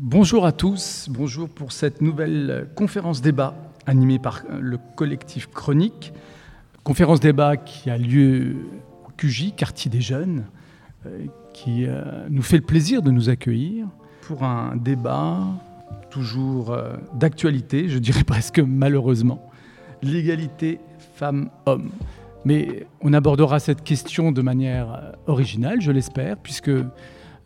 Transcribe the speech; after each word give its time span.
Bonjour 0.00 0.44
à 0.44 0.50
tous, 0.50 1.06
bonjour 1.08 1.48
pour 1.48 1.70
cette 1.70 2.02
nouvelle 2.02 2.68
conférence 2.74 3.22
débat 3.22 3.54
animée 3.86 4.18
par 4.18 4.42
le 4.60 4.76
collectif 4.96 5.46
Chronique. 5.46 6.12
Conférence 6.82 7.20
débat 7.20 7.56
qui 7.56 7.90
a 7.90 7.96
lieu 7.96 8.56
au 9.06 9.10
QJ, 9.16 9.54
quartier 9.54 9.92
des 9.92 10.00
jeunes, 10.00 10.46
euh, 11.06 11.26
qui 11.52 11.86
euh, 11.86 12.26
nous 12.28 12.42
fait 12.42 12.56
le 12.56 12.64
plaisir 12.64 13.02
de 13.02 13.12
nous 13.12 13.28
accueillir 13.28 13.86
pour 14.22 14.42
un 14.42 14.74
débat 14.74 15.44
toujours 16.10 16.72
euh, 16.72 16.96
d'actualité, 17.14 17.88
je 17.88 17.98
dirais 18.00 18.24
presque 18.26 18.58
malheureusement, 18.58 19.48
l'égalité 20.02 20.80
femmes-hommes. 21.14 21.92
Mais 22.44 22.86
on 23.00 23.12
abordera 23.12 23.60
cette 23.60 23.84
question 23.84 24.32
de 24.32 24.42
manière 24.42 25.14
originale, 25.26 25.80
je 25.80 25.92
l'espère, 25.92 26.36
puisque 26.36 26.68
euh, 26.68 26.84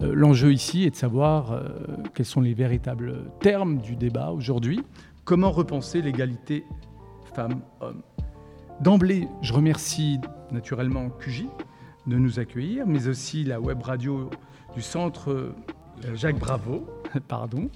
l'enjeu 0.01 0.53
ici 0.53 0.85
est 0.85 0.91
de 0.91 0.96
savoir 0.96 1.53
euh, 1.53 1.69
quels 2.15 2.27
sont 2.27 2.41
les 2.41 2.55
véritables 2.55 3.30
termes 3.41 3.79
du 3.79 3.97
débat 3.97 4.30
aujourd'hui. 4.30 4.80
Comment 5.24 5.51
repenser 5.51 6.01
l'égalité 6.02 6.65
femmes-hommes? 7.34 8.02
D'emblée, 8.80 9.29
je 9.43 9.52
remercie 9.52 10.21
naturellement 10.52 11.11
QJ 11.11 11.47
de 12.07 12.16
nous 12.16 12.38
accueillir, 12.38 12.87
mais 12.87 13.09
aussi 13.09 13.45
la 13.45 13.61
web 13.61 13.83
radio 13.83 14.30
du 14.74 14.83
centre 14.83 15.30
euh, 15.30 15.55
Jacques 16.15 16.38
Bravo, 16.38 16.87
pardon, 17.29 17.69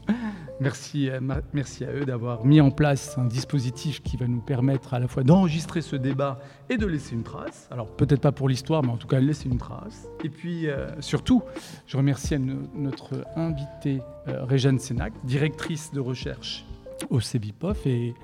Merci, 0.62 1.10
euh, 1.10 1.18
à 1.18 1.92
eux 1.92 2.04
d'avoir 2.04 2.44
mis 2.44 2.60
en 2.60 2.70
place 2.70 3.18
un 3.18 3.24
dispositif 3.24 4.00
qui 4.00 4.16
va 4.16 4.28
nous 4.28 4.40
permettre 4.40 4.94
à 4.94 5.00
la 5.00 5.08
fois 5.08 5.24
d'enregistrer 5.24 5.82
ce 5.82 5.96
débat 5.96 6.38
et 6.70 6.76
de 6.76 6.86
laisser 6.86 7.14
une 7.14 7.24
trace. 7.24 7.66
Alors 7.72 7.88
peut-être 7.88 8.20
pas 8.20 8.30
pour 8.30 8.48
l'histoire, 8.48 8.84
mais 8.84 8.90
en 8.90 8.96
tout 8.96 9.08
cas 9.08 9.18
laisser 9.18 9.48
une 9.48 9.58
trace. 9.58 10.06
Et 10.22 10.28
puis 10.28 10.68
euh, 10.68 10.88
surtout, 11.00 11.42
je 11.86 11.96
remercie 11.96 12.38
notre 12.38 13.24
invitée 13.34 14.02
euh, 14.28 14.44
Réjeanne 14.44 14.78
Sénac, 14.78 15.12
directrice 15.24 15.90
de 15.92 15.98
recherche 15.98 16.64
au 17.10 17.18
CEBIPOF 17.18 17.84
et 17.86 18.14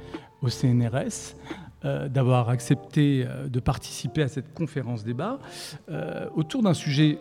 au 0.41 0.48
CNRS. 0.48 1.35
d'avoir 1.82 2.48
accepté 2.48 3.24
de 3.46 3.60
participer 3.60 4.23
à 4.23 4.29
cette 4.29 4.52
conférence 4.52 5.04
débat 5.04 5.38
autour 6.35 6.63
d'un 6.63 6.74
sujet 6.74 7.18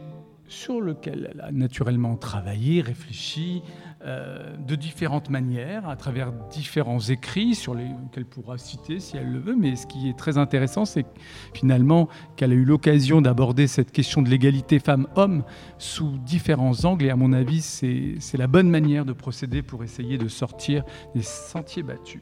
sur 0.48 0.82
lequel 0.82 1.30
elle 1.32 1.42
a 1.42 1.52
naturellement 1.52 2.16
travaillé, 2.16 2.82
réfléchi 2.82 3.62
euh, 4.08 4.56
de 4.58 4.76
différentes 4.76 5.30
manières, 5.30 5.90
à 5.90 5.98
travers 5.98 6.32
différents 6.50 7.00
écrits 7.00 7.56
sur 7.56 7.76
lesquels 7.76 8.26
pourra 8.26 8.58
citer 8.58 9.02
si 9.02 9.18
elle 9.18 9.30
le 9.32 9.40
veut. 9.40 9.56
Mais 9.56 9.76
ce 9.76 9.86
qui 9.86 10.08
est 10.08 10.18
très 10.18 10.38
intéressant, 10.38 10.86
c'est 10.86 11.06
finalement 11.54 12.08
qu'elle 12.38 12.52
a 12.52 12.56
eu 12.56 12.64
l'occasion 12.64 13.22
d'aborder 13.22 13.68
cette 13.68 13.92
question 13.92 14.22
de 14.22 14.30
l'égalité 14.30 14.80
femmes-hommes 14.80 15.44
sous 15.78 16.18
différents 16.20 16.86
angles. 16.86 17.06
Et 17.06 17.10
à 17.10 17.18
mon 17.18 17.34
avis, 17.34 17.62
c'est 17.62 18.38
la 18.38 18.48
bonne 18.48 18.70
manière 18.70 19.04
de 19.04 19.14
procéder 19.14 19.62
pour 19.62 19.84
essayer 19.84 20.18
de 20.18 20.30
sortir 20.30 20.84
des 21.14 21.22
sentiers 21.22 21.84
battus. 21.84 22.22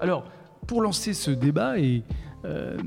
Alors, 0.00 0.24
pour 0.66 0.80
lancer 0.80 1.12
ce 1.12 1.30
débat, 1.30 1.78
et 1.78 2.02
euh, 2.46 2.78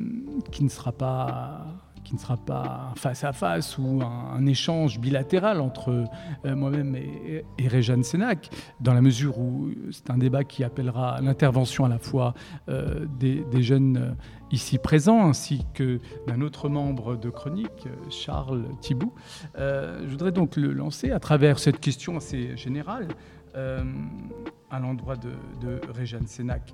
qui 0.52 0.64
ne 0.64 0.70
sera 0.70 0.92
pas 0.92 1.83
qui 2.04 2.14
ne 2.16 2.20
sera 2.20 2.38
pas 2.38 2.94
face 2.96 3.24
à 3.24 3.34
face 3.34 3.78
ou 3.78 4.02
un, 4.04 4.46
échange 4.46 5.00
bilatéral 5.00 5.62
entre 5.62 6.06
euh, 6.46 6.56
moi-même 6.56 6.96
et, 6.96 7.46
et 7.58 7.68
Réjeanne 7.68 8.04
Sénac, 8.04 8.50
dans 8.82 8.94
la 8.94 9.02
mesure 9.02 9.40
où 9.40 9.70
c'est 9.92 10.10
un 10.10 10.18
débat 10.18 10.44
qui 10.44 10.64
appellera 10.64 11.22
l'intervention 11.22 11.86
à 11.86 11.90
la 11.90 11.98
fois 11.98 12.34
euh, 12.70 13.06
des, 13.20 13.64
jeunes 13.64 13.98
euh, 13.98 14.12
ici 14.52 14.78
présents 14.78 15.26
ainsi 15.28 15.66
que 15.74 16.00
d'un 16.28 16.42
autre 16.42 16.68
membre 16.68 17.16
de 17.16 17.30
Chronique, 17.30 17.88
Charles 18.10 18.66
Thibault. 18.82 19.14
je 19.56 20.08
voudrais 20.10 20.32
donc 20.32 20.58
le 20.58 20.74
lancer 20.74 21.12
à 21.12 21.20
travers 21.20 21.60
cette 21.60 21.80
question 21.80 22.18
assez 22.18 22.56
générale 22.58 23.08
à 23.56 24.80
l'endroit 24.80 25.16
de, 25.16 25.32
de 25.62 25.82
Réjeanne 25.94 26.28
Sénac. 26.28 26.74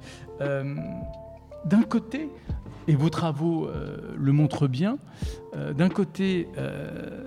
D'un 1.66 1.84
côté, 1.84 2.30
et 2.88 2.96
vos 2.96 3.10
travaux 3.10 3.68
euh, 3.68 3.98
le 4.18 4.32
montrent 4.32 4.68
bien, 4.68 4.98
euh, 5.56 5.74
d'un 5.74 5.90
côté, 5.90 6.48
euh, 6.58 7.24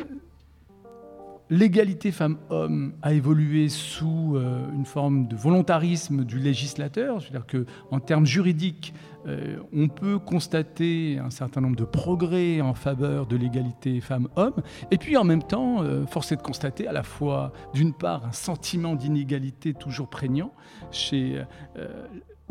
l'égalité 1.50 2.10
femmes-hommes 2.10 2.94
a 3.02 3.12
évolué 3.12 3.68
sous 3.68 4.38
une 4.74 4.86
forme 4.86 5.28
de 5.28 5.36
volontarisme 5.36 6.24
du 6.24 6.38
législateur, 6.38 7.20
c'est-à-dire 7.20 7.46
qu'en 7.46 8.00
termes 8.00 8.24
juridiques, 8.26 8.94
on 9.72 9.88
peut 9.88 10.18
constater 10.18 11.20
un 11.22 11.28
certain 11.28 11.60
nombre 11.60 11.76
de 11.76 11.84
progrès 11.84 12.62
en 12.62 12.72
faveur 12.72 13.26
de 13.26 13.36
l'égalité 13.36 14.00
femmes-hommes, 14.00 14.62
et 14.90 14.96
puis 14.96 15.18
en 15.18 15.24
même 15.24 15.42
temps, 15.42 15.84
force 16.06 16.32
est 16.32 16.36
de 16.36 16.42
constater 16.42 16.88
à 16.88 16.92
la 16.92 17.02
fois, 17.02 17.52
d'une 17.74 17.92
part, 17.92 18.24
un 18.24 18.32
sentiment 18.32 18.94
d'inégalité 18.94 19.74
toujours 19.74 20.08
prégnant 20.08 20.52
chez 20.90 21.44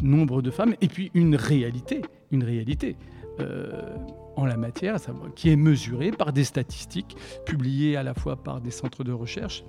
nombre 0.01 0.41
de 0.41 0.51
femmes, 0.51 0.75
et 0.81 0.87
puis 0.87 1.11
une 1.13 1.35
réalité, 1.35 2.01
une 2.31 2.43
réalité 2.43 2.95
euh, 3.39 3.95
en 4.35 4.45
la 4.45 4.57
matière, 4.57 4.97
qui 5.35 5.49
est 5.49 5.55
mesurée 5.55 6.11
par 6.11 6.33
des 6.33 6.43
statistiques 6.43 7.15
publiées 7.45 7.97
à 7.97 8.03
la 8.03 8.13
fois 8.13 8.41
par 8.41 8.61
des 8.61 8.71
centres 8.71 9.03
de 9.03 9.11
recherche 9.11 9.63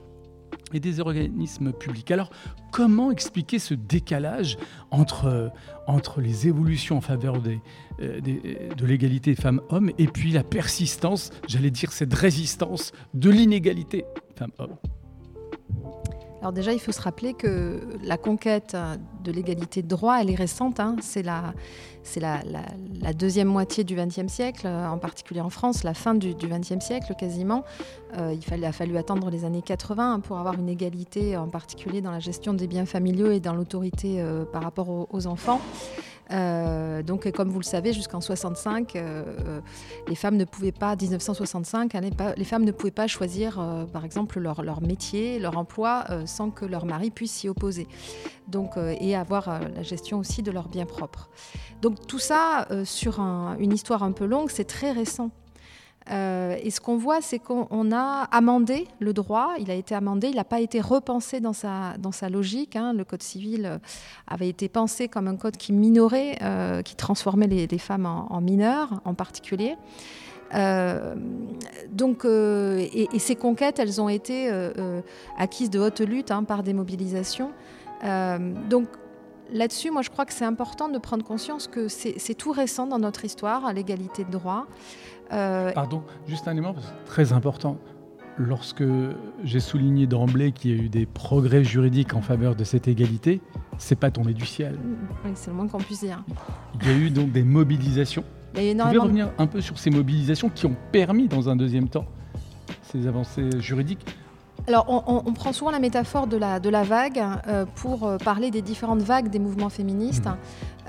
et 0.72 0.80
des 0.80 1.00
organismes 1.00 1.72
publics. 1.72 2.10
Alors, 2.10 2.30
comment 2.70 3.10
expliquer 3.10 3.58
ce 3.58 3.74
décalage 3.74 4.56
entre, 4.90 5.50
entre 5.86 6.20
les 6.20 6.48
évolutions 6.48 6.98
en 6.98 7.00
faveur 7.00 7.42
euh, 8.00 8.20
de 8.20 8.86
l'égalité 8.86 9.34
femmes-hommes 9.34 9.90
et 9.98 10.06
puis 10.06 10.30
la 10.30 10.44
persistance, 10.44 11.30
j'allais 11.48 11.70
dire 11.70 11.92
cette 11.92 12.14
résistance 12.14 12.92
de 13.14 13.30
l'inégalité 13.30 14.04
femmes-hommes? 14.36 14.76
Alors 16.42 16.52
déjà, 16.52 16.72
il 16.72 16.80
faut 16.80 16.90
se 16.90 17.00
rappeler 17.00 17.34
que 17.34 17.78
la 18.02 18.18
conquête 18.18 18.76
de 19.22 19.30
l'égalité 19.30 19.80
de 19.80 19.86
droit, 19.86 20.18
elle 20.20 20.28
est 20.28 20.34
récente. 20.34 20.80
Hein. 20.80 20.96
C'est 21.00 21.22
la, 21.22 21.54
deuxième 23.14 23.46
moitié 23.46 23.84
du 23.84 23.94
XXe 23.94 24.26
siècle, 24.26 24.66
en 24.66 24.98
particulier 24.98 25.40
en 25.40 25.50
France, 25.50 25.84
la 25.84 25.94
fin 25.94 26.16
du 26.16 26.34
XXe 26.34 26.84
siècle 26.84 27.14
quasiment. 27.16 27.62
Euh, 28.18 28.34
il 28.34 28.64
a 28.64 28.72
fallu 28.72 28.96
attendre 28.96 29.30
les 29.30 29.44
années 29.44 29.62
80 29.62 30.18
pour 30.18 30.36
avoir 30.36 30.54
une 30.54 30.68
égalité, 30.68 31.36
en 31.36 31.48
particulier 31.48 32.00
dans 32.00 32.10
la 32.10 32.18
gestion 32.18 32.54
des 32.54 32.66
biens 32.66 32.86
familiaux 32.86 33.30
et 33.30 33.38
dans 33.38 33.54
l'autorité 33.54 34.20
euh, 34.20 34.44
par 34.44 34.64
rapport 34.64 35.06
aux 35.14 35.26
enfants. 35.28 35.60
Euh, 36.30 37.02
donc, 37.02 37.30
comme 37.32 37.48
vous 37.48 37.58
le 37.58 37.64
savez, 37.64 37.92
jusqu'en 37.92 38.20
65, 38.20 38.96
euh, 38.96 39.24
euh, 39.46 39.60
les 40.08 40.14
femmes 40.14 40.36
ne 40.36 40.44
pouvaient 40.44 40.72
pas, 40.72 40.96
1965, 40.96 41.92
les 42.36 42.44
femmes 42.44 42.64
ne 42.64 42.72
pouvaient 42.72 42.90
pas 42.90 43.06
choisir, 43.06 43.60
par 43.92 44.04
exemple, 44.04 44.38
leur, 44.40 44.62
leur, 44.62 44.82
métier, 44.82 45.38
leur 45.38 45.58
emploi, 45.58 46.04
sans 46.26 46.50
que 46.50 46.64
leur 46.64 46.86
mari 46.86 47.10
puisse 47.10 47.32
s'y 47.32 47.48
opposer. 47.48 47.86
Donc, 48.48 48.72
et 48.76 49.16
avoir 49.16 49.60
la 49.60 49.82
gestion 49.82 50.18
aussi 50.18 50.42
de 50.42 50.50
leurs 50.50 50.68
biens 50.68 50.86
propres. 50.86 51.28
Donc, 51.80 52.06
tout 52.06 52.18
ça, 52.18 52.66
sur 52.84 53.20
une 53.20 53.72
histoire 53.72 54.02
un 54.02 54.12
peu 54.12 54.24
longue, 54.24 54.50
c'est 54.50 54.64
très 54.64 54.92
récent. 54.92 55.30
Euh, 56.10 56.56
et 56.62 56.70
ce 56.70 56.80
qu'on 56.80 56.96
voit, 56.96 57.20
c'est 57.20 57.38
qu'on 57.38 57.92
a 57.92 58.28
amendé 58.30 58.88
le 58.98 59.12
droit, 59.12 59.54
il 59.58 59.70
a 59.70 59.74
été 59.74 59.94
amendé, 59.94 60.28
il 60.28 60.36
n'a 60.36 60.44
pas 60.44 60.60
été 60.60 60.80
repensé 60.80 61.40
dans 61.40 61.52
sa, 61.52 61.96
dans 61.98 62.12
sa 62.12 62.28
logique. 62.28 62.76
Hein. 62.76 62.92
Le 62.92 63.04
Code 63.04 63.22
civil 63.22 63.66
euh, 63.66 63.78
avait 64.26 64.48
été 64.48 64.68
pensé 64.68 65.08
comme 65.08 65.28
un 65.28 65.36
code 65.36 65.56
qui 65.56 65.72
minorait, 65.72 66.38
euh, 66.42 66.82
qui 66.82 66.96
transformait 66.96 67.46
les, 67.46 67.78
femmes 67.78 68.06
en, 68.06 68.40
mineurs 68.40 69.00
en 69.04 69.14
particulier. 69.14 69.76
donc, 71.90 72.24
et, 72.24 73.08
ces 73.18 73.36
conquêtes, 73.36 73.78
elles 73.78 74.00
ont 74.00 74.08
été 74.08 74.50
acquises 75.38 75.70
de 75.70 75.80
haute 75.80 76.00
lutte 76.00 76.30
hein, 76.30 76.44
par 76.44 76.62
des 76.62 76.74
mobilisations. 76.74 77.50
donc, 78.68 78.88
là-dessus, 79.52 79.90
moi, 79.90 80.02
je 80.02 80.10
crois 80.10 80.26
que 80.26 80.32
c'est 80.32 80.44
important 80.44 80.88
de 80.88 80.98
prendre 80.98 81.24
conscience 81.24 81.66
que 81.66 81.88
c'est 81.88 82.34
tout 82.34 82.52
récent 82.52 82.86
dans 82.86 82.98
notre 82.98 83.24
histoire, 83.24 83.72
l'égalité 83.72 84.24
de 84.24 84.30
droit. 84.30 84.66
Euh, 85.32 85.72
Pardon, 85.72 86.02
juste 86.26 86.48
un 86.48 86.52
élément, 86.52 86.74
très 87.06 87.32
important. 87.32 87.78
Lorsque 88.38 88.84
j'ai 89.44 89.60
souligné 89.60 90.06
d'emblée 90.06 90.52
qu'il 90.52 90.70
y 90.70 90.80
a 90.80 90.82
eu 90.84 90.88
des 90.88 91.04
progrès 91.04 91.64
juridiques 91.64 92.14
en 92.14 92.22
faveur 92.22 92.56
de 92.56 92.64
cette 92.64 92.88
égalité, 92.88 93.42
c'est 93.76 93.98
pas 93.98 94.10
tombé 94.10 94.32
du 94.32 94.46
ciel. 94.46 94.78
Oui, 95.24 95.32
c'est 95.34 95.50
le 95.50 95.56
moins 95.56 95.68
qu'on 95.68 95.78
puisse 95.78 96.00
dire. 96.00 96.22
Il 96.80 96.88
y 96.88 96.90
a 96.90 96.96
eu 96.96 97.10
donc 97.10 97.30
des 97.30 97.42
mobilisations. 97.42 98.24
Vous 98.54 98.60
pouvez 98.60 98.98
revenir 98.98 99.30
un 99.38 99.46
peu 99.46 99.60
sur 99.60 99.78
ces 99.78 99.90
mobilisations 99.90 100.48
qui 100.48 100.66
ont 100.66 100.76
permis, 100.92 101.28
dans 101.28 101.48
un 101.48 101.56
deuxième 101.56 101.88
temps, 101.88 102.06
ces 102.82 103.06
avancées 103.06 103.48
juridiques 103.60 104.04
alors, 104.68 104.86
on, 105.26 105.32
prend 105.32 105.52
souvent 105.52 105.72
la 105.72 105.80
métaphore 105.80 106.28
de 106.28 106.36
la, 106.36 106.60
de 106.60 106.70
la 106.70 106.84
vague 106.84 107.20
euh, 107.48 107.64
pour 107.74 108.06
euh, 108.06 108.16
parler 108.18 108.52
des 108.52 108.62
différentes 108.62 109.02
vagues 109.02 109.28
des 109.28 109.40
mouvements 109.40 109.70
féministes, 109.70 110.26
mmh. 110.26 110.36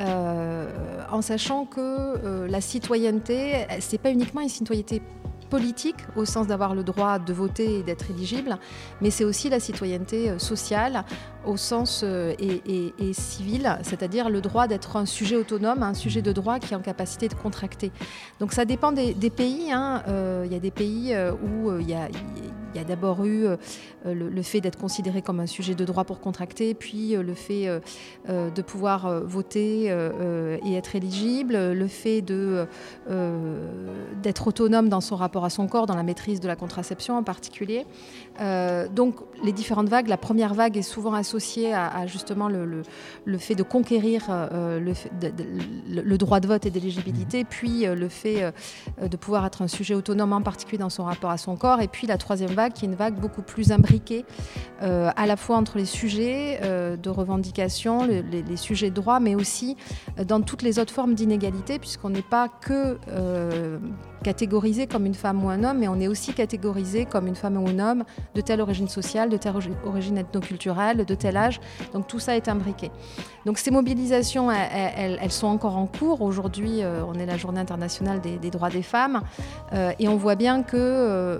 euh, 0.02 0.70
en 1.12 1.22
sachant 1.22 1.66
que 1.66 2.48
la 2.48 2.62
citoyenneté, 2.62 3.66
c'est 3.80 3.98
pas 3.98 4.12
uniquement 4.12 4.42
une 4.42 4.50
citoyenneté 4.50 5.02
politique 5.50 5.98
au 6.16 6.26
sens 6.26 6.48
d'avoir 6.48 6.76
le 6.76 6.84
droit 6.84 7.20
de 7.20 7.34
voter 7.34 7.80
et 7.80 7.84
d'être 7.84 8.10
éligible, 8.10 8.58
mais 9.02 9.10
c'est 9.10 9.24
aussi 9.24 9.50
la 9.50 9.60
citoyenneté 9.60 10.38
sociale 10.40 11.04
au 11.46 11.58
sens 11.58 12.02
euh, 12.04 12.34
et, 12.40 13.14
civil, 13.14 13.78
c'est-à-dire 13.84 14.30
le 14.30 14.42
droit 14.42 14.68
d'être 14.68 14.98
un 14.98 15.06
sujet 15.06 15.36
autonome, 15.36 15.84
un 15.84 15.94
sujet 15.94 16.22
de 16.22 16.32
droit 16.32 16.60
qui 16.60 16.74
est 16.74 16.78
en 16.78 16.82
capacité 16.82 17.28
de 17.28 17.34
contracter. 17.34 17.92
Donc 18.40 18.54
ça 18.54 18.66
dépend 18.66 18.92
des, 18.92 19.14
pays. 19.30 19.72
Hein. 19.72 20.04
Euh, 20.08 20.44
il 20.46 20.54
y 20.54 20.56
a 20.56 20.60
des 20.60 20.72
pays 20.72 21.14
euh, 21.14 21.32
où 21.32 21.80
il 21.80 21.90
y 21.90 21.94
a, 21.94 22.10
d'abord 22.88 23.24
eu 23.24 23.46
le, 24.06 24.42
fait 24.42 24.62
d'être 24.62 24.80
considéré 24.80 25.22
comme 25.22 25.40
un 25.40 25.48
sujet 25.48 25.76
de 25.76 25.86
droit 25.86 26.04
pour 26.04 26.20
contracter, 26.20 26.74
puis 26.74 27.16
le 27.16 27.34
fait 27.34 27.70
de 28.28 28.62
pouvoir 28.62 29.22
voter 29.22 29.86
et 30.66 30.76
être 30.76 30.96
éligible, 30.96 31.72
le 31.72 31.88
fait 31.88 32.22
d'être 32.22 32.68
autonome 34.48 34.90
dans 34.90 35.02
son 35.02 35.16
rapport 35.16 35.46
à 35.46 35.50
son 35.50 35.68
corps, 35.68 35.86
dans 35.86 35.96
la 35.96 36.04
maîtrise 36.04 36.40
de 36.40 36.48
la 36.48 36.56
contraception 36.56 37.16
en 37.16 37.24
particulier. 37.24 37.86
Donc 38.40 39.16
les 39.44 39.52
différentes 39.52 39.90
vagues, 39.90 40.08
la 40.08 40.18
première 40.18 40.54
vague 40.54 40.78
est 40.78 40.82
souvent 40.82 41.14
associée 41.14 41.34
associé 41.34 41.74
à, 41.74 42.06
justement 42.06 42.48
le, 42.48 42.84
le, 43.26 43.38
fait 43.40 43.56
de 43.56 43.64
conquérir 43.64 44.26
euh, 44.30 44.80
le, 44.80 44.94
le, 45.90 46.18
droit 46.18 46.40
de 46.40 46.48
vote 46.48 46.66
et 46.66 46.70
d'éligibilité, 46.70 47.40
mhm. 47.40 47.46
puis 47.50 47.88
euh, 47.88 47.96
le 47.96 48.08
fait 48.08 48.44
euh, 48.44 49.08
de 49.08 49.18
pouvoir 49.18 49.46
être 49.46 49.64
un 49.64 49.68
sujet 49.68 49.96
autonome, 49.96 50.32
en 50.32 50.42
particulier 50.42 50.78
dans 50.78 50.92
son 50.92 51.06
rapport 51.06 51.32
à 51.32 51.38
son 51.38 51.56
corps, 51.56 51.82
et 51.82 51.88
puis 51.88 52.06
la 52.06 52.18
troisième 52.18 52.52
vague 52.52 52.74
qui 52.74 52.86
est 52.86 52.88
une 52.88 52.96
vague 52.96 53.16
beaucoup 53.16 53.42
plus 53.42 53.72
imbriquée, 53.72 54.26
à 54.82 55.26
la 55.26 55.38
fois 55.38 55.56
entre 55.56 55.78
les 55.78 55.86
sujets 55.86 56.60
de 56.62 57.10
revendication, 57.10 58.06
les, 58.06 58.58
sujets 58.58 58.90
de 58.90 58.96
droit, 58.96 59.22
mais 59.22 59.34
aussi 59.34 59.78
dans 60.28 60.42
toutes 60.42 60.62
les 60.62 60.78
autres 60.78 60.94
formes 60.94 61.14
d'inégalité, 61.14 61.80
puisqu'on 61.80 62.10
n'est 62.10 62.22
pas 62.22 62.50
que 62.50 62.98
catégorisé 64.24 64.88
comme 64.88 65.06
une 65.06 65.14
femme 65.14 65.44
ou 65.44 65.50
un 65.50 65.64
homme, 65.64 65.80
mais 65.80 65.88
on 65.88 66.00
est 66.00 66.08
aussi 66.08 66.34
catégorisé 66.34 67.06
comme 67.06 67.28
une 67.28 67.36
femme 67.36 67.58
ou 67.58 67.68
un 67.68 67.80
homme 67.80 68.04
de 68.34 68.42
telle 68.42 68.62
origine 68.62 68.88
sociale, 68.88 69.30
de 69.30 69.38
telle 69.38 69.54
origine 69.86 70.18
ethnoculturelle, 70.18 71.06
de 71.06 71.16
tel 71.16 71.38
âge. 71.38 71.60
Donc 71.94 72.08
tout 72.08 72.20
ça 72.20 72.36
est 72.36 72.48
imbriqué. 72.48 72.90
Donc 73.46 73.58
ces 73.58 73.72
mobilisations, 73.72 74.50
elles, 74.52 75.32
sont 75.32 75.48
encore 75.48 75.78
en 75.78 75.86
cours. 75.86 76.22
Aujourd'hui, 76.22 76.82
euh, 76.82 77.04
on 77.06 77.14
est 77.16 77.26
la 77.26 77.38
journée 77.38 77.60
internationale 77.60 78.22
des, 78.22 78.50
droits 78.50 78.70
des 78.70 78.82
femmes. 78.82 79.22
Euh, 79.74 79.92
et 80.00 80.08
on 80.08 80.16
voit 80.16 80.36
bien 80.36 80.64
que 80.64 80.78
euh, 80.78 81.38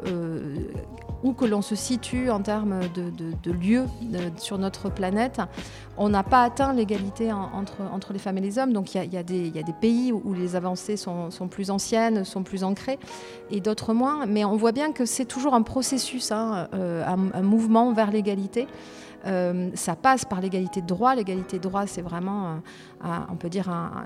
où 1.24 1.34
que 1.34 1.46
l'on 1.46 1.62
se 1.62 1.76
situe 1.76 2.30
en 2.30 2.42
termes 2.42 2.82
de, 2.94 3.10
de, 3.10 3.52
lieux 3.52 3.86
sur 4.38 4.58
notre 4.58 4.90
planète, 4.90 5.42
on 5.98 6.10
n'a 6.10 6.24
pas 6.24 6.44
atteint 6.44 6.74
l'égalité 6.74 7.32
entre, 7.32 8.14
les 8.14 8.20
femmes 8.20 8.38
et 8.38 8.42
les 8.42 8.60
hommes. 8.60 8.74
Donc 8.74 8.94
il 8.94 9.14
y, 9.14 9.18
a 9.18 9.24
des 9.24 9.52
pays 9.80 10.12
où 10.12 10.34
les 10.34 10.56
avancées 10.56 10.98
sont, 10.98 11.30
plus 11.50 11.72
anciennes, 11.72 12.26
sont 12.26 12.44
plus 12.44 12.64
ancrées, 12.64 13.00
et 13.52 13.62
d'autres 13.62 13.94
moins. 13.94 14.26
Mais 14.26 14.44
on 14.46 14.58
voit 14.58 14.72
bien 14.72 14.92
que 14.92 15.06
c'est 15.06 15.26
toujours 15.26 15.54
un 15.54 15.62
processus, 15.62 16.32
hein, 16.32 16.68
un, 16.74 17.42
mouvement 17.42 17.94
vers 17.94 18.12
l'égalité. 18.12 18.68
Euh, 19.26 19.70
ça 19.74 19.96
passe 19.96 20.26
par 20.26 20.42
l'égalité 20.42 20.82
de 20.82 20.88
droit. 20.88 21.16
L'égalité 21.16 21.58
de 21.58 21.64
droit, 21.64 21.88
c'est 21.88 22.02
vraiment, 22.02 22.60
on 23.04 23.36
peut 23.36 23.50
dire, 23.50 23.70
un, 23.70 24.06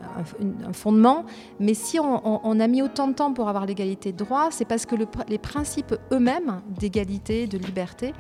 fondement. 0.73 1.25
Mais 1.59 1.73
si 1.73 1.99
on, 1.99 2.59
a 2.59 2.67
mis 2.67 2.81
autant 2.81 3.07
de 3.07 3.13
temps 3.13 3.33
pour 3.33 3.49
avoir 3.49 3.65
l'égalité 3.65 4.11
de 4.11 4.17
droit, 4.17 4.49
c'est 4.51 4.65
parce 4.65 4.85
que 4.85 4.95
les 5.27 5.37
principes 5.37 5.95
eux-mêmes 6.11 6.61
d'égalité, 6.79 7.47
de 7.47 7.57
liberté, 7.57 8.13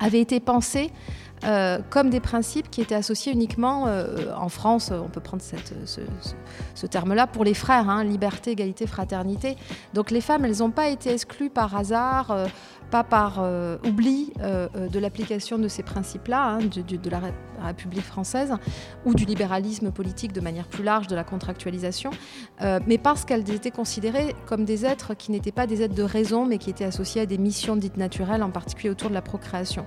avaient 0.00 0.20
été 0.20 0.40
pensés 0.40 0.90
euh, 1.44 1.78
comme 1.88 2.10
des 2.10 2.20
principes 2.20 2.70
qui 2.70 2.82
étaient 2.82 2.94
associés 2.94 3.32
uniquement 3.32 3.86
euh, 3.86 4.34
en 4.36 4.50
France, 4.50 4.92
on 4.92 5.08
peut 5.08 5.20
prendre 5.20 5.42
ce, 5.42 6.86
terme-là, 6.86 7.26
pour 7.26 7.44
les 7.44 7.54
frères, 7.54 7.88
hein, 7.88 8.04
liberté, 8.04 8.50
égalité, 8.50 8.86
fraternité. 8.86 9.56
Donc 9.94 10.10
les 10.10 10.20
femmes, 10.20 10.44
elles 10.44 10.58
n'ont 10.58 10.70
pas 10.70 10.88
été 10.88 11.12
exclues 11.12 11.48
par 11.48 11.74
hasard, 11.74 12.36
pas 12.90 13.04
par 13.04 13.42
oubli 13.84 14.32
de 14.38 14.98
l'application 14.98 15.58
de 15.58 15.68
ces 15.68 15.82
principes-là, 15.82 16.54
hein, 16.54 16.58
de, 16.58 17.10
la 17.10 17.20
République 17.66 18.04
française, 18.04 18.54
ou 19.04 19.14
du 19.14 19.24
libéralisme 19.24 19.90
politique 19.90 20.32
de 20.32 20.40
manière 20.40 20.66
plus 20.66 20.82
large, 20.82 21.06
de 21.06 21.14
la 21.14 21.24
contractualisation, 21.24 22.10
mais 22.86 22.98
parce 22.98 23.24
qu'elles 23.24 23.50
étaient 23.50 23.70
considérées 23.70 24.34
comme 24.46 24.64
des 24.64 24.84
êtres 24.84 25.14
qui 25.14 25.30
n'étaient 25.32 25.52
pas 25.52 25.66
des 25.66 25.82
êtres 25.82 25.94
de 25.94 26.02
raison, 26.02 26.46
mais 26.46 26.58
qui 26.58 26.70
étaient 26.70 26.84
associés 26.84 27.22
à 27.22 27.26
des 27.26 27.38
missions 27.38 27.76
dites 27.76 27.96
naturelles, 27.96 28.42
en 28.42 28.50
particulier 28.50 28.90
autour 28.90 29.08
de 29.08 29.14
la 29.14 29.22
procréation. 29.22 29.84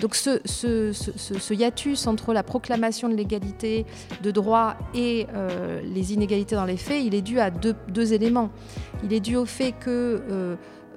Donc 0.00 0.14
ce, 0.14 1.52
hiatus 1.52 2.06
entre 2.06 2.32
la 2.32 2.42
proclamation 2.42 3.08
de 3.08 3.14
l'égalité 3.14 3.86
de 4.22 4.30
droit 4.30 4.76
et 4.94 5.26
euh, 5.34 5.80
les 5.82 6.12
inégalités 6.12 6.54
dans 6.54 6.64
les 6.64 6.76
faits, 6.76 7.02
il 7.04 7.14
est 7.14 7.22
dû 7.22 7.40
à 7.40 7.50
deux, 7.50 8.12
éléments. 8.12 8.50
Il 9.04 9.12
est 9.12 9.20
dû 9.20 9.36
au 9.36 9.44
fait 9.44 9.72
qu'il 9.72 10.20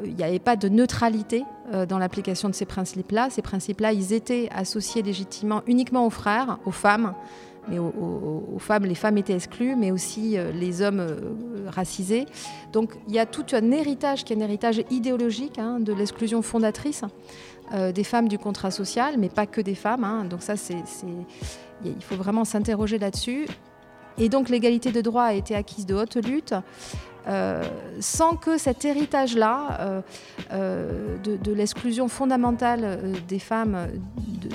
euh, 0.04 0.08
n'y 0.08 0.24
avait 0.24 0.40
pas 0.40 0.56
de 0.56 0.70
neutralité 0.70 1.44
euh, 1.74 1.86
dans 1.86 1.98
l'application 1.98 2.50
de 2.50 2.56
ces 2.56 2.66
principes-là. 2.66 3.30
Ces 3.30 3.42
principes-là, 3.42 3.94
ils 3.94 4.14
étaient 4.14 4.50
associés 4.54 5.02
légitimement 5.02 5.62
uniquement 5.68 6.06
aux 6.06 6.10
frères, 6.10 6.60
aux 6.66 6.72
femmes, 6.72 7.14
mais 7.70 7.78
aux, 7.78 8.58
femmes, 8.58 8.86
les 8.86 8.96
femmes 8.96 9.20
étaient 9.20 9.36
exclues, 9.36 9.76
mais 9.76 9.92
aussi 9.92 10.36
les 10.52 10.82
hommes 10.82 11.06
racisés. 11.68 12.26
Donc 12.74 12.98
il 13.08 13.14
y 13.14 13.20
a 13.20 13.28
tout 13.28 13.46
un 13.54 13.70
héritage 13.70 14.24
qui 14.24 14.34
est 14.34 14.36
un 14.36 14.40
héritage 14.40 14.84
idéologique 14.90 15.60
hein, 15.60 15.80
de 15.80 15.94
l'exclusion 15.94 16.42
fondatrice 16.42 17.04
euh, 17.74 17.94
des 17.94 18.04
femmes 18.04 18.28
du 18.28 18.38
contrat 18.38 18.70
social, 18.70 19.16
mais 19.18 19.30
pas 19.30 19.46
que 19.46 19.62
des 19.62 19.76
femmes. 19.76 20.04
Hein. 20.04 20.26
Donc 20.26 20.42
ça, 20.42 20.58
c'est, 20.58 20.76
il 21.86 22.02
faut 22.02 22.16
vraiment 22.16 22.44
s'interroger 22.44 23.00
là-dessus. 23.00 23.48
Et 24.18 24.28
donc 24.28 24.50
l'égalité 24.50 24.92
de 24.92 25.00
droit 25.00 25.24
a 25.24 25.34
été 25.34 25.56
acquise 25.56 25.86
de 25.86 25.96
haute 25.96 26.18
lutte. 26.18 26.54
Euh, 27.28 27.64
sans 28.00 28.36
que 28.36 28.58
cet 28.58 28.84
héritage-là 28.84 30.02
euh, 30.52 31.18
de, 31.24 31.54
l'exclusion 31.54 32.08
fondamentale 32.08 33.00
des 33.28 33.38
femmes 33.38 33.88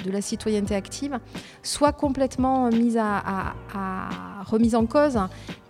de, 0.04 0.10
la 0.10 0.20
citoyenneté 0.20 0.74
active 0.74 1.20
soit 1.62 1.92
complètement 1.92 2.68
mise 2.70 2.98
à, 2.98 3.54
remise 4.46 4.74
en 4.74 4.86
cause. 4.86 5.18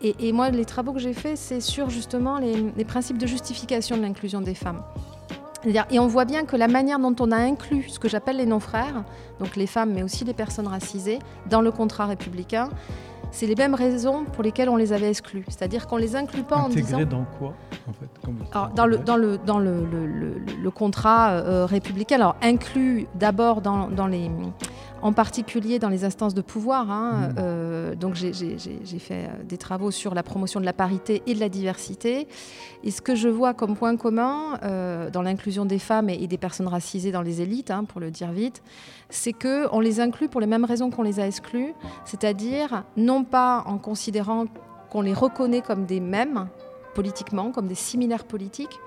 Et, 0.02 0.32
moi, 0.32 0.50
les 0.50 0.64
travaux 0.64 0.92
que 0.92 1.00
j'ai 1.00 1.12
faits, 1.12 1.36
c'est 1.36 1.60
sur 1.60 1.90
justement 1.90 2.38
les 2.38 2.84
principes 2.84 3.18
de 3.18 3.26
justification 3.26 3.96
de 3.96 4.02
l'inclusion 4.02 4.40
des 4.40 4.54
femmes. 4.54 4.82
Et 5.90 5.98
on 5.98 6.06
voit 6.06 6.24
bien 6.24 6.44
que 6.44 6.56
la 6.56 6.68
manière 6.68 7.00
dont 7.00 7.16
on 7.18 7.32
a 7.32 7.36
inclus 7.36 7.88
ce 7.88 7.98
que 7.98 8.08
j'appelle 8.08 8.36
les 8.36 8.46
non-frères, 8.46 9.02
donc 9.40 9.56
les 9.56 9.66
femmes 9.66 9.92
mais 9.92 10.02
aussi 10.04 10.24
les 10.24 10.34
personnes 10.34 10.68
racisées, 10.68 11.18
dans 11.50 11.60
le 11.60 11.72
contrat 11.72 12.06
républicain, 12.06 12.70
c'est 13.30 13.46
les 13.46 13.54
mêmes 13.54 13.74
raisons 13.74 14.24
pour 14.24 14.42
lesquelles 14.42 14.68
on 14.68 14.76
les 14.76 14.92
avait 14.92 15.08
exclus. 15.08 15.44
C'est-à-dire 15.48 15.86
qu'on 15.86 15.96
les 15.96 16.16
inclut 16.16 16.42
pas 16.42 16.56
en 16.56 16.68
disant... 16.68 17.04
dans 17.04 17.24
quoi 17.38 17.54
en 17.88 17.92
fait, 17.92 18.74
Dans, 18.74 18.86
le, 18.86 18.98
dans, 18.98 19.16
le, 19.16 19.38
dans 19.38 19.58
le, 19.58 19.86
le, 20.62 20.70
contrat 20.70 21.32
euh, 21.32 21.66
républicain, 21.66 22.16
alors 22.16 22.36
inclus 22.42 23.06
d'abord 23.14 23.60
dans, 23.60 23.88
dans 23.88 24.06
les 24.06 24.30
en 25.02 25.12
particulier 25.12 25.78
dans 25.78 25.88
les 25.88 26.04
instances 26.04 26.34
de 26.34 26.42
pouvoir. 26.42 26.90
Hein, 26.90 27.28
mmh. 27.28 27.34
euh, 27.38 27.94
donc 27.94 28.14
j'ai 28.14 28.98
fait 28.98 29.26
euh, 29.26 29.42
des 29.44 29.58
travaux 29.58 29.90
sur 29.90 30.14
la 30.14 30.22
promotion 30.22 30.60
de 30.60 30.64
la 30.64 30.72
parité 30.72 31.22
et 31.26 31.34
de 31.34 31.40
la 31.40 31.48
diversité. 31.48 32.28
Et 32.82 32.90
ce 32.90 33.02
que 33.02 33.14
je 33.14 33.28
vois 33.28 33.54
comme 33.54 33.76
point 33.76 33.96
commun 33.96 34.58
euh, 34.62 35.10
dans 35.10 35.22
l'inclusion 35.22 35.64
des 35.64 35.78
femmes 35.78 36.08
et, 36.08 36.26
des 36.26 36.38
personnes 36.38 36.68
racisées 36.68 37.12
dans 37.12 37.22
les 37.22 37.40
élites, 37.40 37.70
hein, 37.70 37.84
pour 37.84 38.00
le 38.00 38.10
dire 38.10 38.32
vite, 38.32 38.62
c'est 39.10 39.32
qu'on 39.32 39.80
les 39.80 40.00
inclut 40.00 40.28
pour 40.28 40.40
les 40.40 40.46
mêmes 40.46 40.64
raisons 40.64 40.90
qu'on 40.90 41.02
les 41.02 41.20
a 41.20 41.26
exclus, 41.26 41.72
c'est-à-dire 42.04 42.84
non 42.96 43.24
pas 43.24 43.62
en 43.66 43.78
considérant 43.78 44.46
qu'on 44.90 45.02
les 45.02 45.14
reconnaît 45.14 45.62
comme 45.62 45.84
des 45.84 46.00
mêmes, 46.00 46.48
politiquement, 46.94 47.52
comme 47.52 47.68
des 47.68 47.74
similaires 47.74 48.24
politiques, 48.24 48.78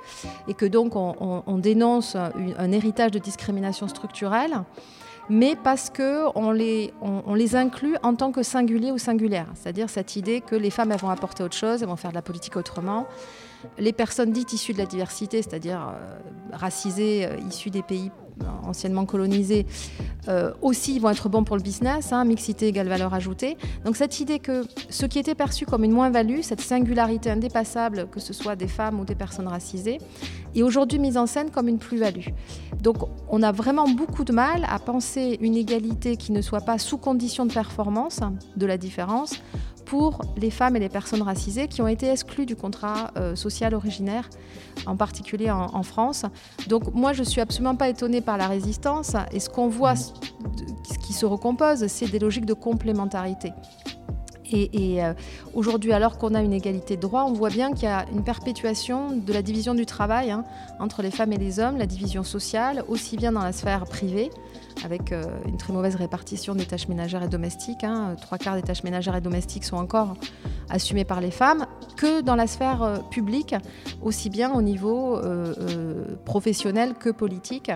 et 0.47 0.53
que 0.53 0.65
donc 0.65 0.95
on, 0.95 1.57
dénonce 1.57 2.15
un 2.15 2.71
héritage 2.71 3.11
de 3.11 3.19
discrimination 3.19 3.87
structurelle, 3.87 4.63
mais 5.29 5.55
parce 5.55 5.89
qu'on 5.89 6.51
les, 6.51 6.93
on, 7.01 7.33
les 7.35 7.55
inclut 7.55 7.95
en 8.03 8.15
tant 8.15 8.31
que 8.31 8.43
singuliers 8.43 8.91
ou 8.91 8.97
singulières. 8.97 9.49
C'est-à-dire 9.55 9.89
cette 9.89 10.15
idée 10.15 10.41
que 10.41 10.55
les 10.55 10.71
femmes 10.71 10.91
elles 10.91 10.99
vont 10.99 11.09
apporter 11.09 11.43
autre 11.43 11.55
chose, 11.55 11.81
elles 11.81 11.89
vont 11.89 11.95
faire 11.95 12.11
de 12.11 12.15
la 12.15 12.21
politique 12.21 12.57
autrement. 12.57 13.07
Les 13.77 13.93
personnes 13.93 14.31
dites 14.31 14.53
issues 14.53 14.73
de 14.73 14.77
la 14.79 14.85
diversité, 14.85 15.41
c'est-à-dire 15.41 15.81
euh, 15.89 16.17
racisées, 16.53 17.25
euh, 17.25 17.35
issues 17.47 17.69
des 17.69 17.83
pays 17.83 18.11
anciennement 18.63 19.05
colonisés, 19.05 19.65
euh, 20.27 20.51
aussi 20.61 20.99
vont 20.99 21.09
être 21.09 21.29
bons 21.29 21.43
pour 21.43 21.55
le 21.55 21.61
business, 21.61 22.11
hein, 22.11 22.23
mixité 22.25 22.67
égale 22.67 22.87
valeur 22.87 23.13
ajoutée. 23.13 23.57
Donc 23.85 23.95
cette 23.95 24.19
idée 24.19 24.39
que 24.39 24.65
ce 24.89 25.05
qui 25.05 25.19
était 25.19 25.35
perçu 25.35 25.65
comme 25.65 25.83
une 25.83 25.91
moins-value, 25.91 26.41
cette 26.41 26.61
singularité 26.61 27.31
indépassable, 27.31 28.07
que 28.11 28.19
ce 28.19 28.33
soit 28.33 28.55
des 28.55 28.67
femmes 28.67 28.99
ou 28.99 29.05
des 29.05 29.15
personnes 29.15 29.47
racisées, 29.47 29.99
est 30.55 30.63
aujourd'hui 30.63 30.99
mise 30.99 31.17
en 31.17 31.25
scène 31.25 31.51
comme 31.51 31.67
une 31.67 31.79
plus-value. 31.79 32.27
Donc 32.81 32.97
on 33.29 33.43
a 33.43 33.51
vraiment 33.51 33.87
beaucoup 33.87 34.23
de 34.23 34.33
mal 34.33 34.65
à 34.69 34.79
penser 34.79 35.37
une 35.41 35.55
égalité 35.55 36.15
qui 36.15 36.31
ne 36.31 36.41
soit 36.41 36.61
pas 36.61 36.77
sous 36.77 36.97
condition 36.97 37.45
de 37.45 37.53
performance 37.53 38.19
de 38.55 38.65
la 38.65 38.77
différence 38.77 39.33
pour 39.89 40.21
les 40.37 40.51
femmes 40.51 40.75
et 40.75 40.79
les 40.79 40.87
personnes 40.87 41.23
racisées 41.23 41.67
qui 41.67 41.81
ont 41.81 41.87
été 41.87 42.11
exclues 42.11 42.45
du 42.45 42.55
contrat 42.55 43.09
euh, 43.17 43.35
social 43.35 43.73
originaire, 43.73 44.29
en 44.85 44.95
particulier 44.95 45.49
en, 45.49 45.81
France. 45.81 46.25
Donc 46.67 46.93
moi, 46.93 47.11
je 47.11 47.21
ne 47.21 47.25
suis 47.25 47.41
absolument 47.41 47.75
pas 47.75 47.89
étonnée 47.89 48.21
par 48.21 48.37
la 48.37 48.47
résistance. 48.47 49.15
Et 49.31 49.39
ce 49.39 49.49
qu'on 49.49 49.67
voit, 49.67 49.95
ce 49.95 50.11
qui 51.07 51.13
se 51.13 51.25
recompose, 51.25 51.87
c'est 51.87 52.05
des 52.05 52.19
logiques 52.19 52.45
de 52.45 52.53
complémentarité. 52.53 53.51
Et, 54.51 55.03
euh, 55.03 55.13
aujourd'hui, 55.55 55.91
alors 55.91 56.19
qu'on 56.19 56.35
a 56.35 56.41
une 56.41 56.53
égalité 56.53 56.95
de 56.95 57.01
droit, 57.01 57.23
on 57.23 57.33
voit 57.33 57.49
bien 57.49 57.73
qu'il 57.73 57.85
y 57.85 57.91
a 57.91 58.05
une 58.11 58.23
perpétuation 58.23 59.11
de 59.11 59.33
la 59.33 59.41
division 59.41 59.73
du 59.73 59.87
travail 59.87 60.29
hein, 60.29 60.43
entre 60.79 61.01
les 61.01 61.11
femmes 61.11 61.33
et 61.33 61.37
les 61.37 61.59
hommes, 61.59 61.77
la 61.77 61.87
division 61.87 62.23
sociale, 62.23 62.83
aussi 62.87 63.17
bien 63.17 63.31
dans 63.31 63.43
la 63.43 63.53
sphère 63.53 63.85
privée, 63.85 64.29
avec 64.83 65.13
une 65.45 65.57
très 65.57 65.73
mauvaise 65.73 65.95
répartition 65.95 66.55
des 66.55 66.65
tâches 66.65 66.87
ménagères 66.87 67.23
et 67.23 67.27
domestiques. 67.27 67.83
Hein. 67.83 68.15
Trois 68.21 68.37
quarts 68.37 68.55
des 68.55 68.61
tâches 68.61 68.83
ménagères 68.83 69.15
et 69.15 69.21
domestiques 69.21 69.65
sont 69.65 69.77
encore 69.77 70.15
assumées 70.69 71.05
par 71.05 71.21
les 71.21 71.31
femmes, 71.31 71.65
que 71.97 72.21
dans 72.21 72.35
la 72.35 72.47
sphère 72.47 73.01
publique, 73.09 73.55
aussi 74.01 74.29
bien 74.29 74.53
au 74.53 74.61
niveau 74.61 75.19
professionnel 76.25 76.93
que 76.93 77.09
politique, 77.09 77.71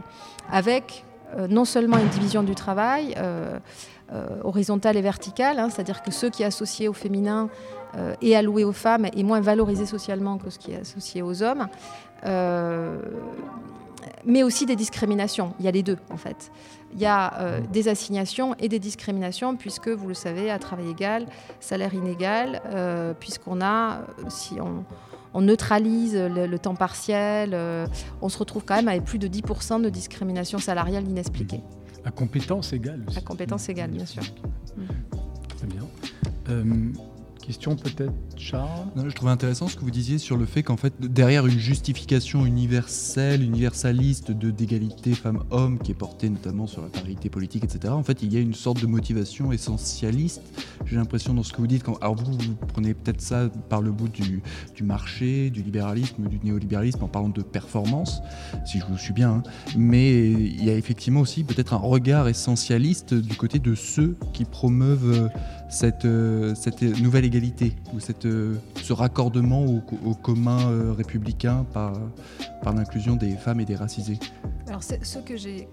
avec 0.50 1.06
non 1.50 1.66
seulement 1.66 1.98
une 1.98 2.10
division 2.10 2.44
du 2.44 2.56
travail, 2.56 3.16
euh, 4.14 4.28
horizontale 4.44 4.96
et 4.96 5.02
verticale, 5.02 5.58
hein, 5.58 5.70
c'est-à-dire 5.72 6.04
que 6.04 6.12
ce 6.12 6.28
qui 6.28 6.44
est 6.44 6.46
associé 6.46 6.88
au 6.88 6.94
féminin 6.94 7.50
euh, 7.96 8.14
et 8.22 8.36
alloué 8.36 8.64
aux 8.64 8.72
femmes 8.72 9.06
est 9.06 9.24
moins 9.24 9.40
valorisé 9.40 9.88
socialement 9.88 10.38
que 10.38 10.52
ce 10.52 10.60
qui 10.60 10.72
est 10.72 10.82
associé 10.82 11.24
aux 11.24 11.42
hommes. 11.42 11.68
Euh, 12.26 13.00
mais 14.24 14.44
aussi 14.44 14.68
des 14.68 14.76
discriminations. 14.76 15.56
Il 15.58 15.66
y 15.66 15.68
a 15.68 15.72
les 15.72 15.82
deux, 15.82 15.98
en 16.12 16.18
fait. 16.18 16.52
Il 16.94 17.00
y 17.00 17.06
a 17.06 17.60
des 17.72 17.88
assignations 17.88 18.56
et 18.60 18.70
des 18.70 18.80
discriminations, 18.80 19.56
puisque, 19.56 19.90
vous 19.90 20.08
le 20.08 20.14
savez, 20.14 20.50
à 20.52 20.60
travail 20.60 20.90
égal, 20.90 21.26
salaire 21.60 21.94
inégal, 21.94 22.62
puisqu'on 23.20 23.62
a, 23.62 24.02
si 24.30 24.56
on, 24.62 25.42
neutralise 25.42 26.16
le, 26.16 26.58
temps 26.60 26.76
partiel, 26.76 27.58
on 28.22 28.30
se 28.30 28.38
retrouve 28.38 28.64
quand 28.66 28.76
même 28.76 28.88
avec 28.88 29.04
plus 29.04 29.20
de 29.20 29.28
10% 29.28 29.82
de 29.82 29.90
discrimination 29.90 30.60
salariale 30.60 31.08
inexpliquée. 31.08 31.62
À 32.06 32.12
compétence 32.12 32.74
égale 32.74 33.04
aussi. 33.08 33.18
À 33.18 33.22
compétence 33.22 33.70
égale, 33.70 33.92
bien 33.92 34.06
sûr. 34.06 34.24
C'est 35.58 35.68
bien. 35.68 35.84
Euh, 37.44 37.54
Question 37.54 37.76
peut-être, 37.76 38.14
Charles? 38.38 38.88
Je 38.96 39.14
trouvais 39.14 39.32
intéressant 39.32 39.68
ce 39.68 39.76
que 39.76 39.82
vous 39.82 39.92
disiez 39.92 40.18
sur 40.18 40.38
le 40.38 40.46
fait 40.46 40.64
qu'en 40.64 40.78
fait, 40.78 40.94
derrière 41.00 41.46
une 41.46 41.60
justification 41.60 42.46
universelle, 42.46 43.44
universaliste 43.44 44.32
de 44.32 44.52
d'égalité 44.52 45.14
femmes-hommes, 45.14 45.80
qui 45.80 45.92
est 45.92 45.96
portée 45.96 46.30
notamment 46.30 46.68
sur 46.68 46.82
la 46.82 46.90
parité 46.90 47.30
politique, 47.30 47.64
etc., 47.64 47.94
en 47.94 48.04
fait, 48.04 48.24
il 48.24 48.34
y 48.34 48.38
a 48.38 48.40
une 48.40 48.54
sorte 48.54 48.82
de 48.82 48.88
motivation 48.88 49.52
essentialiste, 49.52 50.42
j'ai 50.86 50.96
l'impression, 50.96 51.34
dans 51.34 51.44
ce 51.44 51.54
que 51.54 51.58
vous 51.58 51.68
dites. 51.68 51.84
Alors 52.02 52.16
vous, 52.16 52.32
vous 52.32 52.56
prenez 52.68 52.94
peut-être 52.94 53.22
ça 53.22 53.50
par 53.70 53.82
le 53.82 53.92
bout 53.92 54.10
du, 54.10 54.42
marché, 54.84 55.50
du 55.50 55.62
libéralisme, 55.62 56.28
du 56.28 56.40
néolibéralisme, 56.44 57.04
en 57.04 57.08
parlant 57.08 57.30
de 57.30 57.42
performance, 57.42 58.22
si 58.66 58.80
je 58.80 58.86
vous 58.86 58.98
suis 58.98 59.14
bien, 59.14 59.30
hein. 59.32 59.44
mais 59.78 60.32
il 60.32 60.64
y 60.64 60.70
a 60.70 60.76
effectivement 60.76 61.22
aussi 61.22 61.44
peut-être 61.44 61.74
un 61.74 61.78
regard 61.78 62.28
essentialiste 62.28 63.14
du 63.14 63.36
côté 63.36 63.60
de 63.60 63.76
ceux 63.76 64.16
qui 64.34 64.46
promeuvent 64.46 65.30
cette, 65.70 66.06
euh, 66.06 66.54
cette 66.56 66.82
nouvelle 66.82 67.26
égalité 67.26 67.33
ou 67.94 68.00
cette, 68.00 68.26
euh, 68.26 68.56
ce 68.82 68.94
raccordement 68.94 69.66
au, 69.66 70.14
commun 70.14 70.60
euh, 70.70 70.94
républicain 70.94 71.66
par, 71.74 71.94
par 72.62 72.74
l'inclusion 72.74 73.16
des 73.16 73.32
femmes 73.32 73.60
et 73.60 73.66
des 73.66 73.76
racisés. 73.76 74.20
Alors, 74.68 74.84
ce 74.84 75.20
que 75.20 75.36
j'ai 75.36 75.68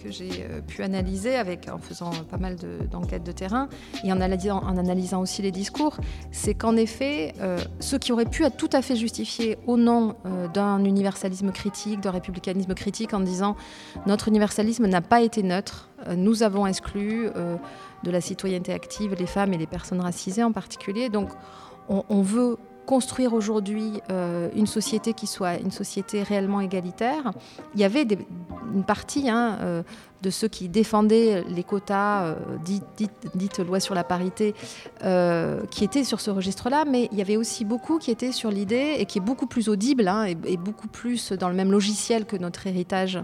pu 0.67 0.83
analyser 0.83 1.37
avec, 1.37 1.69
en 1.69 1.79
faisant 1.79 2.11
pas 2.31 2.39
mal 2.39 2.57
d'enquêtes 2.91 3.25
de, 3.25 3.33
terrain 3.33 3.69
et 4.05 4.13
en 4.13 4.21
analysant, 4.21 4.63
en 4.63 4.77
analysant 4.77 5.21
aussi 5.21 5.43
les 5.43 5.53
discours, 5.53 5.97
c'est 6.33 6.55
qu'en 6.55 6.77
effet, 6.77 7.35
ce 7.79 7.97
qui 7.97 8.13
aurait 8.13 8.25
pu 8.25 8.45
être 8.45 8.57
tout 8.57 8.69
à 8.73 8.83
fait 8.83 8.97
justifié 8.97 9.59
au 9.67 9.77
nom 9.77 10.17
d'un 10.53 10.85
universalisme 10.85 11.53
critique, 11.53 12.01
d'un 12.01 12.11
républicanisme 12.11 12.75
critique, 12.75 13.15
en 13.15 13.21
disant 13.21 13.57
notre 14.07 14.29
universalisme 14.29 14.87
n'a 14.87 15.01
pas 15.01 15.23
été 15.23 15.43
neutre, 15.45 15.89
nous 16.17 16.43
avons 16.43 16.67
exclu 16.67 17.29
de 18.03 18.11
la 18.11 18.21
citoyenneté 18.21 18.73
active, 18.73 19.15
les 19.15 19.27
femmes 19.27 19.53
et 19.53 19.59
les 19.59 19.67
personnes 19.67 20.01
racisées 20.01 20.45
en 20.45 20.53
particulier. 20.53 21.09
Donc 21.09 21.31
on, 21.89 22.23
veut 22.23 22.57
construire 22.87 23.35
aujourd'hui 23.35 24.01
euh, 24.11 24.49
une 24.55 24.67
société 24.67 25.13
qui 25.13 25.27
soit 25.27 25.57
une 25.59 25.71
société 25.71 26.23
réellement 26.23 26.61
égalitaire. 26.61 27.33
Il 27.75 27.81
y 27.81 27.85
avait 27.85 28.07
une 28.75 28.85
partie 28.85 29.29
hein, 29.29 29.59
euh, 29.61 29.83
de 30.23 30.31
ceux 30.31 30.49
qui 30.49 30.69
défendaient 30.69 31.45
les 31.49 31.65
quotas, 31.65 32.25
euh, 32.25 32.35
dites, 32.65 33.59
loi 33.59 33.81
sur 33.81 33.95
la 33.95 34.05
parité, 34.05 34.55
qui 35.71 35.85
étaient 35.85 36.05
sur 36.05 36.21
ce 36.21 36.31
registre-là, 36.31 36.85
mais 36.85 37.09
il 37.13 37.19
y 37.19 37.23
avait 37.23 37.37
aussi 37.37 37.65
beaucoup 37.65 37.99
qui 37.99 38.11
étaient 38.11 38.33
sur 38.33 38.51
l'idée, 38.51 38.97
et 38.99 39.07
qui 39.07 39.19
est 39.19 39.23
beaucoup 39.23 39.47
plus 39.47 39.69
audible, 39.69 40.09
hein, 40.09 40.25
et, 40.25 40.57
beaucoup 40.57 40.89
plus 40.89 41.33
dans 41.33 41.49
le 41.49 41.55
même 41.55 41.71
logiciel 41.71 42.25
que 42.25 42.37
notre 42.37 42.67
héritage 42.67 43.21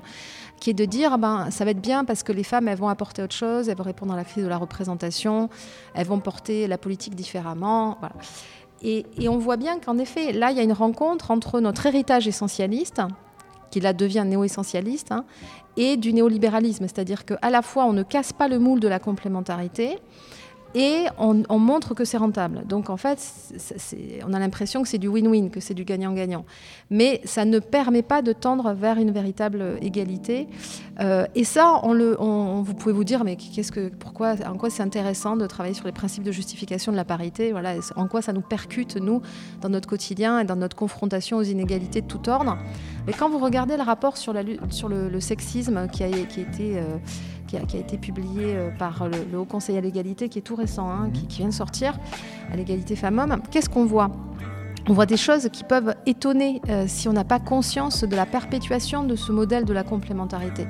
qui 0.60 0.70
est 0.70 0.74
de 0.74 0.84
dire 0.84 1.12
ah 1.12 1.16
ben, 1.16 1.50
ça 1.50 1.64
va 1.64 1.70
être 1.72 1.80
bien 1.80 2.04
parce 2.04 2.22
que 2.22 2.32
les 2.32 2.44
femmes, 2.44 2.68
elles 2.68 2.78
vont 2.78 2.88
apporter 2.88 3.22
autre 3.22 3.34
chose, 3.34 3.68
elles 3.68 3.76
vont 3.76 3.84
répondre 3.84 4.12
à 4.12 4.16
la 4.16 4.24
crise 4.24 4.44
de 4.44 4.48
la 4.48 4.58
représentation, 4.58 5.48
elles 5.94 6.06
vont 6.06 6.20
porter 6.20 6.66
la 6.66 6.78
politique 6.78 7.14
différemment. 7.14 7.98
Et, 8.82 9.04
on 9.28 9.38
voit 9.38 9.56
bien 9.56 9.78
qu'en 9.78 9.98
effet, 9.98 10.32
là, 10.32 10.50
il 10.50 10.56
y 10.56 10.60
a 10.60 10.62
une 10.62 10.72
rencontre 10.72 11.30
entre 11.30 11.60
notre 11.60 11.86
héritage 11.86 12.28
essentialiste, 12.28 13.02
qui 13.70 13.80
là 13.80 13.92
devient 13.92 14.24
néo-essentialiste, 14.26 15.12
hein, 15.12 15.24
et 15.76 15.96
du 15.96 16.12
néolibéralisme. 16.12 16.84
C'est-à-dire 16.84 17.24
qu'à 17.24 17.50
la 17.50 17.62
fois, 17.62 17.84
on 17.84 17.92
ne 17.92 18.02
casse 18.02 18.32
pas 18.32 18.48
le 18.48 18.58
moule 18.58 18.80
de 18.80 18.88
la 18.88 18.98
complémentarité, 18.98 19.98
et 20.78 21.06
on, 21.16 21.58
montre 21.58 21.94
que 21.94 22.04
c'est 22.04 22.18
rentable. 22.18 22.66
Donc 22.66 22.90
en 22.90 22.98
fait, 22.98 23.18
on 24.28 24.34
a 24.34 24.38
l'impression 24.38 24.82
que 24.82 24.88
c'est 24.88 24.98
du 24.98 25.08
win-win, 25.08 25.48
que 25.48 25.58
c'est 25.58 25.72
du 25.72 25.84
gagnant-gagnant. 25.84 26.44
Mais 26.90 27.22
ça 27.24 27.46
ne 27.46 27.58
permet 27.60 28.02
pas 28.02 28.20
de 28.20 28.34
tendre 28.34 28.74
vers 28.74 28.98
une 28.98 29.10
véritable 29.10 29.78
égalité. 29.80 30.48
Euh, 31.00 31.26
et 31.34 31.44
ça, 31.44 31.80
on 31.82 31.94
le, 31.94 32.14
vous 32.20 32.74
pouvez 32.74 32.92
vous 32.92 33.04
dire, 33.04 33.24
mais 33.24 33.36
qu'est-ce 33.36 33.72
que, 33.72 33.88
pourquoi, 33.88 34.34
en 34.46 34.58
quoi 34.58 34.68
c'est 34.68 34.82
intéressant 34.82 35.38
de 35.38 35.46
travailler 35.46 35.74
sur 35.74 35.86
les 35.86 35.92
principes 35.92 36.24
de 36.24 36.32
justification 36.32 36.92
de 36.92 36.96
la 36.98 37.06
parité? 37.06 37.52
Voilà, 37.52 37.76
en 37.96 38.06
quoi 38.06 38.20
ça 38.20 38.34
nous 38.34 38.42
percute 38.42 38.96
nous 38.96 39.22
dans 39.62 39.70
notre 39.70 39.88
quotidien 39.88 40.40
et 40.40 40.44
dans 40.44 40.56
notre 40.56 40.76
confrontation 40.76 41.38
aux 41.38 41.42
inégalités 41.42 42.02
de 42.02 42.06
tout 42.06 42.28
ordre? 42.28 42.58
Mais 43.06 43.14
quand 43.14 43.30
vous 43.30 43.38
regardez 43.38 43.78
le 43.78 43.82
rapport 43.82 44.18
sur, 44.18 44.34
le, 44.34 45.20
sexisme 45.20 45.88
qui 45.88 46.04
a, 46.04 46.10
qui 46.10 46.40
a 46.40 46.42
été 46.42 46.78
euh, 46.78 46.98
qui 47.46 47.56
a, 47.56 47.60
été 47.60 47.98
publié 47.98 48.56
euh, 48.56 48.70
par 48.70 49.08
le, 49.08 49.38
Haut 49.38 49.44
Conseil 49.44 49.76
à 49.78 49.80
l'égalité, 49.80 50.28
qui 50.28 50.38
est 50.38 50.42
tout 50.42 50.56
récent, 50.56 50.90
hein, 50.90 51.10
qui, 51.10 51.38
vient 51.38 51.48
de 51.48 51.52
sortir, 51.52 51.98
à 52.52 52.56
l'égalité 52.56 52.96
femmes-hommes. 52.96 53.40
Qu'est-ce 53.50 53.68
qu'on 53.68 53.84
voit? 53.84 54.10
On 54.88 54.92
voit 54.92 55.06
des 55.06 55.16
choses 55.16 55.48
qui 55.50 55.64
peuvent 55.64 55.94
étonner 56.06 56.60
euh, 56.68 56.84
si 56.86 57.08
on 57.08 57.12
n'a 57.12 57.24
pas 57.24 57.40
conscience 57.40 58.04
de 58.04 58.14
la 58.14 58.26
perpétuation 58.26 59.04
de 59.04 59.16
ce 59.16 59.32
modèle 59.32 59.64
de 59.64 59.72
la 59.72 59.82
complémentarité. 59.82 60.66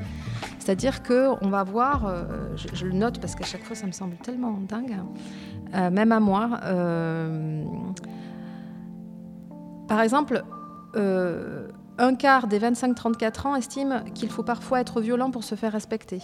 C'est-à-dire 0.58 1.02
qu'on 1.02 1.48
va 1.48 1.64
voir, 1.64 2.06
euh, 2.06 2.24
je, 2.72 2.86
le 2.86 2.92
note 2.92 3.20
parce 3.20 3.34
qu'à 3.34 3.44
chaque 3.44 3.62
fois 3.62 3.76
ça 3.76 3.86
me 3.86 3.92
semble 3.92 4.16
tellement 4.16 4.58
dingue, 4.68 4.96
même 5.92 6.12
à 6.12 6.20
moi. 6.20 6.48
par 9.86 10.00
exemple, 10.00 10.42
un 11.98 12.14
quart 12.14 12.46
des 12.46 12.58
25-34 12.58 13.46
ans 13.46 13.56
estiment 13.56 14.00
qu'il 14.14 14.30
faut 14.30 14.42
parfois 14.42 14.80
être 14.80 15.00
violent 15.00 15.30
pour 15.30 15.44
se 15.44 15.54
faire 15.54 15.72
respecter. 15.72 16.20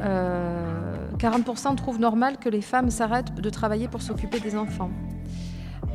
40% 0.00 1.72
euh, 1.72 1.74
trouvent 1.74 2.00
normal 2.00 2.38
que 2.38 2.48
les 2.48 2.60
femmes 2.60 2.90
s'arrêtent 2.90 3.34
de 3.34 3.50
travailler 3.50 3.88
pour 3.88 4.02
s'occuper 4.02 4.40
des 4.40 4.56
enfants. 4.56 4.90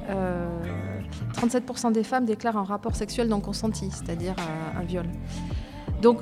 37% 0.09 1.87
euh, 1.87 1.91
des 1.91 2.03
femmes 2.03 2.25
déclarent 2.25 2.57
un 2.57 2.63
rapport 2.63 2.95
sexuel 2.95 3.27
non 3.27 3.39
consenti, 3.39 3.89
c'est-à-dire 3.91 4.35
euh, 4.39 4.79
un 4.79 4.83
viol. 4.83 5.05
Donc, 6.01 6.19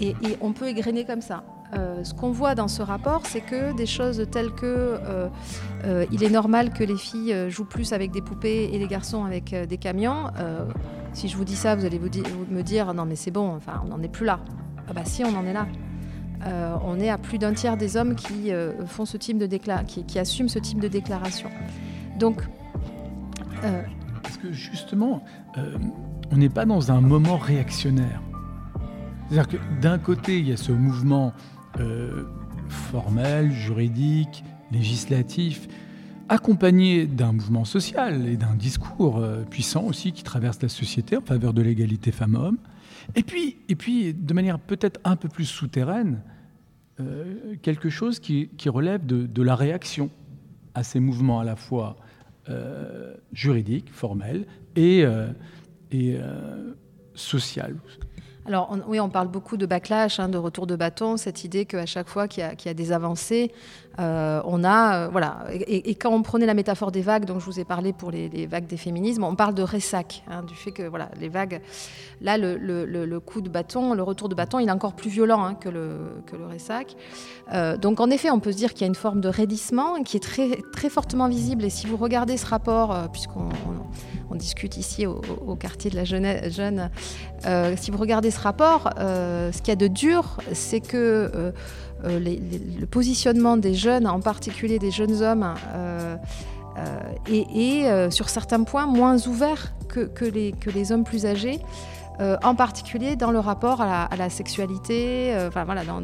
et, 0.00 0.14
on 0.40 0.52
peut 0.52 0.68
égrener 0.68 1.04
comme 1.04 1.20
ça. 1.20 1.42
ce 1.72 2.14
qu'on 2.14 2.30
voit 2.30 2.54
dans 2.54 2.68
ce 2.68 2.82
rapport, 2.82 3.26
c'est 3.26 3.40
que 3.40 3.76
des 3.76 3.84
choses 3.84 4.24
telles 4.30 4.52
que 4.52 4.96
il 6.12 6.22
est 6.22 6.30
normal 6.30 6.72
que 6.72 6.84
les 6.84 6.96
filles 6.96 7.50
jouent 7.50 7.64
plus 7.64 7.92
avec 7.92 8.12
des 8.12 8.22
poupées 8.22 8.70
et 8.72 8.78
les 8.78 8.86
garçons 8.86 9.24
avec 9.24 9.54
des 9.54 9.76
camions. 9.76 10.30
si 11.12 11.26
je 11.26 11.36
vous 11.36 11.44
dis 11.44 11.56
ça, 11.56 11.74
vous 11.74 11.84
allez 11.84 11.98
me 11.98 12.62
dire 12.62 12.94
non 12.94 13.04
mais 13.04 13.16
c'est 13.16 13.32
bon, 13.32 13.56
enfin 13.56 13.82
on 13.84 13.88
n'en 13.88 14.00
est 14.02 14.08
plus 14.08 14.24
là. 14.24 14.38
Ah 14.88 14.92
bah 14.94 15.04
si, 15.04 15.24
on 15.24 15.36
en 15.36 15.44
est 15.44 15.52
là. 15.52 15.66
Euh, 16.46 16.76
on 16.84 17.00
est 17.00 17.08
à 17.08 17.18
plus 17.18 17.38
d'un 17.38 17.52
tiers 17.52 17.76
des 17.76 17.96
hommes 17.96 18.14
qui 18.14 18.52
euh, 18.52 18.86
font 18.86 19.04
ce 19.04 19.16
type 19.16 19.38
de 19.38 19.46
qui, 19.86 20.18
assument 20.18 20.48
ce 20.48 20.58
type 20.58 20.80
de 20.80 20.88
déclaration. 20.88 21.50
Donc, 22.18 22.42
euh, 23.64 23.82
parce 24.22 24.36
que 24.36 24.52
justement, 24.52 25.22
on 26.30 26.36
n'est 26.36 26.48
pas 26.48 26.64
dans 26.64 26.92
un 26.92 27.00
moment 27.00 27.36
réactionnaire. 27.36 28.22
C'est-à-dire 29.28 29.48
que 29.48 29.80
d'un 29.80 29.98
côté, 29.98 30.38
il 30.38 30.48
y 30.48 30.52
a 30.52 30.56
ce 30.56 30.72
mouvement 30.72 31.32
formel, 32.68 33.52
juridique, 33.52 34.44
législatif, 34.72 35.68
accompagné 36.28 37.06
d'un 37.06 37.32
mouvement 37.32 37.64
social 37.64 38.28
et 38.28 38.36
d'un 38.36 38.54
discours 38.54 39.22
puissant 39.50 39.84
aussi 39.84 40.12
qui 40.12 40.22
traverse 40.22 40.60
la 40.62 40.68
société 40.68 41.16
en 41.16 41.20
faveur 41.20 41.52
de 41.52 41.62
l'égalité 41.62 42.12
femmes-hommes. 42.12 42.58
Et 43.14 43.22
puis, 43.22 43.58
et 43.68 43.74
puis, 43.74 44.14
de 44.14 44.34
manière 44.34 44.58
peut-être 44.58 45.00
un 45.04 45.16
peu 45.16 45.28
plus 45.28 45.46
souterraine, 45.46 46.20
euh, 47.00 47.54
quelque 47.62 47.90
chose 47.90 48.18
qui, 48.18 48.50
relève 48.66 49.06
de, 49.06 49.42
la 49.42 49.54
réaction 49.54 50.10
à 50.74 50.82
ces 50.82 51.00
mouvements 51.00 51.40
à 51.40 51.44
la 51.44 51.56
fois 51.56 51.96
euh, 52.48 53.14
juridiques, 53.32 53.92
formels 53.92 54.46
et, 54.74 55.04
euh, 55.04 55.28
et 55.90 56.18
social. 57.14 57.76
Alors 58.48 58.74
oui, 58.88 58.98
on 58.98 59.10
parle 59.10 59.28
beaucoup 59.28 59.58
de 59.58 59.66
backlash, 59.66 60.18
hein, 60.18 60.30
de 60.30 60.38
retour 60.38 60.66
de 60.66 60.74
bâton, 60.74 61.18
cette 61.18 61.44
idée 61.44 61.66
qu'à 61.66 61.84
chaque 61.84 62.08
fois 62.08 62.26
qu'il 62.26 62.42
y, 62.42 62.68
a 62.68 62.74
des 62.74 62.92
avancées, 62.92 63.52
euh, 64.00 64.40
on 64.46 64.64
a 64.64 64.96
euh, 64.96 65.08
voilà. 65.12 65.44
Et, 65.50 65.94
quand 65.96 66.10
on 66.10 66.22
prenait 66.22 66.46
la 66.46 66.54
métaphore 66.54 66.90
des 66.90 67.02
vagues, 67.02 67.26
dont 67.26 67.38
je 67.38 67.44
vous 67.44 67.60
ai 67.60 67.66
parlé 67.66 67.92
pour 67.92 68.10
les, 68.10 68.46
vagues 68.46 68.66
des 68.66 68.78
féminismes, 68.78 69.24
on 69.24 69.34
parle 69.34 69.54
de 69.54 69.62
ressac, 69.62 70.24
hein, 70.30 70.42
du 70.44 70.54
fait 70.54 70.72
que 70.72 70.84
voilà, 70.84 71.10
les 71.20 71.28
vagues, 71.28 71.60
là, 72.22 72.38
le, 72.38 73.18
coup 73.18 73.42
de 73.42 73.50
bâton, 73.50 73.92
le 73.92 74.02
retour 74.02 74.30
de 74.30 74.34
bâton, 74.34 74.60
il 74.60 74.68
est 74.68 74.72
encore 74.72 74.94
plus 74.94 75.10
violent 75.10 75.44
hein, 75.44 75.54
que, 75.54 75.68
le, 75.68 76.22
que 76.24 76.36
le 76.36 76.46
ressac. 76.46 76.96
Euh, 77.52 77.76
donc 77.76 78.00
en 78.00 78.08
effet, 78.08 78.30
on 78.30 78.40
peut 78.40 78.52
se 78.52 78.56
dire 78.56 78.72
qu'il 78.72 78.80
y 78.80 78.84
a 78.84 78.88
une 78.88 78.94
forme 78.94 79.20
de 79.20 79.28
raidissement 79.28 80.02
qui 80.04 80.16
est 80.16 80.20
très 80.20 80.62
très 80.72 80.88
fortement 80.88 81.28
visible. 81.28 81.66
Et 81.66 81.70
si 81.70 81.86
vous 81.86 81.98
regardez 81.98 82.38
ce 82.38 82.46
rapport, 82.46 82.96
puisqu'on 83.12 83.50
on 84.30 84.34
discute 84.34 84.76
ici 84.76 85.06
au, 85.06 85.56
quartier 85.56 85.90
de 85.90 85.96
la 85.96 86.04
jeune. 86.04 86.90
Euh, 87.46 87.74
si 87.76 87.90
vous 87.90 87.98
regardez 87.98 88.30
ce 88.30 88.40
rapport, 88.40 88.90
euh, 88.98 89.52
ce 89.52 89.58
qu'il 89.58 89.68
y 89.68 89.72
a 89.72 89.76
de 89.76 89.88
dur, 89.88 90.38
c'est 90.52 90.80
que 90.80 91.30
euh, 91.34 91.52
le 92.04 92.86
positionnement 92.86 93.56
des 93.56 93.74
jeunes, 93.74 94.06
en 94.06 94.20
particulier 94.20 94.78
des 94.78 94.90
jeunes 94.90 95.22
hommes, 95.22 95.54
est, 97.26 98.10
sur 98.10 98.28
certains 98.28 98.62
points 98.62 98.86
moins 98.86 99.26
ouvert 99.26 99.72
que, 99.88 100.24
les, 100.24 100.92
hommes 100.92 101.04
plus 101.04 101.26
âgés. 101.26 101.60
En 102.42 102.56
particulier 102.56 103.14
dans 103.14 103.30
le 103.30 103.38
rapport 103.38 103.80
à 103.80 104.08
la, 104.16 104.30
sexualité, 104.30 105.32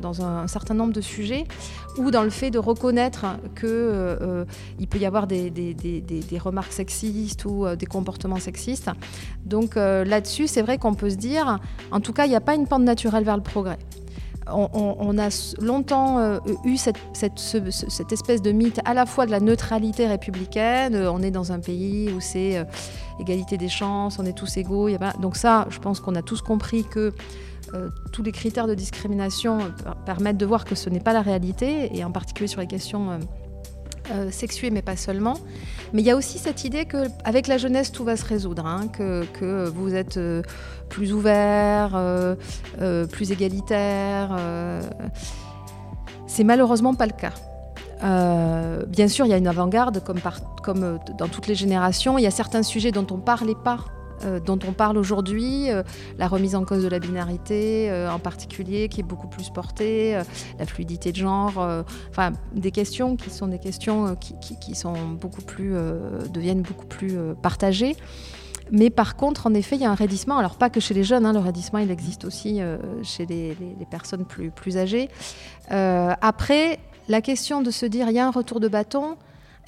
dans, 0.00 0.23
un, 0.23 0.47
certain 0.49 0.75
nombre 0.75 0.93
de 0.93 1.00
sujets, 1.00 1.45
ou 1.99 2.11
dans 2.11 2.23
le 2.23 2.31
fait 2.31 2.51
de 2.51 2.59
reconnaître 2.59 3.27
qu'il 3.59 3.69
euh, 3.71 4.45
peut 4.89 4.99
y 4.99 5.07
avoir 5.07 5.27
des, 5.27 5.53
remarques 6.39 6.73
sexistes 6.73 7.45
ou 7.45 7.67
des 7.77 7.87
comportements 7.87 8.39
sexistes. 8.39 8.91
Donc 9.45 9.77
là-dessus, 9.77 10.47
c'est 10.47 10.63
vrai 10.63 10.79
qu'on 10.79 10.95
peut 10.95 11.11
se 11.11 11.17
dire, 11.17 11.59
en 11.91 12.01
tout 12.01 12.13
cas, 12.13 12.27
il 12.27 12.31
n'y 12.31 12.37
a 12.37 12.41
pas 12.41 12.55
une 12.55 12.67
pente 12.67 12.83
naturelle 12.83 13.25
vers 13.25 13.37
le 13.37 13.43
progrès. 13.43 13.79
On, 14.47 15.17
a 15.17 15.55
longtemps 15.61 16.39
eu 16.65 16.77
cette, 16.77 16.99
espèce 18.13 18.43
de 18.43 18.53
mythe 18.53 18.81
à 18.85 18.93
la 18.93 19.07
fois 19.07 19.25
de 19.25 19.31
la 19.31 19.41
neutralité 19.41 20.07
républicaine, 20.07 20.97
on 20.97 21.23
est 21.23 21.31
dans 21.31 21.53
un 21.53 21.61
pays 21.61 22.11
où 22.13 22.21
c'est 22.21 22.67
égalité 23.21 23.57
des 23.57 23.69
chances, 23.69 24.19
on 24.19 24.27
est 24.27 24.37
tous 24.37 24.57
égaux. 24.57 24.89
Donc 25.21 25.37
ça, 25.37 25.67
je 25.71 25.79
pense 25.79 26.01
qu'on 26.01 26.15
a 26.15 26.23
tous 26.23 26.43
compris 26.43 26.85
que 26.85 27.15
euh, 27.75 27.88
tous 28.12 28.23
les 28.23 28.33
critères 28.33 28.66
de 28.66 28.75
discrimination 28.75 29.59
permettent 30.07 30.37
de 30.37 30.47
voir 30.47 30.64
que 30.64 30.75
ce 30.75 30.90
n'est 30.90 31.00
pas 31.00 31.12
la 31.12 31.23
réalité, 31.23 31.97
et 31.97 32.04
en 32.04 32.11
particulier 32.11 32.47
sur 32.47 32.61
les 32.61 32.66
questions 32.66 33.11
euh, 33.11 33.19
euh, 34.12 34.31
sexuées, 34.31 34.71
mais 34.71 34.83
pas 34.83 34.97
seulement. 34.97 35.35
Mais 35.93 36.02
il 36.02 36.04
y 36.04 36.11
a 36.11 36.16
aussi 36.16 36.38
cette 36.38 36.64
idée 36.64 36.85
qu'avec 36.85 37.47
la 37.47 37.59
jeunesse, 37.59 37.90
tout 37.90 38.04
va 38.04 38.16
se 38.16 38.25
résoudre, 38.25 38.66
hein, 38.66 38.88
que, 38.88 39.69
vous 39.69 39.95
êtes 39.95 40.21
plus 40.88 41.12
ouvert, 41.12 41.99
plus 43.11 43.33
égalitaire. 43.33 44.37
C'est 46.26 46.45
malheureusement 46.45 46.95
pas 46.95 47.07
le 47.07 47.12
cas. 47.12 47.33
Bien 48.87 49.09
sûr, 49.09 49.26
il 49.26 49.31
y 49.31 49.35
a 49.35 49.38
une 49.38 49.47
avant-garde, 49.47 50.02
comme, 50.04 50.21
comme, 50.62 50.99
dans 51.19 51.28
toutes 51.28 51.47
les 51.47 51.54
générations. 51.54 52.19
Il 52.19 52.23
y 52.23 52.26
a 52.26 52.33
certains 52.33 52.62
sujets 52.62 52.93
dont 52.93 53.07
on 53.11 53.16
ne 53.16 53.23
parlait 53.23 53.57
pas, 53.64 53.78
euh, 54.25 54.40
dont 54.40 54.59
on 54.66 54.73
parle 54.73 54.99
aujourd'hui. 54.99 55.68
la 56.18 56.28
remise 56.28 56.54
en 56.54 56.64
cause 56.64 56.83
de 56.83 56.88
la 56.88 56.99
binarité, 56.99 57.90
en 58.11 58.18
particulier, 58.18 58.88
qui 58.88 59.00
est 59.00 59.04
beaucoup 59.04 59.28
plus 59.28 59.50
portée, 59.50 60.21
la 60.59 60.66
fluidité 60.66 61.12
de 61.12 61.16
genre. 61.16 61.85
enfin, 62.11 62.33
des 62.54 62.71
questions 62.71 63.16
qui 63.16 63.30
sont 63.30 63.49
des 63.49 63.59
questions 63.59 64.16
qui, 64.16 64.75
sont 64.75 64.94
beaucoup 65.21 65.42
plus, 65.42 65.75
deviennent 66.33 66.62
beaucoup 66.62 66.87
plus 66.87 67.16
partagées. 67.42 67.97
Mais 68.71 68.90
par 68.90 69.16
contre, 69.16 69.47
en 69.47 69.54
effet, 69.54 69.76
il 69.76 69.83
y 69.83 69.85
a 69.85 69.90
un 69.90 69.94
raidissement. 69.94 70.38
Alors, 70.38 70.56
pas 70.56 70.71
que 70.71 70.80
chez 70.80 70.94
les 70.94 71.04
jeunes, 71.04 71.26
hein, 71.26 71.33
le 71.33 71.38
raidissement, 71.38 71.78
il 71.78 71.90
existe 71.90 72.25
aussi 72.25 72.61
chez 73.02 73.26
les, 73.26 73.56
les, 73.78 73.87
personnes 73.87 74.25
plus, 74.25 74.50
plus 74.50 74.76
âgées. 74.76 75.09
après, 75.68 76.78
la 77.09 77.21
question 77.21 77.62
de 77.62 77.71
se 77.71 77.87
dire 77.87 78.09
il 78.09 78.14
y 78.14 78.18
a 78.18 78.26
un 78.26 78.30
retour 78.30 78.61
de 78.61 78.68
bâton, 78.68 79.16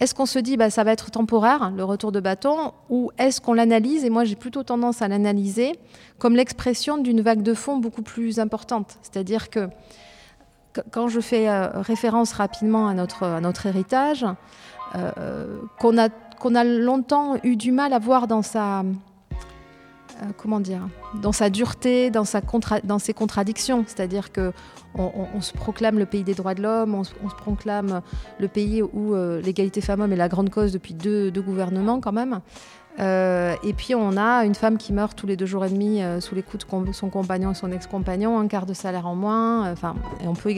est-ce 0.00 0.14
qu'on 0.14 0.26
se 0.26 0.38
dit 0.38 0.56
bah, 0.56 0.70
ça 0.70 0.84
va 0.84 0.92
être 0.92 1.10
temporaire, 1.10 1.72
le 1.74 1.84
retour 1.84 2.12
de 2.12 2.20
bâton, 2.20 2.72
ou 2.90 3.10
est-ce 3.18 3.40
qu'on 3.40 3.54
l'analyse? 3.54 4.04
Et 4.04 4.10
moi, 4.10 4.24
j'ai 4.24 4.36
plutôt 4.36 4.62
tendance 4.62 5.02
à 5.02 5.08
l'analyser 5.08 5.78
comme 6.18 6.36
l'expression 6.36 6.98
d'une 6.98 7.20
vague 7.20 7.42
de 7.42 7.54
fond 7.54 7.78
beaucoup 7.78 8.02
plus 8.02 8.38
importante. 8.38 8.98
C'est-à-dire 9.02 9.50
que 9.50 9.68
quand 10.90 11.08
je 11.08 11.20
fais 11.20 11.48
euh, 11.48 11.68
référence 11.80 12.32
rapidement 12.32 12.88
à 12.88 12.94
notre, 12.94 13.66
héritage, 13.66 14.26
euh, 14.94 15.44
a, 15.80 16.08
qu'on 16.38 16.54
a 16.54 16.64
longtemps 16.64 17.36
eu 17.42 17.56
du 17.56 17.72
mal 17.72 17.92
à 17.94 17.98
voir 17.98 18.26
dans 18.26 18.42
sa, 18.42 18.82
euh, 20.22 20.26
comment 20.36 20.60
dire, 20.60 20.88
dans 21.20 21.32
sa 21.32 21.50
dureté, 21.50 22.10
dans, 22.10 22.24
ses 22.24 23.12
contradictions. 23.12 23.84
C'est-à-dire 23.86 24.32
que 24.32 24.52
on, 24.94 25.42
se 25.42 25.52
proclame 25.52 25.98
le 25.98 26.06
pays 26.06 26.24
des 26.24 26.32
droits 26.32 26.54
de 26.54 26.62
l'homme, 26.62 26.94
on, 26.94 27.04
se 27.04 27.34
proclame 27.34 28.00
le 28.38 28.48
pays 28.48 28.82
où 28.82 29.14
euh, 29.14 29.42
l'égalité 29.42 29.82
femmes-hommes 29.82 30.14
est 30.14 30.16
la 30.16 30.28
grande 30.28 30.48
cause 30.48 30.72
depuis 30.72 30.94
deux, 30.94 31.30
gouvernements 31.30 32.00
quand 32.00 32.12
même. 32.12 32.40
Euh, 32.98 33.54
et 33.62 33.74
puis 33.74 33.94
on 33.94 34.16
a 34.16 34.46
une 34.46 34.54
femme 34.54 34.78
qui 34.78 34.94
meurt 34.94 35.18
tous 35.18 35.26
les 35.26 35.36
deux 35.36 35.44
jours 35.44 35.66
et 35.66 35.68
demi 35.68 36.00
sous 36.20 36.34
les 36.34 36.42
coups 36.42 36.66
de 36.66 36.92
son 36.92 37.10
compagnon 37.10 37.50
et 37.50 37.54
son 37.54 37.70
ex-compagnon, 37.70 38.38
un 38.38 38.48
quart 38.48 38.64
de 38.64 38.72
salaire 38.72 39.06
en 39.06 39.14
moins. 39.14 39.70
Enfin, 39.70 39.96
on 40.24 40.32
peut 40.32 40.54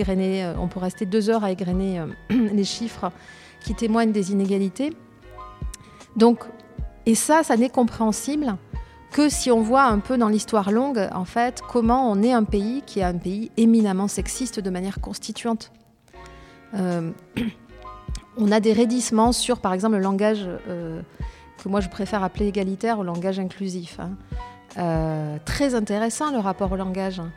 on 0.57 0.69
peut 0.69 0.81
rester 0.81 1.05
deux 1.05 1.31
heures 1.31 1.43
à 1.43 1.51
égrener 1.51 2.01
les 2.31 2.65
chiffres 2.65 3.11
qui 3.61 3.75
témoignent 3.75 4.13
des 4.13 4.31
inégalités. 4.31 4.93
Donc, 6.15 6.45
et 7.07 7.15
ça, 7.17 7.43
ça 7.43 7.57
n'est 7.57 7.71
compréhensible 7.71 8.57
que 9.11 9.29
si 9.29 9.51
on 9.51 9.63
voit 9.63 9.85
un 9.85 9.99
peu 9.99 10.19
dans 10.19 10.29
l'histoire 10.29 10.71
longue, 10.71 11.09
en 11.13 11.25
fait, 11.25 11.63
comment 11.67 12.11
on 12.11 12.23
est 12.23 12.33
un 12.33 12.45
pays 12.45 12.83
qui 12.87 13.01
est 13.01 13.05
un 13.05 13.17
pays 13.17 13.51
éminemment 13.57 14.09
sexiste 14.09 14.61
de 14.61 14.71
manière 14.71 15.01
constituante. 15.01 15.73
Euh, 16.75 17.11
on 18.37 18.53
a 18.53 18.61
des 18.61 18.73
raidissements 18.73 19.33
sur, 19.33 19.61
par 19.61 19.73
exemple, 19.73 19.97
le 19.97 20.03
langage 20.03 20.47
euh, 20.69 21.01
que 21.63 21.69
moi 21.69 21.81
je 21.81 21.89
préfère 21.89 22.23
appeler 22.23 22.47
égalitaire, 22.47 22.99
au 22.99 23.03
langage 23.03 23.39
inclusif. 23.39 23.99
Hein. 23.99 24.11
Euh, 24.79 25.39
très 25.45 25.75
intéressant 25.75 26.31
le 26.31 26.39
rapport 26.39 26.71
au 26.73 26.77
langage. 26.77 27.21
Hein. 27.21 27.31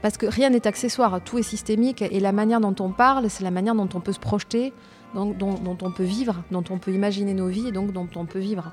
parce 0.00 0.16
que 0.16 0.24
rien 0.24 0.48
n'est 0.48 0.66
accessoire, 0.66 1.22
tout 1.22 1.38
est 1.38 1.42
systémique 1.42 2.00
et 2.00 2.20
la 2.20 2.32
manière 2.32 2.58
dont 2.58 2.74
on 2.80 2.90
parle, 2.90 3.28
c'est 3.28 3.44
la 3.44 3.50
manière 3.50 3.74
dont 3.74 3.88
on 3.94 4.00
peut 4.00 4.14
se 4.14 4.18
projeter, 4.18 4.72
dont, 5.14 5.26
dont, 5.34 5.78
on 5.82 5.90
peut 5.92 6.04
vivre, 6.04 6.42
dont 6.50 6.64
on 6.70 6.78
peut 6.78 6.92
imaginer 6.92 7.34
nos 7.34 7.48
vies 7.48 7.68
et 7.68 7.72
donc 7.72 7.92
dont 7.92 8.08
on 8.16 8.24
peut 8.24 8.38
vivre. 8.38 8.72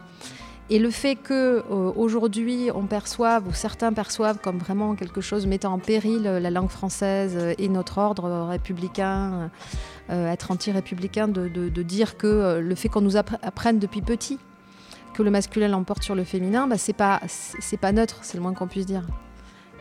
Et 0.72 0.80
le 0.80 0.90
fait 0.90 1.16
que 1.16 1.66
euh, 1.70 1.92
aujourd'hui 1.98 2.70
on 2.74 2.86
perçoive 2.86 3.46
ou 3.46 3.54
certains 3.54 3.92
perçoivent 3.92 4.40
comme 4.42 4.58
vraiment 4.58 4.96
quelque 4.96 5.20
chose 5.20 5.46
mettant 5.46 5.74
en 5.74 5.80
péril 5.80 6.26
euh, 6.26 6.40
la 6.40 6.50
langue 6.50 6.70
française 6.70 7.34
euh, 7.36 7.54
et 7.58 7.68
notre 7.68 7.98
ordre 7.98 8.48
républicain, 8.48 9.52
être 10.10 10.52
anti-républicain, 10.52 11.28
de, 11.28 11.82
dire 11.84 12.18
que 12.18 12.60
le 12.60 12.76
fait 12.76 12.88
qu'on 12.90 13.02
nous 13.02 13.18
apprenne 13.18 13.80
depuis 13.80 14.02
petit 14.02 14.40
que 15.14 15.24
le 15.24 15.32
masculin 15.32 15.68
l'emporte 15.68 16.04
sur 16.04 16.16
le 16.16 16.24
féminin, 16.24 16.68
bah, 16.68 16.78
c'est 16.78 16.94
pas 16.94 17.22
c'est 17.28 17.78
pas 17.78 17.92
neutre, 17.92 18.20
c'est 18.22 18.36
le 18.36 18.44
moins 18.44 18.54
qu'on 18.54 18.68
puisse 18.68 18.86
dire. 18.86 19.06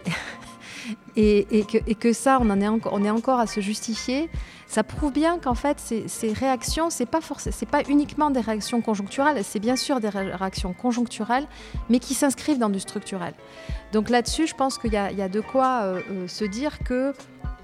et, 1.17 1.65
que, 1.99 2.13
ça, 2.13 2.39
on, 2.41 2.51
en 2.51 2.61
est, 2.61 2.69
on 2.69 3.05
est 3.05 3.11
encore 3.11 3.39
à 3.39 3.47
se 3.47 3.61
justifier. 3.61 4.29
Ça 4.71 4.85
prouve 4.85 5.13
bien 5.13 5.41
qu'en 5.41 5.57
fait, 5.57 5.81
ces, 6.07 6.33
réactions, 6.33 6.91
ce 6.91 7.03
n'est 7.03 7.07
pas, 7.07 7.19
pas 7.73 7.83
uniquement 7.89 8.31
des 8.31 8.39
réactions 8.39 8.81
conjoncturelles, 8.81 9.43
c'est 9.43 9.59
bien 9.59 9.75
sûr 9.75 9.99
des 9.99 10.09
réactions 10.09 10.75
conjoncturelles, 10.75 11.49
mais 11.89 11.99
qui 11.99 12.15
s'inscrivent 12.15 12.61
dans 12.61 12.69
du 12.69 12.79
structurel. 12.79 13.35
Donc 13.93 14.11
là-dessus, 14.11 14.47
je 14.47 14.55
pense 14.55 14.79
qu'il 14.79 14.93
y, 14.93 14.97
a 14.97 15.29
de 15.29 15.41
quoi 15.41 15.81
euh, 15.83 16.01
euh, 16.13 16.29
se 16.29 16.45
dire 16.45 16.79
que 16.85 17.15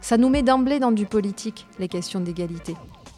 ça 0.00 0.16
nous 0.16 0.28
met 0.28 0.42
d'emblée 0.42 0.80
dans 0.80 0.90
du 0.90 1.06
politique, 1.06 1.68
les 1.78 1.86
questions 1.86 2.18
d'égalité, 2.18 2.74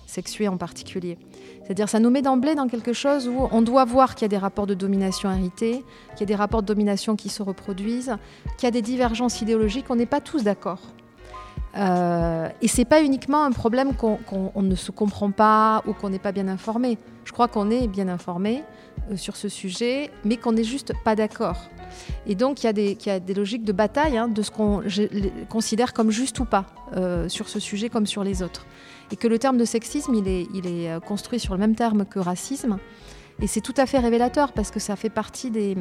sexuée 0.06 0.48
en 0.48 0.58
particulier. 0.58 1.16
C'est-à-dire 1.62 1.88
ça 1.88 1.98
nous 1.98 2.10
met 2.10 2.20
d'emblée 2.20 2.54
dans 2.54 2.68
quelque 2.68 2.92
chose 2.92 3.26
où 3.26 3.48
on 3.52 3.62
doit 3.62 3.86
voir 3.86 4.16
qu'il 4.16 4.24
y 4.24 4.26
a 4.26 4.28
des 4.28 4.36
rapports 4.36 4.66
de 4.66 4.74
domination 4.74 5.32
hérités, 5.32 5.82
qu'il 6.10 6.20
y 6.20 6.22
a 6.24 6.26
des 6.26 6.34
rapports 6.34 6.60
de 6.60 6.66
domination 6.66 7.16
qui 7.16 7.30
se 7.30 7.42
reproduisent, 7.42 8.16
qu'il 8.58 8.66
y 8.66 8.68
a 8.68 8.70
des 8.70 8.82
divergences 8.82 9.40
idéologiques, 9.40 9.86
on 9.88 9.96
n'est 9.96 10.04
pas 10.04 10.20
tous 10.20 10.42
d'accord. 10.44 10.80
Euh, 11.76 12.48
et 12.62 12.68
c'est 12.68 12.84
pas 12.84 13.02
uniquement 13.02 13.44
un 13.44 13.52
problème 13.52 13.94
qu'on 13.94 14.62
ne 14.62 14.74
se 14.74 14.90
comprend 14.90 15.30
pas 15.30 15.82
ou 15.86 15.92
qu'on 15.92 16.10
n'est 16.10 16.18
pas 16.18 16.32
bien 16.32 16.48
informé. 16.48 16.98
Je 17.24 17.32
crois 17.32 17.48
qu'on 17.48 17.70
est 17.70 17.86
bien 17.86 18.08
informé 18.08 18.64
euh, 19.10 19.16
sur 19.16 19.36
ce 19.36 19.48
sujet, 19.48 20.10
mais 20.24 20.36
qu'on 20.36 20.52
n'est 20.52 20.64
juste 20.64 20.92
pas 21.04 21.14
d'accord. 21.14 21.68
Et 22.26 22.34
donc 22.34 22.62
il 22.62 22.66
y, 22.66 23.10
a 23.10 23.20
des, 23.20 23.34
logiques 23.34 23.64
de 23.64 23.72
bataille 23.72 24.16
hein, 24.16 24.28
de 24.28 24.42
ce 24.42 24.50
qu'on 24.50 24.82
considère 25.48 25.92
comme 25.92 26.10
juste 26.10 26.38
ou 26.40 26.44
pas 26.44 26.66
euh, 26.96 27.28
sur 27.28 27.48
ce 27.48 27.60
sujet 27.60 27.88
comme 27.88 28.06
sur 28.06 28.24
les 28.24 28.42
autres 28.42 28.66
et 29.10 29.16
que 29.16 29.28
le 29.28 29.38
terme 29.38 29.56
de 29.56 29.64
sexisme, 29.64 30.14
il 30.14 30.28
est, 30.28 30.46
il 30.54 30.66
est 30.66 30.90
euh, 30.90 31.00
construit 31.00 31.40
sur 31.40 31.54
le 31.54 31.60
même 31.60 31.74
terme 31.74 32.04
que 32.04 32.18
racisme. 32.18 32.78
Et 33.40 33.46
c'est 33.46 33.60
tout 33.60 33.74
à 33.76 33.86
fait 33.86 33.98
révélateur 33.98 34.52
parce 34.52 34.70
que 34.70 34.80
ça 34.80 34.96
fait 34.96 35.10
partie 35.10 35.50
des, 35.50 35.76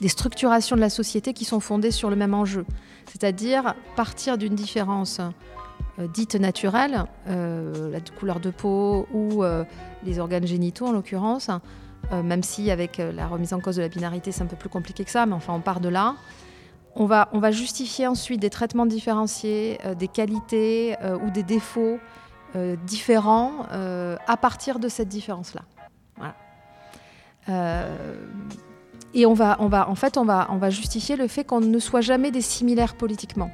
des 0.00 0.08
structurations 0.08 0.76
de 0.76 0.80
la 0.80 0.90
société 0.90 1.32
qui 1.32 1.44
sont 1.44 1.60
fondées 1.60 1.90
sur 1.90 2.10
le 2.10 2.16
même 2.16 2.34
enjeu. 2.34 2.64
C'est-à-dire 3.06 3.74
partir 3.96 4.38
d'une 4.38 4.54
différence 4.54 5.20
euh, 5.98 6.08
dite 6.08 6.34
naturelle, 6.34 7.04
euh, 7.28 7.90
la 7.90 8.00
couleur 8.00 8.40
de 8.40 8.50
peau 8.50 9.06
ou 9.12 9.42
les 10.04 10.18
organes 10.18 10.46
génitaux 10.46 10.86
en 10.86 10.92
l'occurrence, 10.92 11.50
même 12.12 12.42
si 12.42 12.70
avec 12.70 12.98
la 12.98 13.26
remise 13.26 13.54
en 13.54 13.60
cause 13.60 13.76
de 13.76 13.82
la 13.82 13.88
binarité 13.88 14.30
c'est 14.30 14.42
un 14.42 14.46
peu 14.46 14.56
plus 14.56 14.68
compliqué 14.68 15.04
que 15.04 15.10
ça, 15.10 15.24
mais 15.24 15.32
enfin 15.32 15.54
on 15.54 15.60
part 15.60 15.80
de 15.80 15.88
là. 15.88 16.16
on 16.96 17.06
va, 17.06 17.30
on 17.32 17.38
va 17.38 17.50
justifier 17.50 18.06
ensuite 18.06 18.40
des 18.40 18.50
traitements 18.50 18.84
différenciés, 18.84 19.78
des 19.98 20.08
qualités 20.08 20.96
ou 21.24 21.30
des 21.30 21.42
défauts 21.42 21.98
différents 22.86 23.66
à 23.70 24.36
partir 24.36 24.78
de 24.78 24.88
cette 24.88 25.08
différence-là. 25.08 25.62
Et 29.14 29.26
on 29.26 29.34
va, 29.34 29.56
on 29.60 29.68
va, 29.68 29.88
en 29.88 29.94
fait, 29.94 30.16
on 30.16 30.24
va, 30.24 30.48
on 30.50 30.56
va 30.56 30.70
justifier 30.70 31.16
le 31.16 31.28
fait 31.28 31.44
qu'on 31.44 31.60
ne 31.60 31.78
soit 31.78 32.00
jamais 32.00 32.30
des 32.30 32.40
similaires 32.40 32.94
politiquement. 32.94 33.50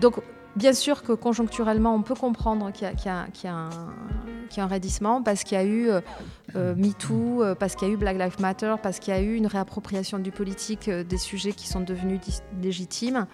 Donc, 0.00 0.20
Bien 0.56 0.72
sûr 0.72 1.02
que 1.02 1.12
conjoncturellement, 1.12 1.94
on 1.94 2.02
peut 2.02 2.16
comprendre 2.16 2.72
qu'il 2.72 2.88
y, 3.04 3.08
a 3.48 3.68
un 4.56 4.66
raidissement 4.66 5.22
parce 5.22 5.44
qu'il 5.44 5.56
y 5.56 5.60
a 5.60 5.64
eu 5.64 5.88
euh, 5.88 6.00
euh, 6.56 6.74
MeToo, 6.74 7.42
euh, 7.42 7.54
parce 7.54 7.76
qu'il 7.76 7.86
y 7.86 7.90
a 7.90 7.94
eu 7.94 7.96
Black 7.96 8.18
Lives 8.18 8.40
Matter, 8.40 8.74
parce 8.82 8.98
qu'il 8.98 9.14
y 9.14 9.16
a 9.16 9.20
eu 9.20 9.36
une 9.36 9.46
réappropriation 9.46 10.18
du 10.18 10.32
politique 10.32 10.90
des 10.90 11.18
sujets 11.18 11.52
qui 11.52 11.68
sont 11.68 11.80
devenus 11.80 12.20
légitimes. 12.60 13.26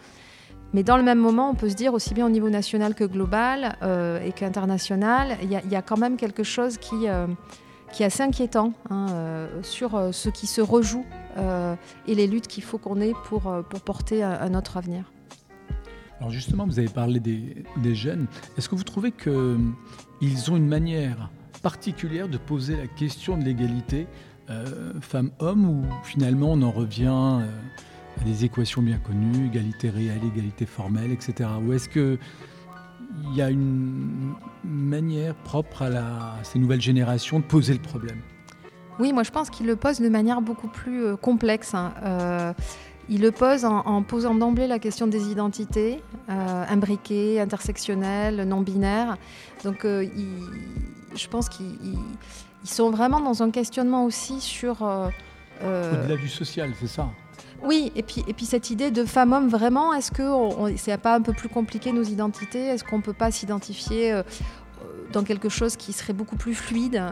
Mais 0.74 0.82
dans 0.82 0.98
le 0.98 1.02
même 1.02 1.18
moment, 1.18 1.48
on 1.48 1.54
peut 1.54 1.70
se 1.70 1.74
dire, 1.74 1.94
aussi 1.94 2.12
bien 2.12 2.26
au 2.26 2.30
niveau 2.30 2.50
national 2.50 2.94
que 2.94 3.04
global 3.04 3.76
et 4.24 4.32
qu'international, 4.32 5.38
il 5.40 5.50
y, 5.50 5.76
a 5.76 5.82
quand 5.82 5.96
même 5.96 6.16
quelque 6.16 6.42
chose 6.42 6.76
qui, 6.76 7.06
qui 7.92 8.02
est 8.02 8.06
assez 8.06 8.22
inquiétant 8.22 8.72
hein, 8.90 9.06
sur 9.62 10.10
ce 10.12 10.28
qui 10.28 10.46
se 10.46 10.60
rejoue 10.60 11.04
et 12.06 12.14
les 12.14 12.26
luttes 12.26 12.46
qu'il 12.46 12.64
faut 12.64 12.78
qu'on 12.78 13.00
ait 13.00 13.14
pour, 13.24 13.42
pour 13.68 13.80
porter 13.80 14.22
un 14.22 14.54
autre 14.54 14.76
avenir. 14.76 15.04
Alors 16.20 16.30
justement, 16.30 16.66
vous 16.66 16.78
avez 16.78 16.88
parlé 16.88 17.20
des, 17.20 17.94
jeunes. 17.94 18.26
Est-ce 18.56 18.68
que 18.68 18.74
vous 18.74 18.84
trouvez 18.84 19.12
qu'ils 19.12 20.50
ont 20.50 20.56
une 20.56 20.68
manière 20.68 21.30
particulière 21.62 22.28
de 22.28 22.38
poser 22.38 22.76
la 22.76 22.86
question 22.86 23.36
de 23.36 23.44
l'égalité 23.44 24.06
euh, 24.48 24.92
femmes-hommes 25.00 25.68
ou 25.68 25.82
finalement 26.04 26.52
on 26.52 26.62
en 26.62 26.70
revient 26.70 27.40
euh, 27.40 28.20
à 28.20 28.24
des 28.24 28.44
équations 28.44 28.80
bien 28.80 28.98
connues, 28.98 29.46
égalité 29.46 29.90
réelle, 29.90 30.20
égalité 30.24 30.66
formelle, 30.66 31.10
etc. 31.10 31.50
Ou 31.66 31.72
est-ce 31.72 31.88
qu'il 33.22 33.36
y 33.36 33.42
a 33.42 33.50
une 33.50 34.34
manière 34.64 35.34
propre 35.34 35.82
à, 35.82 36.36
ces 36.42 36.58
nouvelles 36.58 36.80
générations 36.80 37.40
de 37.40 37.44
poser 37.44 37.72
le 37.72 37.80
problème 37.80 38.20
oui, 38.98 39.12
moi 39.12 39.24
je 39.24 39.30
pense 39.30 39.50
qu'ils 39.50 39.66
le 39.66 39.76
posent 39.76 40.00
de 40.00 40.08
manière 40.08 40.40
beaucoup 40.40 40.68
plus 40.68 41.04
euh, 41.04 41.16
complexe. 41.16 41.74
Hein. 41.74 41.92
Il 43.08 43.20
le 43.20 43.30
pose 43.30 43.64
en, 43.64 44.02
posant 44.02 44.34
d'emblée 44.34 44.66
la 44.66 44.80
question 44.80 45.06
des 45.06 45.30
identités, 45.30 46.02
euh, 46.28 46.64
imbriquées, 46.68 47.40
intersectionnelles, 47.40 48.42
non 48.48 48.62
binaires. 48.62 49.16
Donc 49.62 49.84
euh, 49.84 50.04
je 51.14 51.28
pense 51.28 51.48
qu'ils 51.48 51.98
sont 52.64 52.90
vraiment 52.90 53.20
dans 53.20 53.44
un 53.44 53.50
questionnement 53.50 54.04
aussi 54.04 54.40
sur... 54.40 54.82
Euh, 54.82 55.08
Au-delà 55.62 56.16
du 56.16 56.28
social, 56.28 56.72
c'est 56.80 56.88
ça 56.88 57.08
oui, 57.62 57.92
et 57.96 58.02
puis, 58.02 58.24
et 58.26 58.32
puis 58.32 58.46
cette 58.46 58.70
idée 58.70 58.90
de 58.90 59.04
femme-homme, 59.04 59.48
vraiment, 59.48 59.92
est-ce 59.92 60.10
que 60.10 60.76
c'est 60.76 60.96
pas 60.98 61.14
un 61.14 61.22
peu 61.22 61.32
plus 61.32 61.48
compliqué 61.48 61.92
nos 61.92 62.02
identités? 62.02 62.66
Est-ce 62.66 62.84
qu'on 62.84 63.00
peut 63.00 63.12
pas 63.12 63.30
s'identifier 63.30 64.22
dans 65.12 65.22
quelque 65.22 65.48
chose 65.48 65.76
qui 65.76 65.92
serait 65.92 66.12
beaucoup 66.12 66.36
plus 66.36 66.54
fluide 66.54 67.02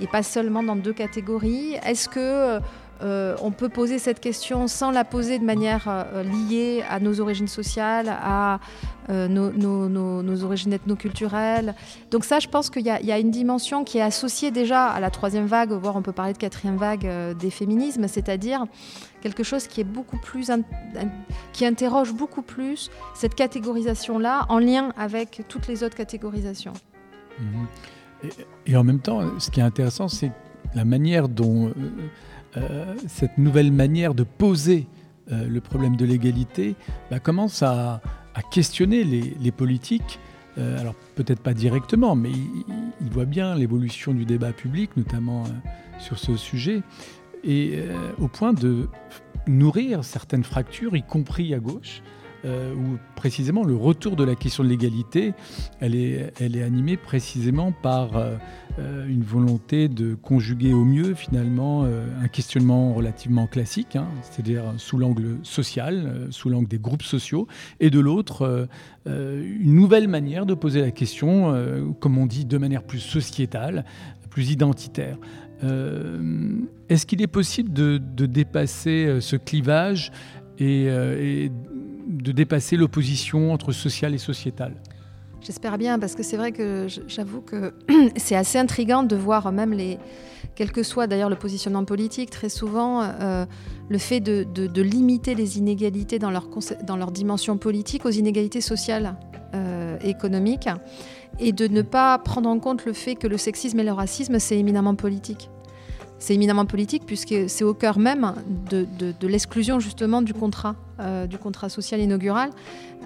et 0.00 0.06
pas 0.06 0.22
seulement 0.22 0.62
dans 0.62 0.76
deux 0.76 0.92
catégories? 0.92 1.74
Est-ce 1.84 2.08
que 2.08 2.60
euh, 3.02 3.34
on 3.42 3.50
peut 3.50 3.68
poser 3.68 3.98
cette 3.98 4.20
question 4.20 4.68
sans 4.68 4.90
la 4.92 5.04
poser 5.04 5.38
de 5.38 5.44
manière 5.44 5.84
euh, 5.88 6.22
liée 6.22 6.84
à 6.88 7.00
nos 7.00 7.20
origines 7.20 7.48
sociales, 7.48 8.08
à 8.08 8.60
euh, 9.10 9.26
nos, 9.28 10.44
origines 10.44 10.72
ethnoculturelles? 10.72 11.74
Donc 12.10 12.24
ça, 12.24 12.38
je 12.38 12.48
pense 12.48 12.70
qu'il 12.70 12.82
y, 12.82 12.90
a 12.90 13.18
une 13.18 13.30
dimension 13.30 13.82
qui 13.82 13.98
est 13.98 14.02
associée 14.02 14.50
déjà 14.50 14.86
à 14.86 15.00
la 15.00 15.10
troisième 15.10 15.46
vague, 15.46 15.72
voire 15.72 15.96
on 15.96 16.02
peut 16.02 16.12
parler 16.12 16.32
de 16.32 16.38
quatrième 16.38 16.76
vague 16.76 17.36
des 17.36 17.50
féminismes, 17.50 18.06
c'est-à-dire 18.06 18.66
quelque 19.22 19.42
chose 19.42 19.66
qui 19.66 19.80
est 19.80 19.84
beaucoup 19.84 20.18
plus, 20.18 20.50
qui 21.52 21.64
interroge 21.64 22.12
beaucoup 22.12 22.42
plus 22.42 22.90
cette 23.14 23.34
catégorisation-là 23.34 24.46
en 24.48 24.58
lien 24.58 24.92
avec 24.96 25.42
toutes 25.48 25.68
les 25.68 25.82
autres 25.82 25.96
catégorisations. 25.96 26.74
Mmh. 27.38 28.28
et, 28.66 28.76
en 28.76 28.84
même 28.84 29.00
temps, 29.00 29.38
ce 29.38 29.50
qui 29.50 29.60
est 29.60 29.62
intéressant, 29.62 30.08
c'est 30.08 30.32
la 30.74 30.84
manière 30.84 31.28
dont 31.28 31.72
euh, 32.56 32.94
cette 33.06 33.38
nouvelle 33.38 33.72
manière 33.72 34.14
de 34.14 34.24
poser 34.24 34.86
euh, 35.30 35.46
le 35.46 35.60
problème 35.60 35.96
de 35.96 36.04
l'égalité 36.04 36.74
bah, 37.10 37.18
commence 37.18 37.62
à, 37.62 38.00
questionner 38.50 39.04
les, 39.04 39.52
politiques. 39.52 40.18
Euh, 40.58 40.78
alors 40.78 40.94
peut-être 41.14 41.40
pas 41.40 41.54
directement, 41.54 42.14
mais 42.14 42.30
il, 42.30 43.10
voit 43.10 43.24
bien 43.24 43.54
l'évolution 43.54 44.12
du 44.12 44.24
débat 44.24 44.52
public, 44.52 44.90
notamment 44.96 45.44
sur 45.98 46.18
ce 46.18 46.36
sujet, 46.36 46.82
et 47.44 47.80
au 48.20 48.28
point 48.28 48.52
de 48.52 48.88
nourrir 49.46 50.04
certaines 50.04 50.44
fractures, 50.44 50.96
y 50.96 51.02
compris 51.02 51.54
à 51.54 51.58
gauche, 51.58 52.02
euh, 52.44 52.74
où 52.74 52.98
précisément 53.14 53.62
le 53.62 53.76
retour 53.76 54.16
de 54.16 54.24
la 54.24 54.34
question 54.34 54.64
de 54.64 54.68
l'égalité, 54.68 55.32
elle 55.78 55.94
est, 55.94 56.32
elle 56.40 56.56
est 56.56 56.62
animée 56.64 56.96
précisément 56.96 57.70
par 57.70 58.16
euh, 58.16 58.34
euh, 58.80 59.06
une 59.06 59.22
volonté 59.22 59.86
de 59.88 60.16
conjuguer 60.16 60.72
au 60.72 60.84
mieux 60.84 61.14
finalement 61.14 61.84
un 61.84 62.28
questionnement 62.28 62.94
relativement 62.94 63.46
classique, 63.46 63.94
hein, 63.94 64.08
c'est-à-dire 64.22 64.64
sous 64.76 64.98
l'angle 64.98 65.38
social, 65.44 66.26
sous 66.30 66.48
l'angle 66.48 66.66
des 66.66 66.80
groupes 66.80 67.04
sociaux, 67.04 67.46
et 67.78 67.90
de 67.90 68.00
l'autre 68.00 68.68
une 69.06 69.74
nouvelle 69.74 70.08
manière 70.08 70.46
de 70.46 70.54
poser 70.54 70.80
la 70.80 70.90
question, 70.90 71.54
comme 72.00 72.18
on 72.18 72.26
dit, 72.26 72.44
de 72.44 72.58
manière 72.58 72.82
plus 72.82 73.00
sociétale, 73.00 73.84
plus 74.30 74.50
identitaire. 74.50 75.18
Est-ce 76.92 77.06
qu'il 77.06 77.22
est 77.22 77.26
possible 77.26 77.72
de, 77.72 77.98
dépasser 78.26 79.18
ce 79.20 79.36
clivage 79.36 80.12
et, 80.58 80.84
et 80.84 81.50
de 82.06 82.32
dépasser 82.32 82.76
l'opposition 82.76 83.52
entre 83.52 83.72
social 83.72 84.14
et 84.14 84.18
sociétal? 84.18 84.74
J'espère 85.44 85.76
bien, 85.76 85.98
parce 85.98 86.14
que 86.14 86.22
c'est 86.22 86.36
vrai 86.36 86.52
que 86.52 86.86
j'avoue 87.08 87.40
que 87.40 87.74
c'est 88.16 88.36
assez 88.36 88.58
intrigant 88.58 89.02
de 89.02 89.16
voir 89.16 89.50
même 89.50 89.72
les, 89.72 89.98
quel 90.54 90.70
que 90.70 90.84
soit 90.84 91.08
d'ailleurs 91.08 91.30
le 91.30 91.36
positionnement 91.36 91.84
politique, 91.84 92.30
très 92.30 92.48
souvent 92.48 93.02
euh, 93.02 93.44
le 93.88 93.98
fait 93.98 94.20
de, 94.20 94.82
limiter 94.82 95.34
les 95.34 95.58
inégalités 95.58 96.20
dans 96.20 96.30
leur, 96.30 96.48
dans 96.84 96.96
leur 96.96 97.10
dimension 97.10 97.58
politique 97.58 98.06
aux 98.06 98.10
inégalités 98.10 98.60
sociales 98.60 99.16
euh, 99.54 99.98
et 100.02 100.10
économiques, 100.10 100.68
et 101.40 101.50
de 101.50 101.66
ne 101.66 101.82
pas 101.82 102.18
prendre 102.18 102.48
en 102.48 102.60
compte 102.60 102.84
le 102.84 102.92
fait 102.92 103.16
que 103.16 103.26
le 103.26 103.36
sexisme 103.36 103.80
et 103.80 103.84
le 103.84 103.92
racisme, 103.92 104.38
c'est 104.38 104.58
éminemment 104.58 104.94
politique 104.94 105.50
c'est 106.22 106.34
éminemment 106.34 106.66
politique 106.66 107.02
puisque 107.04 107.34
c'est 107.48 107.64
au 107.64 107.74
cœur 107.74 107.98
même 107.98 108.34
de, 108.70 109.26
l'exclusion 109.26 109.80
justement 109.80 110.22
du 110.22 110.32
contrat, 110.32 110.76
euh, 111.00 111.26
du 111.26 111.36
contrat 111.36 111.68
social 111.68 112.00
inaugural, 112.00 112.50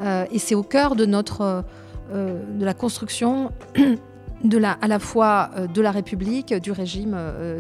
euh, 0.03 0.27
et 0.31 0.39
c'est 0.39 0.55
au 0.55 0.63
cœur 0.63 0.97
de 0.97 1.07
notre 1.07 1.65
euh, 2.13 2.43
de 2.59 2.65
la 2.65 2.75
construction 2.75 3.53
de 4.45 4.59
la, 4.59 4.73
à 4.73 4.87
la 4.87 4.99
fois 4.99 5.51
de 5.73 5.81
la 5.81 5.93
République, 5.93 6.53
du 6.53 6.73
régime, 6.73 7.17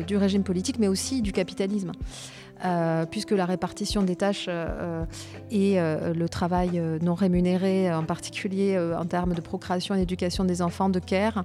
du 0.07 0.19
régime 0.19 0.42
politique, 0.42 0.79
mais 0.79 0.88
aussi 0.88 1.23
du 1.23 1.33
capitalisme. 1.33 1.92
Puisque 3.11 3.33
la 3.33 3.45
répartition 3.45 4.03
des 4.03 4.16
tâches 4.16 4.49
et 5.51 5.77
le 5.79 6.27
travail 6.27 6.81
non 7.03 7.14
rémunéré, 7.14 7.92
en 7.92 8.05
particulier 8.05 8.79
en 8.79 9.05
termes 9.05 9.35
de 9.35 9.40
procréation 9.40 9.95
et 9.95 9.99
d'éducation 9.99 10.45
des 10.45 10.62
enfants, 10.62 10.88
de 10.88 10.99
care, 10.99 11.45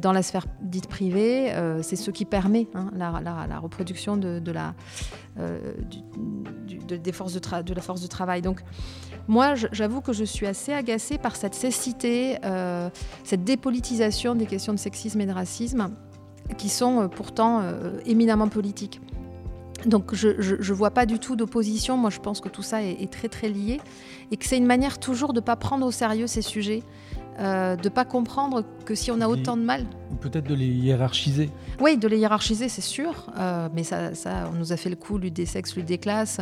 dans 0.00 0.12
la 0.12 0.22
sphère 0.22 0.46
dite 0.60 0.86
privée, 0.86 1.52
c'est 1.82 1.96
ce 1.96 2.10
qui 2.10 2.24
permet 2.24 2.68
hein, 2.74 2.90
la, 2.94 3.58
reproduction 3.58 4.16
de, 4.16 4.50
la, 4.50 4.74
des 6.88 7.12
forces 7.12 7.34
de, 7.34 7.62
de, 7.62 7.74
la 7.74 7.82
force 7.82 8.00
de 8.00 8.06
travail. 8.06 8.40
Donc, 8.40 8.60
moi, 9.28 9.54
j'avoue 9.54 10.00
que 10.00 10.12
je 10.12 10.24
suis 10.24 10.46
assez 10.46 10.72
agacée 10.72 11.18
par 11.18 11.36
cette 11.36 11.54
cécité, 11.54 12.38
cette 13.24 13.44
dépolitisation 13.44 14.34
des 14.34 14.46
questions 14.46 14.72
de 14.72 14.78
sexisme 14.78 15.20
et 15.20 15.26
de 15.26 15.32
racisme, 15.32 15.90
qui 16.56 16.68
sont 16.68 17.08
pourtant 17.08 17.62
éminemment 18.06 18.48
politiques. 18.48 19.00
Donc 19.86 20.14
je 20.14 20.28
ne 20.28 20.74
vois 20.74 20.90
pas 20.90 21.06
du 21.06 21.18
tout 21.18 21.36
d'opposition. 21.36 21.96
Moi, 21.96 22.10
je 22.10 22.20
pense 22.20 22.40
que 22.40 22.48
tout 22.48 22.62
ça 22.62 22.82
est, 22.82 23.10
très 23.10 23.28
très 23.28 23.48
lié 23.48 23.80
et 24.30 24.36
que 24.36 24.46
c'est 24.46 24.56
une 24.56 24.66
manière 24.66 24.98
toujours 24.98 25.32
de 25.32 25.40
ne 25.40 25.44
pas 25.44 25.56
prendre 25.56 25.86
au 25.86 25.90
sérieux 25.90 26.26
ces 26.26 26.42
sujets, 26.42 26.82
euh, 27.38 27.76
de 27.76 27.84
ne 27.84 27.88
pas 27.88 28.04
comprendre 28.04 28.64
que 28.84 28.94
si 28.94 29.10
on 29.10 29.20
a 29.20 29.28
autant 29.28 29.56
de 29.56 29.62
mal... 29.62 29.86
Ou 30.12 30.16
peut-être 30.16 30.46
de 30.46 30.54
les 30.54 30.66
hiérarchiser. 30.66 31.50
Oui, 31.80 31.96
de 31.96 32.06
les 32.06 32.18
hiérarchiser, 32.18 32.68
c'est 32.68 32.80
sûr. 32.80 33.26
Euh, 33.36 33.68
mais 33.74 33.82
ça, 33.82 34.14
ça, 34.14 34.48
on 34.52 34.56
nous 34.56 34.72
a 34.72 34.76
fait 34.76 34.90
le 34.90 34.96
coup, 34.96 35.18
lutte 35.18 35.34
des 35.34 35.46
sexes, 35.46 35.74
lutte 35.74 35.86
des 35.86 35.98
classes. 35.98 36.40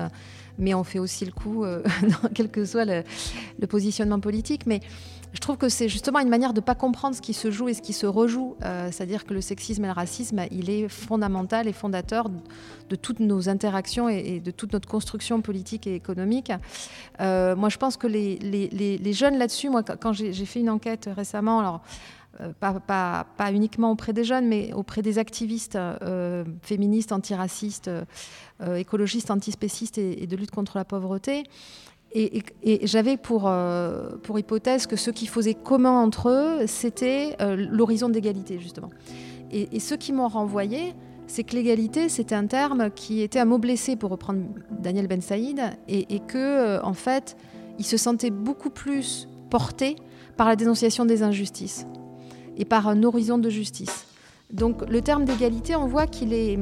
Mais 0.58 0.74
on 0.74 0.84
fait 0.84 0.98
aussi 0.98 1.24
le 1.24 1.32
coup, 1.32 1.64
euh, 1.64 1.82
quel 2.34 2.50
que 2.50 2.64
soit 2.64 2.84
le, 2.84 3.04
le 3.58 3.66
positionnement 3.66 4.20
politique. 4.20 4.66
Mais 4.66 4.80
je 5.32 5.40
trouve 5.40 5.56
que 5.56 5.68
c'est 5.68 5.88
justement 5.88 6.18
une 6.18 6.28
manière 6.28 6.52
de 6.52 6.60
ne 6.60 6.64
pas 6.64 6.74
comprendre 6.74 7.16
ce 7.16 7.22
qui 7.22 7.32
se 7.32 7.50
joue 7.50 7.68
et 7.68 7.74
ce 7.74 7.80
qui 7.80 7.94
se 7.94 8.06
rejoue. 8.06 8.56
Euh, 8.64 8.90
c'est-à-dire 8.92 9.24
que 9.24 9.32
le 9.32 9.40
sexisme 9.40 9.84
et 9.84 9.86
le 9.86 9.92
racisme, 9.92 10.42
il 10.50 10.68
est 10.68 10.88
fondamental 10.88 11.66
et 11.68 11.72
fondateur 11.72 12.28
de 12.28 12.96
toutes 12.96 13.20
nos 13.20 13.48
interactions 13.48 14.08
et, 14.08 14.40
de 14.40 14.50
toute 14.50 14.72
notre 14.74 14.88
construction 14.88 15.40
politique 15.40 15.86
et 15.86 15.94
économique. 15.94 16.52
Euh, 17.20 17.56
moi, 17.56 17.70
je 17.70 17.78
pense 17.78 17.96
que 17.96 18.06
les, 18.06 19.12
jeunes 19.12 19.38
là-dessus, 19.38 19.70
moi, 19.70 19.82
quand 19.82 20.12
j'ai 20.12 20.32
fait 20.46 20.60
une 20.60 20.70
enquête 20.70 21.08
récemment, 21.14 21.60
alors. 21.60 21.80
Euh, 22.40 22.50
pas, 22.58 23.26
uniquement 23.52 23.90
auprès 23.92 24.14
des 24.14 24.24
jeunes, 24.24 24.48
mais 24.48 24.72
auprès 24.72 25.02
des 25.02 25.18
activistes 25.18 25.78
féministes, 26.62 27.12
antiracistes, 27.12 27.90
écologistes, 28.74 29.30
antispécistes 29.30 29.98
et, 29.98 30.26
de 30.26 30.34
lutte 30.34 30.50
contre 30.50 30.78
la 30.78 30.86
pauvreté. 30.86 31.44
Et, 32.14 32.42
j'avais 32.86 33.16
pour, 33.16 33.50
pour 34.22 34.38
hypothèse 34.38 34.86
que 34.86 34.96
ce 34.96 35.10
qui 35.10 35.26
faisait 35.26 35.54
commun 35.54 36.02
entre 36.02 36.28
eux, 36.28 36.66
c'était 36.66 37.36
l'horizon 37.56 38.10
d'égalité, 38.10 38.58
justement. 38.58 38.90
Et, 39.50 39.80
ce 39.80 39.94
qui 39.94 40.12
m'ont 40.12 40.28
renvoyé, 40.28 40.94
c'est 41.26 41.42
que 41.42 41.54
l'égalité, 41.54 42.10
c'était 42.10 42.34
un 42.34 42.46
terme 42.46 42.90
qui 42.90 43.22
était 43.22 43.38
un 43.38 43.46
mot 43.46 43.58
blessé, 43.58 43.96
pour 43.96 44.10
reprendre 44.10 44.40
Daniel 44.70 45.06
Ben 45.06 45.22
Saïd, 45.22 45.62
et, 45.88 46.20
que, 46.20 46.82
en 46.84 46.94
fait, 46.94 47.36
il 47.78 47.86
se 47.86 47.96
sentait 47.96 48.30
beaucoup 48.30 48.70
plus 48.70 49.26
porté 49.50 49.96
par 50.36 50.48
la 50.48 50.56
dénonciation 50.56 51.04
des 51.04 51.22
injustices 51.22 51.86
et 52.56 52.64
par 52.64 52.88
un 52.88 53.02
horizon 53.02 53.38
de 53.38 53.50
justice. 53.50 54.06
Donc 54.52 54.88
le 54.88 55.00
terme 55.00 55.24
d'égalité, 55.24 55.76
on 55.76 55.86
voit 55.86 56.06
qu'il 56.06 56.32
est, 56.32 56.58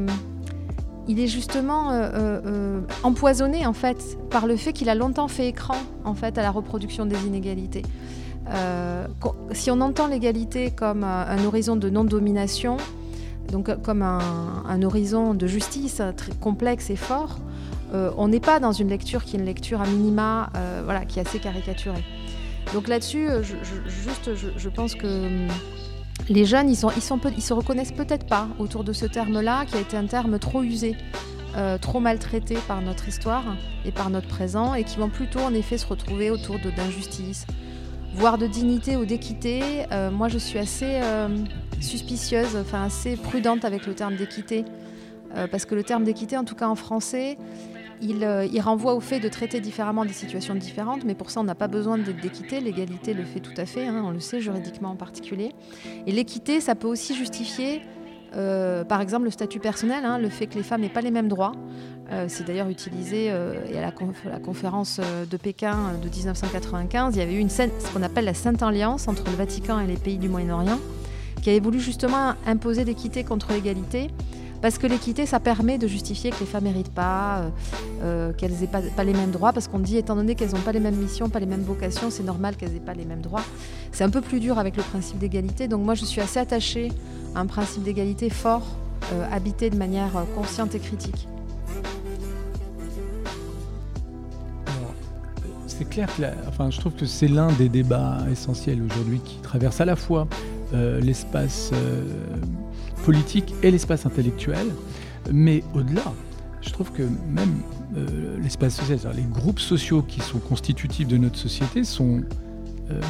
il 1.09 1.21
est 1.21 1.27
justement 1.27 1.91
euh, 1.91 1.95
euh, 1.95 2.41
euh, 2.47 2.81
empoisonné 3.03 3.67
en 3.67 3.73
fait 3.73 4.17
par 4.31 4.47
le 4.47 4.57
fait 4.57 4.73
qu'il 4.73 4.89
a 4.89 4.95
longtemps 4.95 5.29
fait 5.29 5.49
écran 5.49 5.77
en 6.05 6.15
fait 6.15 6.39
à 6.39 6.43
la 6.43 6.51
reproduction 6.51 7.07
des 7.07 7.27
inégalités. 7.27 7.83
si 9.53 9.71
on 9.71 9.81
entend 9.81 10.07
l'égalité 10.09 10.71
comme 10.71 11.05
un 11.05 11.45
horizon 11.45 11.77
de 11.77 11.89
non-domination, 11.89 12.79
donc 13.53 13.71
comme 13.83 14.03
un, 14.03 14.83
horizon 14.83 15.35
de 15.35 15.47
justice 15.47 16.03
très 16.17 16.33
complexe 16.41 16.91
et 16.91 16.97
fort, 16.97 17.39
on 17.93 18.29
n'est 18.29 18.41
pas 18.41 18.59
dans 18.59 18.73
une 18.73 18.89
lecture 18.89 19.25
qui 19.25 19.37
est 19.37 19.39
une 19.39 19.45
lecture 19.45 19.81
à 19.81 19.87
minima, 19.87 20.51
voilà, 20.85 21.05
qui 21.05 21.21
est 21.21 21.29
assez 21.29 21.39
caricaturée. 21.39 22.05
Donc 22.75 22.89
là-dessus, 22.89 23.29
juste, 23.87 24.31
je, 24.35 24.69
pense 24.69 24.95
que 24.97 25.07
hum, 25.07 25.49
les 26.31 26.45
jeunes, 26.45 26.71
ils, 26.71 26.77
sont, 26.77 26.91
se 26.91 27.53
reconnaissent 27.53 27.93
peut-être 27.93 28.25
pas 28.25 28.47
autour 28.61 28.85
de 28.85 28.93
ce 28.93 29.05
terme-là, 29.05 29.65
qui 29.67 29.77
a 29.77 29.81
été 29.81 29.97
un 29.97 30.07
terme 30.07 30.39
trop 30.39 30.63
usé, 30.63 30.97
euh, 31.57 31.77
trop 31.77 31.99
maltraité 31.99 32.57
par 32.69 32.81
notre 32.81 33.09
histoire 33.09 33.57
et 33.85 33.91
par 33.91 34.11
notre 34.11 34.29
présent, 34.29 34.75
et 34.75 34.85
qui 34.85 34.99
vont 34.99 35.09
plutôt 35.09 35.41
en 35.41 35.53
effet 35.53 35.77
se 35.77 35.87
retrouver 35.87 36.31
autour 36.31 36.59
d'injustice, 36.77 37.47
voire 38.15 38.39
de 38.39 38.47
dignité 38.47 38.97
ou 38.97 39.07
d'équité. 39.07 39.63
Euh, 39.91 40.13
moi, 40.13 40.29
je 40.29 40.39
suis 40.39 40.61
assez 40.61 41.01
euh, 41.03 41.29
suspicieuse, 41.81 42.57
enfin 42.57 42.85
assez 42.85 43.17
prudente 43.17 43.65
avec 43.65 43.85
le 43.87 43.95
terme 43.95 44.15
d'équité, 44.15 44.65
parce 45.53 45.65
que 45.65 45.77
le 45.77 45.85
terme 45.85 46.03
d'équité, 46.03 46.37
en 46.37 46.43
tout 46.43 46.57
cas 46.57 46.67
en 46.67 46.75
français, 46.75 47.39
euh, 48.03 48.49
il, 48.51 48.61
renvoie 48.61 48.95
au 48.95 49.01
fait 49.01 49.21
de 49.21 49.29
traiter 49.29 49.61
différemment 49.61 50.05
des 50.05 50.13
situations 50.13 50.55
différentes, 50.55 51.05
mais 51.05 51.15
pour 51.15 51.31
ça, 51.31 51.41
on 51.41 51.45
n'a 51.45 51.55
pas 51.55 51.69
besoin 51.69 51.99
d'équité. 51.99 52.61
L'égalité 52.61 53.15
le 53.15 53.25
fait 53.25 53.41
tout 53.41 53.53
à 53.57 53.67
fait, 53.67 53.87
hein, 53.87 54.03
on 54.05 54.11
le 54.11 54.21
sait 54.21 54.41
juridiquement 54.41 54.91
en 54.91 54.97
particulier. 54.97 55.53
Et 56.07 56.13
l'équité, 56.13 56.61
ça 56.61 56.75
peut 56.75 56.89
aussi 56.89 57.15
justifier, 57.15 57.83
euh, 58.37 58.85
par 58.85 59.01
exemple, 59.01 59.25
le 59.25 59.31
statut 59.31 59.61
personnel, 59.61 60.05
hein, 60.05 60.19
le 60.19 60.31
fait 60.31 60.47
que 60.47 60.55
les 60.55 60.63
femmes 60.63 60.81
n'aient 60.81 60.89
pas 60.89 61.03
les 61.03 61.11
mêmes 61.11 61.29
droits. 61.29 61.53
Euh, 62.11 62.25
c'est 62.29 62.45
d'ailleurs 62.45 62.69
utilisé 62.69 63.31
à 63.31 63.81
la, 63.81 63.93
conférence 64.41 65.01
de 65.31 65.37
Pékin 65.37 65.93
de 66.03 66.09
1995, 66.09 67.15
il 67.15 67.19
y 67.19 67.23
avait 67.23 67.35
eu 67.35 67.39
une 67.39 67.51
ce 67.51 67.69
qu'on 67.93 68.03
appelle 68.03 68.25
la 68.25 68.35
Sainte 68.35 68.63
Alliance 68.63 69.09
entre 69.09 69.25
le 69.27 69.37
Vatican 69.37 69.79
et 69.79 69.87
les 69.87 69.97
pays 69.97 70.19
du 70.19 70.29
Moyen-Orient, 70.29 70.79
qui 71.43 71.51
avait 71.51 71.61
voulu 71.61 71.81
justement 71.81 72.35
imposer 72.47 72.85
l'équité 72.85 73.25
contre 73.25 73.53
l'égalité. 73.53 74.11
Parce 74.63 74.77
que 74.77 74.87
l'équité, 74.87 75.25
ça 75.25 75.41
permet 75.41 75.79
de 75.79 75.87
justifier 75.87 76.31
que 76.31 76.41
les 76.41 76.47
femmes 76.47 76.65
méritent 76.65 76.93
pas, 76.93 77.39
euh, 77.39 77.49
euh, 78.03 78.33
qu'elles 78.35 78.53
n'aient 78.53 78.67
pas, 78.67 79.05
les 79.05 79.15
mêmes 79.15 79.31
droits, 79.31 79.53
parce 79.53 79.69
qu'on 79.69 79.79
dit, 79.79 79.97
étant 79.97 80.17
donné 80.17 80.35
qu'elles 80.35 80.51
n'ont 80.51 80.61
pas 80.61 80.73
les 80.73 80.81
mêmes 80.81 80.97
missions, 80.97 81.31
pas 81.31 81.41
les 81.41 81.47
mêmes 81.47 81.63
vocations, 81.63 82.11
c'est 82.11 82.23
normal 82.23 82.57
qu'elles 82.57 82.73
n'aient 82.73 82.81
pas 82.81 82.93
les 82.93 83.07
mêmes 83.07 83.23
droits. 83.23 83.43
C'est 83.93 84.05
un 84.05 84.11
peu 84.11 84.21
plus 84.21 84.39
dur 84.39 84.59
avec 84.59 84.77
le 84.77 84.83
principe 84.83 85.19
d'égalité. 85.19 85.67
Donc 85.67 85.83
moi, 85.83 85.95
je 85.95 86.05
suis 86.05 86.21
assez 86.21 86.39
attachée 86.39 86.93
à 87.35 87.41
un 87.41 87.47
principe 87.47 87.85
d'égalité 87.85 88.29
fort, 88.29 88.77
euh, 89.13 89.25
habité 89.33 89.71
de 89.71 89.77
manière 89.77 90.11
consciente 90.35 90.75
et 90.75 90.79
critique. 90.79 91.27
C'est 95.67 95.89
clair 95.89 96.15
que 96.15 96.23
enfin, 96.47 96.71
je 96.71 96.79
trouve 96.79 96.93
que 96.93 97.07
c'est 97.07 97.29
l'un 97.29 97.51
des 97.53 97.71
débats 97.71 98.19
essentiels 98.31 98.83
aujourd'hui 98.83 99.21
qui 99.25 99.39
traverse 99.39 99.81
à 99.81 99.87
la 99.87 99.97
fois 99.97 100.29
l'espace 100.73 101.73
politique 103.05 103.55
et 103.63 103.71
l'espace 103.71 104.07
intellectuel. 104.07 104.67
Mais 105.33 105.63
au-delà, 105.75 106.13
je 106.61 106.71
trouve 106.71 106.93
que 106.93 107.03
même 107.03 107.63
euh, 107.97 108.39
l'espace 108.41 108.77
social, 108.77 108.99
les 109.17 109.23
groupes 109.23 109.61
sociaux 109.61 110.03
qui 110.03 110.21
sont 110.21 110.39
constitutifs 110.39 111.09
de 111.09 111.17
notre 111.17 111.37
société 111.37 111.85
sont 111.85 112.23
euh, 112.91 113.01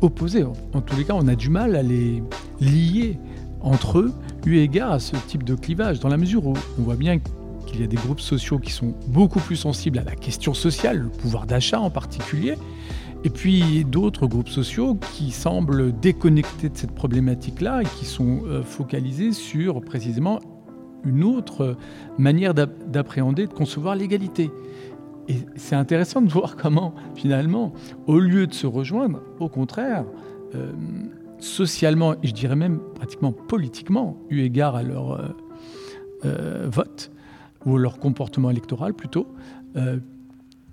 opposés. 0.00 0.44
En, 0.44 0.80
tous 0.80 0.96
les 0.96 1.04
cas, 1.04 1.14
on 1.14 1.26
a 1.28 1.34
du 1.34 1.50
mal 1.50 1.76
à 1.76 1.82
les 1.82 2.22
lier 2.60 3.18
entre 3.60 3.98
eux, 3.98 4.12
eu 4.44 4.58
égard 4.58 4.92
à 4.92 5.00
ce 5.00 5.16
type 5.26 5.42
de 5.42 5.54
clivage, 5.54 6.00
dans 6.00 6.08
la 6.08 6.16
mesure 6.16 6.46
où 6.46 6.54
on 6.78 6.82
voit 6.82 6.96
bien 6.96 7.18
qu'il 7.66 7.80
y 7.80 7.84
a 7.84 7.88
des 7.88 7.96
groupes 7.96 8.20
sociaux 8.20 8.58
qui 8.58 8.70
sont 8.70 8.94
beaucoup 9.08 9.40
plus 9.40 9.56
sensibles 9.56 9.98
à 9.98 10.04
la 10.04 10.14
question 10.14 10.54
sociale, 10.54 10.98
le 10.98 11.08
pouvoir 11.08 11.46
d'achat 11.46 11.80
en 11.80 11.90
particulier, 11.90 12.56
et 13.26 13.28
puis 13.28 13.84
d'autres 13.84 14.28
groupes 14.28 14.48
sociaux 14.48 14.94
qui 14.94 15.32
semblent 15.32 15.90
déconnectés 15.98 16.68
de 16.68 16.76
cette 16.76 16.92
problématique-là 16.92 17.82
et 17.82 17.84
qui 17.98 18.04
sont 18.04 18.42
euh, 18.44 18.62
focalisés 18.62 19.32
sur 19.32 19.80
précisément 19.80 20.38
une 21.04 21.24
autre 21.24 21.76
manière 22.18 22.54
d'appréhender, 22.54 23.48
de 23.48 23.52
concevoir 23.52 23.96
l'égalité. 23.96 24.52
Et 25.26 25.38
c'est 25.56 25.74
intéressant 25.74 26.22
de 26.22 26.28
voir 26.32 26.54
comment, 26.54 26.94
finalement, 27.16 27.72
au 28.06 28.20
lieu 28.20 28.46
de 28.46 28.54
se 28.54 28.68
rejoindre, 28.68 29.20
au 29.40 29.48
contraire, 29.48 30.04
euh, 30.54 30.70
socialement, 31.40 32.14
et 32.22 32.28
je 32.28 32.32
dirais 32.32 32.54
même 32.54 32.78
pratiquement 32.94 33.32
politiquement, 33.32 34.16
eu 34.30 34.42
égard 34.42 34.76
à 34.76 34.84
leur 34.84 35.34
euh, 36.24 36.68
vote, 36.68 37.10
ou 37.64 37.76
leur 37.76 37.98
comportement 37.98 38.50
électoral 38.50 38.94
plutôt, 38.94 39.26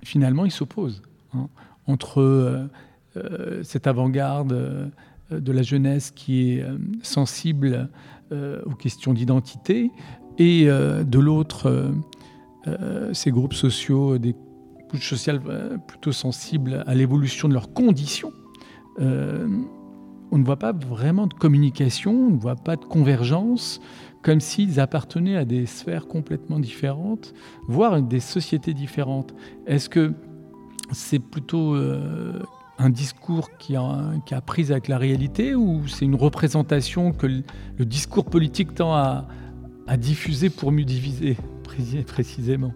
finalement, 0.03 0.45
ils 0.45 0.51
s'opposent. 0.51 1.01
Hein 1.33 1.49
entre 1.87 2.21
euh, 2.21 2.69
euh, 3.17 3.63
cette 3.63 3.87
avant-garde 3.87 4.53
euh, 4.53 4.87
de 5.31 5.51
la 5.51 5.61
jeunesse 5.61 6.11
qui 6.11 6.51
est 6.51 6.65
sensible 7.01 7.89
aux 8.31 8.75
questions 8.75 9.13
d'identité 9.13 9.91
et 10.37 10.65
de 10.65 11.19
l'autre 11.19 11.91
ces 13.13 13.31
groupes 13.31 13.53
sociaux, 13.53 14.17
des 14.17 14.35
couches 14.89 15.09
sociales 15.09 15.39
plutôt 15.87 16.11
sensibles 16.11 16.83
à 16.85 16.93
l'évolution 16.93 17.47
de 17.47 17.53
leurs 17.53 17.73
conditions. 17.73 18.31
on 18.99 20.37
ne 20.37 20.43
voit 20.43 20.57
pas 20.57 20.73
vraiment 20.73 21.25
de 21.25 21.33
communication, 21.33 22.11
on 22.11 22.31
ne 22.31 22.39
voit 22.39 22.55
pas 22.55 22.75
de 22.75 22.85
convergence, 22.85 23.79
comme 24.23 24.39
s'ils 24.39 24.79
appartenaient 24.79 25.37
à 25.37 25.45
des 25.45 25.65
sphères 25.65 26.07
complètement 26.07 26.59
différentes, 26.59 27.33
voire 27.67 28.01
des 28.01 28.19
sociétés 28.19 28.73
différentes. 28.73 29.33
Est-ce 29.67 29.89
que 29.89 30.13
c'est 30.93 31.19
plutôt 31.19 31.75
euh, 31.75 32.39
un 32.77 32.89
discours 32.89 33.49
qui 33.57 33.75
a, 33.75 34.41
prise 34.45 34.71
avec 34.71 34.87
la 34.87 34.97
réalité 34.97 35.55
ou 35.55 35.87
c'est 35.87 36.05
une 36.05 36.15
représentation 36.15 37.11
que 37.11 37.27
le, 37.27 37.85
discours 37.85 38.25
politique 38.25 38.75
tend 38.75 38.93
à, 38.93 39.27
diffuser 39.97 40.49
pour 40.49 40.71
mieux 40.71 40.85
diviser 40.85 41.37
précisément? 42.07 42.73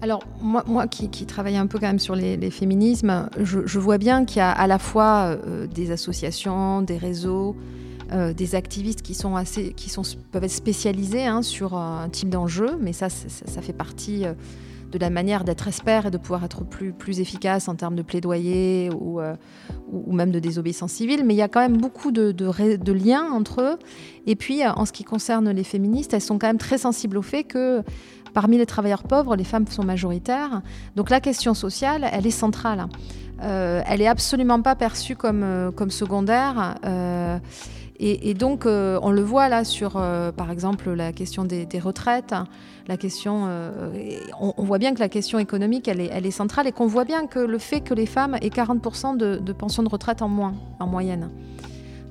Alors 0.00 0.24
moi, 0.40 0.64
moi 0.66 0.86
qui, 0.88 1.08
travaille 1.26 1.56
un 1.56 1.66
peu 1.66 1.78
quand 1.78 1.86
même 1.86 1.98
sur 1.98 2.16
les, 2.16 2.50
féminismes, 2.50 3.28
je, 3.40 3.78
vois 3.78 3.98
bien 3.98 4.24
qu'il 4.24 4.38
y 4.38 4.40
a 4.40 4.50
à 4.50 4.66
la 4.66 4.78
fois 4.78 5.36
euh, 5.46 5.66
des 5.66 5.92
associations, 5.92 6.82
des 6.82 6.96
réseaux, 6.96 7.54
euh, 8.12 8.32
des 8.32 8.54
activistes 8.54 9.02
qui 9.02 9.14
sont 9.14 9.36
assez, 9.36 9.72
qui 9.74 9.88
sont 9.88 10.02
peuvent 10.32 10.44
être 10.44 10.50
spécialisés 10.50 11.26
hein, 11.26 11.42
sur 11.42 11.76
un 11.76 12.08
type 12.08 12.30
d'enjeu, 12.30 12.76
mais 12.80 12.92
ça, 12.92 13.08
ça, 13.08 13.62
fait 13.62 13.72
partie 13.72 14.24
de 14.92 14.98
la 14.98 15.10
manière 15.10 15.44
d'être 15.44 15.66
expert 15.66 16.06
et 16.06 16.10
de 16.10 16.18
pouvoir 16.18 16.44
être 16.44 16.64
plus, 16.64 16.92
plus 16.92 17.20
efficace 17.20 17.68
en 17.68 17.74
termes 17.74 17.96
de 17.96 18.02
plaidoyer 18.02 18.90
ou, 18.94 19.20
euh, 19.20 19.34
ou, 19.90 20.12
même 20.12 20.30
de 20.30 20.38
désobéissance 20.38 20.92
civile. 20.92 21.24
Mais 21.24 21.34
il 21.34 21.38
y 21.38 21.42
a 21.42 21.48
quand 21.48 21.60
même 21.60 21.78
beaucoup 21.78 22.12
de, 22.12 22.30
de, 22.30 22.92
liens 22.92 23.30
entre 23.32 23.62
eux. 23.62 23.78
Et 24.26 24.36
puis, 24.36 24.64
en 24.66 24.84
ce 24.84 24.92
qui 24.92 25.04
concerne 25.04 25.50
les 25.50 25.64
féministes, 25.64 26.14
elles 26.14 26.20
sont 26.20 26.38
quand 26.38 26.46
même 26.46 26.58
très 26.58 26.78
sensibles 26.78 27.16
au 27.16 27.22
fait 27.22 27.44
que 27.44 27.82
parmi 28.32 28.58
les 28.58 28.66
travailleurs 28.66 29.02
pauvres, 29.02 29.36
les 29.36 29.44
femmes 29.44 29.66
sont 29.66 29.84
majoritaires. 29.84 30.62
Donc 30.96 31.10
la 31.10 31.20
question 31.20 31.54
sociale, 31.54 32.08
elle 32.12 32.26
est 32.26 32.30
centrale. 32.30 32.86
Euh, 33.42 33.82
elle 33.86 34.00
est 34.00 34.06
absolument 34.06 34.62
pas 34.62 34.76
perçue 34.76 35.16
comme, 35.16 35.42
euh, 35.42 35.70
comme 35.70 35.90
secondaire. 35.90 36.76
Euh, 36.84 37.38
et, 37.98 38.34
donc, 38.34 38.66
euh, 38.66 38.98
on 39.02 39.10
le 39.10 39.22
voit 39.22 39.48
là 39.48 39.64
sur, 39.64 39.96
euh, 39.96 40.32
par 40.32 40.50
exemple, 40.50 40.90
la 40.90 41.12
question 41.12 41.44
des, 41.44 41.66
retraites. 41.78 42.34
La 42.88 42.96
question, 42.96 43.44
euh, 43.46 44.18
on, 44.40 44.64
voit 44.64 44.78
bien 44.78 44.92
que 44.92 44.98
la 44.98 45.08
question 45.08 45.38
économique, 45.38 45.86
elle 45.86 46.00
est, 46.00 46.30
centrale 46.32 46.66
et 46.66 46.72
qu'on 46.72 46.86
voit 46.86 47.04
bien 47.04 47.26
que 47.26 47.38
le 47.38 47.58
fait 47.58 47.80
que 47.80 47.94
les 47.94 48.06
femmes 48.06 48.36
aient 48.40 48.48
40% 48.48 49.16
de, 49.16 49.36
de 49.36 49.52
pension 49.52 49.82
de 49.82 49.88
retraite 49.88 50.20
en 50.20 50.28
moins, 50.28 50.54
en 50.80 50.88
moyenne, 50.88 51.30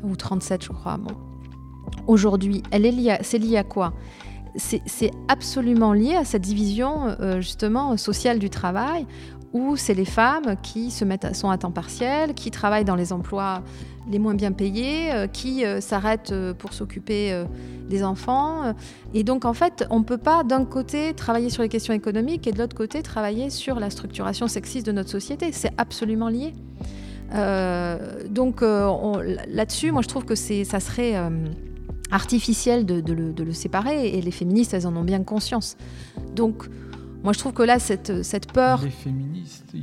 ou 0.04 0.16
37, 0.16 0.64
je 0.64 0.70
crois. 0.70 0.98
Aujourd'hui, 2.08 2.64
elle 2.72 2.86
est 2.86 3.24
c'est 3.24 3.40
lié 3.40 3.58
à 3.58 3.64
quoi? 3.64 3.94
C'est 4.56 5.12
absolument 5.28 5.94
lié 5.94 6.16
à 6.16 6.26
cette 6.26 6.42
division 6.42 7.16
justement 7.40 7.96
sociale 7.98 8.38
du 8.38 8.50
travail 8.50 9.06
où 9.54 9.76
c'est 9.76 9.94
les 9.94 10.06
femmes 10.06 10.56
qui 10.62 10.92
se 10.92 11.06
mettent 11.06 11.36
sont 11.36 11.50
à 11.50 11.58
temps 11.58 11.72
partiel, 11.72 12.34
qui 12.34 12.52
travaillent 12.52 12.86
dans 12.86 12.96
les 12.96 13.14
emplois 13.14 13.64
les 14.10 14.20
moins 14.20 14.34
bien 14.34 14.52
payés, 14.52 15.12
euh, 15.12 15.28
qui 15.28 15.66
euh, 15.66 15.82
s'arrêtent 15.82 16.32
euh, 16.32 16.54
pour 16.54 16.74
s'occuper 16.74 17.46
des 17.90 18.04
enfants. 18.04 18.74
Et 19.14 19.24
donc, 19.24 19.46
en 19.46 19.54
fait, 19.54 19.86
on 19.90 20.00
ne 20.00 20.04
peut 20.04 20.18
pas 20.18 20.44
d'un 20.44 20.66
côté 20.66 21.14
travailler 21.14 21.50
sur 21.50 21.62
les 21.62 21.70
questions 21.70 21.94
économiques 21.94 22.48
et 22.48 22.52
de 22.52 22.58
l'autre 22.58 22.76
côté 22.76 23.02
travailler 23.02 23.50
sur 23.50 23.80
la 23.80 23.90
structuration 23.90 24.48
sexiste 24.48 24.86
de 24.86 24.92
notre 24.92 25.10
société. 25.10 25.52
C'est 25.52 25.74
absolument 25.78 26.30
lié. 26.30 26.54
donc, 28.30 28.62
là-dessus, 28.62 29.92
moi, 29.92 30.02
je 30.02 30.08
trouve 30.08 30.26
que 30.26 30.36
ça 30.36 30.80
serait 30.80 31.16
artificiel 32.12 32.86
de, 32.86 33.14
le, 33.14 33.54
séparer 33.54 34.10
et 34.10 34.22
les 34.22 34.32
féministes, 34.32 34.74
elles 34.74 34.88
en 34.88 34.96
ont 34.96 35.04
bien 35.04 35.24
conscience. 35.24 35.76
Donc, 36.34 36.70
moi, 37.24 37.34
je 37.34 37.40
trouve 37.40 37.54
que 37.54 37.64
là, 37.64 37.78
cette, 37.78 38.24
cette 38.24 38.52
peur. 38.52 38.82
Les 38.84 38.90
féministes, 38.90 39.74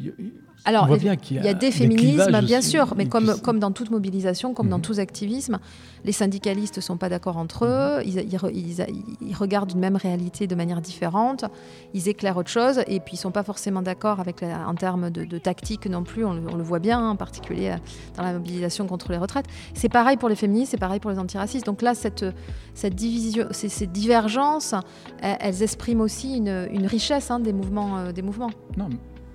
alors, 0.68 0.86
il 0.94 1.04
y 1.32 1.48
a, 1.48 1.54
des 1.54 1.70
féminismes, 1.70 2.42
bien 2.42 2.60
sûr, 2.60 2.92
mais 2.94 3.06
comme, 3.06 3.40
comme 3.42 3.58
dans 3.58 3.70
toute 3.70 3.90
mobilisation, 3.90 4.52
comme 4.52 4.68
dans 4.68 4.76
mhm. 4.76 4.82
tout 4.82 4.94
activisme, 4.98 5.60
les 6.04 6.12
syndicalistes 6.12 6.76
ne 6.76 6.82
sont 6.82 6.98
pas 6.98 7.08
d'accord 7.08 7.38
entre 7.38 7.64
eux, 7.64 8.02
ils, 8.04 9.34
regardent 9.34 9.72
une 9.72 9.80
même 9.80 9.96
réalité 9.96 10.46
de 10.46 10.54
manière 10.54 10.82
différente, 10.82 11.46
ils 11.94 12.08
éclairent 12.08 12.36
autre 12.36 12.50
chose, 12.50 12.80
et 12.86 13.00
puis 13.00 13.14
ils 13.14 13.16
ne 13.16 13.22
sont 13.22 13.30
pas 13.30 13.44
forcément 13.44 13.80
d'accord 13.80 14.20
avec 14.20 14.42
en 14.42 14.74
termes 14.74 15.08
de, 15.08 15.38
tactique 15.38 15.86
non 15.86 16.02
plus, 16.02 16.26
on 16.26 16.34
le, 16.34 16.62
voit 16.62 16.80
bien, 16.80 16.98
hein, 16.98 17.10
en 17.12 17.16
particulier 17.16 17.74
dans 18.18 18.24
la 18.24 18.34
mobilisation 18.34 18.86
contre 18.86 19.10
les 19.10 19.18
retraites. 19.18 19.46
C'est 19.72 19.88
pareil 19.88 20.18
pour 20.18 20.28
les 20.28 20.36
féministes, 20.36 20.72
c'est 20.72 20.76
pareil 20.76 21.00
pour 21.00 21.10
les 21.10 21.18
antiracistes. 21.18 21.64
Donc 21.64 21.80
là, 21.80 21.94
cette, 21.94 22.26
cette 22.74 22.94
division, 22.94 23.46
ces, 23.52 23.70
ces 23.70 23.86
divergences, 23.86 24.74
elles, 25.22 25.62
expriment 25.62 26.02
aussi 26.02 26.36
une, 26.36 26.68
une 26.70 26.86
richesse 26.86 27.30
hein, 27.30 27.40
des 27.40 27.54
mouvements. 27.54 27.98
Euh, 27.98 28.12
des 28.12 28.22
mouvements. 28.22 28.50
Non, 28.76 28.88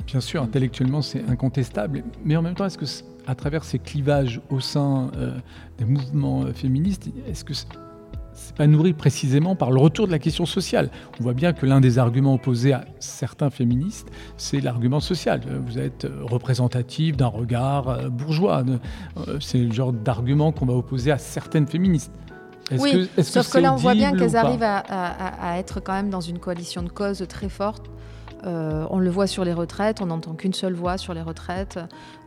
Bien 0.08 0.22
sûr, 0.22 0.44
intellectuellement, 0.44 1.02
c'est 1.02 1.24
incontestable. 1.28 2.04
Mais 2.24 2.36
en 2.36 2.42
même 2.42 2.56
temps, 2.56 2.66
est-ce 2.66 2.78
que, 2.78 2.86
à 3.26 3.36
travers 3.36 3.64
ces 3.64 3.80
clivages 3.80 4.42
au 4.50 4.60
sein 4.60 5.12
euh, 5.16 5.38
des 5.78 5.86
mouvements 5.86 6.44
euh, 6.44 6.54
féministes, 6.54 7.08
est-ce 7.28 7.44
que 7.46 7.54
c'est 7.54 8.56
pas 8.58 8.68
nourri 8.68 8.94
précisément 8.94 9.56
par 9.56 9.72
le 9.72 9.80
retour 9.80 10.08
de 10.08 10.12
la 10.12 10.20
question 10.20 10.46
sociale? 10.46 10.90
On 11.20 11.24
voit 11.24 11.34
bien 11.34 11.54
que 11.54 11.66
l'un 11.66 11.80
des 11.80 12.00
arguments 12.00 12.34
opposés 12.34 12.74
à 12.74 12.86
certains 13.00 13.50
féministes, 13.50 14.10
c'est 14.38 14.60
l'argument 14.60 15.00
social. 15.00 15.42
Vous 15.66 15.78
êtes 15.78 16.08
représentatif 16.22 17.16
d'un 17.16 17.28
regard 17.28 18.10
bourgeois. 18.10 18.64
C'est 19.40 19.60
le 19.60 19.72
genre 19.72 19.94
d'argument 19.94 20.52
qu'on 20.52 20.66
va 20.66 20.74
opposer 20.74 21.12
à 21.12 21.20
certaines 21.20 21.68
féministes. 21.68 22.12
oui, 22.72 23.08
sauf 23.22 23.52
que, 23.52 23.60
là, 23.60 23.72
on 23.72 23.78
voit 23.78 23.94
bien 23.94 24.14
qu'elles 24.16 24.36
arrivent 24.36 24.64
à, 24.64 24.80
à, 24.80 25.60
être 25.60 25.80
quand 25.80 25.94
même 25.94 26.10
dans 26.10 26.22
une 26.22 26.40
coalition 26.40 26.82
de 26.82 26.90
causes 26.90 27.24
très 27.30 27.50
forte 27.50 27.93
euh, 28.46 28.86
on 28.90 29.00
le 29.00 29.10
voit 29.10 29.28
sur 29.28 29.46
les 29.46 29.54
retraites, 29.54 30.02
on 30.02 30.08
n'entend 30.08 30.34
qu'une 30.34 30.54
seule 30.54 30.74
voix 30.74 30.98
sur 30.98 31.14
les 31.14 31.22
retraites, 31.22 31.80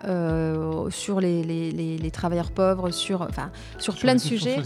euh, 0.05 0.89
sur 0.91 1.21
les, 1.21 2.11
travailleurs 2.13 2.51
pauvres, 2.51 2.91
sur, 2.91 3.23
enfin, 3.23 3.51
sur, 3.79 3.97
plein 3.97 4.15
de 4.15 4.21
sujets. 4.21 4.59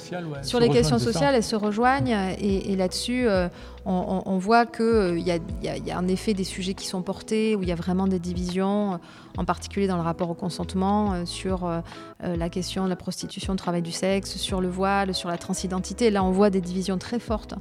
sur 0.42 0.60
les 0.60 0.68
questions 0.68 0.98
sociales, 0.98 1.34
elles 1.34 1.42
se 1.42 1.56
rejoignent. 1.56 2.16
Et, 2.38 2.76
là-dessus, 2.76 3.26
euh, 3.26 3.48
on, 3.84 4.38
voit 4.38 4.64
qu'il 4.66 5.18
y, 5.18 5.32
y, 5.62 5.90
a 5.90 5.98
en 5.98 6.06
effet 6.06 6.34
des 6.34 6.44
sujets 6.44 6.74
qui 6.74 6.86
sont 6.86 7.02
portés, 7.02 7.56
où 7.56 7.62
il 7.62 7.68
y 7.68 7.72
a 7.72 7.76
vraiment 7.76 8.06
des 8.06 8.20
divisions, 8.20 9.00
en 9.36 9.44
particulier 9.44 9.88
dans 9.88 9.96
le 9.96 10.02
rapport 10.02 10.30
au 10.30 10.34
consentement, 10.34 11.26
sur 11.26 11.68
la 12.22 12.48
question 12.48 12.84
de 12.84 12.88
la 12.88 12.96
prostitution, 12.96 13.54
le 13.54 13.58
travail 13.58 13.82
du 13.82 13.92
sexe, 13.92 14.36
sur 14.36 14.60
le 14.60 14.68
voile, 14.68 15.14
sur 15.14 15.28
la 15.28 15.38
transidentité. 15.38 16.10
Là, 16.10 16.22
on 16.22 16.30
voit 16.30 16.50
des 16.50 16.60
divisions 16.60 16.98
très 16.98 17.18
fortes. 17.18 17.54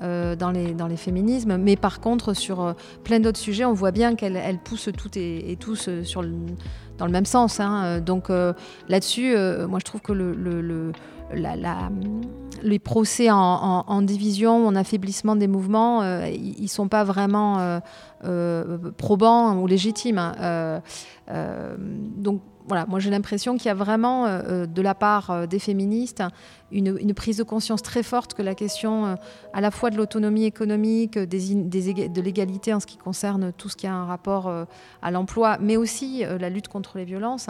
Euh, 0.00 0.36
dans, 0.36 0.52
les, 0.52 0.74
dans 0.74 0.86
les 0.86 0.96
féminismes. 0.96 1.56
Mais 1.56 1.74
par 1.74 1.98
contre, 1.98 2.32
sur 2.32 2.60
euh, 2.60 2.72
plein 3.02 3.18
d'autres 3.18 3.38
sujets, 3.38 3.64
on 3.64 3.72
voit 3.72 3.90
bien 3.90 4.14
qu'elle 4.14 4.36
elle 4.36 4.58
pousse 4.58 4.90
toutes 4.96 5.16
et, 5.16 5.56
tous 5.58 5.88
euh, 5.88 6.04
sur 6.04 6.22
dans 6.98 7.06
le 7.06 7.10
même 7.10 7.24
sens. 7.24 7.58
Hein. 7.58 7.98
Donc 7.98 8.28
là-dessus, 8.88 9.36
moi 9.68 9.80
je 9.80 9.84
trouve 9.84 10.00
que 10.00 10.12
le, 10.12 10.32
le, 10.34 10.92
la, 11.34 11.90
les 12.62 12.78
procès 12.78 13.28
en, 13.30 14.02
division, 14.02 14.68
en 14.68 14.76
affaiblissement 14.76 15.34
des 15.34 15.46
mouvements, 15.48 16.02
ils 16.26 16.62
ne 16.62 16.68
sont 16.68 16.88
pas 16.88 17.04
vraiment 17.04 17.80
probants 18.96 19.56
ou 19.58 19.66
légitimes. 19.66 20.18
Hein. 20.18 20.80
donc 21.28 22.40
voilà, 22.68 22.86
moi 22.86 23.00
j'ai 23.00 23.10
l'impression 23.10 23.56
qu'il 23.56 23.66
y 23.66 23.70
a 23.70 23.74
vraiment 23.74 24.26
de 24.26 24.82
la 24.82 24.94
part 24.94 25.48
des 25.48 25.58
féministes 25.58 26.22
une, 26.70 27.14
prise 27.14 27.38
de 27.38 27.42
conscience 27.42 27.82
très 27.82 28.02
forte 28.02 28.34
que 28.34 28.42
la 28.42 28.54
question 28.54 29.06
euh, 29.06 29.14
à 29.52 29.60
la 29.60 29.70
fois 29.70 29.90
de 29.90 29.96
l'autonomie 29.96 30.44
économique, 30.44 31.18
des, 31.18 31.54
de 31.54 32.20
l'égalité 32.20 32.74
en 32.74 32.80
ce 32.80 32.86
qui 32.86 32.98
concerne 32.98 33.52
tout 33.56 33.68
ce 33.68 33.76
qui 33.76 33.86
a 33.86 33.94
un 33.94 34.04
rapport 34.04 34.48
euh, 34.48 34.64
à 35.02 35.10
l'emploi, 35.10 35.58
mais 35.60 35.76
aussi 35.76 36.24
euh, 36.24 36.38
la 36.38 36.50
lutte 36.50 36.68
contre 36.68 36.98
les 36.98 37.04
violences. 37.04 37.48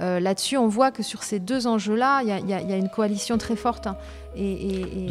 Là-dessus, 0.00 0.56
on 0.56 0.66
voit 0.66 0.90
que 0.90 1.02
sur 1.02 1.22
ces 1.22 1.38
deux 1.40 1.66
enjeux-là, 1.66 2.22
il 2.22 2.48
y, 2.48 2.52
a 2.54 2.76
une 2.76 2.88
coalition 2.88 3.36
très 3.36 3.54
forte. 3.54 3.86
Et, 4.34 5.08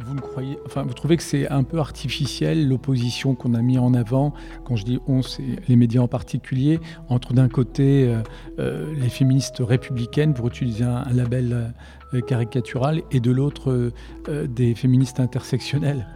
vous, 0.00 0.14
croyez, 0.20 0.58
enfin, 0.66 0.82
vous 0.82 0.94
trouvez 0.94 1.16
que 1.16 1.22
c'est 1.22 1.48
un 1.48 1.62
peu 1.62 1.78
artificiel 1.78 2.68
l'opposition 2.68 3.34
qu'on 3.34 3.54
a 3.54 3.62
mis 3.62 3.78
en 3.78 3.94
avant, 3.94 4.32
quand 4.64 4.76
je 4.76 4.84
dis 4.84 4.98
on, 5.06 5.22
c'est 5.22 5.44
les 5.68 5.76
médias 5.76 6.00
en 6.00 6.08
particulier, 6.08 6.80
entre 7.08 7.34
d'un 7.34 7.48
côté 7.48 8.12
les 8.58 9.08
féministes 9.08 9.58
républicaines, 9.60 10.34
pour 10.34 10.48
utiliser 10.48 10.84
un 10.84 11.04
label 11.12 11.72
euh, 12.14 12.20
caricaturale 12.20 13.02
et 13.10 13.20
de 13.20 13.30
l'autre 13.30 13.70
euh, 13.70 13.92
euh, 14.28 14.46
des 14.46 14.74
féministes 14.74 15.18
intersectionnelles. 15.18 16.06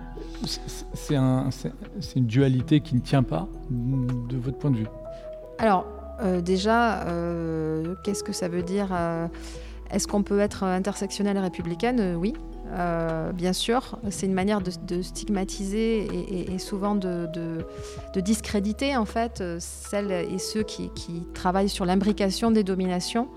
C'est 0.92 1.16
un, 1.16 1.48
une 2.14 2.26
dualité 2.26 2.80
qui 2.80 2.94
ne 2.94 3.00
tient 3.00 3.22
pas 3.22 3.48
de 3.70 4.36
votre 4.36 4.58
point 4.58 4.70
de 4.70 4.76
vue? 4.76 4.86
Alors, 5.58 5.86
déjà, 6.42 7.04
qu'est-ce 8.02 8.24
que 8.24 8.32
ça 8.32 8.48
veut 8.48 8.62
dire 8.62 8.88
Est-ce 9.90 10.06
qu'on 10.06 10.22
peut 10.22 10.40
être 10.40 10.64
intersectionnelle 10.64 11.38
républicaine? 11.38 12.16
Oui, 12.16 12.34
bien 13.34 13.52
sûr. 13.52 13.98
C'est 14.10 14.26
une 14.26 14.34
manière 14.34 14.60
de, 14.60 15.02
stigmatiser 15.02 16.08
et, 16.52 16.58
souvent 16.58 16.94
de, 16.94 17.28
de, 18.14 18.20
discréditer 18.20 18.96
en 18.96 19.04
fait 19.04 19.42
celles 19.58 20.12
et 20.12 20.38
ceux 20.38 20.62
qui, 20.62 20.90
qui 20.94 21.26
travaillent 21.34 21.68
sur 21.68 21.84
l'imbrication 21.84 22.50
des 22.50 22.64
dominations. 22.64 23.28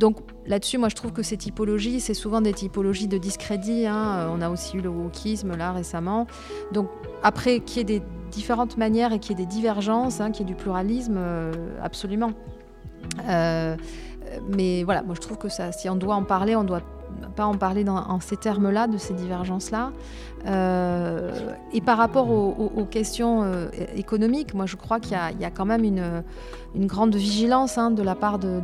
Donc 0.00 0.16
là-dessus, 0.46 0.78
moi 0.78 0.88
je 0.88 0.96
trouve 0.96 1.12
que 1.12 1.22
ces 1.22 1.36
typologies, 1.36 2.00
c'est 2.00 2.14
souvent 2.14 2.40
des 2.40 2.54
typologies 2.54 3.06
de 3.06 3.18
discrédit. 3.18 3.86
Hein. 3.86 4.16
Euh, 4.16 4.34
on 4.34 4.40
a 4.40 4.48
aussi 4.48 4.78
eu 4.78 4.80
le 4.80 4.88
wokisme 4.88 5.54
là 5.56 5.72
récemment. 5.72 6.26
Donc 6.72 6.88
après, 7.22 7.60
qu'il 7.60 7.76
y 7.76 7.80
ait 7.82 7.98
des 8.00 8.02
différentes 8.30 8.78
manières 8.78 9.12
et 9.12 9.18
qu'il 9.18 9.38
y 9.38 9.42
ait 9.42 9.44
des 9.44 9.52
divergences, 9.52 10.22
hein, 10.22 10.30
qu'il 10.30 10.46
y 10.46 10.50
ait 10.50 10.54
du 10.54 10.58
pluralisme, 10.58 11.16
euh, 11.18 11.52
absolument. 11.82 12.32
Euh, 13.28 13.76
mais 14.48 14.84
voilà, 14.84 15.02
moi 15.02 15.14
je 15.14 15.20
trouve 15.20 15.36
que 15.36 15.48
si 15.48 15.88
on 15.90 15.96
doit 15.96 16.14
en 16.14 16.24
parler, 16.24 16.56
on 16.56 16.64
doit 16.64 16.82
pas 17.36 17.44
en 17.44 17.56
parler 17.56 17.84
dans, 17.84 17.98
en 17.98 18.20
ces 18.20 18.38
termes-là, 18.38 18.86
de 18.86 18.96
ces 18.96 19.12
divergences-là. 19.12 19.92
Et 21.74 21.80
par 21.82 21.98
rapport 21.98 22.30
aux, 22.30 22.86
questions 22.90 23.68
économiques, 23.96 24.54
moi 24.54 24.64
je 24.64 24.76
crois 24.76 25.00
qu'il 25.00 25.18
y, 25.40 25.44
a 25.44 25.50
quand 25.50 25.66
même 25.66 25.84
une, 25.84 26.22
une 26.74 26.86
grande 26.86 27.14
vigilance 27.14 27.78
hein, 27.78 27.90
de 27.90 28.02
la 28.02 28.14
part 28.14 28.38
de, 28.38 28.60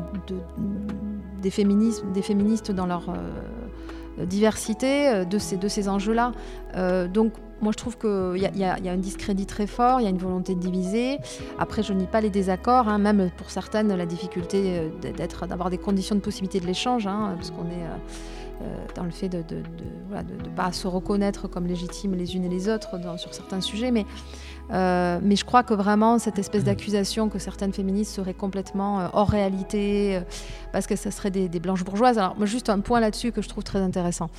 des, 1.46 1.50
féministes, 1.50 2.04
des 2.12 2.22
féministes 2.22 2.72
dans 2.72 2.87
leur 2.87 3.09
euh, 3.09 4.26
diversité 4.26 5.24
de 5.24 5.38
ces, 5.38 5.56
de 5.56 5.68
ces 5.68 5.88
enjeux-là. 5.88 6.32
donc 7.12 7.32
moi, 7.62 7.72
je 7.72 7.78
trouve 7.78 7.96
qu'il 7.96 8.37
y, 8.37 8.59
y, 8.59 8.64
a 8.64 8.92
un 8.92 8.96
discrédit 8.98 9.46
très 9.46 9.66
fort, 9.66 10.00
il 10.00 10.04
y 10.04 10.06
a 10.06 10.11
une 10.11 10.18
volonté 10.18 10.54
de 10.54 10.61
diviser. 10.61 11.18
Après, 11.59 11.82
je 11.82 11.94
nie 11.94 12.06
pas 12.06 12.20
les 12.20 12.28
désaccords, 12.28 12.88
hein, 12.88 12.98
même 12.98 13.30
pour 13.38 13.50
certaines, 13.50 13.94
la 13.94 14.04
difficulté 14.04 14.90
d'être, 15.16 15.46
d'avoir 15.46 15.70
des 15.70 15.78
conditions 15.78 16.16
de 16.16 16.20
possibilité 16.20 16.61
de 16.61 16.66
l'échange, 16.66 17.06
hein, 17.06 17.35
parce 17.37 17.50
qu'on 17.50 17.66
est 17.70 17.87
euh, 18.62 18.64
dans 18.94 19.04
le 19.04 19.11
fait 19.11 19.28
de 19.28 19.38
ne 19.38 20.56
pas 20.56 20.72
se 20.72 20.87
reconnaître 20.87 21.46
comme 21.46 21.66
légitimes 21.66 22.14
les 22.14 22.37
unes 22.37 22.44
et 22.44 22.48
les 22.48 22.70
autres 22.70 22.98
sur 23.18 23.35
certains 23.35 23.61
sujets. 23.61 23.90
Mais, 23.90 24.06
euh, 24.72 25.18
mais 25.22 25.37
je 25.37 25.44
crois 25.44 25.62
que 25.62 25.74
vraiment, 25.74 26.18
cette 26.18 26.38
espèce 26.38 26.64
d'accusation 26.64 27.29
que 27.29 27.38
certaines 27.38 27.72
féministes 27.72 28.14
seraient 28.14 28.35
complètement 28.35 29.00
euh, 29.00 29.09
hors 29.12 29.29
réalité, 29.29 30.20
parce 30.72 30.87
que 30.87 30.96
ce 30.96 31.11
serait 31.11 31.31
des, 31.31 31.48
blanches 31.61 31.85
bourgeoises. 31.85 32.18
Alors, 32.18 32.35
juste 32.46 32.68
un 32.68 32.81
point 32.81 33.00
là-dessus 33.00 33.33
que 33.33 33.42
je 33.42 33.48
trouve 33.48 33.64
très 33.64 33.81
intéressant 33.81 34.31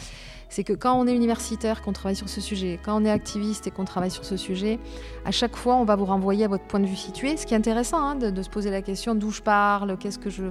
c'est 0.50 0.64
que 0.64 0.74
quand 0.74 0.98
on 0.98 1.08
est 1.08 1.16
universitaire, 1.16 1.82
qu'on 1.82 1.94
travaille 1.94 2.16
sur 2.16 2.30
ce 2.30 2.40
sujet, 2.40 2.80
quand 2.84 3.02
on 3.02 3.06
est 3.06 3.12
activiste 3.12 3.68
et 3.68 3.72
qu'on 3.72 3.86
travaille 3.86 4.12
sur 4.12 4.24
ce 4.24 4.38
sujet, 4.38 4.80
à 5.26 5.32
chaque 5.32 5.56
fois, 5.56 5.76
on 5.76 5.84
va 5.84 5.96
vous 5.96 6.06
renvoyer 6.06 6.46
à 6.46 6.48
votre 6.48 6.64
point 6.64 6.80
de 6.80 6.86
vue 6.86 6.96
situé. 6.96 7.36
Ce 7.38 7.46
qui 7.46 7.54
est 7.54 7.58
intéressant, 7.58 8.00
hein, 8.00 8.16
de, 8.16 8.42
se 8.42 8.50
poser 8.50 8.72
la 8.72 8.82
question 8.82 9.14
d'où 9.14 9.32
je 9.32 9.42
parle, 9.42 9.98
qu'est-ce 9.98 10.20
que 10.20 10.30
je, 10.30 10.44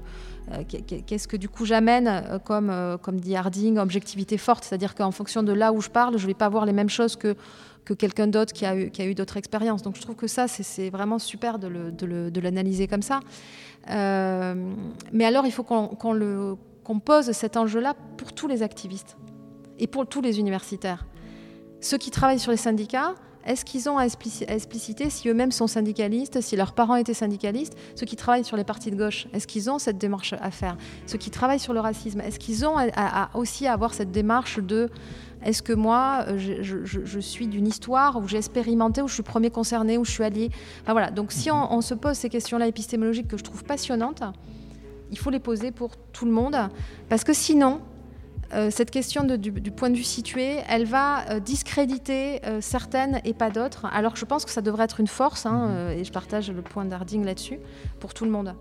euh, 0.53 0.62
qu'est-ce 1.07 1.27
que 1.27 1.37
du 1.37 1.49
coup 1.49 1.65
j'amène, 1.65 2.09
euh, 2.09 2.39
comme, 2.39 2.71
euh, 2.71 2.99
comme 2.99 3.21
dit 3.21 3.37
Harding, 3.37 3.79
objectivité 3.79 4.37
forte. 4.37 4.65
C'est-à-dire 4.65 4.95
qu'en 4.95 5.11
fonction 5.11 5.43
de 5.43 5.53
là 5.53 5.73
où 5.73 5.81
je 5.81 5.89
parle, 5.89 6.19
je 6.19 6.23
ne 6.23 6.29
vais 6.29 6.35
pas 6.35 6.49
voir 6.49 6.67
les 6.67 6.73
mêmes 6.73 6.91
choses 6.91 7.17
que 7.17 7.35
que 7.87 7.94
quelqu'un 7.94 8.27
d'autre 8.27 8.53
qui 8.53 8.66
a 8.66 8.77
eu, 8.77 9.14
d'autres 9.14 9.38
expériences. 9.38 9.81
Donc 9.81 9.96
je 9.96 10.03
trouve 10.03 10.16
que 10.16 10.27
ça, 10.27 10.49
c'est 10.49 10.90
vraiment 10.90 11.18
super 11.18 11.59
de 11.59 12.40
l'analyser 12.40 12.87
comme 12.87 13.03
ça. 13.03 13.20
mais 13.88 15.25
alors, 15.25 15.46
il 15.46 15.53
faut 15.53 15.62
qu'on 15.62 17.01
pose 17.01 17.31
cet 17.31 17.57
enjeu-là 17.57 17.94
pour 18.18 18.35
tous 18.35 18.49
les 18.49 18.62
activistes 18.62 19.16
et 19.79 19.87
pour 19.87 20.07
tous 20.07 20.20
les 20.20 20.38
universitaires. 20.38 21.07
Ceux 21.81 21.99
qui 21.99 22.11
travaillent 22.11 22.40
sur 22.40 22.51
les 22.51 22.57
syndicats, 22.57 23.14
est-ce 23.46 23.64
qu'ils 23.64 23.88
ont 23.88 23.96
à, 23.96 24.05
expliciter 24.05 25.08
si 25.08 25.29
eux-mêmes 25.29 25.52
sont 25.52 25.69
syndicalistes, 25.69 26.40
si 26.40 26.56
leurs 26.56 26.73
parents 26.73 26.96
étaient 26.96 27.15
syndicalistes? 27.15 27.77
Ceux 27.94 28.04
qui 28.04 28.17
travaillent 28.17 28.44
sur 28.44 28.56
les 28.56 28.65
partis 28.65 28.90
de 28.90 28.96
gauche, 28.96 29.29
est-ce 29.33 29.46
qu'ils 29.46 29.71
ont 29.71 29.79
cette 29.79 29.98
démarche 29.98 30.35
à 30.40 30.50
faire? 30.50 30.77
Ceux 31.06 31.17
qui 31.17 31.31
travaillent 31.31 31.61
sur 31.61 31.73
le 31.73 31.79
racisme, 31.79 32.21
est-ce 32.21 32.40
qu'ils 32.40 32.67
ont 32.67 32.75
aussi 33.35 33.69
à 33.69 33.73
avoir 33.73 33.94
cette 33.94 34.11
démarche 34.11 34.58
de 34.58 34.90
est-ce 35.45 35.63
que 35.63 35.73
moi, 35.73 36.25
euh, 36.29 36.39
je, 36.39 37.21
suis 37.21 37.47
d'une 37.47 37.67
histoire 37.67 38.17
où 38.17 38.27
j'ai 38.27 38.39
expérimenté, 38.39 39.03
où 39.03 39.09
je 39.09 39.15
suis 39.15 39.23
premier 39.23 39.51
concerné, 39.51 39.99
où 39.99 40.05
je 40.05 40.11
suis 40.11 40.25
allié? 40.25 40.51
Voilà. 40.87 41.11
Donc 41.11 41.33
si 41.33 41.51
on, 41.51 41.73
on 41.73 41.81
se 41.81 41.95
pose 41.95 42.17
ces 42.17 42.29
questions-là 42.29 42.67
épistémologiques 42.67 43.29
que 43.29 43.37
je 43.37 43.45
trouve 43.45 43.65
passionnantes, 43.65 44.23
il 45.11 45.19
faut 45.19 45.31
les 45.31 45.39
poser 45.39 45.71
pour 45.71 45.97
tout 46.13 46.25
le 46.25 46.33
monde, 46.33 46.57
parce 47.09 47.25
que 47.25 47.33
sinon, 47.33 47.81
euh, 48.55 48.71
cette 48.71 48.91
question 48.91 49.25
du, 49.25 49.53
point 49.73 49.91
de 49.91 49.97
vue 49.97 50.05
situé, 50.05 50.59
elle 50.69 50.85
va 50.85 51.29
euh, 51.31 51.41
discréditer 51.41 52.45
euh, 52.45 52.61
certaines 52.61 53.21
et 53.25 53.35
pas 53.35 53.51
d'autres. 53.51 53.87
Alors 53.87 54.17
je 54.17 54.25
pense 54.25 54.45
que 54.45 54.51
ça 54.51 54.63
devrait 54.63 54.85
être 54.85 55.01
une 55.01 55.09
force, 55.09 55.47
hein, 55.47 55.69
mhm. 55.69 55.99
et 55.99 56.05
je 56.05 56.13
partage 56.13 56.51
le 56.51 56.63
point 56.63 56.85
d'Harding 56.85 57.25
là-dessus, 57.25 57.59
pour 57.99 58.15
tout 58.15 58.25
le 58.25 58.31
monde. 58.31 58.55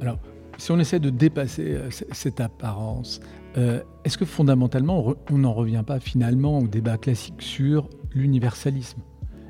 Alors, 0.00 0.18
si 0.56 0.70
on 0.70 0.78
essaie 0.78 1.00
de 1.00 1.10
dépasser 1.10 1.78
cette 2.12 2.40
apparence, 2.40 3.20
est-ce 3.54 4.16
que 4.16 4.24
fondamentalement, 4.24 5.14
on 5.30 5.38
n'en 5.38 5.52
revient 5.52 5.82
pas 5.86 5.98
finalement 6.00 6.58
au 6.58 6.68
débat 6.68 6.96
classique 6.96 7.42
sur 7.42 7.88
l'universalisme? 8.14 9.00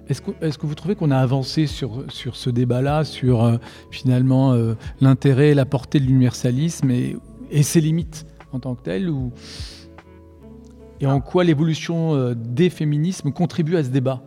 Est-ce 0.08 0.22
que, 0.22 0.66
vous 0.66 0.74
trouvez 0.74 0.94
qu'on 0.94 1.10
a 1.10 1.18
avancé 1.18 1.66
sur, 1.66 2.06
ce 2.08 2.48
débat-là, 2.48 3.04
sur 3.04 3.58
finalement 3.90 4.56
l'intérêt 5.02 5.50
et 5.50 5.54
la 5.54 5.66
portée 5.66 6.00
de 6.00 6.06
l'universalisme 6.06 6.90
et, 6.90 7.18
ses 7.62 7.82
limites 7.82 8.24
en 8.52 8.60
tant 8.60 8.74
que 8.74 8.82
tel 8.82 9.10
ou... 9.10 9.32
Et 11.00 11.06
en 11.06 11.20
quoi 11.20 11.44
l'évolution 11.44 12.14
euh, 12.14 12.34
des 12.34 12.70
féminismes 12.70 13.32
contribue 13.32 13.76
à 13.76 13.84
ce 13.84 13.88
débat? 13.88 14.22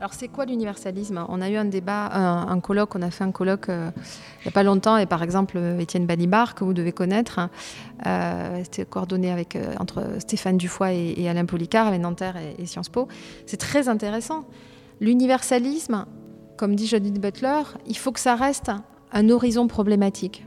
Alors 0.00 0.14
c'est 0.14 0.28
quoi 0.28 0.46
l'universalisme? 0.46 1.22
On 1.28 1.42
a 1.42 1.50
eu 1.50 1.56
un 1.56 1.66
débat, 1.66 2.06
un, 2.06 2.58
colloque, 2.60 2.94
on 2.94 3.02
a 3.02 3.10
fait 3.10 3.22
un 3.22 3.32
colloque 3.32 3.68
euh, 3.68 3.90
il 4.38 4.44
n'y 4.44 4.48
a 4.48 4.50
pas 4.50 4.62
longtemps, 4.62 4.96
et 4.96 5.04
par 5.04 5.22
exemple 5.22 5.58
Étienne 5.78 6.06
Balibar, 6.06 6.54
que 6.54 6.64
vous 6.64 6.72
devez 6.72 6.92
connaître, 6.92 7.50
euh, 8.06 8.62
c'était 8.64 8.86
coordonné 8.86 9.46
entre 9.78 10.02
Stéphane 10.18 10.56
Dufoy 10.56 11.12
et, 11.18 11.28
Alain 11.28 11.44
Policard, 11.44 11.86
avec 11.86 12.00
Nanterre 12.00 12.36
et, 12.58 12.64
Sciences 12.64 12.88
Po. 12.88 13.08
C'est 13.44 13.58
très 13.58 13.90
intéressant. 13.90 14.46
L'universalisme, 15.02 16.06
comme 16.56 16.76
dit 16.76 16.86
Judith 16.86 17.20
Butler, 17.20 17.60
il 17.86 17.96
faut 17.98 18.10
que 18.10 18.20
ça 18.20 18.36
reste 18.36 18.70
un 19.12 19.28
horizon 19.28 19.68
problématique. 19.68 20.46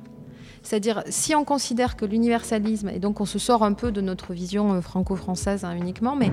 C'est-à-dire, 0.64 1.04
si 1.10 1.36
on 1.36 1.44
considère 1.44 1.98
que 1.98 2.06
l'universalisme, 2.06 2.90
et 2.90 3.00
donc 3.00 3.20
on 3.20 3.26
se 3.26 3.38
sort 3.38 3.64
un 3.64 3.74
peu 3.74 3.92
de 3.92 4.00
notre 4.00 4.34
vision 4.34 4.74
euh, 4.74 4.82
franco-française 4.82 5.66
hein, 5.66 5.76
uniquement, 5.76 6.16
mais 6.16 6.32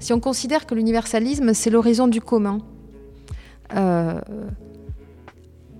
si 0.00 0.12
on 0.12 0.18
considère 0.18 0.66
que 0.66 0.74
l'universalisme, 0.74 1.54
c'est 1.54 1.70
l'horizon 1.70 2.08
du 2.08 2.20
commun, 2.20 2.58
euh, 3.76 4.20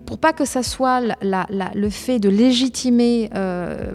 pour 0.07 0.19
pas 0.19 0.33
que 0.33 0.45
ça 0.45 0.63
soit 0.63 1.01
le 1.21 1.91
fait 1.91 2.21
de 2.21 2.29
légitimer 2.29 3.31
euh, 3.35 3.95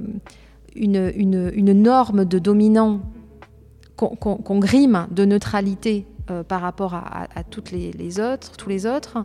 une, 0.76 1.74
norme 1.74 2.26
de 2.26 2.40
dominant 2.40 3.02
qu'on 3.96 4.60
grime 4.60 5.08
de 5.12 5.24
neutralité 5.24 6.06
par 6.48 6.62
rapport 6.62 6.94
à, 6.94 7.44
toutes 7.50 7.72
les, 7.72 8.20
autres, 8.20 8.52
tous 8.58 8.70
les 8.70 8.86
autres, 8.86 9.24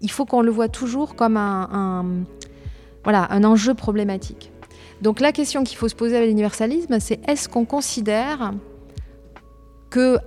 il 0.00 0.10
faut 0.10 0.24
qu'on 0.24 0.42
le 0.42 0.50
voit 0.50 0.68
toujours 0.68 1.14
comme 1.14 1.36
un, 1.36 2.04
voilà, 3.04 3.26
un 3.30 3.44
enjeu 3.44 3.74
problématique. 3.74 4.52
Donc 5.02 5.20
la 5.20 5.32
question 5.32 5.64
qu'il 5.64 5.76
faut 5.76 5.88
se 5.88 5.94
poser 5.94 6.16
avec 6.16 6.28
l'universalisme, 6.28 6.98
c'est 7.00 7.20
est-ce 7.28 7.48
qu'on 7.48 7.64
considère 7.64 8.52
que 9.90 10.18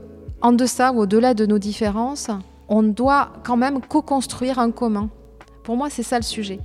en 0.42 0.54
deçà 0.54 0.92
ou 0.92 1.02
au-delà 1.02 1.34
de 1.34 1.46
nos 1.46 1.60
différences, 1.60 2.30
on 2.68 2.84
doit 2.84 3.34
quand 3.44 3.58
même 3.58 3.82
co-construire 3.82 4.60
un 4.60 4.72
commun? 4.72 5.10
Pour 5.64 5.78
moi, 5.78 5.90
c'est 5.90 6.04
ça 6.04 6.18
le 6.18 6.24
sujet. 6.24 6.60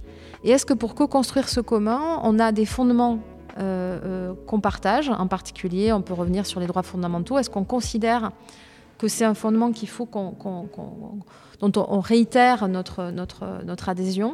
Et 0.44 0.50
est-ce 0.50 0.64
que 0.64 0.74
pour 0.74 0.94
co-construire 0.94 1.48
ce 1.48 1.60
commun, 1.60 2.20
on 2.22 2.38
a 2.38 2.52
des 2.52 2.64
fondements 2.64 3.18
euh, 3.58 3.98
euh, 4.04 4.34
qu'on 4.46 4.60
partage? 4.60 5.10
En 5.10 5.26
particulier, 5.26 5.92
on 5.92 6.00
peut 6.00 6.14
revenir 6.14 6.46
sur 6.46 6.60
les 6.60 6.66
droits 6.66 6.82
fondamentaux. 6.82 7.38
Est-ce 7.38 7.50
qu'on 7.50 7.64
considère 7.64 8.30
que 8.98 9.08
c'est 9.08 9.24
un 9.24 9.34
fondement 9.34 9.72
qu'il 9.72 9.88
faut 9.88 10.06
qu'on, 10.06 10.34
dont 11.60 11.72
on, 11.76 12.00
réitère 12.00 12.68
notre, 12.68 13.10
notre, 13.10 13.64
notre 13.64 13.88
adhésion? 13.88 14.32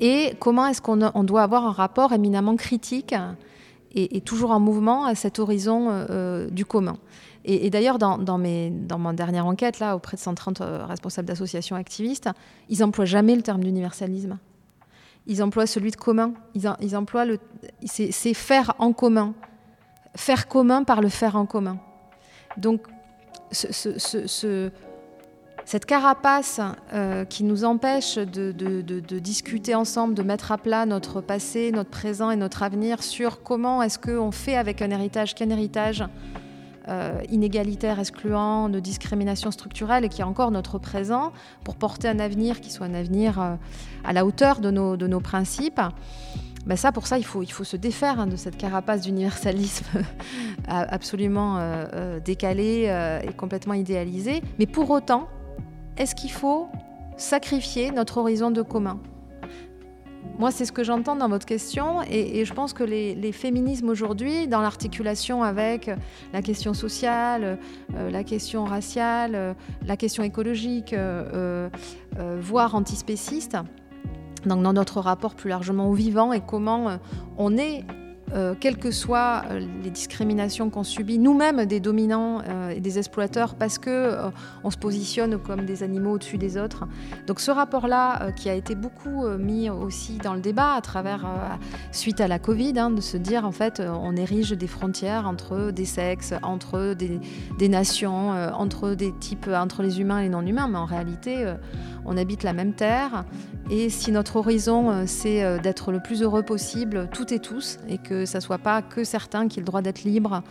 Et 0.00 0.34
comment 0.40 0.66
est-ce 0.66 0.80
qu'on 0.80 0.96
doit 0.96 1.42
avoir 1.42 1.66
un 1.66 1.72
rapport 1.72 2.12
éminemment 2.12 2.56
critique 2.56 3.14
et, 3.92 4.20
toujours 4.20 4.52
en 4.52 4.60
mouvement 4.60 5.04
à 5.04 5.14
cet 5.14 5.38
horizon 5.38 5.88
euh, 5.90 6.48
du 6.48 6.64
commun. 6.64 6.96
Et, 7.44 7.70
d'ailleurs, 7.70 7.98
dans, 7.98 8.18
dans, 8.18 8.38
ma 8.38 9.12
dernière 9.12 9.46
enquête, 9.46 9.78
là, 9.78 9.96
auprès 9.96 10.16
de 10.16 10.22
130 10.22 10.60
euh, 10.60 10.84
responsables 10.86 11.26
d'associations 11.26 11.74
activistes, 11.74 12.28
ils 12.68 12.80
n'emploient 12.80 13.06
jamais 13.06 13.34
le 13.34 13.42
terme 13.42 13.64
d'universalisme. 13.64 14.38
Ils 15.26 15.42
emploient 15.42 15.66
celui 15.66 15.90
de 15.90 15.96
commun. 15.96 16.34
Ils, 16.54 16.96
emploient 16.96 17.24
le. 17.24 17.38
C'est 17.84 18.34
faire 18.34 18.74
en 18.78 18.92
commun. 18.92 19.34
Faire 20.14 20.48
commun 20.48 20.84
par 20.84 21.00
le 21.00 21.08
faire 21.08 21.36
en 21.36 21.46
commun. 21.46 21.78
Donc, 22.56 22.82
ce 23.50 24.70
cette 25.64 25.86
carapace 25.86 26.60
euh, 26.92 27.24
qui 27.24 27.44
nous 27.44 27.64
empêche 27.64 28.16
de, 28.16 29.18
discuter 29.18 29.74
ensemble, 29.74 30.14
de 30.14 30.22
mettre 30.22 30.52
à 30.52 30.58
plat 30.58 30.86
notre 30.86 31.20
passé, 31.20 31.70
notre 31.72 31.90
présent 31.90 32.30
et 32.30 32.36
notre 32.36 32.62
avenir 32.62 33.02
sur 33.02 33.42
comment 33.42 33.82
est-ce 33.82 33.98
qu'on 33.98 34.32
fait 34.32 34.56
avec 34.56 34.82
un 34.82 34.90
héritage, 34.90 35.34
qu'un 35.34 35.50
héritage 35.50 36.04
euh, 36.88 37.20
inégalitaire, 37.28 38.00
excluant, 38.00 38.68
de 38.68 38.80
discrimination 38.80 39.50
structurelle 39.50 40.04
et 40.04 40.08
qui 40.08 40.22
est 40.22 40.24
encore 40.24 40.50
notre 40.50 40.78
présent 40.78 41.32
pour 41.62 41.76
porter 41.76 42.08
un 42.08 42.18
avenir 42.18 42.60
qui 42.60 42.70
soit 42.70 42.86
un 42.86 42.94
avenir 42.94 43.40
euh, 43.40 43.54
à 44.04 44.12
la 44.12 44.24
hauteur 44.24 44.60
de 44.60 44.70
nos, 44.70 45.20
principes. 45.20 45.80
Ben 46.66 46.76
ça, 46.76 46.92
pour 46.92 47.06
ça, 47.06 47.16
il 47.18 47.24
faut, 47.24 47.42
il 47.42 47.52
faut 47.52 47.64
se 47.64 47.76
défaire 47.76 48.20
hein, 48.20 48.26
de 48.26 48.36
cette 48.36 48.56
carapace 48.56 49.02
d'universalisme 49.02 49.86
absolument 50.68 51.58
décalée 52.24 52.84
et 53.26 53.32
complètement 53.32 53.74
idéalisée. 53.74 54.42
Mais 54.58 54.66
pour 54.66 54.90
autant, 54.90 55.28
est-ce 55.96 56.14
qu'il 56.14 56.32
faut 56.32 56.68
sacrifier 57.16 57.90
notre 57.90 58.18
horizon 58.18 58.50
de 58.50 58.62
commun? 58.62 58.98
Moi, 60.38 60.50
c'est 60.50 60.64
ce 60.64 60.72
que 60.72 60.84
j'entends 60.84 61.16
dans 61.16 61.28
votre 61.28 61.46
question, 61.46 62.02
et, 62.02 62.44
je 62.44 62.54
pense 62.54 62.72
que 62.72 62.82
les, 62.82 63.32
féminismes 63.32 63.88
aujourd'hui, 63.88 64.48
dans 64.48 64.60
l'articulation 64.60 65.42
avec 65.42 65.90
la 66.32 66.42
question 66.42 66.72
sociale, 66.72 67.58
euh, 67.94 68.10
la 68.10 68.24
question 68.24 68.64
raciale, 68.64 69.34
euh, 69.34 69.54
la 69.86 69.96
question 69.96 70.22
écologique, 70.22 70.94
euh, 70.94 71.68
voire 72.40 72.74
antispéciste, 72.74 73.56
donc 74.46 74.62
dans 74.62 74.72
notre 74.72 75.00
rapport 75.00 75.34
plus 75.34 75.50
largement 75.50 75.90
au 75.90 75.92
vivant 75.92 76.32
et 76.32 76.40
comment 76.40 76.98
on 77.36 77.58
est 77.58 77.84
euh, 78.32 78.54
quelles 78.58 78.76
que 78.76 78.90
soient 78.90 79.42
euh, 79.50 79.60
les 79.82 79.90
discriminations 79.90 80.70
qu'on 80.70 80.84
subit, 80.84 81.18
nous-mêmes 81.18 81.66
des 81.66 81.80
dominants 81.80 82.42
euh, 82.46 82.70
et 82.70 82.80
des 82.80 82.98
exploiteurs, 82.98 83.54
parce 83.54 83.78
que 83.78 84.16
on 84.64 84.70
se 84.70 84.76
positionne 84.76 85.38
comme 85.38 85.64
des 85.64 85.82
animaux 85.82 86.12
au-dessus 86.12 86.38
des 86.38 86.56
autres. 86.56 86.84
Donc 87.26 87.40
ce 87.40 87.50
rapport-là, 87.50 88.32
qui 88.32 88.48
a 88.48 88.54
été 88.54 88.74
beaucoup 88.74 89.26
mis 89.38 89.70
aussi 89.70 90.18
dans 90.18 90.34
le 90.34 90.40
débat 90.40 90.74
à 90.74 90.80
travers, 90.80 91.26
suite 91.92 92.20
à 92.20 92.28
la 92.28 92.38
Covid, 92.38 92.78
hein, 92.78 92.90
de 92.90 93.00
se 93.00 93.16
dire 93.16 93.44
en 93.44 93.52
fait, 93.52 93.80
on 93.80 94.16
érige 94.16 94.50
des 94.50 94.66
frontières 94.66 95.26
entre 95.26 95.70
des 95.70 95.84
sexes, 95.84 96.34
entre 96.42 96.94
des, 96.94 97.20
des 97.58 97.68
nations, 97.68 98.30
entre 98.54 98.94
des 98.94 99.12
types, 99.12 99.48
entre 99.52 99.82
les 99.82 100.00
humains 100.00 100.18
et 100.18 100.24
les 100.24 100.28
non-humains, 100.28 100.68
mais 100.68 100.78
en 100.78 100.86
réalité, 100.86 101.54
on 102.04 102.16
habite 102.16 102.42
la 102.42 102.52
même 102.52 102.72
terre. 102.72 103.24
Et 103.70 103.88
si 103.88 104.10
notre 104.12 104.36
horizon, 104.36 105.04
c'est 105.06 105.60
d'être 105.60 105.92
le 105.92 106.00
plus 106.00 106.22
heureux 106.22 106.42
possible, 106.42 107.08
toutes 107.12 107.32
et 107.32 107.38
tous, 107.38 107.78
et 107.88 107.98
que 107.98 108.24
ça 108.24 108.40
soit 108.40 108.58
pas 108.58 108.82
que 108.82 109.04
certains 109.04 109.48
qui 109.48 109.58
aient 109.58 109.62
le 109.62 109.66
droit 109.66 109.82
d'être 109.82 110.02
libres 110.02 110.42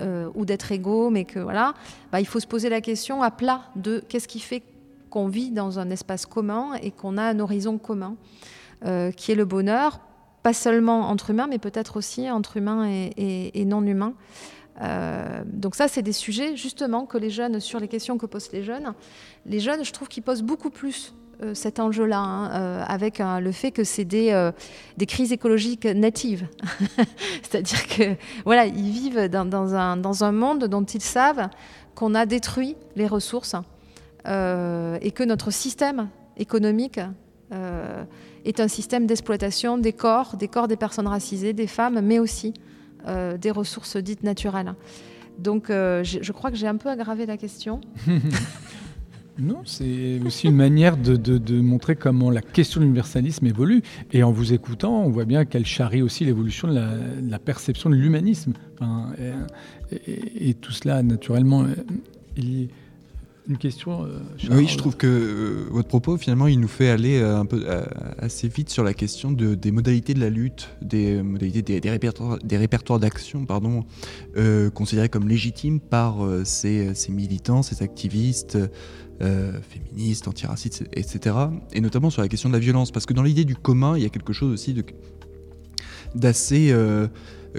euh, 0.00 0.28
ou 0.34 0.44
d'être 0.44 0.72
égaux, 0.72 1.08
mais 1.08 1.24
que 1.24 1.38
voilà, 1.38 1.72
bah, 2.10 2.20
il 2.20 2.26
faut 2.26 2.40
se 2.40 2.48
poser 2.48 2.68
la 2.68 2.80
question 2.80 3.22
à 3.22 3.30
plat 3.30 3.62
de 3.76 4.02
qu'est-ce 4.08 4.26
qui 4.26 4.40
fait 4.40 4.64
qu'on 5.08 5.28
vit 5.28 5.52
dans 5.52 5.78
un 5.78 5.88
espace 5.90 6.26
commun 6.26 6.72
et 6.82 6.90
qu'on 6.90 7.16
a 7.16 7.22
un 7.22 7.38
horizon 7.38 7.78
commun, 7.78 8.16
euh, 8.84 9.12
qui 9.12 9.30
est 9.30 9.36
le 9.36 9.44
bonheur, 9.44 10.00
pas 10.42 10.52
seulement 10.52 11.08
entre 11.10 11.30
humains, 11.30 11.46
mais 11.48 11.58
peut-être 11.58 11.96
aussi 11.96 12.28
entre 12.28 12.56
humains 12.56 12.88
et, 12.88 13.64
non 13.64 13.86
humains. 13.86 14.14
Euh, 14.80 15.42
donc 15.46 15.74
ça, 15.74 15.88
c'est 15.88 16.02
des 16.02 16.12
sujets 16.12 16.56
justement 16.56 17.06
que 17.06 17.18
les 17.18 17.30
jeunes, 17.30 17.60
sur 17.60 17.78
les 17.80 17.88
questions 17.88 18.18
que 18.18 18.26
posent 18.26 18.52
les 18.52 18.62
jeunes, 18.62 18.94
les 19.46 19.60
jeunes, 19.60 19.84
je 19.84 19.92
trouve 19.92 20.08
qu'ils 20.08 20.22
posent 20.22 20.42
beaucoup 20.42 20.70
plus 20.70 21.14
euh, 21.42 21.54
cet 21.54 21.80
enjeu-là, 21.80 22.18
hein, 22.18 22.50
euh, 22.52 22.84
avec 22.86 23.20
le 23.20 23.52
fait 23.52 23.70
que 23.70 23.84
c'est 23.84 24.04
des, 24.04 24.50
des, 24.96 25.06
crises 25.06 25.32
écologiques 25.32 25.84
natives. 25.84 26.46
C'est-à-dire 27.42 27.86
que 27.86 28.16
voilà, 28.44 28.66
ils 28.66 28.90
vivent 28.90 29.28
dans, 29.28 29.74
un, 29.74 29.96
dans, 29.96 30.24
un, 30.24 30.32
monde 30.32 30.64
dont 30.64 30.84
ils 30.84 31.02
savent 31.02 31.48
qu'on 31.94 32.14
a 32.14 32.26
détruit 32.26 32.76
les 32.96 33.06
ressources 33.06 33.54
et 34.26 35.10
que 35.14 35.22
notre 35.22 35.50
système 35.50 36.08
économique 36.38 36.98
est 37.52 38.58
un 38.58 38.68
système 38.68 39.06
d'exploitation 39.06 39.76
des 39.76 39.92
corps, 39.92 40.36
des 40.36 40.48
corps 40.48 40.66
des 40.66 40.76
personnes 40.76 41.06
racisées, 41.06 41.52
des 41.52 41.66
femmes, 41.66 42.00
mais 42.00 42.18
aussi 42.18 42.54
des 43.06 43.50
ressources 43.50 43.96
dites 43.96 44.22
naturelles. 44.22 44.74
Donc 45.38 45.66
je, 45.68 46.18
je 46.22 46.32
crois 46.32 46.50
que 46.50 46.56
j'ai 46.56 46.66
un 46.66 46.76
peu 46.76 46.88
aggravé 46.88 47.26
la 47.26 47.36
question. 47.36 47.80
Non, 49.38 49.62
c'est 49.64 50.20
aussi 50.24 50.46
une 50.46 50.54
manière 50.54 50.96
de, 50.96 51.60
montrer 51.60 51.96
comment 51.96 52.30
la 52.30 52.40
question 52.40 52.80
de 52.80 52.84
l'universalisme 52.84 53.46
évolue. 53.46 53.82
Et 54.12 54.22
en 54.22 54.30
vous 54.30 54.52
écoutant, 54.52 55.02
on 55.02 55.10
voit 55.10 55.24
bien 55.24 55.44
qu'elle 55.44 55.66
charrie 55.66 56.02
aussi 56.02 56.24
l'évolution 56.24 56.68
de, 56.68 56.80
la, 57.28 57.38
perception 57.40 57.90
de 57.90 57.96
l'humanisme. 57.96 58.52
et, 59.90 60.54
tout 60.54 60.72
cela, 60.72 61.02
naturellement, 61.02 61.66
une 63.48 63.58
question. 63.58 64.04
Euh, 64.04 64.18
oui, 64.50 64.66
je 64.66 64.78
trouve 64.78 64.96
que 64.96 65.06
euh, 65.06 65.66
votre 65.70 65.88
propos, 65.88 66.16
finalement, 66.16 66.46
il 66.46 66.58
nous 66.58 66.68
fait 66.68 66.88
aller 66.88 67.20
euh, 67.20 67.38
un 67.38 67.46
peu 67.46 67.64
assez 68.18 68.48
vite 68.48 68.70
sur 68.70 68.84
la 68.84 68.94
question 68.94 69.32
de, 69.32 69.54
des 69.54 69.70
modalités 69.70 70.14
de 70.14 70.20
la 70.20 70.30
lutte, 70.30 70.70
des 70.80 71.22
modalités 71.22 71.80
des, 71.80 71.90
répertoires, 71.90 72.38
des 72.38 72.56
répertoires 72.56 72.98
d'action, 72.98 73.44
pardon, 73.44 73.84
considérés 74.74 75.08
comme 75.08 75.28
légitimes 75.28 75.80
par 75.80 76.16
ces, 76.44 76.94
ces, 76.94 77.12
militants, 77.12 77.62
ces 77.62 77.82
activistes. 77.82 78.58
féministes, 79.20 80.26
antiracistes, 80.28 80.84
etc. 80.92 81.36
Et 81.72 81.80
notamment 81.80 82.10
sur 82.10 82.22
la 82.22 82.28
question 82.28 82.48
de 82.48 82.54
la 82.54 82.60
violence, 82.60 82.90
parce 82.90 83.06
que 83.06 83.14
dans 83.14 83.22
l'idée 83.22 83.44
du 83.44 83.54
commun, 83.54 83.96
il 83.96 84.02
y 84.02 84.06
a 84.06 84.10
quelque 84.10 84.32
chose 84.32 84.52
aussi 84.52 84.74
d'assez 86.14 86.70
euh, 86.70 87.08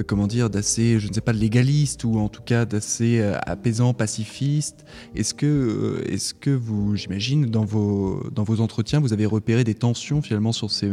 comment 0.04 0.28
dire, 0.28 0.50
d'assez, 0.50 1.00
je 1.00 1.08
ne 1.08 1.14
sais 1.14 1.22
pas, 1.22 1.34
légaliste 1.34 2.04
ou 2.04 2.20
en 2.20 2.30
tout 2.30 2.42
cas 2.42 2.66
d'assez 2.66 3.20
euh, 3.20 3.38
apaisant, 3.46 3.94
pacifiste. 3.94 4.86
Est-ce 5.16 5.34
que, 5.34 5.46
euh, 5.46 6.12
est-ce 6.12 6.34
que 6.34 6.50
vous, 6.50 6.96
j'imagine, 6.96 7.46
dans 7.46 7.66
vos, 7.66 8.24
dans 8.32 8.44
vos 8.44 8.60
entretiens, 8.62 9.00
vous 9.00 9.14
avez 9.14 9.26
repéré 9.26 9.64
des 9.64 9.76
tensions 9.76 10.22
finalement 10.22 10.52
sur 10.52 10.72
ces 10.72 10.92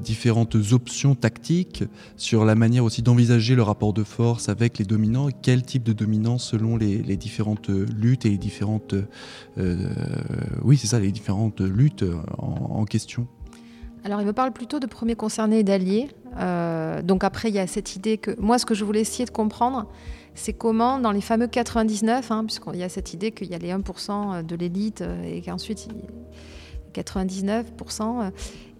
différentes 0.00 0.54
options 0.70 1.16
tactiques, 1.16 1.82
sur 2.16 2.44
la 2.44 2.54
manière 2.54 2.84
aussi 2.84 3.02
d'envisager 3.02 3.56
le 3.56 3.64
rapport 3.64 3.92
de 3.92 4.04
force 4.04 4.48
avec 4.48 4.78
les 4.78 4.84
dominants, 4.84 5.28
quel 5.42 5.64
type 5.64 5.82
de 5.82 5.92
dominants 5.92 6.38
selon 6.38 6.76
les, 6.76 7.16
différentes 7.16 7.68
luttes 7.68 8.24
et 8.24 8.30
les 8.30 8.38
différentes, 8.38 8.94
oui 9.56 10.76
c'est 10.78 10.86
ça, 10.86 11.00
les 11.00 11.10
différentes 11.10 11.60
luttes 11.60 12.04
en 12.38 12.84
question? 12.84 13.26
Alors, 14.04 14.20
il 14.20 14.26
me 14.26 14.32
parle 14.32 14.52
plutôt 14.52 14.80
de 14.80 14.86
premiers 14.86 15.14
concernés 15.14 15.60
et 15.60 15.62
d'alliés. 15.62 16.08
Euh, 16.38 17.02
donc 17.02 17.22
après, 17.22 17.50
il 17.50 17.54
y 17.54 17.60
a 17.60 17.66
cette 17.66 17.94
idée 17.94 18.18
que 18.18 18.34
moi, 18.40 18.58
ce 18.58 18.66
que 18.66 18.74
je 18.74 18.84
voulais 18.84 19.00
essayer 19.00 19.24
de 19.24 19.30
comprendre, 19.30 19.86
c'est 20.34 20.52
comment, 20.52 20.98
dans 20.98 21.12
les 21.12 21.20
fameux 21.20 21.46
99, 21.46 22.30
hein, 22.30 22.44
puisqu'il 22.44 22.76
y 22.76 22.82
a 22.82 22.88
cette 22.88 23.12
idée 23.14 23.30
qu'il 23.30 23.48
y 23.48 23.54
a 23.54 23.58
les 23.58 23.70
1% 23.70 24.44
de 24.44 24.56
l'élite 24.56 25.02
euh, 25.02 25.22
et 25.22 25.40
qu'ensuite 25.40 25.88
99%, 26.94 28.32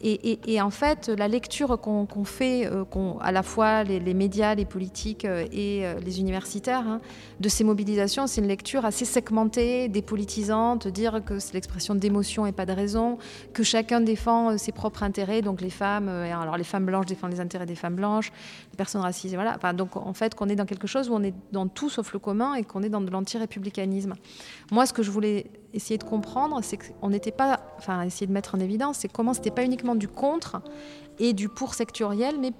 et, 0.04 0.60
en 0.60 0.70
fait, 0.70 1.08
la 1.08 1.28
lecture 1.28 1.78
qu'on 1.80 2.24
fait, 2.24 2.66
euh, 2.66 2.84
à 3.20 3.30
la 3.30 3.44
fois 3.44 3.84
les, 3.84 4.14
médias, 4.14 4.54
les 4.56 4.64
politiques 4.64 5.24
euh, 5.24 5.46
et 5.52 5.86
euh, 5.86 5.94
les 6.04 6.18
universitaires, 6.18 6.86
hein, 6.88 7.00
de 7.38 7.48
ces 7.48 7.62
mobilisations, 7.62 8.26
c'est 8.26 8.40
une 8.40 8.48
lecture 8.48 8.84
assez 8.84 9.04
segmentée, 9.04 9.88
dépolitisante, 9.88 10.88
dire 10.88 11.22
que 11.24 11.38
c'est 11.38 11.54
l'expression 11.54 11.94
d'émotion 11.94 12.46
et 12.46 12.52
pas 12.52 12.66
de 12.66 12.72
raison, 12.72 13.18
que 13.52 13.62
chacun 13.62 14.00
défend 14.00 14.58
ses 14.58 14.72
propres 14.72 15.04
intérêts, 15.04 15.40
donc 15.40 15.60
les 15.60 15.70
femmes, 15.70 16.08
alors 16.08 16.56
les 16.56 16.64
femmes 16.64 16.86
blanches 16.86 17.06
défendent 17.06 17.32
les 17.32 17.40
intérêts 17.40 17.66
des 17.66 17.76
femmes 17.76 17.94
blanches, 17.94 18.32
personnes 18.76 19.02
racisées, 19.02 19.36
voilà. 19.36 19.56
Donc 19.72 19.96
en 19.96 20.12
fait, 20.12 20.34
qu'on 20.34 20.48
est 20.48 20.56
dans 20.56 20.66
quelque 20.66 20.86
chose 20.86 21.08
où 21.08 21.14
on 21.14 21.22
est 21.22 21.34
dans 21.52 21.68
tout 21.68 21.88
sauf 21.88 22.12
le 22.12 22.18
commun 22.18 22.54
et 22.54 22.64
qu'on 22.64 22.82
est 22.82 22.88
dans 22.88 23.00
de 23.00 23.10
l'anti-républicanisme. 23.10 24.14
Moi, 24.70 24.86
ce 24.86 24.92
que 24.92 25.02
je 25.02 25.10
voulais 25.10 25.50
essayer 25.74 25.98
de 25.98 26.04
comprendre, 26.04 26.60
c'est 26.62 26.78
qu'on 26.78 27.10
n'était 27.10 27.32
pas, 27.32 27.60
enfin, 27.78 28.02
essayer 28.02 28.26
de 28.26 28.32
mettre 28.32 28.54
en 28.54 28.60
évidence, 28.60 28.98
c'est 28.98 29.12
comment 29.12 29.34
c'était 29.34 29.50
pas 29.50 29.64
uniquement 29.64 29.94
du 29.94 30.08
contre 30.08 30.60
et 31.18 31.32
du 31.32 31.48
pour 31.48 31.74
sectoriel, 31.74 32.36
mais 32.40 32.52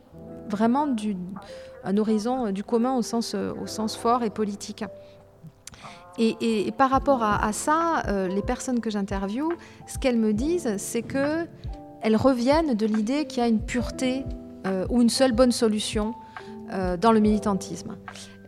vraiment 0.49 0.87
du, 0.87 1.17
un 1.85 1.97
horizon 1.97 2.47
euh, 2.47 2.53
du 2.53 2.65
commun 2.65 2.95
au 2.97 3.03
sens, 3.03 3.35
euh, 3.35 3.53
au 3.63 3.67
sens 3.67 3.97
fort 3.97 4.23
et 4.23 4.31
politique. 4.31 4.85
Et, 6.19 6.71
par 6.77 6.91
rapport 6.91 7.23
à, 7.23 7.53
ça, 7.55 8.03
euh, 8.09 8.29
les 8.29 8.43
personnes 8.43 8.81
que 8.81 8.91
j'interviewe, 8.91 9.49
ce 9.87 9.99
qu'elles 9.99 10.19
me 10.19 10.35
disent, 10.35 10.77
c'est 10.77 11.01
que 11.01 11.47
elles 12.03 12.17
reviennent 12.17 12.75
de 12.75 12.85
l'idée 12.85 13.25
qu'il 13.25 13.39
y 13.39 13.47
a 13.47 13.49
une 13.49 13.61
pureté 13.61 14.25
ou 14.91 15.03
une 15.03 15.09
seule 15.09 15.33
bonne 15.33 15.53
solution 15.53 16.15
dans 17.01 17.13
le 17.13 17.21
militantisme. 17.21 17.97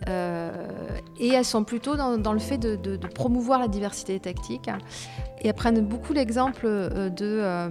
et 0.07 1.29
elles 1.29 1.45
sont 1.45 1.65
plutôt 1.65 1.97
dans, 1.97 2.33
le 2.33 2.39
fait 2.39 2.59
de, 2.59 2.97
promouvoir 3.15 3.59
la 3.59 3.69
diversité 3.69 4.19
tactique 4.21 4.71
et 5.45 5.49
elles 5.49 5.55
prennent 5.55 5.81
beaucoup 5.83 6.13
l'exemple 6.13 6.63
euh, 6.65 7.11
de, 7.11 7.39
euh, 7.43 7.69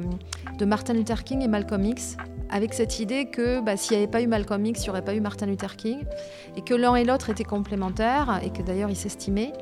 Martin 0.66 0.94
Luther 0.94 1.24
King 1.24 1.42
et 1.42 1.48
Malcolm 1.48 1.84
X, 1.84 2.16
avec 2.50 2.74
cette 2.74 3.00
idée 3.00 3.26
que 3.26 3.60
bah, 3.60 3.76
s'il 3.76 3.98
n'y 3.98 4.04
avait 4.04 4.12
pas 4.12 4.22
eu 4.22 4.28
Malcolm 4.28 4.64
X, 4.66 4.82
il 4.82 4.84
n'y 4.84 4.90
aurait 4.92 5.04
pas 5.04 5.16
eu 5.16 5.20
Martin 5.20 5.48
Luther 5.48 5.76
King, 5.76 6.04
et 6.56 6.62
que 6.62 6.76
l'un 6.76 6.96
et 6.96 7.04
l'autre 7.04 7.32
étaient 7.32 7.44
complémentaires, 7.44 8.40
et 8.44 8.52
que 8.52 8.62
d'ailleurs 8.62 8.92
ils 8.92 8.96
s'estimaient, 8.96 9.54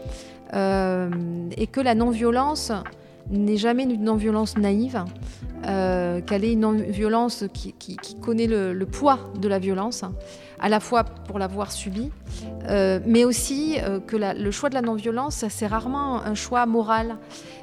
euh, 0.54 1.10
et 1.56 1.68
que 1.68 1.80
la 1.80 1.96
non-violence 1.96 2.74
n'est 3.32 3.58
jamais 3.58 3.84
une 3.84 4.04
non-violence 4.04 4.58
naïve, 4.58 5.04
qu'elle 5.64 6.44
est 6.44 6.54
une 6.54 6.62
non-violence 6.62 7.46
qui, 7.54 7.74
qui, 7.74 8.16
connaît 8.20 8.48
le, 8.48 8.86
poids 8.86 9.20
de 9.40 9.48
la 9.48 9.60
violence, 9.60 10.04
à 10.60 10.70
la 10.70 10.80
fois 10.80 11.04
pour 11.04 11.40
l'avoir 11.40 11.72
subie, 11.72 12.12
mais 12.70 13.24
aussi 13.24 13.78
que 14.08 14.18
le 14.18 14.52
choix 14.52 14.70
de 14.70 14.76
la 14.76 14.82
non-violence, 14.82 15.46
c'est 15.50 15.68
rarement 15.68 16.22
un 16.22 16.34
choix 16.34 16.66
moral 16.66 17.18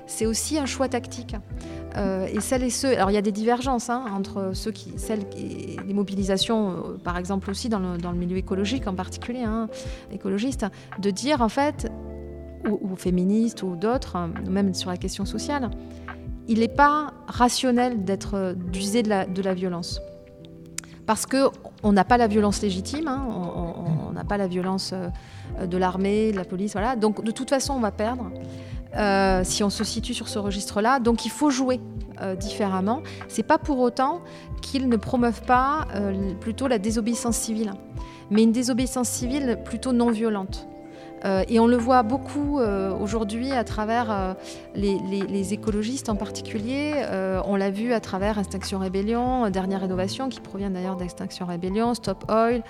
c'est 0.09 0.27
aussi 0.27 0.59
un 0.59 0.67
choix 0.67 0.89
tactique. 0.89 1.37
Euh, 1.97 2.27
et 2.27 2.41
celles 2.41 2.65
et 2.65 2.71
ceux, 2.71 2.93
alors 2.93 3.11
il 3.11 3.15
y 3.15 3.19
a 3.19 3.23
des 3.23 3.33
divergences 3.33 3.89
hein, 3.89 4.05
entre 4.13 4.51
ceux 4.55 4.73
qui, 4.73 4.93
celles, 4.97 5.25
les 5.37 5.95
mobilisations, 5.95 6.71
euh, 6.71 6.99
par 7.03 7.17
exemple 7.17 7.51
aussi 7.51 7.69
dans 7.69 7.79
le, 7.79 8.19
milieu 8.19 8.37
écologique 8.37 8.87
en 8.87 8.95
particulier, 8.95 9.43
hein, 9.43 9.69
écologiste, 10.13 10.67
de 10.99 11.11
dire 11.11 11.41
en 11.41 11.49
fait, 11.49 11.91
ou, 12.67 12.97
féministes 12.97 13.63
ou 13.63 13.77
d'autres, 13.77 14.17
hein, 14.17 14.31
même 14.49 14.75
sur 14.75 14.91
la 14.91 14.97
question 14.97 15.25
sociale, 15.25 15.71
il 16.47 16.61
n'est 16.61 16.69
pas 16.69 17.13
rationnel 17.27 18.05
d'être 18.05 18.55
d'user 18.55 19.03
de 19.03 19.43
la, 19.43 19.55
violence. 19.55 20.01
Parce 21.07 21.27
qu'on 21.27 21.93
n'a 21.93 22.05
pas 22.05 22.17
la 22.17 22.27
violence 22.27 22.63
légitime, 22.63 23.09
on 23.09 24.13
n'a 24.13 24.25
pas 24.25 24.37
la 24.37 24.47
violence 24.47 24.93
euh, 24.93 25.67
de 25.67 25.77
l'armée, 25.77 26.33
de 26.33 26.37
la 26.37 26.45
police, 26.45 26.73
voilà. 26.73 26.97
Donc 26.97 27.25
de 27.25 27.31
toute 27.31 27.51
façon, 27.51 27.75
on 27.75 27.81
va 27.81 27.93
perdre. 27.93 28.31
Euh, 28.97 29.43
si 29.45 29.63
on 29.63 29.71
se 29.71 29.85
situe 29.85 30.15
sur 30.15 30.29
ce 30.29 30.39
registre-là. 30.39 30.99
Donc 30.99 31.27
il 31.27 31.31
faut 31.31 31.51
jouer 31.51 31.81
euh, 32.23 32.35
différemment. 32.35 33.03
C'est 33.29 33.43
pas 33.43 33.59
pour 33.59 33.79
autant 33.81 34.23
qu'ils 34.63 34.89
ne 34.89 34.97
promeuvent 34.97 35.43
pas 35.43 35.87
euh, 35.95 36.33
plutôt 36.41 36.69
la 36.69 36.79
désobéissance 36.79 37.37
civile, 37.37 37.73
mais 38.31 38.43
une 38.43 38.53
désobéissance 38.53 39.09
civile 39.09 39.59
plutôt 39.65 39.93
non 39.93 40.11
violente. 40.11 40.67
Et 41.25 41.61
on 41.61 41.67
le 41.67 41.77
voit 41.77 42.03
beaucoup 42.03 42.59
aujourd'hui 42.59 43.53
à 43.53 43.65
travers 43.65 44.37
les, 44.75 45.53
écologistes 45.53 46.09
en 46.09 46.17
particulier. 46.17 47.05
on 47.45 47.57
l'a 47.57 47.71
vu 47.71 47.93
à 47.93 48.01
travers 48.01 48.39
Extinction 48.39 48.79
Rébellion, 48.79 49.49
Dernière 49.51 49.81
Rénovation, 49.81 50.29
qui 50.29 50.41
provient 50.41 50.71
d'ailleurs 50.71 50.97
d'Extinction 50.97 51.47
Rébellion, 51.47 51.95
Stop 51.95 52.25
Oil. 52.31 52.63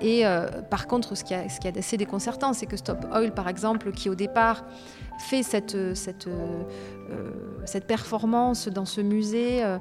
Et 0.00 0.24
par 0.70 0.86
contre, 0.86 1.14
ce 1.14 1.24
qui, 1.24 1.34
est 1.34 1.76
assez 1.76 1.96
déconcertant, 1.96 2.52
c'est 2.52 2.66
que 2.66 2.76
Stop 2.76 3.06
Oil, 3.12 3.32
par 3.32 3.48
exemple, 3.48 3.92
qui 3.92 4.08
au 4.08 4.14
départ 4.14 4.64
fait 5.20 5.42
cette, 5.42 5.76
euh, 5.76 6.64
performance 7.86 8.68
dans 8.68 8.84
ce 8.84 9.00
musée 9.00 9.64
euh, 9.64 9.78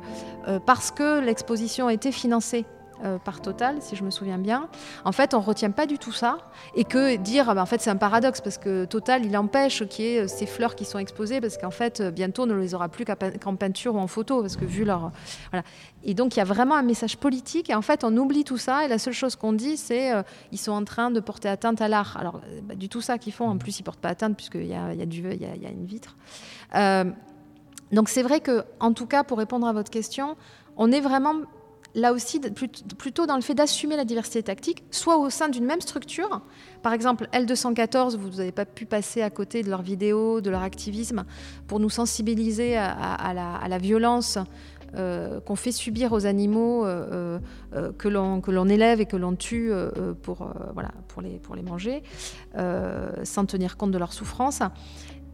euh, 0.47 0.59
parce 0.59 0.91
que 0.91 1.19
l'exposition 1.19 1.87
a 1.87 1.93
été 1.93 2.11
financée 2.11 2.65
euh, 3.03 3.17
par 3.17 3.41
Total, 3.41 3.77
si 3.81 3.95
je 3.95 4.03
me 4.03 4.11
souviens 4.11 4.37
bien. 4.37 4.67
En 5.05 5.13
fait, 5.13 5.33
on 5.33 5.39
ne 5.39 5.45
retient 5.45 5.71
pas 5.71 5.85
du 5.85 5.97
tout 5.97 6.11
ça. 6.11 6.39
Et 6.75 6.83
que 6.83 7.15
dire, 7.15 7.49
ah 7.49 7.55
ben, 7.55 7.61
en 7.61 7.65
fait, 7.65 7.79
c'est 7.79 7.89
un 7.89 7.95
paradoxe 7.95 8.41
parce 8.41 8.57
que 8.57 8.83
Total, 8.83 9.25
il 9.25 9.37
empêche 9.37 9.85
qu'il 9.87 10.05
y 10.05 10.07
ait 10.09 10.19
euh, 10.25 10.27
ces 10.27 10.45
fleurs 10.45 10.75
qui 10.75 10.83
sont 10.83 10.99
exposées 10.99 11.39
parce 11.39 11.57
qu'en 11.57 11.71
fait, 11.71 12.01
euh, 12.01 12.11
bientôt, 12.11 12.43
on 12.43 12.47
ne 12.47 12.55
les 12.55 12.73
aura 12.73 12.89
plus 12.89 13.05
qu'en 13.05 13.55
peinture 13.55 13.95
ou 13.95 13.99
en 13.99 14.07
photo 14.07 14.41
parce 14.41 14.57
que 14.57 14.65
vu 14.65 14.83
leur. 14.83 15.11
Voilà. 15.51 15.63
Et 16.03 16.13
donc, 16.13 16.35
il 16.35 16.39
y 16.39 16.41
a 16.41 16.45
vraiment 16.45 16.75
un 16.75 16.81
message 16.81 17.15
politique. 17.15 17.69
Et 17.69 17.75
en 17.75 17.81
fait, 17.81 18.03
on 18.03 18.15
oublie 18.17 18.43
tout 18.43 18.57
ça. 18.57 18.83
Et 18.83 18.89
la 18.89 18.99
seule 18.99 19.13
chose 19.13 19.37
qu'on 19.37 19.53
dit, 19.53 19.77
c'est 19.77 20.11
qu'ils 20.11 20.23
ils 20.53 20.57
sont 20.57 20.73
en 20.73 20.83
train 20.83 21.09
de 21.09 21.21
porter 21.21 21.47
atteinte 21.47 21.81
à 21.81 21.87
l'art. 21.87 22.17
Alors, 22.19 22.41
bah, 22.63 22.75
du 22.75 22.89
tout 22.89 23.01
ça 23.01 23.17
qu'ils 23.17 23.33
font, 23.33 23.47
en 23.47 23.57
plus, 23.57 23.79
ils 23.79 23.83
ne 23.83 23.85
portent 23.85 24.01
pas 24.01 24.09
atteinte 24.09 24.35
puisqu'il 24.35 24.65
y 24.67 24.73
a, 24.73 24.93
y, 24.93 25.01
a 25.01 25.05
y, 25.05 25.45
a, 25.45 25.55
y 25.55 25.65
a 25.65 25.69
une 25.69 25.85
vitre. 25.85 26.17
donc, 27.93 28.09
c'est 28.09 28.23
vrai 28.23 28.41
que, 28.41 28.65
en 28.81 28.91
tout 28.91 29.05
cas, 29.05 29.23
pour 29.23 29.37
répondre 29.37 29.65
à 29.67 29.71
votre 29.71 29.89
question, 29.89 30.35
on 30.75 30.91
est 30.91 31.01
vraiment 31.01 31.35
là 31.95 32.13
aussi 32.13 32.39
plutôt 32.97 33.25
dans 33.25 33.35
le 33.35 33.41
fait 33.41 33.55
d'assumer 33.55 33.95
la 33.95 34.05
diversité 34.05 34.43
tactique, 34.43 34.83
soit 34.91 35.17
au 35.17 35.29
sein 35.29 35.49
d'une 35.49 35.65
même 35.65 35.81
structure. 35.81 36.41
Par 36.81 36.93
exemple, 36.93 37.27
L214, 37.33 38.15
vous 38.15 38.29
n'avez 38.37 38.51
pas 38.51 38.65
pu 38.65 38.85
passer 38.85 39.21
à 39.21 39.29
côté 39.29 39.63
de 39.63 39.69
leurs 39.69 39.81
vidéos, 39.81 40.41
de 40.41 40.49
leur 40.49 40.61
activisme, 40.61 41.25
pour 41.67 41.79
nous 41.79 41.89
sensibiliser 41.89 42.77
à, 42.77 43.33
la, 43.33 43.77
violence 43.77 44.37
euh, 44.95 45.39
qu'on 45.41 45.55
fait 45.55 45.71
subir 45.71 46.13
aux 46.13 46.25
animaux 46.25 46.85
euh, 46.85 47.39
euh, 47.75 47.91
que 47.97 48.07
l'on 48.07 48.69
élève 48.69 49.01
et 49.01 49.05
que 49.05 49.17
l'on 49.17 49.35
tue 49.35 49.71
pour, 50.23 50.47
les 51.55 51.63
manger, 51.63 52.03
sans 53.23 53.45
tenir 53.45 53.77
compte 53.77 53.91
de 53.91 53.97
leur 53.97 54.13
souffrance. 54.13 54.61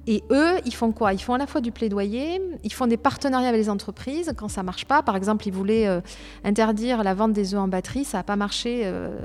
Et 0.08 0.24
eux, 0.32 0.60
ils 0.66 0.74
font 0.74 0.92
quoi? 0.92 1.14
Ils 1.14 1.22
font 1.22 1.34
à 1.34 1.38
la 1.38 1.48
fois 1.48 1.62
du 1.62 1.72
plaidoyer, 1.72 2.42
ils 2.64 2.74
font 2.74 2.88
des 2.88 2.98
partenariats 2.98 3.50
avec 3.50 3.60
les 3.60 3.70
entreprises 3.70 4.34
quand 4.38 4.50
ça 4.50 4.64
marche 4.64 4.86
pas. 4.86 5.02
Par 5.02 5.16
exemple, 5.16 5.48
ils 5.48 5.54
voulaient 5.54 5.88
euh, 5.88 6.02
interdire 6.44 7.04
la 7.04 7.14
vente 7.14 7.34
des 7.34 7.54
œufs 7.54 7.60
en 7.60 7.68
batterie, 7.68 8.06
ça 8.06 8.18
n'a 8.18 8.24
pas 8.24 8.36
marché 8.36 8.82
euh, 8.86 9.18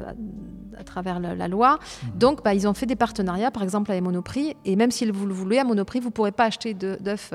à 0.78 0.84
travers 0.84 1.20
la, 1.20 1.48
loi. 1.48 1.74
Mmh. 1.78 2.18
Donc, 2.18 2.42
bah, 2.42 2.54
ils 2.54 2.66
ont 2.66 2.74
fait 2.74 2.86
des 2.86 2.96
partenariats, 2.96 3.50
par 3.50 3.62
exemple 3.62 3.90
avec 3.90 4.02
Monoprix. 4.02 4.56
Et 4.64 4.76
même 4.76 4.90
si 4.90 5.08
vous 5.10 5.26
le 5.26 5.34
voulez, 5.34 5.58
à 5.58 5.64
Monoprix, 5.64 6.00
vous 6.00 6.08
ne 6.08 6.12
pourrez 6.12 6.32
pas 6.32 6.44
acheter 6.44 6.74
d'œufs 6.74 7.32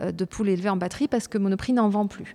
de 0.00 0.24
poules 0.24 0.48
élevés 0.48 0.70
en 0.70 0.76
batterie 0.76 1.08
parce 1.08 1.28
que 1.28 1.36
Monoprix 1.36 1.72
n'en 1.72 1.88
vend 1.88 2.06
plus. 2.06 2.34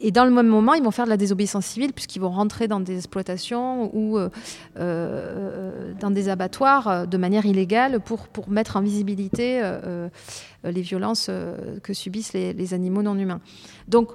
Et 0.00 0.10
dans 0.10 0.24
le 0.24 0.30
même 0.30 0.48
moment, 0.48 0.72
ils 0.72 0.82
vont 0.82 0.90
faire 0.90 1.04
de 1.04 1.10
la 1.10 1.18
désobéissance 1.18 1.66
civile 1.66 1.92
puisqu'ils 1.92 2.20
vont 2.20 2.30
rentrer 2.30 2.68
dans 2.68 2.80
des 2.80 2.96
exploitations 2.96 3.94
ou 3.94 4.18
euh, 4.18 4.30
euh, 4.78 5.92
dans 6.00 6.10
des 6.10 6.30
abattoirs 6.30 6.88
euh, 6.88 7.06
de 7.06 7.18
manière 7.18 7.44
illégale 7.44 8.00
pour, 8.00 8.28
pour 8.28 8.48
mettre 8.48 8.76
en 8.76 8.80
visibilité 8.80 9.60
les 10.64 10.80
violences 10.80 11.30
que 11.82 11.92
subissent 11.92 12.32
les, 12.32 12.74
animaux 12.74 13.02
non 13.02 13.16
humains. 13.16 13.40
Donc, 13.88 14.12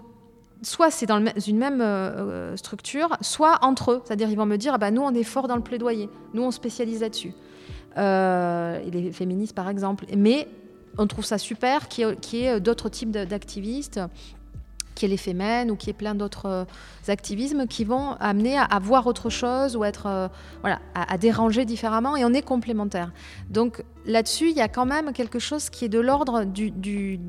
soit 0.62 0.90
c'est 0.90 1.06
dans 1.06 1.24
une 1.48 1.58
même 1.58 1.84
structure, 2.56 3.18
soit 3.22 3.60
entre 3.62 3.92
eux. 3.92 4.02
C'est-à-dire 4.06 4.30
ils 4.30 4.38
vont 4.38 4.46
me 4.46 4.58
dire, 4.58 4.74
ah 4.76 4.78
bah, 4.78 4.92
nous 4.92 5.02
on 5.02 5.14
est 5.14 5.24
fort 5.24 5.48
dans 5.48 5.56
le 5.56 5.62
plaidoyer, 5.62 6.10
nous 6.34 6.44
on 6.44 6.52
spécialise 6.52 7.02
là-dessus. 7.02 7.34
les 7.96 9.12
féministes 9.12 9.56
par 9.56 9.70
exemple. 9.70 10.06
Mais 10.18 10.48
on 10.98 11.08
trouve 11.08 11.26
ça 11.26 11.38
super 11.38 11.88
qu'il 11.88 12.16
y 12.34 12.38
ait, 12.38 12.60
d'autres 12.60 12.90
types 12.90 13.12
d'activistes 13.12 14.00
qui 14.96 15.06
est 15.06 15.18
Femen 15.18 15.70
ou 15.70 15.76
qui 15.76 15.90
est 15.90 15.94
plein 15.94 16.16
d'autres 16.16 16.46
euh, 16.48 16.66
activismes 17.08 17.68
qui 17.68 17.84
vont 17.84 18.14
amener 18.20 18.58
à, 18.58 18.80
voir 18.80 19.06
autre 19.06 19.30
chose 19.30 19.76
ou 19.76 19.84
être 19.84 20.08
euh, 20.08 20.28
voilà 20.62 20.80
à, 20.96 21.18
déranger 21.18 21.66
différemment 21.66 22.16
et 22.16 22.26
on 22.26 22.34
est 22.34 22.42
complémentaires. 22.42 23.12
Donc 23.50 23.84
là-dessus, 24.06 24.50
il 24.50 24.56
y 24.56 24.62
a 24.62 24.68
quand 24.68 24.86
même 24.86 25.14
quelque 25.14 25.40
chose 25.40 25.70
qui 25.70 25.86
est 25.86 25.90
de 25.90 26.00
l'ordre 26.00 26.46
du, 26.46 27.20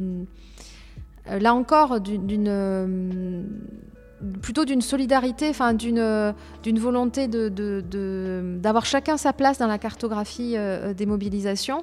euh, 1.28 1.38
là 1.38 1.54
encore 1.54 2.00
d'une 2.00 3.44
plutôt 4.40 4.64
d'une 4.64 4.80
solidarité, 4.80 5.50
enfin 5.50 5.74
d'une 5.74 6.34
d'une 6.62 6.78
volonté 6.78 7.28
de 7.28 7.50
d'avoir 8.58 8.86
chacun 8.86 9.16
sa 9.18 9.32
place 9.32 9.58
dans 9.58 9.66
la 9.66 9.78
cartographie 9.78 10.56
des 10.96 11.06
mobilisations. 11.06 11.82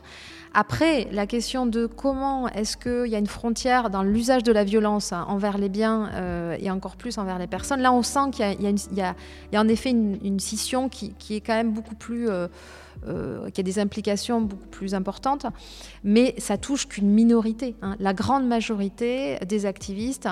Après, 0.56 1.08
la 1.12 1.26
question 1.26 1.66
de 1.66 1.88
comment 1.88 2.48
est-ce 2.48 2.78
qu'il 2.78 3.12
y 3.12 3.16
a 3.16 3.18
une 3.18 3.28
frontière 3.28 3.90
dans 3.90 4.04
l'usage 4.04 4.44
de 4.44 4.52
la 4.52 4.64
violence 4.64 5.12
envers 5.12 5.58
les 5.58 5.70
biens 5.70 6.12
euh, 6.14 6.56
et 6.60 6.70
encore 6.70 6.96
plus 6.96 7.18
envers 7.18 7.40
les 7.40 7.48
personnes, 7.48 7.82
là 7.82 7.92
on 7.92 8.04
sent 8.04 8.30
qu'il 8.32 8.46
y, 8.62 9.02
a 9.02 9.16
en 9.56 9.68
effet 9.68 9.90
une, 9.90 10.40
scission 10.40 10.90
qui, 10.90 11.16
est 11.32 11.42
quand 11.42 11.56
même 11.56 11.72
beaucoup 11.72 11.96
plus... 11.96 12.30
Euh, 12.30 12.48
euh, 13.06 13.50
qui 13.50 13.60
a 13.60 13.64
des 13.64 13.80
implications 13.80 14.40
beaucoup 14.40 14.68
plus 14.68 14.96
importantes, 14.96 15.46
mais 16.06 16.36
ça 16.38 16.58
touche 16.58 16.88
qu'une 16.88 17.10
minorité. 17.10 17.76
Hein. 17.82 17.98
La 18.00 18.14
grande 18.14 18.48
majorité 18.48 19.38
des 19.46 19.66
activistes, 19.66 20.30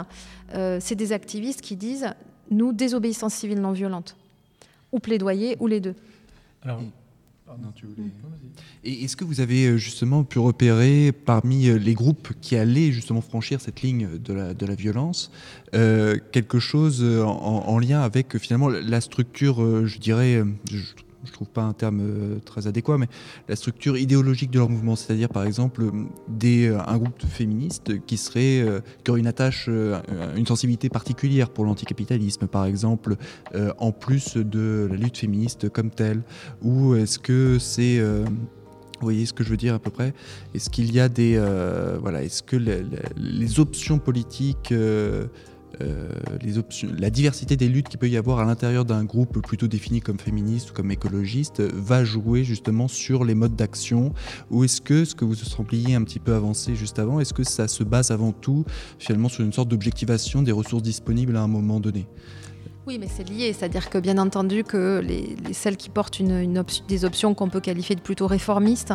c'est 0.53 0.95
des 0.95 1.11
activistes 1.11 1.59
qui 1.59 1.75
disent 1.75 2.13
nous, 2.49 2.71
désobéissance 2.71 3.33
civile 3.33 3.59
non 3.59 3.73
violente, 3.73 4.15
ou 4.93 4.99
plaidoyer, 4.99 5.57
ou 5.59 5.67
les 5.67 5.81
deux. 5.81 5.95
Alors, 6.63 6.79
et 8.83 9.03
est-ce 9.03 9.15
que 9.15 9.23
vous 9.23 9.41
avez 9.41 9.67
euh, 9.67 9.77
justement 9.77 10.23
pu 10.23 10.39
repérer 10.39 11.11
parmi 11.11 11.67
euh, 11.67 11.77
les 11.77 11.93
groupes 11.93 12.29
qui 12.41 12.55
allaient 12.55 12.91
justement 12.91 13.21
franchir 13.21 13.61
cette 13.61 13.81
ligne 13.81 14.07
de 14.17 14.33
la, 14.33 14.53
de 14.53 14.65
la 14.65 14.75
violence 14.75 15.31
euh, 15.73 16.17
quelque 16.31 16.59
chose 16.59 17.03
en, 17.03 17.79
lien 17.79 18.01
avec 18.01 18.37
finalement 18.37 18.69
la 18.69 19.01
structure, 19.01 19.85
je 19.85 19.97
dirais, 19.97 20.43
je 20.71 20.83
trouve 21.29 21.49
pas 21.49 21.61
un 21.61 21.73
terme 21.73 21.99
euh, 22.01 22.39
très 22.43 22.67
adéquat, 22.67 22.97
mais 22.97 23.07
la 23.47 23.55
structure 23.55 23.97
idéologique 23.97 24.51
de 24.51 24.59
leur 24.59 24.69
mouvement, 24.69 24.95
c'est-à-dire 24.95 25.29
par 25.29 25.43
exemple 25.43 25.91
des, 26.27 26.67
euh, 26.67 26.79
un 26.87 26.97
groupe 26.97 27.19
de 27.19 27.27
féministes 27.27 28.03
qui 28.05 28.17
serait 28.17 28.61
euh, 28.61 28.79
qui 29.03 29.11
aurait 29.11 29.19
une 29.19 29.27
attache, 29.27 29.69
une 30.35 30.45
sensibilité 30.45 30.89
particulière 30.89 31.49
pour 31.49 31.65
l'anticapitalisme, 31.65 32.47
par 32.47 32.65
exemple, 32.65 33.15
en 33.77 33.91
plus 33.91 34.37
de 34.37 34.87
la 34.89 34.95
lutte 34.95 35.17
féministe 35.17 35.69
comme 35.69 35.89
telle, 35.89 36.21
ou 36.61 36.95
est-ce 36.95 37.19
que 37.19 37.59
c'est 37.59 37.99
vous 37.99 39.05
voyez 39.07 39.25
ce 39.25 39.33
que 39.33 39.43
je 39.43 39.49
veux 39.49 39.57
dire 39.57 39.75
à 39.75 39.79
peu 39.79 39.89
près? 39.89 40.13
Est-ce 40.53 40.69
qu'il 40.69 40.93
y 40.93 40.99
a 40.99 41.09
des 41.09 41.37
voilà 42.01 42.23
Est-ce 42.23 42.43
que 42.43 42.55
les, 42.55 43.59
options 43.59 43.99
politiques 43.99 44.73
options, 46.57 46.89
la 46.97 47.09
diversité 47.09 47.55
des 47.55 47.67
luttes 47.67 47.89
qu'il 47.89 47.99
peut 47.99 48.09
y 48.09 48.17
avoir 48.17 48.39
à 48.39 48.45
l'intérieur 48.45 48.85
d'un 48.85 49.03
groupe 49.03 49.41
plutôt 49.41 49.67
défini 49.67 50.01
comme 50.01 50.19
féministe 50.19 50.71
ou 50.71 50.73
comme 50.73 50.91
écologiste 50.91 51.61
va 51.61 52.03
jouer 52.03 52.43
justement 52.43 52.87
sur 52.87 53.23
les 53.23 53.35
modes 53.35 53.55
d'action. 53.55 54.13
Ou 54.49 54.63
est-ce 54.63 54.81
que 54.81 55.05
ce 55.05 55.15
que 55.15 55.25
vous 55.25 55.35
sembliez 55.35 55.95
un 55.95 56.03
petit 56.03 56.19
peu 56.19 56.33
avancé 56.33 56.75
juste 56.75 56.99
avant, 56.99 57.19
est-ce 57.19 57.33
que 57.33 57.43
ça 57.43 57.67
se 57.67 57.83
base 57.83 58.11
avant 58.11 58.31
tout 58.31 58.65
finalement 58.99 59.29
sur 59.29 59.43
une 59.43 59.53
sorte 59.53 59.69
d'objectivation 59.69 60.41
des 60.41 60.51
ressources 60.51 60.83
disponibles 60.83 61.35
à 61.35 61.41
un 61.41 61.47
moment 61.47 61.79
donné? 61.79 62.07
Oui, 62.87 62.97
mais 62.99 63.07
c'est 63.07 63.29
lié, 63.29 63.53
c'est-à-dire 63.53 63.91
que 63.91 63.99
bien 63.99 64.17
entendu 64.17 64.63
que 64.63 64.99
les, 64.99 65.35
celles 65.53 65.77
qui 65.77 65.89
portent 65.89 66.19
des 66.87 67.05
options 67.05 67.35
qu'on 67.35 67.47
peut 67.47 67.59
qualifier 67.59 67.95
de 67.95 68.01
plutôt 68.01 68.25
réformistes, 68.25 68.93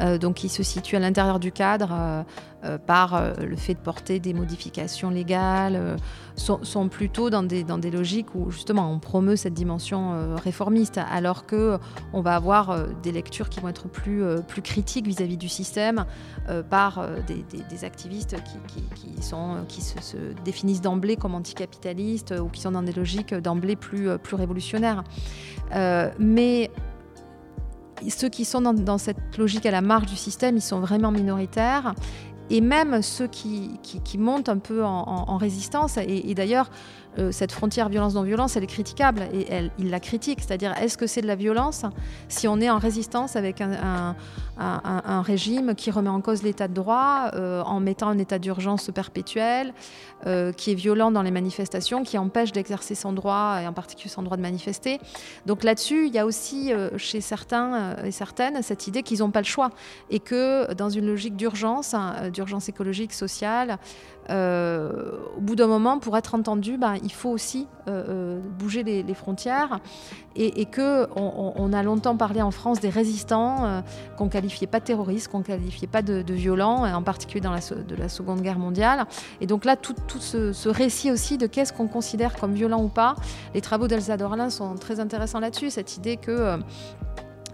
euh, 0.00 0.18
donc 0.18 0.34
qui 0.36 0.50
se 0.50 0.62
situent 0.62 0.96
à 0.96 0.98
l'intérieur 0.98 1.38
du 1.38 1.50
cadre, 1.50 1.88
euh, 1.92 2.22
euh, 2.64 2.78
par 2.78 3.16
euh, 3.16 3.32
le 3.40 3.56
fait 3.56 3.74
de 3.74 3.80
porter 3.80 4.20
des 4.20 4.32
modifications 4.32 5.10
légales, 5.10 5.74
euh, 5.74 5.96
sont, 6.36 6.88
plutôt 6.88 7.28
dans 7.28 7.42
des, 7.42 7.64
dans 7.64 7.76
des 7.76 7.90
logiques 7.90 8.36
où 8.36 8.52
justement 8.52 8.88
on 8.92 9.00
promeut 9.00 9.34
cette 9.34 9.52
dimension 9.52 10.36
réformiste, 10.36 10.98
alors 10.98 11.44
que 11.44 11.78
on 12.12 12.20
va 12.20 12.36
avoir 12.36 12.86
des 13.02 13.12
lectures 13.12 13.48
qui 13.48 13.60
vont 13.60 13.68
être 13.68 13.88
plus, 13.88 14.22
plus 14.48 14.62
critiques 14.62 15.06
vis-à-vis 15.06 15.36
du 15.36 15.48
système 15.48 16.06
par 16.70 17.06
des, 17.26 17.84
activistes 17.84 18.36
qui, 18.44 18.82
qui, 18.94 19.22
sont, 19.22 19.58
qui 19.68 19.82
se, 19.82 20.16
définissent 20.44 20.80
d'emblée 20.80 21.16
comme 21.16 21.34
anticapitalistes 21.34 22.34
ou 22.40 22.48
qui 22.48 22.62
sont 22.62 22.72
dans 22.72 22.82
des 22.82 22.92
logiques 22.92 23.34
d'emblée 23.34 23.76
plus, 23.76 24.18
plus 24.18 24.36
révolutionnaires. 24.36 25.04
mais 26.18 26.70
ceux 28.10 28.28
qui 28.28 28.44
sont 28.44 28.60
dans, 28.60 28.98
cette 28.98 29.38
logique 29.38 29.66
à 29.66 29.70
la 29.70 29.80
marge 29.80 30.06
du 30.06 30.16
système, 30.16 30.56
ils 30.56 30.62
sont 30.62 30.80
vraiment 30.80 31.10
minoritaires 31.10 31.94
et 32.52 32.60
même 32.60 33.00
ceux 33.00 33.28
qui, 33.28 33.80
montent 34.18 34.50
un 34.50 34.58
peu 34.58 34.84
en, 34.84 35.36
résistance, 35.38 35.96
et, 35.96 36.34
d'ailleurs, 36.34 36.70
euh, 37.18 37.32
cette 37.32 37.50
frontière 37.50 37.88
violence-non-violence, 37.88 38.56
elle 38.56 38.64
est 38.64 38.66
critiquable, 38.66 39.22
et 39.32 39.46
elle, 39.50 39.70
il 39.78 39.88
la 39.88 40.00
critique, 40.00 40.40
c'est-à-dire 40.40 40.74
est-ce 40.78 40.98
que 40.98 41.06
c'est 41.06 41.22
de 41.22 41.26
la 41.26 41.34
violence 41.34 41.84
si 42.28 42.46
on 42.48 42.60
est 42.60 42.68
en 42.68 42.78
résistance 42.78 43.36
avec 43.36 43.62
un, 43.62 44.14
régime 45.22 45.74
qui 45.74 45.90
remet 45.90 46.08
en 46.08 46.20
cause 46.20 46.42
l'état 46.42 46.68
de 46.68 46.74
droit, 46.74 47.30
euh, 47.34 47.62
en 47.62 47.80
mettant 47.80 48.08
un 48.08 48.18
état 48.18 48.38
d'urgence 48.38 48.90
perpétuel, 48.94 49.72
euh, 50.26 50.52
qui 50.52 50.70
est 50.70 50.74
violent 50.74 51.10
dans 51.10 51.22
les 51.22 51.30
manifestations, 51.30 52.02
qui 52.04 52.18
empêche 52.18 52.52
d'exercer 52.52 52.94
son 52.94 53.12
droit, 53.12 53.58
et 53.62 53.66
en 53.66 53.72
particulier 53.72 54.10
son 54.10 54.22
droit 54.22 54.36
de 54.36 54.42
manifester. 54.42 55.00
Donc 55.46 55.64
là-dessus, 55.64 56.06
il 56.06 56.14
y 56.14 56.18
a 56.18 56.26
aussi 56.26 56.72
chez 56.96 57.20
certains 57.20 57.96
et 58.04 58.10
certaines 58.10 58.62
cette 58.62 58.86
idée 58.86 59.02
qu'ils 59.02 59.20
n'ont 59.20 59.30
pas 59.30 59.40
le 59.40 59.46
choix, 59.46 59.70
et 60.10 60.20
que 60.20 60.72
dans 60.74 60.90
une 60.90 61.06
logique 61.06 61.36
d'urgence, 61.36 61.94
hein, 61.94 62.30
d'urgence 62.30 62.68
écologique, 62.68 63.12
sociale, 63.12 63.78
euh, 64.30 65.18
au 65.36 65.40
bout 65.40 65.56
d'un 65.56 65.66
moment, 65.66 65.98
pour 65.98 66.16
être 66.16 66.34
entendu, 66.34 66.78
ben, 66.78 66.94
il 67.02 67.12
faut 67.12 67.30
aussi 67.30 67.66
euh, 67.88 68.04
euh, 68.08 68.40
bouger 68.58 68.82
les, 68.82 69.14
frontières. 69.14 69.80
Et, 70.34 70.64
que 70.64 71.06
on, 71.14 71.72
a 71.72 71.82
longtemps 71.82 72.16
parlé 72.16 72.40
en 72.40 72.50
France 72.50 72.80
des 72.80 72.88
résistants 72.88 73.82
qu'on 74.16 74.28
qualifiait 74.28 74.66
pas 74.66 74.80
de 74.80 74.84
terroristes, 74.84 75.28
qu'on 75.28 75.42
qualifiait 75.42 75.88
pas 75.88 76.00
de, 76.00 76.32
violents, 76.32 76.84
en 76.84 77.02
particulier 77.02 77.42
dans 77.42 77.50
la, 77.52 77.60
de 77.60 77.94
la 77.94 78.08
Seconde 78.08 78.40
Guerre 78.40 78.58
mondiale. 78.58 79.04
Et 79.42 79.46
donc 79.46 79.66
là, 79.66 79.76
tout, 79.76 79.94
ce, 80.20 80.52
ce, 80.52 80.68
récit 80.70 81.10
aussi 81.10 81.36
de 81.36 81.46
qu'est-ce 81.46 81.72
qu'on 81.72 81.88
considère 81.88 82.34
comme 82.36 82.54
violent 82.54 82.82
ou 82.82 82.88
pas, 82.88 83.14
les 83.54 83.60
travaux 83.60 83.88
d'Elsa 83.88 84.16
Dorlin 84.16 84.48
sont 84.48 84.74
très 84.76 85.00
intéressants 85.00 85.40
là-dessus. 85.40 85.68
Cette 85.68 85.98
idée 85.98 86.16
que 86.16 86.58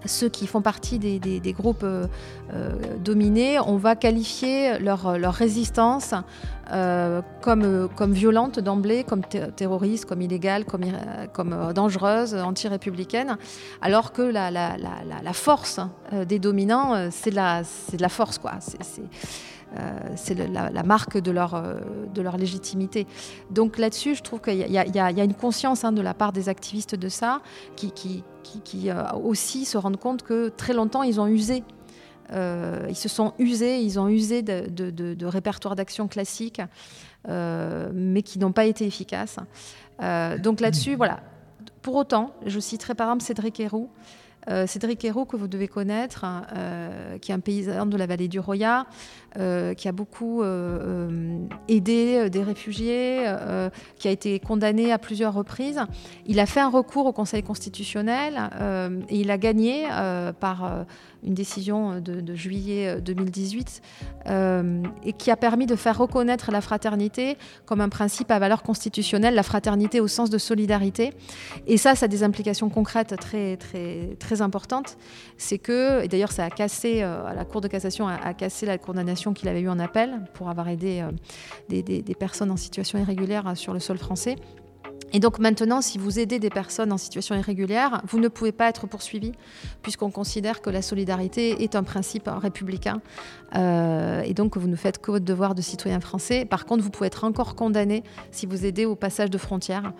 ceux 0.06 0.28
qui 0.28 0.46
font 0.46 0.62
partie 0.62 0.98
des, 0.98 1.52
groupes 1.52 1.82
euh, 1.82 2.06
euh, 2.54 2.72
dominés, 3.02 3.58
on 3.60 3.76
va 3.76 3.96
qualifier 3.96 4.78
leur, 4.78 5.02
résistance 5.34 6.14
euh, 6.72 7.22
comme, 7.40 8.12
violente 8.12 8.60
d'emblée, 8.60 9.04
comme 9.04 9.22
terroriste, 9.24 10.04
comme 10.06 10.22
illégale, 10.22 10.64
comme, 10.64 11.72
dangereuse, 11.74 12.34
anti-républicaine, 12.34 13.36
alors 13.82 14.12
que 14.12 14.22
la, 14.22 15.32
force 15.32 15.80
des 16.26 16.38
dominants, 16.38 17.10
c'est 17.10 17.30
de, 17.30 17.36
la 18.00 18.08
force. 18.08 18.38
quoi. 18.38 18.54
C'est, 20.16 20.34
la, 20.34 20.82
marque 20.82 21.18
de 21.18 21.30
leur, 21.30 22.36
légitimité. 22.38 23.06
Donc 23.50 23.78
là-dessus, 23.78 24.14
je 24.14 24.22
trouve 24.22 24.40
qu'il 24.40 24.56
y, 24.56 24.78
a 24.78 25.24
une 25.24 25.34
conscience 25.34 25.84
hein, 25.84 25.92
de 25.92 26.02
la 26.02 26.14
part 26.14 26.32
des 26.32 26.48
activistes 26.48 26.94
de 26.94 27.08
ça 27.08 27.40
qui, 27.76 28.22
qui, 28.64 28.90
euh, 28.90 29.10
aussi 29.12 29.64
se 29.64 29.78
rendent 29.78 29.98
compte 29.98 30.22
que 30.22 30.48
très 30.48 30.72
longtemps, 30.72 31.02
ils 31.02 31.20
ont 31.20 31.26
usé. 31.26 31.64
Euh, 32.32 32.86
ils 32.88 32.96
se 32.96 33.08
sont 33.08 33.32
usés, 33.38 33.80
ils 33.80 33.98
ont 33.98 34.08
usé 34.08 34.42
de, 34.42 35.24
répertoires 35.24 35.76
d'action 35.76 36.08
classiques, 36.08 36.60
euh, 37.28 37.90
mais 37.94 38.22
qui 38.22 38.38
n'ont 38.38 38.52
pas 38.52 38.66
été 38.66 38.86
efficaces. 38.86 39.38
donc 40.42 40.60
là-dessus, 40.60 40.94
voilà. 40.94 41.20
Pour 41.82 41.94
autant, 41.94 42.34
je 42.44 42.60
citerai 42.60 42.94
par 42.94 43.08
exemple 43.08 43.24
Cédric 43.24 43.60
Héroux, 43.60 43.88
Cédric 44.66 45.04
Hérault, 45.04 45.26
que 45.26 45.36
vous 45.36 45.48
devez 45.48 45.68
connaître, 45.68 46.24
euh, 46.54 47.18
qui 47.18 47.32
est 47.32 47.34
un 47.34 47.40
paysan 47.40 47.86
de 47.86 47.96
la 47.96 48.06
vallée 48.06 48.28
du 48.28 48.40
Roya, 48.40 48.86
euh, 49.36 49.74
qui 49.74 49.88
a 49.88 49.92
beaucoup 49.92 50.42
aidé 51.68 52.30
des 52.30 52.42
réfugiés, 52.42 53.24
qui 53.98 54.08
a 54.08 54.10
été 54.10 54.38
condamné 54.40 54.92
à 54.92 54.98
plusieurs 54.98 55.34
reprises. 55.34 55.80
Il 56.26 56.40
a 56.40 56.46
fait 56.46 56.60
un 56.60 56.70
recours 56.70 57.06
au 57.06 57.12
Conseil 57.12 57.42
constitutionnel 57.42 58.50
et 59.08 59.20
il 59.20 59.30
a 59.30 59.38
gagné 59.38 59.86
par 60.40 60.86
une 61.24 61.34
décision 61.34 62.00
de, 62.00 62.34
juillet 62.34 63.00
2018 63.00 63.82
et 65.04 65.12
qui 65.12 65.30
a 65.30 65.36
permis 65.36 65.66
de 65.66 65.76
faire 65.76 65.98
reconnaître 65.98 66.50
la 66.50 66.60
fraternité 66.60 67.36
comme 67.66 67.80
un 67.80 67.88
principe 67.88 68.30
à 68.30 68.38
valeur 68.38 68.62
constitutionnelle, 68.62 69.34
la 69.34 69.42
fraternité 69.42 70.00
au 70.00 70.08
sens 70.08 70.30
de 70.30 70.38
solidarité. 70.38 71.12
Et 71.66 71.76
ça, 71.76 71.94
ça 71.94 72.06
a 72.06 72.08
des 72.08 72.22
implications 72.22 72.68
concrètes 72.68 73.14
très, 73.16 73.56
très, 73.56 74.16
très 74.18 74.42
importante, 74.42 74.96
c'est 75.36 75.58
que, 75.58 76.02
et 76.02 76.08
d'ailleurs 76.08 76.32
ça 76.32 76.44
a 76.44 76.50
cassé, 76.50 77.00
euh, 77.02 77.32
la 77.34 77.44
Cour 77.44 77.60
de 77.60 77.68
cassation 77.68 78.08
a, 78.08 78.34
cassé 78.34 78.66
la 78.66 78.78
condamnation 78.78 79.17
qu'il 79.32 79.48
avait 79.48 79.60
eue 79.60 79.68
en 79.68 79.78
appel 79.78 80.22
pour 80.34 80.48
avoir 80.48 80.68
aidé 80.68 81.02
euh, 81.02 81.12
des, 81.68 82.14
personnes 82.14 82.50
en 82.50 82.56
situation 82.56 82.98
irrégulière 82.98 83.56
sur 83.56 83.72
le 83.72 83.80
sol 83.80 83.98
français. 83.98 84.36
Et 85.12 85.20
donc 85.20 85.38
maintenant, 85.38 85.80
si 85.80 85.96
vous 85.96 86.18
aidez 86.18 86.38
des 86.38 86.50
personnes 86.50 86.92
en 86.92 86.98
situation 86.98 87.34
irrégulière, 87.34 88.02
vous 88.06 88.20
ne 88.20 88.28
pouvez 88.28 88.52
pas 88.52 88.68
être 88.68 88.86
poursuivi, 88.86 89.32
puisqu'on 89.82 90.10
considère 90.10 90.60
que 90.60 90.68
la 90.68 90.82
solidarité 90.82 91.62
est 91.62 91.76
un 91.76 91.82
principe 91.82 92.28
républicain. 92.28 93.00
Euh, 93.54 94.20
et 94.20 94.34
donc 94.34 94.58
vous 94.58 94.68
ne 94.68 94.76
faites 94.76 95.00
que 95.00 95.10
votre 95.10 95.24
devoir 95.24 95.54
de 95.54 95.62
citoyen 95.62 96.00
français. 96.00 96.44
Par 96.44 96.66
contre, 96.66 96.82
vous 96.82 96.90
pouvez 96.90 97.06
être 97.06 97.24
encore 97.24 97.54
condamné 97.54 98.02
si 98.32 98.44
vous 98.44 98.66
aidez 98.66 98.84
au 98.84 98.96
passage 98.96 99.30
de 99.30 99.38
frontières. 99.38 99.92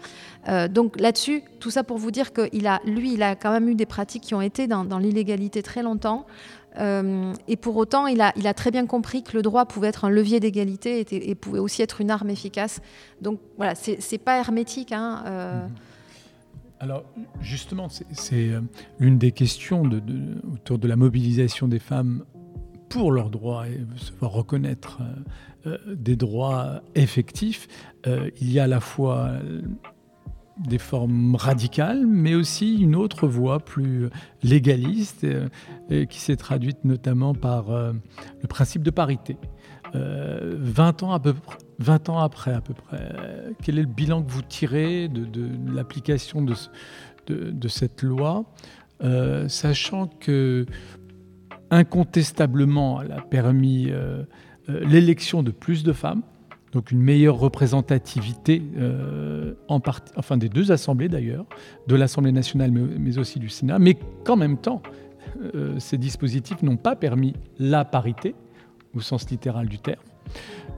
Euh, 0.49 0.69
donc 0.69 1.01
là-dessus, 1.01 1.43
tout 1.59 1.71
ça 1.71 1.85
pour 1.85 1.97
vous 1.97 2.11
dire 2.11 2.35
que 2.35 2.43
a, 2.67 2.81
lui, 2.85 3.15
il 3.15 3.23
a 3.23 3.35
quand 3.35 3.51
même 3.51 3.69
eu 3.69 3.75
des 3.75 3.87
pratiques 3.87 4.25
qui 4.25 4.35
ont 4.35 4.43
été 4.43 4.67
dans 4.67 4.99
l'illégalité 4.99 5.63
très 5.63 5.83
longtemps. 5.83 6.27
Euh, 6.79 7.33
et 7.47 7.57
pour 7.57 7.77
autant, 7.77 8.07
il 8.07 8.21
a, 8.21 8.55
très 8.55 8.71
bien 8.71 8.87
compris 8.87 9.23
que 9.23 9.37
le 9.37 9.43
droit 9.43 9.67
pouvait 9.67 9.89
être 9.89 10.05
un 10.05 10.11
levier 10.11 10.41
d'égalité 10.41 11.05
et, 11.11 11.35
pouvait 11.35 11.59
aussi 11.59 11.83
être 11.83 12.01
une 12.01 12.11
arme 12.11 12.31
efficace. 12.31 12.81
Donc 13.21 13.41
voilà, 13.57 13.75
c'est 13.75 14.19
pas 14.19 14.39
hermétique. 14.39 14.93
Hein, 14.93 15.23
euh. 15.27 15.63
mhm. 15.67 15.75
Alors 16.81 17.05
justement, 17.41 17.89
c'est 17.89 18.51
euh, 18.51 18.61
l'une 19.01 19.19
des 19.19 19.33
questions 19.33 19.83
autour 20.55 20.79
de 20.79 20.87
la 20.87 20.97
mobilisation 20.97 21.67
des 21.67 21.81
femmes 21.81 22.25
pour 22.89 23.13
leurs 23.13 23.31
droits 23.31 23.69
et 23.69 23.81
se 23.97 24.13
voir 24.13 24.33
reconnaître 24.33 25.01
des 25.87 26.17
droits 26.17 26.81
effectifs. 26.95 27.69
il 28.07 28.51
y 28.51 28.59
a 28.59 28.65
à 28.65 28.67
la 28.67 28.81
fois 28.81 29.33
des 30.59 30.79
formes 30.79 31.35
radicales, 31.35 32.07
mais 32.07 32.35
aussi 32.35 32.79
une 32.79 32.97
autre 32.97 33.27
voie 33.27 33.61
plus 33.61 34.09
légaliste, 34.43 35.25
euh, 35.25 36.05
qui 36.07 36.21
s'est 36.21 36.37
traduite 36.37 36.85
notamment 36.85 37.35
par 37.35 37.71
euh, 37.71 37.93
le 38.41 38.49
principe 38.49 38.83
de 38.83 38.91
parité. 38.91 39.37
20, 39.95 39.99
euh, 39.99 41.07
ans 41.07 41.13
à 41.13 41.21
peu 41.21 41.35
20 41.79 42.11
ans 42.11 42.19
après 42.19 42.53
à 42.53 42.61
peu 42.61 42.75
près, 42.75 43.15
quel 43.63 43.79
est 43.79 43.83
le 43.83 43.89
bilan 43.89 44.23
que 44.23 44.31
vous 44.31 44.43
tirez 44.43 45.09
de, 45.09 45.49
l'application 45.73 46.43
de, 46.43 46.55
de, 47.27 47.69
cette 47.69 48.03
loi, 48.03 48.45
sachant 49.49 50.07
que 50.07 50.67
incontestablement 51.71 53.01
elle 53.01 53.13
a 53.13 53.23
permis 53.23 53.91
l'élection 54.69 55.43
de 55.43 55.53
plus 55.53 55.85
de 55.85 55.95
femmes, 55.95 56.23
donc 56.73 56.91
une 56.91 57.01
meilleure 57.01 57.39
représentativité 57.39 58.63
euh, 58.77 59.55
en 59.69 59.81
enfin 60.17 60.37
des 60.37 60.49
deux 60.49 60.73
assemblées 60.73 61.09
d'ailleurs, 61.09 61.47
de 61.87 61.97
l'Assemblée 61.97 62.33
nationale 62.33 62.71
mais, 62.71 63.19
aussi 63.19 63.39
du 63.39 63.49
Sénat, 63.49 63.79
mais 63.79 63.97
qu'en 64.25 64.37
même 64.37 64.59
temps, 64.59 64.83
euh, 65.55 65.79
ces 65.79 65.99
dispositifs 65.99 66.63
n'ont 66.63 66.77
pas 66.77 66.97
permis 66.97 67.35
la 67.59 67.85
parité, 67.85 68.35
au 68.95 69.01
sens 69.01 69.31
littéral 69.31 69.69
du 69.69 69.79
terme. 69.79 70.03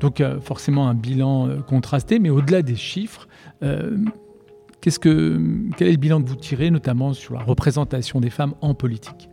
Donc 0.00 0.20
euh, 0.20 0.40
forcément 0.40 0.88
un 0.88 0.94
bilan 0.94 1.60
contrasté, 1.66 2.18
mais 2.18 2.30
au-delà 2.30 2.62
des 2.62 2.76
chiffres, 2.76 3.28
quel 3.60 4.08
est 4.82 5.92
le 5.92 5.96
bilan 5.96 6.22
que 6.22 6.28
vous 6.28 6.36
tirez, 6.36 6.70
notamment 6.70 7.12
sur 7.12 7.34
la 7.34 7.42
représentation 7.42 8.20
des 8.20 8.30
femmes 8.30 8.54
en 8.60 8.74
politique? 8.74 9.28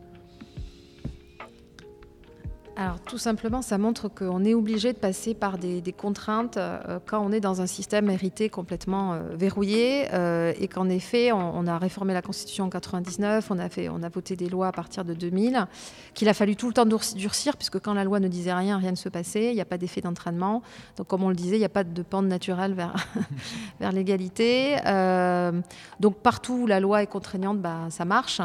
Alors 2.80 3.00
tout 3.00 3.18
simplement, 3.18 3.64
ça 3.64 3.80
montre 3.80 4.08
qu'on 4.08 4.46
est 4.46 4.54
obligé 4.54 4.94
de 4.94 5.00
passer 5.00 5.34
par 5.34 5.58
des, 5.58 5.82
contraintes 5.98 6.58
euh, 6.58 7.00
quand 7.08 7.26
on 7.26 7.32
est 7.32 7.40
dans 7.40 7.60
un 7.60 7.66
système 7.66 8.08
hérité 8.12 8.50
complètement 8.50 9.14
euh, 9.14 9.22
verrouillé 9.34 10.06
euh, 10.14 10.54
et 10.60 10.68
qu'en 10.68 10.88
effet, 10.88 11.32
on, 11.32 11.66
a 11.66 11.80
réformé 11.80 12.14
la 12.14 12.22
Constitution 12.22 12.66
en 12.66 12.70
99, 12.70 13.50
on 13.50 13.58
a, 13.58 14.10
voté 14.10 14.36
des 14.36 14.48
lois 14.48 14.68
à 14.68 14.72
partir 14.72 15.04
de 15.06 15.16
2000, 15.16 15.66
qu'il 16.14 16.30
a 16.30 16.36
fallu 16.36 16.56
tout 16.56 16.68
le 16.68 16.74
temps 16.74 16.86
durcir 16.86 17.58
puisque 17.58 17.80
quand 17.80 17.96
la 17.96 18.04
loi 18.04 18.20
ne 18.20 18.28
disait 18.28 18.54
rien, 18.54 18.78
rien 18.78 18.92
ne 18.92 18.96
se 18.96 19.10
passait, 19.10 19.50
il 19.50 19.56
n'y 19.56 19.62
a 19.62 19.66
pas 19.66 19.80
d'effet 19.80 20.02
d'entraînement. 20.02 20.62
Donc 20.98 21.08
comme 21.08 21.24
on 21.24 21.30
le 21.30 21.36
disait, 21.36 21.56
il 21.56 21.60
n'y 21.60 21.66
a 21.66 21.70
pas 21.70 21.84
de 21.84 22.02
pente 22.04 22.28
naturelle 22.28 22.74
vers, 22.74 22.94
vers 23.80 23.92
l'égalité. 23.92 24.76
donc 26.00 26.18
partout 26.18 26.60
où 26.62 26.68
la 26.68 26.80
loi 26.80 27.02
est 27.02 27.08
contraignante, 27.08 27.60
bah, 27.60 27.88
ça 27.90 28.06
marche. 28.06 28.40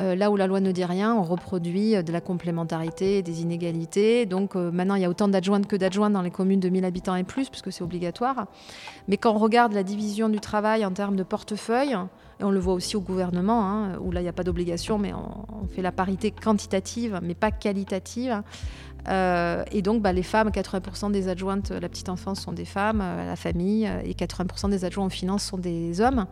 Euh, 0.00 0.14
là 0.14 0.30
où 0.30 0.36
la 0.36 0.46
loi 0.46 0.60
ne 0.60 0.72
dit 0.72 0.84
rien, 0.84 1.14
on 1.14 1.22
reproduit 1.22 1.96
euh, 1.96 2.02
de 2.02 2.12
la 2.12 2.20
complémentarité, 2.20 3.22
des 3.22 3.42
inégalités. 3.42 4.24
Donc 4.24 4.56
euh, 4.56 4.70
maintenant, 4.70 4.94
il 4.94 5.02
y 5.02 5.04
a 5.04 5.10
autant 5.10 5.28
d'adjointes 5.28 5.66
que 5.66 5.76
d'adjoints 5.76 6.08
dans 6.08 6.22
les 6.22 6.30
communes 6.30 6.60
de 6.60 6.68
1000 6.70 6.84
habitants 6.84 7.14
et 7.14 7.24
plus, 7.24 7.50
puisque 7.50 7.70
c'est 7.70 7.82
obligatoire. 7.82 8.46
Mais 9.08 9.18
quand 9.18 9.34
on 9.34 9.38
regarde 9.38 9.72
la 9.74 9.82
division 9.82 10.28
du 10.30 10.40
travail 10.40 10.84
en 10.86 10.92
termes 10.92 11.16
de 11.16 11.22
portefeuille, 11.22 11.96
et 12.40 12.44
on 12.44 12.50
le 12.50 12.58
voit 12.58 12.74
aussi 12.74 12.96
au 12.96 13.00
gouvernement, 13.00 13.64
hein, 13.64 13.98
où 14.00 14.10
là, 14.10 14.20
il 14.20 14.24
n'y 14.24 14.28
a 14.28 14.32
pas 14.32 14.44
d'obligation, 14.44 14.98
mais 14.98 15.12
on, 15.12 15.66
fait 15.68 15.82
la 15.82 15.92
parité 15.92 16.30
quantitative, 16.30 17.20
mais 17.22 17.34
pas 17.34 17.50
qualitative. 17.50 18.42
Euh, 19.08 19.64
et 19.72 19.82
donc, 19.82 20.02
bah, 20.02 20.12
les 20.12 20.22
femmes, 20.22 20.48
80% 20.48 21.10
des 21.10 21.28
adjointes 21.28 21.70
à 21.70 21.80
la 21.80 21.88
petite 21.88 22.08
enfance 22.08 22.40
sont 22.40 22.52
des 22.52 22.64
femmes, 22.64 23.00
à 23.00 23.24
la 23.24 23.36
famille, 23.36 23.90
et 24.04 24.14
80% 24.14 24.70
des 24.70 24.84
adjoints 24.84 25.06
en 25.06 25.10
finance 25.10 25.44
sont 25.44 25.58
des 25.58 26.00
hommes. 26.00 26.26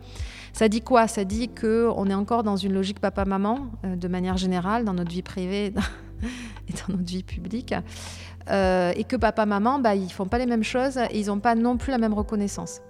Ça 0.53 0.67
dit 0.69 0.81
quoi? 0.81 1.07
Ça 1.07 1.23
dit 1.23 1.49
qu'on 1.49 2.07
est 2.07 2.13
encore 2.13 2.43
dans 2.43 2.55
une 2.55 2.73
logique 2.73 2.99
papa-maman, 2.99 3.67
euh, 3.85 3.95
de 3.95 4.07
manière 4.07 4.37
générale, 4.37 4.85
dans 4.85 4.93
notre 4.93 5.11
vie 5.11 5.21
privée 5.21 5.65
et 5.67 5.71
dans 5.71 6.89
notre 6.95 7.09
vie 7.09 7.23
publique. 7.23 7.73
Euh, 8.49 8.91
et 8.95 9.03
que 9.03 9.15
papa-maman, 9.15 9.79
bah, 9.79 9.95
ils 9.95 10.11
font 10.11 10.25
pas 10.25 10.37
les 10.37 10.45
mêmes 10.47 10.63
choses 10.63 10.97
et 10.97 11.19
ils 11.19 11.27
n'ont 11.27 11.39
pas 11.39 11.55
non 11.55 11.77
plus 11.77 11.91
la 11.91 11.97
même 11.97 12.13
reconnaissance. 12.13 12.81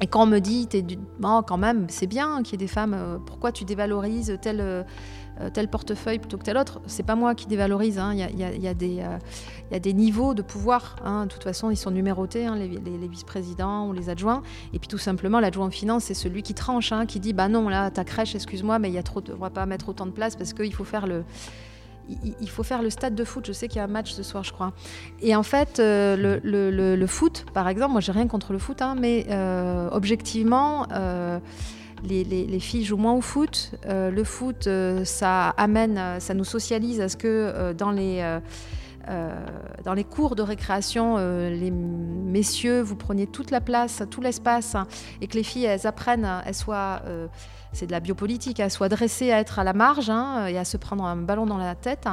Et 0.00 0.06
quand 0.08 0.24
on 0.24 0.26
me 0.26 0.40
dit, 0.40 0.66
du... 0.66 0.98
quand 1.20 1.58
même, 1.58 1.86
c'est 1.88 2.08
bien 2.08 2.42
qu'il 2.42 2.54
y 2.54 2.54
ait 2.56 2.66
des 2.66 2.72
femmes, 2.72 3.20
pourquoi 3.24 3.52
tu 3.52 3.64
dévalorises 3.64 4.36
telle 4.42 4.60
euh, 4.60 4.82
tel 5.52 5.68
portefeuille 5.68 6.18
plutôt 6.18 6.38
que 6.38 6.44
tel 6.44 6.56
autre. 6.56 6.80
C'est 6.86 7.02
pas 7.02 7.14
moi 7.14 7.34
qui 7.34 7.46
dévalorise. 7.46 8.00
Il 8.12 8.18
y, 8.18 8.68
a, 8.68 9.78
des 9.78 9.92
niveaux 9.92 10.34
de 10.34 10.42
pouvoir. 10.42 10.96
Hein. 11.04 11.26
De 11.26 11.32
toute 11.32 11.44
façon, 11.44 11.70
ils 11.70 11.76
sont 11.76 11.90
numérotés, 11.90 12.46
hein, 12.46 12.56
les, 12.56 13.08
vice-présidents 13.08 13.88
ou 13.88 13.92
les 13.92 14.08
adjoints. 14.08 14.42
Et 14.72 14.78
puis 14.78 14.88
tout 14.88 14.98
simplement, 14.98 15.40
l'adjoint 15.40 15.66
en 15.66 15.70
finance, 15.70 16.04
c'est 16.04 16.14
celui 16.14 16.42
qui 16.42 16.54
tranche, 16.54 16.92
hein, 16.92 17.06
qui 17.06 17.20
dit 17.20 17.32
bah 17.32 17.48
non, 17.48 17.68
là, 17.68 17.90
ta 17.90 18.04
crèche, 18.04 18.34
excuse-moi, 18.34 18.78
mais 18.78 18.88
il 18.88 18.94
y 18.94 18.98
a 18.98 19.02
trop, 19.02 19.22
on 19.32 19.40
va 19.40 19.50
pas 19.50 19.66
mettre 19.66 19.88
autant 19.88 20.06
de 20.06 20.12
place 20.12 20.36
parce 20.36 20.52
qu'il 20.52 20.72
faut 20.74 20.84
faire 20.84 21.06
le 21.06 21.24
il 22.40 22.48
faut 22.48 22.62
faire 22.62 22.82
le 22.82 22.90
stade 22.90 23.14
de 23.14 23.24
foot. 23.24 23.46
Je 23.46 23.52
sais 23.52 23.68
qu'il 23.68 23.76
y 23.76 23.80
a 23.80 23.84
un 23.84 23.88
match 23.88 24.12
ce 24.12 24.22
soir, 24.22 24.42
je 24.42 24.52
crois. 24.52 24.72
Et 25.20 25.36
en 25.36 25.42
fait, 25.42 25.78
euh, 25.78 26.40
le, 26.42 27.06
foot, 27.06 27.46
par 27.54 27.68
exemple, 27.68 27.92
moi, 27.92 28.00
j'ai 28.00 28.12
rien 28.12 28.26
contre 28.26 28.52
le 28.52 28.58
foot, 28.58 28.82
mais 28.98 29.26
euh, 29.30 29.88
objectivement, 29.92 30.86
les, 32.02 32.60
filles 32.60 32.84
jouent 32.84 32.96
moins 32.96 33.14
au 33.14 33.20
foot. 33.20 33.72
Euh, 33.86 34.10
le 34.10 34.24
foot, 34.24 34.66
euh, 34.66 35.04
ça 35.04 35.50
amène, 35.50 35.98
euh, 35.98 36.20
ça 36.20 36.34
nous 36.34 36.44
socialise 36.44 37.00
à 37.00 37.08
ce 37.08 37.16
que 37.16 37.72
dans 37.72 37.90
les 39.94 40.04
cours 40.04 40.36
de 40.36 40.42
récréation, 40.42 41.16
les 41.16 41.70
messieurs, 41.70 42.82
vous 42.82 42.96
preniez 42.96 43.26
toute 43.26 43.50
la 43.50 43.60
place, 43.60 44.02
tout 44.10 44.20
l'espace, 44.20 44.74
hein, 44.74 44.86
et 45.20 45.26
que 45.26 45.34
les 45.34 45.42
filles, 45.42 45.64
elles 45.64 45.86
apprennent, 45.86 46.28
elles 46.46 46.54
soient 46.54 47.02
c'est 47.72 47.86
de 47.86 47.92
la 47.92 48.00
biopolitique, 48.00 48.60
à 48.60 48.70
soit 48.70 48.88
dressée 48.88 49.32
à 49.32 49.40
être 49.40 49.58
à 49.58 49.64
la 49.64 49.72
marge 49.72 50.10
hein, 50.10 50.46
et 50.46 50.58
à 50.58 50.64
se 50.64 50.76
prendre 50.76 51.04
un 51.04 51.16
ballon 51.16 51.46
dans 51.46 51.58
la 51.58 51.74
tête. 51.74 52.06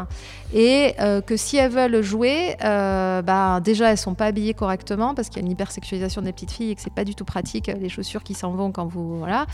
et 0.53 0.93
euh, 0.99 1.21
que 1.21 1.37
si 1.37 1.57
elles 1.57 1.71
veulent 1.71 2.01
jouer, 2.01 2.55
euh, 2.63 3.21
bah, 3.21 3.59
déjà 3.61 3.91
elles 3.91 3.97
sont 3.97 4.15
pas 4.15 4.25
habillées 4.25 4.53
correctement 4.53 5.13
parce 5.15 5.29
qu'il 5.29 5.41
y 5.41 5.43
a 5.43 5.45
une 5.45 5.51
hypersexualisation 5.51 6.21
des 6.21 6.33
petites 6.33 6.51
filles 6.51 6.71
et 6.71 6.75
que 6.75 6.81
c'est 6.81 6.93
pas 6.93 7.03
du 7.03 7.15
tout 7.15 7.25
pratique 7.25 7.67
les 7.67 7.89
chaussures 7.89 8.23
qui 8.23 8.33
s'en 8.33 8.51
vont 8.51 8.71
quand 8.71 8.85
vous 8.85 9.19
voilà. 9.19 9.45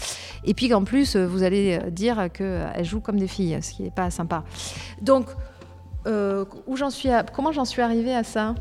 Et 0.44 0.54
puis 0.54 0.70
qu'en 0.70 0.84
plus 0.84 1.16
vous 1.16 1.44
allez 1.44 1.80
dire 1.92 2.30
qu'elles 2.32 2.86
jouent 2.86 3.02
comme 3.02 3.20
des 3.20 3.28
filles, 3.28 3.60
ce 3.62 3.72
qui 3.72 3.84
n'est 3.84 3.92
pas 3.92 4.10
sympa. 4.12 4.44
Donc 5.02 5.28
euh, 6.08 6.46
où 6.68 6.76
j'en 6.78 6.90
suis, 6.90 7.10
comment 7.34 7.52
j'en 7.52 7.66
suis 7.66 7.82
arrivée 7.82 8.14
à 8.14 8.24
ça? 8.24 8.54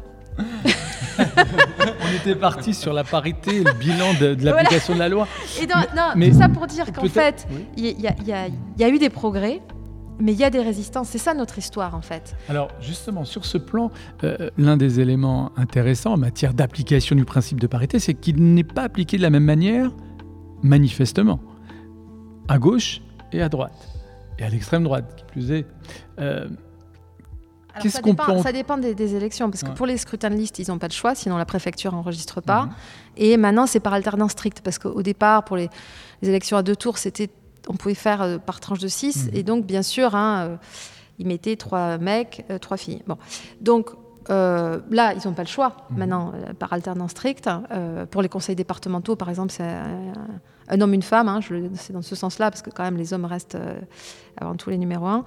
On 1.18 2.16
était 2.16 2.34
parti 2.34 2.74
sur 2.74 2.92
la 2.92 3.04
parité 3.04 3.62
le 3.62 3.72
bilan 3.72 4.14
de, 4.20 4.36
l'application 4.44 4.94
de 4.94 4.98
la 4.98 5.08
loi. 5.08 5.28
Et 5.60 5.66
non, 5.66 5.74
mais, 6.16 6.32
ça 6.32 6.48
pour 6.48 6.66
dire 6.66 6.92
qu'en 6.92 7.06
fait, 7.06 7.46
il 7.76 7.84
y, 8.00 8.84
a 8.84 8.88
eu 8.88 8.98
des 8.98 9.10
progrès, 9.10 9.60
mais 10.18 10.32
il 10.32 10.38
y 10.38 10.44
a 10.44 10.50
des 10.50 10.60
résistances. 10.60 11.08
C'est 11.08 11.18
ça 11.18 11.34
notre 11.34 11.58
histoire, 11.58 11.94
en 11.94 12.00
fait. 12.00 12.36
Alors, 12.48 12.68
justement, 12.80 13.24
sur 13.24 13.44
ce 13.44 13.58
plan, 13.58 13.90
euh, 14.22 14.50
l'un 14.56 14.76
des 14.76 15.00
éléments 15.00 15.52
intéressants 15.56 16.14
en 16.14 16.18
matière 16.18 16.54
d'application 16.54 17.16
du 17.16 17.24
principe 17.24 17.60
de 17.60 17.66
parité, 17.66 17.98
c'est 17.98 18.14
qu'il 18.14 18.54
n'est 18.54 18.64
pas 18.64 18.82
appliqué 18.82 19.16
de 19.16 19.22
la 19.22 19.30
même 19.30 19.44
manière, 19.44 19.90
manifestement, 20.62 21.40
à 22.48 22.58
gauche 22.58 23.00
et 23.32 23.42
à 23.42 23.48
droite. 23.48 23.88
et 24.38 24.44
à 24.44 24.48
l'extrême 24.48 24.84
droite, 24.84 25.14
qui 25.16 25.24
plus 25.24 25.50
est. 25.52 25.66
ça, 27.80 28.00
dépend, 28.00 28.42
ça, 28.42 28.52
dépend, 28.52 28.78
des, 28.78 29.16
élections, 29.16 29.50
parce 29.50 29.62
que 29.62 29.70
pour 29.70 29.86
les 29.86 29.96
scrutins 29.96 30.30
de 30.30 30.36
liste, 30.36 30.58
ils 30.58 30.68
n'ont 30.68 30.78
pas 30.78 30.88
de 30.88 30.92
choix, 30.92 31.14
sinon 31.14 31.36
la 31.36 31.44
préfecture 31.44 31.92
n'enregistre 31.92 32.40
pas. 32.40 32.66
Mhm. 32.66 32.72
Et 33.16 33.36
maintenant, 33.36 33.66
c'est 33.66 33.80
par 33.80 33.92
alternance 33.92 34.32
stricte, 34.32 34.60
parce 34.60 34.78
qu'au 34.78 35.02
départ, 35.02 35.44
pour 35.44 35.56
les, 35.56 35.68
élections 36.22 36.56
à 36.56 36.62
deux 36.62 36.76
tours, 36.76 36.98
c'était, 36.98 37.30
on 37.68 37.74
pouvait 37.74 37.94
faire 37.94 38.22
euh, 38.22 38.38
par 38.38 38.60
tranche 38.60 38.78
de 38.78 38.88
six. 38.88 39.26
Mhm. 39.26 39.30
Et 39.34 39.42
donc, 39.42 39.66
bien 39.66 39.82
sûr, 39.82 40.14
hein, 40.14 40.46
euh, 40.48 40.56
ils 41.18 41.26
mettaient 41.26 41.56
trois 41.56 41.98
mecs, 41.98 42.44
euh, 42.50 42.58
trois 42.58 42.76
filles. 42.76 43.02
Bon. 43.06 43.18
Donc, 43.60 43.90
là, 44.28 45.12
ils 45.12 45.26
n'ont 45.26 45.34
pas 45.34 45.42
le 45.42 45.48
choix, 45.48 45.76
mhm. 45.90 45.98
maintenant, 45.98 46.32
par 46.58 46.72
alternance 46.72 47.10
stricte. 47.10 47.50
pour 48.10 48.22
les 48.22 48.28
conseils 48.28 48.56
départementaux, 48.56 49.16
par 49.16 49.28
exemple, 49.28 49.52
c'est 49.52 49.68
un, 50.68 50.80
homme, 50.80 50.94
une 50.94 51.02
femme. 51.02 51.28
Hein, 51.28 51.40
c'est 51.74 51.92
dans 51.92 52.02
ce 52.02 52.14
sens-là, 52.14 52.50
parce 52.50 52.62
que 52.62 52.70
quand 52.70 52.84
même, 52.84 52.96
les 52.96 53.12
hommes 53.12 53.26
restent 53.26 53.58
avant 54.40 54.54
tout 54.54 54.70
les 54.70 54.78
numéros 54.78 55.06
un. 55.06 55.24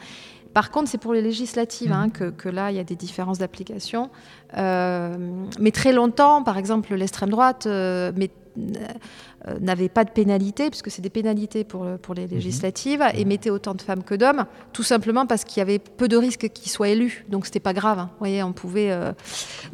Par 0.58 0.72
contre, 0.72 0.90
c'est 0.90 0.98
pour 0.98 1.14
les 1.14 1.22
législatives 1.22 1.92
hein, 1.92 2.08
mhm. 2.08 2.32
que, 2.32 2.50
là, 2.50 2.72
il 2.72 2.78
y 2.78 2.80
a 2.80 2.84
des 2.84 2.96
différences 2.96 3.38
d'application. 3.38 4.10
Euh, 4.58 5.16
mais 5.60 5.70
très 5.70 5.94
longtemps, 5.94 6.42
par 6.42 6.58
exemple, 6.58 6.96
l'extrême 6.96 7.30
droite 7.30 7.68
euh, 7.68 8.12
euh, 8.58 9.60
n'avait 9.62 9.88
pas 9.88 10.04
de 10.04 10.10
pénalité, 10.10 10.72
puisque 10.72 10.90
c'est 10.90 11.04
des 11.04 11.12
pénalités 11.12 11.64
pour, 11.64 11.86
pour 12.02 12.16
les 12.16 12.26
mhm. 12.26 12.32
législatives, 12.32 13.06
et 13.14 13.22
mhm. 13.22 13.28
mettait 13.28 13.50
autant 13.52 13.76
de 13.76 13.84
femmes 13.84 14.02
que 14.02 14.16
d'hommes, 14.16 14.46
tout 14.74 14.82
simplement 14.82 15.28
parce 15.28 15.44
qu'il 15.44 15.60
y 15.60 15.62
avait 15.62 15.78
peu 15.78 16.08
de 16.08 16.18
risques 16.18 16.50
qu'ils 16.50 16.72
soient 16.72 16.90
élus. 16.90 17.24
Donc, 17.30 17.46
c'était 17.46 17.60
pas 17.60 17.74
grave. 17.74 18.00
Hein. 18.00 18.10
Vous 18.14 18.18
voyez, 18.18 18.42
on 18.42 18.54
pouvait. 18.54 18.98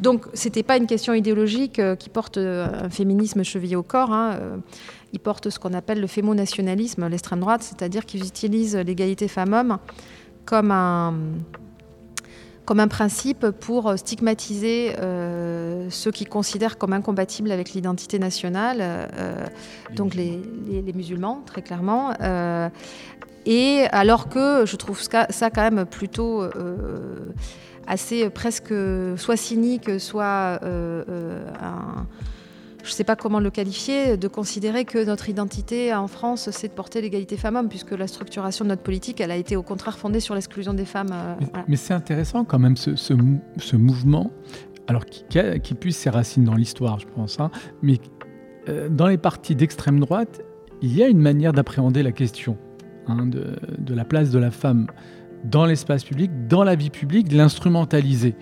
Donc, 0.00 0.26
c'était 0.34 0.62
pas 0.62 0.76
une 0.76 0.86
question 0.86 1.14
idéologique 1.14 1.80
qui 1.98 2.10
porte 2.10 2.36
un 2.36 2.90
féminisme 2.90 3.42
chevillé 3.42 3.74
au 3.74 3.82
corps. 3.82 4.12
Hein. 4.12 4.38
Ils 5.14 5.20
portent 5.20 5.48
ce 5.48 5.58
qu'on 5.58 5.72
appelle 5.72 6.02
le 6.02 6.08
fémonationalisme, 6.08 7.08
l'extrême 7.08 7.40
droite, 7.40 7.62
c'est-à-dire 7.62 8.04
qu'ils 8.04 8.26
utilisent 8.26 8.76
l'égalité 8.76 9.28
femmes-hommes 9.28 9.78
comme 10.44 10.70
un, 10.70 11.14
comme 12.64 12.80
un 12.80 12.88
principe 12.88 13.50
pour 13.50 13.98
stigmatiser 13.98 14.94
euh, 14.98 15.88
ceux 15.90 16.10
qui 16.10 16.24
considèrent 16.24 16.78
comme 16.78 16.92
incompatibles 16.92 17.52
avec 17.52 17.72
l'identité 17.72 18.18
nationale, 18.18 18.78
euh, 18.80 19.46
donc 19.94 20.14
les, 20.14 20.40
les, 20.68 20.92
musulmans, 20.92 21.42
très 21.44 21.62
clairement. 21.62 22.14
Euh, 22.20 22.68
et 23.44 23.84
alors 23.92 24.28
que 24.28 24.64
je 24.64 24.76
trouve 24.76 25.00
ça, 25.02 25.26
ça 25.28 25.50
quand 25.50 25.70
même 25.70 25.84
plutôt 25.84 26.42
assez 27.86 28.30
presque 28.30 28.72
soit 29.18 29.36
cynique, 29.36 30.00
soit 30.00 30.60
un 30.64 32.06
je 32.84 32.90
ne 32.90 32.94
sais 32.94 33.04
pas 33.04 33.16
comment 33.16 33.40
le 33.40 33.50
qualifier, 33.50 34.18
de 34.18 34.28
considérer 34.28 34.84
que 34.84 35.02
notre 35.04 35.30
identité 35.30 35.94
en 35.94 36.06
France, 36.06 36.50
c'est 36.52 36.68
de 36.68 36.72
porter 36.74 37.00
l'égalité 37.00 37.38
femmes-hommes, 37.38 37.70
puisque 37.70 37.92
la 37.92 38.06
structuration 38.06 38.64
de 38.64 38.70
notre 38.70 38.82
politique, 38.82 39.20
elle 39.22 39.30
a 39.30 39.36
été 39.36 39.56
au 39.56 39.62
contraire 39.62 39.98
fondée 39.98 40.20
sur 40.20 40.34
l'exclusion 40.34 40.74
des 40.74 40.84
femmes. 40.84 41.10
Euh, 41.12 41.34
mais, 41.66 41.76
c'est 41.76 41.94
intéressant 41.94 42.44
quand 42.44 42.58
même 42.58 42.76
ce, 42.76 42.94
ce, 42.94 43.76
mouvement, 43.76 44.30
alors 44.86 45.06
qui, 45.06 45.24
qui, 45.62 45.74
puise 45.74 45.96
ses 45.96 46.10
racines 46.10 46.44
dans 46.44 46.54
l'histoire, 46.54 47.00
je 47.00 47.06
pense, 47.06 47.40
hein, 47.40 47.50
mais 47.82 47.98
euh, 48.68 48.90
dans 48.90 49.06
les 49.06 49.18
partis 49.18 49.56
d'extrême 49.56 49.98
droite, 49.98 50.42
il 50.82 50.94
y 50.94 51.02
a 51.02 51.08
une 51.08 51.20
manière 51.20 51.54
d'appréhender 51.54 52.02
la 52.02 52.12
question 52.12 52.58
hein, 53.06 53.26
de, 53.26 53.56
de, 53.78 53.94
la 53.94 54.04
place 54.04 54.30
de 54.30 54.38
la 54.38 54.50
femme 54.50 54.88
dans 55.44 55.64
l'espace 55.64 56.04
public, 56.04 56.30
dans 56.48 56.64
la 56.64 56.74
vie 56.74 56.90
publique, 56.90 57.28
de 57.28 57.36
l'instrumentaliser. 57.36 58.34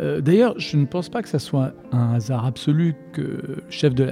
Euh, 0.00 0.20
d'ailleurs, 0.20 0.58
je 0.58 0.76
ne 0.76 0.84
pense 0.86 1.08
pas 1.08 1.22
que 1.22 1.28
ce 1.28 1.38
soit 1.38 1.72
un 1.92 2.14
hasard 2.14 2.44
absolu 2.46 2.94
que 3.12 3.62
chef 3.68 3.94
de 3.94 4.08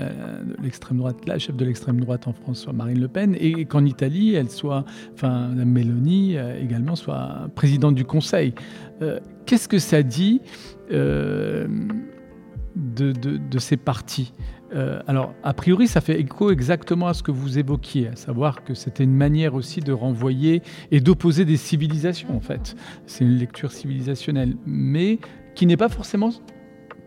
l'extrême 0.62 0.98
droite, 0.98 1.16
la 1.26 1.38
chef 1.38 1.56
de 1.56 1.64
l'extrême 1.64 2.00
droite 2.00 2.26
en 2.26 2.32
France 2.32 2.60
soit 2.60 2.72
Marine 2.72 3.00
Le 3.00 3.08
Pen 3.08 3.36
et 3.38 3.64
qu'en 3.66 3.84
Italie, 3.84 4.34
elle 4.34 4.50
soit, 4.50 4.84
enfin, 5.14 5.50
la 5.54 5.64
Mélanie 5.64 6.36
euh, 6.36 6.60
également 6.60 6.96
soit 6.96 7.48
présidente 7.54 7.94
du 7.94 8.04
Conseil. 8.04 8.54
Euh, 9.02 9.20
qu'est-ce 9.44 9.68
que 9.68 9.78
ça 9.78 10.02
dit 10.02 10.40
de, 10.90 11.68
ces 13.58 13.76
partis? 13.76 14.32
Alors, 15.06 15.32
a 15.42 15.54
priori, 15.54 15.86
ça 15.86 16.00
fait 16.00 16.20
écho 16.20 16.50
exactement 16.50 17.06
à 17.06 17.14
ce 17.14 17.22
que 17.22 17.30
vous 17.30 17.58
évoquiez, 17.58 18.08
à 18.08 18.16
savoir 18.16 18.62
que 18.64 18.74
c'était 18.74 19.04
une 19.04 19.14
manière 19.16 19.54
aussi 19.54 19.80
de 19.80 19.92
renvoyer 19.92 20.62
et 20.90 21.00
d'opposer 21.00 21.44
des 21.44 21.56
civilisations, 21.56 22.36
en 22.36 22.40
fait. 22.40 22.76
C'est 23.06 23.24
une 23.24 23.38
lecture 23.38 23.72
civilisationnelle. 23.72 24.56
Mais 24.66 25.18
qui 25.56 25.66
n'est 25.66 25.76
pas 25.76 25.88
forcément 25.88 26.30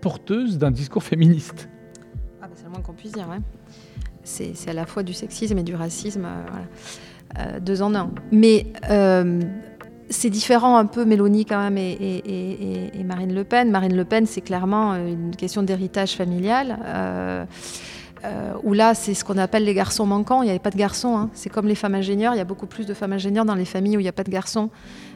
porteuse 0.02 0.58
d'un 0.58 0.72
discours 0.72 1.04
féministe. 1.04 1.70
Ah 2.42 2.48
bah, 2.48 2.54
c'est 2.56 2.66
le 2.66 2.72
moins 2.72 2.82
qu'on 2.82 2.94
puisse 2.94 3.14
dire, 3.14 3.30
ouais. 3.30 3.40
C'est, 4.24 4.54
à 4.68 4.74
la 4.74 4.86
fois 4.86 5.04
du 5.04 5.14
sexisme 5.14 5.58
et 5.58 5.64
du 5.64 5.76
racisme, 5.76 6.26
euh. 6.26 6.46
Euh, 7.38 7.60
deux 7.60 7.82
en 7.82 7.94
un. 7.94 8.10
Mais 8.32 8.66
euh, 8.90 9.40
c'est 10.10 10.32
différent 10.32 10.78
un 10.78 10.88
peu 10.88 11.06
Mélanie 11.06 11.46
quand 11.46 11.60
même 11.60 11.78
et, 11.78 13.04
Marine 13.06 13.34
Le 13.34 13.44
Pen. 13.44 13.70
Marine 13.70 13.96
Le 13.96 14.04
Pen, 14.04 14.26
c'est 14.26 14.42
clairement 14.42 14.96
une 14.96 15.36
question 15.36 15.62
d'héritage 15.62 16.16
familial. 16.16 17.48
où 18.64 18.74
là, 18.74 18.96
c'est 18.96 19.14
ce 19.14 19.24
qu'on 19.24 19.38
appelle 19.38 19.64
les 19.64 19.76
garçons 19.76 20.08
manquants. 20.08 20.42
Il 20.42 20.46
n'y 20.46 20.52
avait 20.52 20.60
pas 20.60 20.72
de 20.72 20.78
garçons. 20.78 21.16
Hein. 21.16 21.30
C'est 21.34 21.50
comme 21.50 21.68
les 21.68 21.76
femmes 21.76 21.96
ingénieurs. 21.96 22.34
Il 22.34 22.38
y 22.38 22.42
a 22.42 22.46
beaucoup 22.46 22.68
plus 22.68 22.88
de 22.88 22.96
femmes 22.96 23.14
ingénieurs 23.14 23.46
dans 23.46 23.56
les 23.56 23.66
familles 23.66 23.98
où 23.98 24.00
il 24.00 24.04
n'y 24.04 24.10
a 24.10 24.14
pas 24.14 24.24
de 24.24 24.32
garçons 24.32 24.72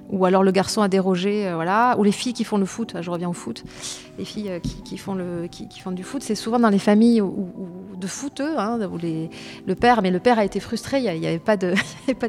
ou 0.09 0.25
alors 0.25 0.43
le 0.43 0.51
garçon 0.51 0.81
a 0.81 0.87
dérogé, 0.87 1.47
euh, 1.47 1.55
voilà, 1.55 1.95
ou 1.97 2.03
les 2.03 2.11
filles 2.11 2.33
qui 2.33 2.43
font 2.43 2.57
le 2.57 2.65
foot, 2.65 2.95
je 2.99 3.09
reviens 3.09 3.29
au 3.29 3.33
foot, 3.33 3.63
les 4.17 4.25
filles 4.25 4.49
euh, 4.49 4.59
qui, 4.59 4.97
font, 4.97 5.15
le, 5.15 5.47
qui, 5.47 5.79
font 5.79 5.91
du 5.91 6.03
foot, 6.03 6.21
c'est 6.23 6.35
souvent 6.35 6.59
dans 6.59 6.69
les 6.69 6.79
familles 6.79 7.21
de 7.21 8.07
footeux, 8.07 8.57
hein, 8.57 8.79
où 8.91 8.97
le 8.97 9.75
père, 9.75 10.01
mais 10.01 10.11
le 10.11 10.19
père 10.19 10.39
a 10.39 10.45
été 10.45 10.59
frustré, 10.59 10.99
il 10.99 11.19
n'y 11.19 11.27
avait, 11.27 11.39
pas 11.39 11.57
de, 11.57 11.75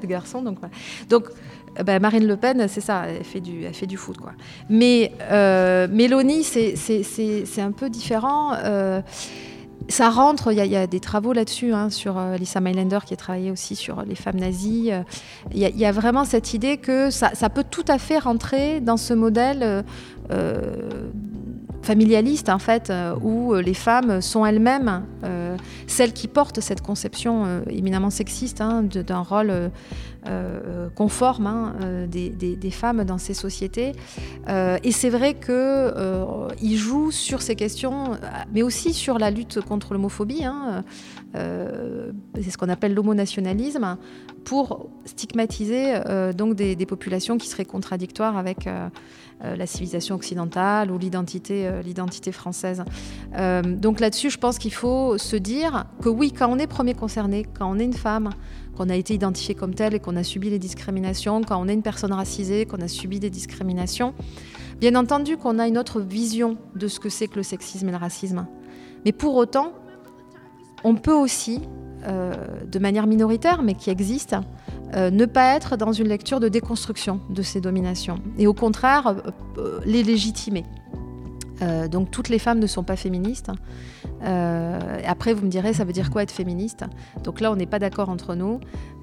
garçon, 0.07 0.43
donc 0.43 0.59
Donc, 1.09 1.27
euh, 1.79 1.83
bah, 1.83 1.99
Marine 1.99 2.27
Le 2.27 2.37
Pen, 2.37 2.67
c'est 2.69 2.81
ça, 2.81 3.07
elle 3.09 3.25
fait 3.25 3.41
du, 3.41 3.65
elle 3.65 3.75
fait 3.75 3.87
du 3.87 3.97
foot, 3.97 4.17
quoi. 4.19 4.33
Mais 4.71 5.13
Mélanie, 5.91 6.45
c'est 6.45 7.61
un 7.61 7.73
peu 7.73 7.91
différent 7.91 8.53
ça 9.89 10.09
rentre, 10.09 10.53
il 10.53 10.65
y, 10.65 10.77
a 10.77 10.87
des 10.87 11.01
travaux 11.01 11.33
là-dessus, 11.33 11.73
hein, 11.73 11.91
sur 11.91 12.19
euh, 12.19 12.37
Lisa 12.37 12.61
Mailander 12.61 13.01
qui 13.05 13.15
a 13.15 13.17
travaillé 13.17 13.51
aussi 13.51 13.77
sur 13.77 14.03
les 14.03 14.15
femmes 14.15 14.39
nazies. 14.39 14.91
Il 15.53 15.59
y, 15.59 15.85
a 15.85 15.93
vraiment 15.93 16.25
cette 16.25 16.55
idée 16.55 16.79
que 16.79 17.11
ça, 17.11 17.31
peut 17.51 17.65
tout 17.69 17.85
à 17.89 17.99
fait 17.99 18.19
rentrer 18.19 18.81
dans 18.81 18.97
ce 18.97 19.13
modèle 19.13 19.63
euh, 19.63 19.83
euh, 20.31 21.11
familialiste, 21.85 22.49
en 22.49 22.59
fait, 22.59 22.93
où 23.23 23.55
les 23.55 23.75
femmes 23.75 24.21
sont 24.21 24.45
elles-mêmes 24.45 25.03
celles 25.87 26.13
qui 26.13 26.29
portent 26.29 26.61
cette 26.61 26.81
conception 26.81 27.63
éminemment 27.69 28.11
sexiste 28.11 28.61
hein, 28.61 28.83
d'un 28.83 29.21
rôle 29.21 29.71
euh, 30.27 30.89
conforme 30.95 31.47
hein, 31.47 31.75
euh, 31.83 32.07
des, 32.07 32.71
femmes 32.71 33.05
dans 33.05 33.19
ces 33.19 33.35
sociétés. 33.35 33.93
Euh, 34.49 34.79
et 34.83 34.91
c'est 34.91 35.11
vrai 35.11 35.35
qu'il 35.35 36.79
joue 36.79 37.11
sur 37.11 37.43
ces 37.43 37.57
questions, 37.57 38.13
mais 38.55 38.63
aussi 38.63 38.95
sur 38.95 39.19
la 39.19 39.31
lutte 39.31 39.61
contre 39.61 39.93
l'homophobie. 39.93 40.45
Hein, 40.45 40.83
c'est 41.35 42.51
ce 42.51 42.57
qu'on 42.57 42.71
appelle 42.71 42.95
l'homonationalisme, 42.95 43.99
pour 44.45 44.89
stigmatiser 45.05 45.95
donc 46.37 46.55
des, 46.55 46.87
populations 46.87 47.37
qui 47.37 47.49
seraient 47.49 47.65
contradictoires 47.65 48.37
avec 48.39 48.69
la 49.57 49.67
civilisation 49.67 50.15
occidentale 50.15 50.91
ou 50.91 50.99
l'identité, 50.99 51.71
l'identité 51.85 52.33
française. 52.33 52.85
donc 53.65 54.01
là-dessus, 54.01 54.31
je 54.31 54.39
pense 54.39 54.59
qu'il 54.59 54.73
faut 54.73 55.19
se 55.19 55.37
dire 55.37 55.85
que 56.03 56.09
oui, 56.09 56.33
quand 56.33 56.49
on 56.49 56.59
est 56.59 56.67
premier 56.67 56.95
concerné, 56.95 57.47
quand 57.59 57.71
on 57.71 57.79
est 57.79 57.85
une 57.85 57.93
femme, 57.93 58.31
qu'on 58.77 58.89
a 58.89 58.97
été 58.97 59.15
identifié 59.15 59.55
comme 59.55 59.75
tel 59.75 59.95
et 59.95 60.01
qu'on 60.01 60.17
a 60.17 60.23
subi 60.23 60.51
les 60.51 60.59
discriminations, 60.59 61.43
quand 61.43 61.61
on 61.61 61.69
est 61.69 61.75
une 61.75 61.83
personne 61.83 62.13
racisée, 62.13 62.67
qu'on 62.67 62.81
a 62.81 62.89
subi 62.89 63.21
des 63.21 63.31
discriminations. 63.31 64.15
Bien 64.81 64.95
entendu 64.97 65.37
qu'on 65.37 65.59
a 65.59 65.69
une 65.69 65.79
autre 65.79 66.01
vision 66.01 66.57
de 66.75 66.89
ce 66.89 67.01
que 67.01 67.09
c'est 67.09 67.29
que 67.29 67.37
le 67.37 67.43
sexisme 67.43 67.89
et 67.89 67.93
le 67.93 67.97
racisme. 67.97 68.47
Mais 69.05 69.13
pour 69.13 69.37
autant, 69.37 69.73
on 70.83 70.97
peut 70.97 71.13
aussi, 71.13 71.61
euh, 72.07 72.33
de 72.67 72.79
manière 72.79 73.07
minoritaire, 73.07 73.63
mais 73.63 73.75
qui 73.75 73.91
existe, 73.91 74.37
euh, 74.95 75.11
ne 75.11 75.27
pas 75.27 75.55
être 75.55 75.77
dans 75.77 75.93
une 75.93 76.09
lecture 76.09 76.41
de 76.41 76.49
déconstruction 76.49 77.21
de 77.31 77.43
ces 77.43 77.61
dominations. 77.61 78.19
Et 78.39 78.47
au 78.47 78.55
contraire, 78.55 79.15
euh, 79.59 79.81
les 79.85 80.03
légitimer. 80.03 80.65
donc 81.91 82.11
toutes 82.11 82.29
les 82.29 82.39
femmes 82.39 82.59
ne 82.59 82.67
sont 82.67 82.85
pas 82.85 82.97
féministes. 82.97 83.51
Euh, 84.25 85.01
après, 85.07 85.35
vous 85.35 85.45
me 85.45 85.51
direz, 85.51 85.73
ça 85.73 85.85
veut 85.85 85.93
dire 85.93 86.11
quoi 86.11 86.23
être 86.23 86.31
féministe? 86.31 86.85
Donc 87.23 87.41
là, 87.41 87.53
on 87.53 87.57
n'est 87.57 87.67
pas 87.67 87.79
d'accord 87.79 88.09
entre 88.09 88.35
nous. 88.35 88.61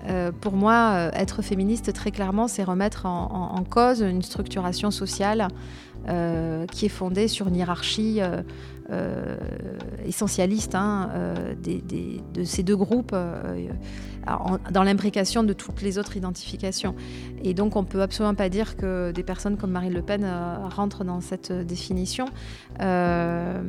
Euh, 0.08 0.32
pour 0.32 0.54
moi, 0.54 0.94
euh, 0.94 1.12
être 1.14 1.42
féministe, 1.42 1.94
très 1.94 2.12
clairement, 2.12 2.48
c'est 2.48 2.64
remettre 2.64 3.06
en, 3.06 3.64
cause 3.70 4.02
une 4.02 4.22
structuration 4.22 4.92
sociale 4.92 5.48
qui 6.72 6.86
est 6.88 6.90
fondée 6.90 7.28
sur 7.28 7.48
une 7.48 7.56
hiérarchie 7.56 8.20
essentialiste 10.06 10.76
hein, 10.76 11.10
de 11.64 12.44
ces 12.44 12.64
deux 12.64 12.76
groupes 12.76 13.16
dans 14.72 14.84
l'imbrication 14.84 15.44
de 15.44 15.54
toutes 15.54 15.82
les 15.82 15.98
autres 15.98 16.18
identifications. 16.18 16.96
Et 17.44 17.54
donc 17.54 17.76
on 17.76 17.82
ne 17.82 17.88
peut 17.88 18.02
absolument 18.02 18.36
pas 18.36 18.50
dire 18.50 18.78
que 18.78 19.12
des 19.12 19.24
personnes 19.24 19.58
comme 19.58 19.72
Marine 19.72 19.94
Le 19.94 20.02
Pen 20.02 20.24
euh, 20.24 20.56
rentrent 20.70 21.04
dans 21.04 21.22
cette 21.22 21.52
définition. 21.52 22.26
Euh, 22.82 23.62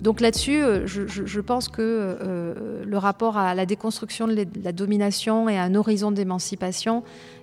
donc 0.00 0.20
là-dessus, 0.20 0.62
euh, 0.62 0.86
je, 0.86 1.40
pense 1.40 1.68
que 1.68 2.16
le 2.84 2.98
rapport 2.98 3.36
à 3.36 3.54
la 3.54 3.66
déconstruction 3.66 4.28
de 4.28 4.46
la 4.62 4.72
domination 4.72 5.48
et 5.48 5.58
à 5.58 5.64
un 5.64 5.74
horizon 5.74 6.12
d'émancipation, 6.12 7.02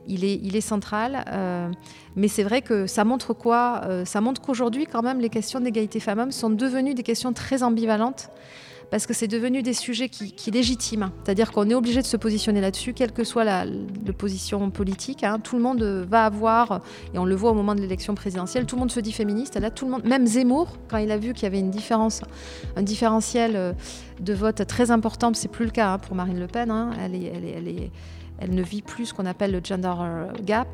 il 0.09 0.25
est, 0.25 0.55
est 0.55 0.61
central. 0.61 1.23
mais 2.15 2.27
c'est 2.27 2.43
vrai 2.43 2.61
que 2.61 2.87
ça 2.87 3.05
montre 3.05 3.33
quoi 3.33 3.81
Ça 4.05 4.21
montre 4.21 4.41
qu'aujourd'hui, 4.41 4.85
quand 4.85 5.01
même, 5.01 5.19
les 5.19 5.29
questions 5.29 5.59
d'égalité 5.59 5.99
femmes-hommes 5.99 6.31
sont 6.31 6.49
devenues 6.49 6.93
des 6.93 7.03
questions 7.03 7.33
très 7.33 7.63
ambivalentes 7.63 8.29
parce 8.89 9.05
que 9.05 9.13
c'est 9.13 9.27
devenu 9.27 9.61
des 9.61 9.73
sujets 9.73 10.09
qui, 10.09 10.51
légitiment. 10.51 11.09
C'est-à-dire 11.23 11.51
qu'on 11.51 11.69
est 11.69 11.75
obligé 11.75 12.01
de 12.01 12.07
se 12.07 12.17
positionner 12.17 12.61
là-dessus, 12.61 12.93
quelle 12.93 13.11
que 13.11 13.23
soit 13.23 13.43
la, 13.43 13.65
position 14.17 14.71
politique. 14.71 15.23
Hein. 15.23 15.39
Tout 15.39 15.55
le 15.55 15.61
monde 15.61 15.83
va 15.83 16.25
avoir, 16.25 16.81
et 17.13 17.19
on 17.19 17.25
le 17.25 17.35
voit 17.35 17.51
au 17.51 17.53
moment 17.53 17.75
de 17.75 17.81
l'élection 17.81 18.15
présidentielle, 18.15 18.65
tout 18.65 18.75
le 18.75 18.81
monde 18.81 18.91
se 18.91 18.99
dit 18.99 19.11
féministe. 19.11 19.55
là, 19.59 19.69
tout 19.69 19.85
le 19.85 19.91
monde, 19.91 20.03
même 20.05 20.25
Zemmour, 20.25 20.77
quand 20.87 20.97
il 20.97 21.11
a 21.11 21.17
vu 21.17 21.33
qu'il 21.33 21.43
y 21.43 21.45
avait 21.45 21.59
une 21.59 21.69
différence, 21.69 22.21
un 22.75 22.81
différentiel 22.81 23.55
euh, 23.55 23.73
de 24.19 24.33
vote 24.33 24.65
très 24.65 24.91
important, 24.91 25.31
c'est 25.33 25.47
plus 25.47 25.65
le 25.65 25.71
cas 25.71 25.93
hein, 25.93 25.97
pour 25.99 26.15
Marine 26.15 26.39
Le 26.39 26.47
Pen. 26.47 26.71
Hein. 26.71 26.91
Elle, 26.99 27.15
est, 27.15 27.31
elle, 27.33 27.45
est, 27.45 27.51
elle, 27.51 27.89
ne 28.47 28.61
vit 28.61 28.81
plus 28.81 29.07
ce 29.07 29.13
qu'on 29.13 29.25
appelle 29.25 29.51
le 29.51 29.61
gender 29.63 29.93
euh, 29.99 30.31
gap. 30.43 30.67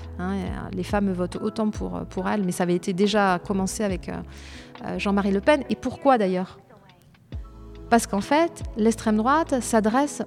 Les 0.74 0.84
femmes 0.84 1.12
votent 1.12 1.38
autant 1.42 1.70
pour, 1.70 2.06
pour 2.10 2.30
elle, 2.30 2.44
mais 2.44 2.52
ça 2.52 2.64
avait 2.64 2.76
été 2.76 2.94
déjà 2.94 3.40
commencé 3.40 3.84
avec 3.84 4.10
euh, 4.10 5.00
Jean-Marie 5.00 5.32
Le 5.32 5.42
Pen. 5.42 5.64
Et 5.70 5.76
pourquoi 5.76 6.18
d'ailleurs? 6.18 6.60
Parce 7.90 8.08
qu'en 8.08 8.22
fait, 8.22 8.64
l'extrême 8.78 9.18
droite 9.18 9.62
s'adresse 9.62 10.22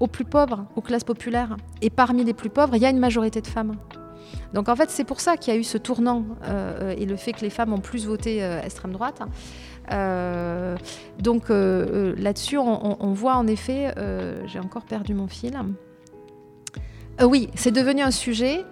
aux 0.00 0.06
plus 0.06 0.24
pauvres, 0.24 0.66
aux 0.74 0.80
classes 0.80 1.04
populaires. 1.04 1.56
Et 1.80 1.90
parmi 1.90 2.24
les 2.24 2.34
plus 2.34 2.50
pauvres, 2.50 2.74
il 2.74 2.82
y 2.82 2.86
a 2.86 2.90
une 2.90 2.98
majorité 2.98 3.40
de 3.40 3.46
femmes. 3.46 3.76
Donc 4.52 4.68
en 4.68 4.76
fait, 4.76 4.90
c'est 4.90 5.04
pour 5.04 5.20
ça 5.20 5.36
qu'il 5.36 5.52
y 5.52 5.56
a 5.56 5.60
eu 5.60 5.64
ce 5.64 5.78
tournant 5.78 6.24
euh, 6.44 6.94
et 6.96 7.06
le 7.06 7.16
fait 7.16 7.32
que 7.32 7.40
les 7.40 7.50
femmes 7.50 7.72
ont 7.72 7.80
plus 7.80 8.06
voté 8.06 8.42
euh, 8.42 8.60
extrême 8.62 8.92
droite. 8.92 9.20
Euh, 9.90 10.76
donc 11.18 11.44
là-dessus, 11.48 12.58
on, 12.58 13.12
voit 13.12 13.36
en 13.36 13.46
effet, 13.46 13.94
j'ai 14.46 14.58
encore 14.58 14.84
perdu 14.84 15.14
mon 15.14 15.28
fil. 15.28 15.58
Oui, 17.20 17.48
c'est 17.54 17.70
devenu 17.70 18.02
un 18.02 18.10
sujet. 18.10 18.64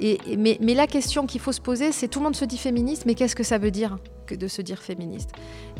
mais, 0.00 0.58
la 0.60 0.86
question 0.86 1.26
qu'il 1.26 1.40
faut 1.40 1.52
se 1.52 1.60
poser, 1.60 1.92
c'est 1.92 2.08
tout 2.08 2.20
le 2.20 2.24
monde 2.24 2.36
se 2.36 2.44
dit 2.44 2.58
féministe, 2.58 3.04
mais 3.06 3.14
qu'est-ce 3.14 3.36
que 3.36 3.42
ça 3.42 3.58
veut 3.58 3.70
dire 3.70 3.98
que 4.26 4.34
de 4.34 4.46
se 4.46 4.62
dire 4.62 4.78
féministe? 4.78 5.30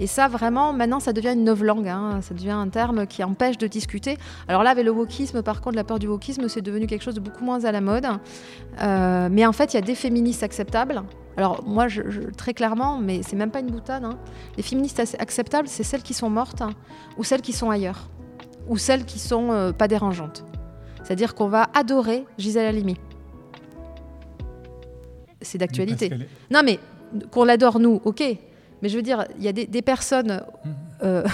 Et 0.00 0.06
ça, 0.06 0.28
vraiment, 0.28 0.72
maintenant, 0.72 1.00
ça 1.00 1.12
devient 1.12 1.34
une 1.34 1.52
langue. 1.52 1.88
Hein. 1.88 2.20
Ça 2.22 2.34
devient 2.34 2.50
un 2.50 2.68
terme 2.68 3.06
qui 3.06 3.22
empêche 3.22 3.58
de 3.58 3.66
discuter. 3.66 4.18
Alors 4.48 4.62
là, 4.62 4.70
avec 4.70 4.84
le 4.84 4.90
wokisme, 4.90 5.42
par 5.42 5.60
contre, 5.60 5.76
la 5.76 5.84
peur 5.84 5.98
du 5.98 6.08
wokisme, 6.08 6.48
c'est 6.48 6.62
devenu 6.62 6.86
quelque 6.86 7.02
chose 7.02 7.14
de 7.14 7.20
beaucoup 7.20 7.44
moins 7.44 7.64
à 7.64 7.72
la 7.72 7.80
mode. 7.80 8.06
Euh, 8.80 9.28
mais 9.30 9.46
en 9.46 9.52
fait, 9.52 9.74
il 9.74 9.76
y 9.76 9.78
a 9.78 9.82
des 9.82 9.94
féministes 9.94 10.42
acceptables. 10.42 11.02
Alors 11.36 11.62
moi, 11.64 11.86
très 12.36 12.52
clairement, 12.52 12.98
mais 12.98 13.22
c'est 13.22 13.36
même 13.36 13.52
pas 13.52 13.60
une 13.60 13.70
boutade. 13.70 14.04
Hein. 14.04 14.18
Les 14.56 14.62
féministes 14.64 15.00
acceptables, 15.20 15.68
c'est 15.68 15.84
celles 15.84 16.02
qui 16.02 16.14
sont 16.14 16.30
mortes 16.30 16.62
hein, 16.62 16.70
ou 17.16 17.22
celles 17.22 17.42
qui 17.42 17.52
sont 17.52 17.70
ailleurs 17.70 18.08
ou 18.68 18.76
celles 18.76 19.04
qui 19.04 19.18
sont 19.18 19.50
euh, 19.50 19.72
pas 19.72 19.88
dérangeantes. 19.88 20.44
C'est-à-dire 21.08 21.34
qu'on 21.34 21.48
va 21.48 21.70
adorer 21.72 22.26
Gisèle 22.36 22.66
Halimi. 22.66 22.94
C'est 25.40 25.56
d'actualité. 25.56 26.10
Non, 26.50 26.60
mais 26.62 26.78
qu'on 27.30 27.44
l'adore 27.44 27.80
nous, 27.80 28.02
ok. 28.04 28.22
Mais 28.82 28.90
je 28.90 28.96
veux 28.96 29.02
dire, 29.02 29.24
il 29.38 29.42
y 29.42 29.48
a 29.48 29.52
des, 29.52 29.80
personnes, 29.80 30.42
mhm. 30.66 30.74
euh, 31.04 31.24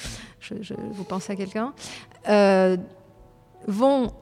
je, 0.40 0.74
vous 0.92 1.02
pensez 1.02 1.32
à 1.32 1.36
quelqu'un, 1.36 1.72
euh, 2.28 2.76
vont 3.66 4.12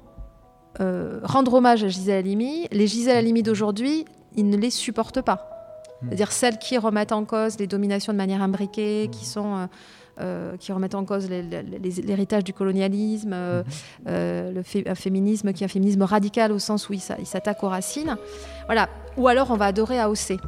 euh, 0.80 1.20
rendre 1.24 1.52
hommage 1.52 1.84
à 1.84 1.88
Gisèle 1.88 2.20
Halimi. 2.20 2.66
Les 2.72 2.86
Gisèle 2.86 3.18
Halimi 3.18 3.42
d'aujourd'hui, 3.42 4.06
ils 4.34 4.48
ne 4.48 4.56
les 4.56 4.70
supportent 4.70 5.20
pas. 5.20 5.46
Mhm. 6.00 6.08
C'est-à-dire 6.08 6.32
celles 6.32 6.56
qui 6.56 6.78
remettent 6.78 7.12
en 7.12 7.26
cause 7.26 7.58
les 7.58 7.66
dominations 7.66 8.14
de 8.14 8.18
manière 8.18 8.40
imbriquée, 8.40 9.10
qui 9.12 9.26
sont 9.26 9.68
qui 10.58 10.72
remettent 10.72 10.94
en 10.94 11.04
cause 11.04 11.28
l'héritage 11.28 12.44
du 12.44 12.52
colonialisme, 12.52 13.34
mhm. 13.34 13.64
le 14.06 14.62
un 14.88 14.94
féminisme 14.94 15.52
qui 15.52 15.64
est 15.64 15.66
un 15.66 15.68
féminisme 15.68 16.02
radical 16.02 16.52
au 16.52 16.58
sens 16.58 16.88
où 16.88 16.92
il 16.92 17.00
s'attaque 17.00 17.62
aux 17.62 17.68
racines. 17.68 18.16
Voilà. 18.66 18.88
Ou 19.16 19.28
alors 19.28 19.50
on 19.50 19.56
va 19.56 19.66
adorer 19.66 19.98
AOC 19.98 20.38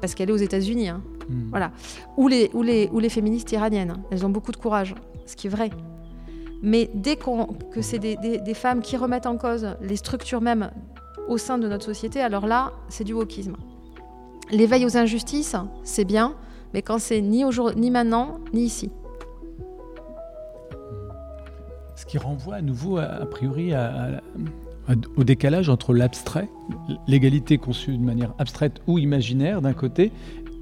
parce 0.00 0.14
qu'elle 0.14 0.30
est 0.30 0.32
aux 0.32 0.36
États-Unis. 0.36 0.88
Hein. 0.88 1.02
Hmm. 1.28 1.50
Voilà. 1.50 1.72
Ou 2.16 2.28
les, 2.28 2.50
ou, 2.54 2.62
les, 2.62 2.88
ou 2.92 3.00
les 3.00 3.08
féministes 3.08 3.52
iraniennes. 3.52 3.90
Hein. 3.90 4.02
Elles 4.10 4.24
ont 4.24 4.30
beaucoup 4.30 4.52
de 4.52 4.56
courage, 4.56 4.94
ce 5.26 5.36
qui 5.36 5.46
est 5.46 5.50
vrai. 5.50 5.70
Mais 6.62 6.90
dès 6.94 7.16
que 7.16 7.82
c'est 7.82 7.98
des, 7.98 8.16
des, 8.16 8.54
femmes 8.54 8.82
qui 8.82 8.96
remettent 8.96 9.26
en 9.26 9.36
cause 9.36 9.76
les 9.80 9.94
structures 9.94 10.40
même 10.40 10.70
au 11.28 11.38
sein 11.38 11.56
de 11.56 11.68
notre 11.68 11.84
société, 11.84 12.20
alors 12.20 12.46
là, 12.46 12.72
c'est 12.88 13.04
du 13.04 13.12
wokisme. 13.12 13.56
L'éveil 14.50 14.84
aux 14.84 14.96
injustices, 14.96 15.54
c'est 15.84 16.04
bien, 16.04 16.34
mais 16.74 16.82
quand 16.82 16.98
c'est 16.98 17.20
ni, 17.20 17.44
maintenant, 17.90 18.38
ni 18.52 18.62
ici. 18.62 18.90
Ce 21.96 22.06
qui 22.06 22.18
renvoie 22.18 22.56
à 22.56 22.62
nouveau, 22.62 22.98
a 22.98 23.26
priori, 23.26 23.72
au 25.16 25.24
décalage 25.24 25.68
entre 25.68 25.92
l'abstrait, 25.92 26.48
l'égalité 27.06 27.58
conçue 27.58 27.96
de 27.96 28.02
manière 28.02 28.34
abstraite 28.38 28.80
ou 28.86 28.98
imaginaire 28.98 29.60
d'un 29.60 29.74
côté, 29.74 30.12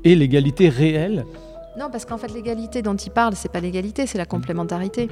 et 0.05 0.15
l'égalité 0.15 0.69
réelle 0.69 1.25
non, 1.79 1.91
parce 1.91 2.07
qu'en 2.07 2.17
fait, 2.17 2.33
l'égalité 2.33 2.81
dont 2.81 2.95
il 2.95 3.11
parle, 3.11 3.35
c'est 3.37 3.51
pas 3.51 3.61
l'égalité, 3.61 4.07
c'est 4.07 4.17
la 4.17 4.25
complémentarité. 4.25 5.11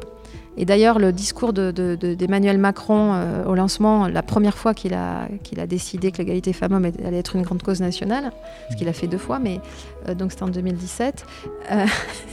Et 0.56 0.64
d'ailleurs, 0.64 0.98
le 0.98 1.12
discours 1.12 1.52
d'Emmanuel 1.52 2.56
Macron 2.58 3.12
euh, 3.14 3.44
au 3.44 3.54
lancement, 3.54 4.08
la 4.08 4.22
première 4.22 4.56
fois 4.56 4.72
qu'il 4.72 4.94
a, 4.94 5.28
qu'il 5.42 5.60
a 5.60 5.66
décidé 5.66 6.10
que 6.10 6.18
l'égalité 6.18 6.54
femmes-hommes 6.54 6.90
allait 7.04 7.18
être 7.18 7.36
une 7.36 7.42
grande 7.42 7.62
cause 7.62 7.80
nationale, 7.80 8.32
ce 8.70 8.76
qu'il 8.76 8.88
a 8.88 8.94
fait 8.94 9.08
deux 9.08 9.18
fois, 9.18 9.38
mais 9.38 9.60
euh, 10.08 10.14
donc 10.14 10.32
c'était 10.32 10.44
en 10.44 10.48
2017. 10.48 11.26
Euh, 11.72 11.86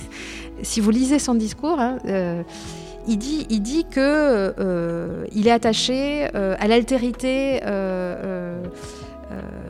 si 0.61 0.79
vous 0.79 0.91
lisez 0.91 1.19
son 1.19 1.35
discours, 1.35 1.79
hein, 1.79 1.97
il 3.07 3.17
dit, 3.17 3.47
il 3.49 3.61
dit 3.61 3.85
que 3.89 5.25
il 5.33 5.47
est 5.47 5.51
attaché 5.51 6.25
à 6.33 6.67
l'altérité 6.67 7.59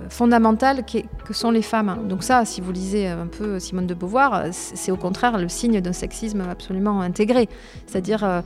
fondamentale 0.10 0.84
que 0.86 1.34
sont 1.34 1.52
les 1.52 1.62
femmes. 1.62 2.08
Donc 2.08 2.24
ça, 2.24 2.46
si 2.46 2.62
vous 2.62 2.72
lisez 2.72 3.08
un 3.08 3.28
peu 3.28 3.60
Simone 3.60 3.88
de 3.88 3.94
Beauvoir, 3.94 4.46
c'est 4.52 4.92
au 4.92 4.98
contraire 4.98 5.38
le 5.38 5.50
signe 5.50 5.82
d'un 5.82 5.94
sexisme 5.94 6.42
absolument 6.50 7.02
intégré. 7.02 7.48
C'est-à-dire 7.88 8.44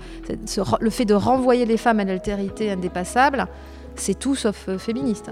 le 0.80 0.90
fait 0.90 1.06
de 1.06 1.14
renvoyer 1.14 1.66
les 1.66 1.78
femmes 1.78 2.00
à 2.00 2.06
l'altérité 2.06 2.72
indépassable, 2.72 3.48
c'est 3.96 4.18
tout 4.18 4.36
sauf 4.36 4.70
féministe. 4.78 5.32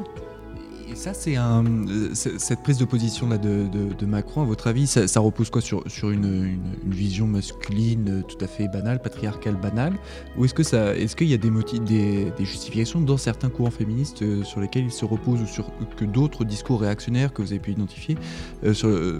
Et 0.89 0.95
ça, 0.95 1.13
c'est 1.13 1.37
un, 1.37 1.63
euh, 1.65 2.09
cette 2.13 2.61
prise 2.61 2.77
de 2.77 2.85
position 2.85 3.29
là 3.29 3.37
de, 3.37 4.05
Macron, 4.05 4.41
à 4.41 4.45
votre 4.45 4.67
avis, 4.67 4.85
ça, 4.85 5.19
repose 5.19 5.49
quoi 5.49 5.61
sur, 5.61 5.83
sur 5.89 6.11
une, 6.11 6.59
vision 6.85 7.25
masculine 7.25 8.09
euh, 8.09 8.21
tout 8.21 8.37
à 8.43 8.47
fait 8.47 8.67
banale, 8.67 9.01
patriarcale 9.01 9.55
banale, 9.55 9.93
ou 10.37 10.45
est-ce 10.45 10.53
que 10.53 10.63
ça, 10.63 10.95
est-ce 10.95 11.15
qu'il 11.15 11.29
y 11.29 11.33
a 11.33 11.37
des 11.37 11.49
motifs, 11.49 11.81
des, 11.81 12.31
justifications 12.39 12.99
dans 12.99 13.17
certains 13.17 13.49
courants 13.49 13.71
féministes 13.71 14.21
euh, 14.21 14.43
sur 14.43 14.59
lesquels 14.59 14.85
ils 14.85 14.91
se 14.91 15.05
reposent 15.05 15.41
ou 15.41 15.47
sur 15.47 15.71
que 15.95 16.05
d'autres 16.05 16.43
discours 16.43 16.81
réactionnaires 16.81 17.33
que 17.33 17.41
vous 17.41 17.51
avez 17.51 17.59
pu 17.59 17.71
identifier 17.71 18.17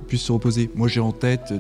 puissent 0.08 0.24
se 0.24 0.32
reposer? 0.32 0.70
Moi, 0.76 0.88
j'ai 0.88 1.00
en 1.00 1.12
tête 1.12 1.54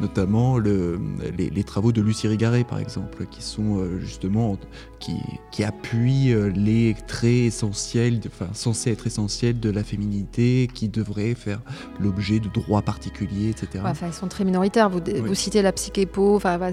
notamment 0.00 0.58
le, 0.58 1.00
les, 1.36 1.64
travaux 1.64 1.92
de 1.92 2.00
Lucie 2.00 2.28
Rigaret, 2.28 2.64
par 2.64 2.78
exemple, 2.78 3.26
qui 3.30 3.42
sont 3.42 3.84
justement 4.00 4.56
qui, 5.00 5.16
qui 5.50 5.64
appuient 5.64 6.34
les 6.54 6.94
traits 7.06 7.30
essentiels, 7.30 8.20
enfin 8.26 8.48
censés 8.52 8.90
être 8.90 9.06
essentiels 9.06 9.31
de 9.40 9.70
la 9.70 9.82
féminité 9.82 10.68
qui 10.72 10.88
devrait 10.88 11.34
faire 11.34 11.60
l'objet 12.00 12.38
de 12.40 12.48
droits 12.48 12.82
particuliers, 12.82 13.50
etc. 13.50 13.84
enfin, 13.86 14.08
ils 14.08 14.12
sont 14.12 14.28
très 14.28 14.44
minoritaires. 14.44 14.88
Vous, 14.90 15.00
vous 15.24 15.34
citez 15.34 15.62
la 15.62 15.72
psychépo, 15.72 16.36
enfin, 16.36 16.58
mm. 16.58 16.72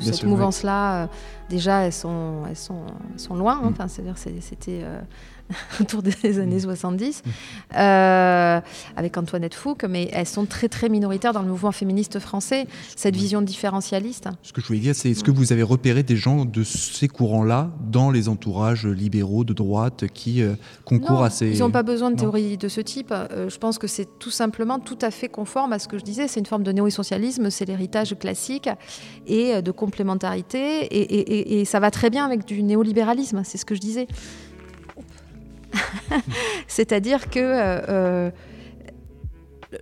cette 0.00 0.24
mouvance-là, 0.24 1.04
euh, 1.04 1.06
déjà, 1.48 1.80
elles 1.80 1.92
sont, 1.92 2.42
elles 2.48 2.56
sont, 2.56 2.84
sont 3.16 3.34
loin. 3.34 3.60
Hein. 3.62 3.70
Mm. 3.70 3.72
Enfin, 3.72 3.88
c'est-à-dire, 3.88 4.18
c'était. 4.18 4.82
Euh, 5.50 5.54
autour 5.80 6.02
des 6.02 6.38
années 6.38 6.60
70, 6.60 7.22
mm. 7.24 7.30
euh, 7.76 8.60
avec 8.96 9.16
Antoinette 9.16 9.54
Fouque, 9.54 9.84
mais 9.84 10.08
elles 10.12 10.26
sont 10.26 10.46
très 10.46 10.68
très 10.68 10.88
minoritaires 10.88 11.32
dans 11.32 11.42
le 11.42 11.48
mouvement 11.48 11.72
féministe 11.72 12.18
français, 12.18 12.66
cette 12.96 13.16
vision 13.16 13.42
différentialiste. 13.42 14.28
Ce 14.42 14.52
que 14.52 14.60
je 14.60 14.66
voulais 14.66 14.78
dire, 14.78 14.94
c'est 14.94 15.10
est-ce 15.10 15.24
que 15.24 15.30
vous 15.30 15.52
avez 15.52 15.62
repéré 15.62 16.02
des 16.02 16.16
gens 16.16 16.44
de 16.44 16.64
ces 16.64 17.08
courants-là 17.08 17.70
dans 17.90 18.10
les 18.10 18.28
entourages 18.28 18.86
libéraux 18.86 19.44
de 19.44 19.52
droite 19.52 20.04
qui 20.12 20.42
euh, 20.42 20.54
concourent 20.84 21.22
à 21.22 21.30
ces... 21.30 21.50
Ils 21.50 21.60
n'ont 21.60 21.70
pas 21.70 21.82
besoin 21.82 22.10
de 22.10 22.16
théories 22.16 22.56
de 22.56 22.68
ce 22.68 22.80
type. 22.80 23.12
Euh, 23.12 23.48
je 23.48 23.58
pense 23.58 23.78
que 23.78 23.86
c'est 23.86 24.18
tout 24.18 24.30
simplement 24.30 24.78
tout 24.78 24.98
à 25.02 25.10
fait 25.10 25.28
conforme 25.28 25.72
à 25.72 25.78
ce 25.78 25.88
que 25.88 25.98
je 25.98 26.04
disais. 26.04 26.28
C'est 26.28 26.40
une 26.40 26.46
forme 26.46 26.62
de 26.62 26.72
néo-socialisme, 26.72 27.50
c'est 27.50 27.66
l'héritage 27.66 28.16
classique 28.18 28.68
et 29.26 29.60
de 29.62 29.70
complémentarité, 29.70 30.84
et, 30.84 31.60
et 31.60 31.64
ça 31.64 31.80
va 31.80 31.90
très 31.90 32.10
bien 32.10 32.24
avec 32.24 32.44
du 32.44 32.62
néolibéralisme, 32.62 33.42
c'est 33.44 33.58
ce 33.58 33.64
que 33.64 33.74
je 33.74 33.80
disais. 33.80 34.06
C'est-à-dire 36.68 37.30
que 37.30 37.40
euh, 37.40 37.80
euh, 37.88 38.30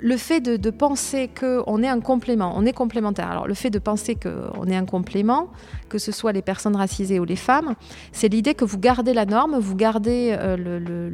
le 0.00 0.16
fait 0.16 0.40
de, 0.40 0.70
penser 0.70 1.28
qu'on 1.28 1.82
est 1.82 1.88
un 1.88 2.00
complément, 2.00 2.54
on 2.56 2.64
est 2.66 2.72
complémentaire. 2.72 3.30
Alors 3.30 3.46
le 3.46 3.54
fait 3.54 3.70
de 3.70 3.78
penser 3.78 4.16
qu'on 4.16 4.66
est 4.66 4.76
un 4.76 4.86
complément, 4.86 5.50
que 5.88 5.98
ce 5.98 6.10
soit 6.10 6.32
les 6.32 6.42
personnes 6.42 6.76
racisées 6.76 7.20
ou 7.20 7.24
les 7.24 7.36
femmes, 7.36 7.74
c'est 8.12 8.28
l'idée 8.28 8.54
que 8.54 8.64
vous 8.64 8.78
gardez 8.78 9.14
la 9.14 9.26
norme, 9.26 9.58
vous 9.58 9.76
gardez 9.76 10.34
euh, 10.38 11.08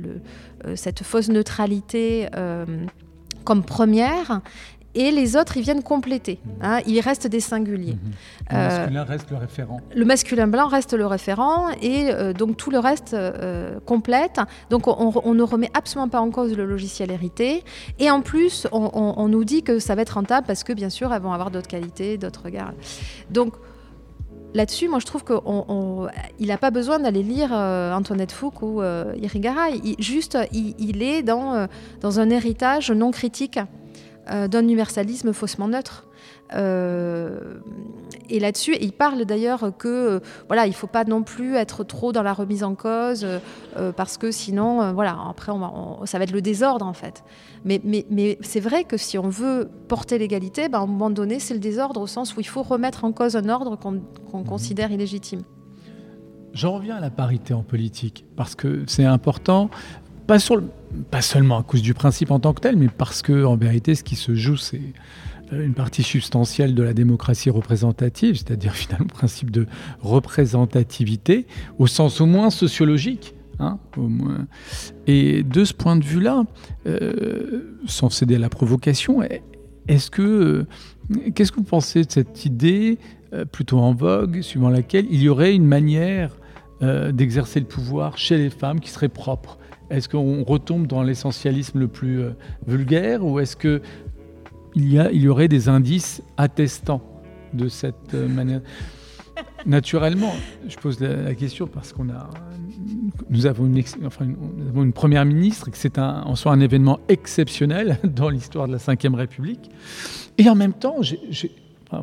cette 0.76 1.02
fausse 1.02 1.28
neutralité 1.28 2.28
comme 3.44 3.64
première 3.64 4.42
et 4.94 5.10
les 5.10 5.36
autres, 5.36 5.56
ils 5.56 5.62
viennent 5.62 5.82
compléter. 5.82 6.40
Mmh. 6.44 6.50
Hein, 6.62 6.80
il 6.86 7.00
reste 7.00 7.26
des 7.26 7.40
singuliers. 7.40 7.94
Mmh. 7.94 8.52
Le 8.52 8.56
masculin 8.56 9.04
reste 9.04 9.30
le 9.30 9.36
référent. 9.36 9.80
Le 9.94 10.04
masculin 10.04 10.46
blanc 10.46 10.66
reste 10.68 10.92
le 10.94 11.06
référent 11.06 11.68
et 11.80 12.10
donc 12.34 12.56
tout 12.56 12.70
le 12.70 12.78
reste 12.78 13.16
complète. 13.86 14.40
Donc 14.70 14.88
on, 14.88 15.34
ne 15.34 15.42
remet 15.42 15.70
absolument 15.74 16.08
pas 16.08 16.20
en 16.20 16.30
cause 16.30 16.56
le 16.56 16.64
logiciel 16.64 17.10
hérité. 17.10 17.62
Et 17.98 18.10
en 18.10 18.20
plus, 18.20 18.66
on, 18.72 18.90
on, 18.94 19.28
nous 19.28 19.44
dit 19.44 19.62
que 19.62 19.78
ça 19.78 19.94
va 19.94 20.02
être 20.02 20.10
rentable 20.10 20.46
parce 20.46 20.64
que 20.64 20.72
bien 20.72 20.90
sûr, 20.90 21.12
elles 21.14 21.22
vont 21.22 21.32
avoir 21.32 21.50
d'autres 21.50 21.68
qualités, 21.68 22.18
d'autres 22.18 22.42
regards. 22.44 22.72
Donc 23.30 23.54
là-dessus, 24.54 24.88
moi, 24.88 24.98
je 24.98 25.06
trouve 25.06 25.24
qu'il 25.24 26.46
n'a 26.46 26.58
pas 26.58 26.70
besoin 26.70 26.98
d'aller 26.98 27.22
lire 27.22 27.50
euh, 27.52 27.92
Antoinette 27.92 28.32
Fouque 28.32 28.62
ou 28.62 28.82
euh, 28.82 29.14
Irigara. 29.20 29.70
Il, 29.70 29.96
juste, 29.98 30.38
il, 30.52 31.02
est 31.02 31.22
dans, 31.22 31.54
euh, 31.54 31.66
dans 32.00 32.20
un 32.20 32.30
héritage 32.30 32.90
non 32.90 33.10
critique 33.10 33.58
d'un 34.30 34.62
universalisme 34.62 35.32
faussement 35.32 35.68
neutre. 35.68 36.06
Euh, 36.54 37.58
et 38.28 38.40
là-dessus, 38.40 38.76
il 38.80 38.92
parle 38.92 39.24
d'ailleurs 39.24 39.72
que 39.78 39.88
euh, 39.88 40.20
voilà, 40.48 40.66
il 40.66 40.74
faut 40.74 40.86
pas 40.86 41.04
non 41.04 41.22
plus 41.22 41.54
être 41.54 41.84
trop 41.84 42.12
dans 42.12 42.22
la 42.22 42.32
remise 42.32 42.64
en 42.64 42.74
cause 42.74 43.24
euh, 43.24 43.92
parce 43.92 44.18
que 44.18 44.30
sinon, 44.30 44.92
voilà, 44.92 45.16
après, 45.28 45.52
on 45.52 46.04
ça 46.06 46.18
va 46.18 46.24
être 46.24 46.32
le 46.32 46.42
désordre 46.42 46.86
en 46.86 46.92
fait. 46.92 47.24
Mais, 47.64 47.80
mais, 47.84 48.06
mais 48.10 48.38
c'est 48.40 48.60
vrai 48.60 48.84
que 48.84 48.96
si 48.96 49.18
on 49.18 49.28
veut 49.28 49.68
porter 49.88 50.18
l'égalité, 50.18 50.68
ben, 50.68 50.78
à 50.78 50.82
un 50.82 50.86
moment 50.86 51.10
donné, 51.10 51.38
c'est 51.38 51.54
le 51.54 51.60
désordre 51.60 52.00
au 52.00 52.06
sens 52.06 52.36
où 52.36 52.40
il 52.40 52.46
faut 52.46 52.62
remettre 52.62 53.04
en 53.04 53.12
cause 53.12 53.36
un 53.36 53.48
ordre 53.48 53.76
qu'on 53.76 53.92
mhm. 53.92 54.44
considère 54.44 54.90
illégitime. 54.90 55.42
J'en 56.52 56.72
reviens 56.72 56.96
à 56.96 57.00
la 57.00 57.10
parité 57.10 57.54
en 57.54 57.62
politique 57.62 58.24
parce 58.34 58.56
que 58.56 58.82
c'est 58.88 59.04
important. 59.04 59.70
Pas, 60.26 60.40
sur 60.40 60.60
pas 61.10 61.22
seulement 61.22 61.58
à 61.58 61.62
cause 61.62 61.82
du 61.82 61.94
principe 61.94 62.30
en 62.30 62.40
tant 62.40 62.52
que 62.52 62.60
tel, 62.60 62.76
mais 62.76 62.88
parce 62.88 63.22
que 63.22 63.44
en 63.44 63.56
vérité, 63.56 63.94
ce 63.94 64.04
qui 64.04 64.16
se 64.16 64.34
joue, 64.34 64.56
c'est 64.56 64.80
une 65.52 65.74
partie 65.74 66.02
substantielle 66.02 66.74
de 66.74 66.82
la 66.82 66.92
démocratie 66.92 67.50
représentative, 67.50 68.36
c'est-à-dire 68.36 68.74
finalement 68.74 69.06
le 69.08 69.14
principe 69.14 69.50
de 69.50 69.66
représentativité, 70.00 71.46
au 71.78 71.86
sens 71.86 72.20
au 72.20 72.26
moins 72.26 72.50
sociologique. 72.50 73.34
Hein, 73.62 73.78
au 73.98 74.08
moins. 74.08 74.46
Et 75.06 75.42
de 75.42 75.66
ce 75.66 75.74
point 75.74 75.94
de 75.94 76.04
vue-là, 76.04 76.44
euh, 76.86 77.76
sans 77.86 78.08
céder 78.08 78.36
à 78.36 78.38
la 78.38 78.48
provocation, 78.48 79.20
est-ce 79.86 80.10
que 80.10 80.22
euh, 80.22 81.30
qu'est-ce 81.34 81.52
que 81.52 81.58
vous 81.58 81.64
pensez 81.64 82.04
de 82.04 82.10
cette 82.10 82.46
idée 82.46 82.98
euh, 83.34 83.44
plutôt 83.44 83.78
en 83.80 83.92
vogue, 83.92 84.40
suivant 84.40 84.70
laquelle 84.70 85.04
il 85.10 85.20
y 85.20 85.28
aurait 85.28 85.54
une 85.54 85.66
manière 85.66 86.36
d'exercer 87.12 87.60
le 87.60 87.66
pouvoir 87.66 88.16
chez 88.16 88.38
les 88.38 88.48
femmes 88.48 88.80
qui 88.80 88.88
serait 88.88 89.10
propre? 89.10 89.58
Est-ce 89.90 90.08
qu'on 90.08 90.44
retombe 90.44 90.86
dans 90.86 91.02
l'essentialisme 91.02 91.78
le 91.78 91.88
plus 91.88 92.22
vulgaire 92.66 93.24
ou 93.24 93.40
est-ce 93.40 93.56
que 93.56 93.82
il 94.74 94.92
y, 94.92 95.28
aurait 95.28 95.48
des 95.48 95.68
indices 95.68 96.22
attestant 96.36 97.02
de 97.52 97.68
cette 97.68 98.14
euh, 98.14 98.28
manière? 98.28 98.60
Naturellement, 99.66 100.32
je 100.68 100.76
pose 100.76 101.00
la, 101.00 101.34
question 101.34 101.66
parce 101.66 101.92
qu'on 101.92 102.08
a, 102.10 102.30
nous 103.30 103.46
avons 103.46 103.66
une, 103.66 104.92
première 104.92 105.24
ministre 105.24 105.68
et 105.68 105.70
que 105.70 105.76
c'est 105.76 105.98
en 105.98 106.34
soi 106.36 106.52
un 106.52 106.60
événement 106.60 107.00
exceptionnel 107.08 107.98
dans 108.04 108.28
l'histoire 108.28 108.68
de 108.68 108.72
la 108.72 108.78
Ve 108.78 109.14
République. 109.14 109.70
Et 110.38 110.48
en 110.48 110.54
même 110.54 110.72
temps, 110.72 110.96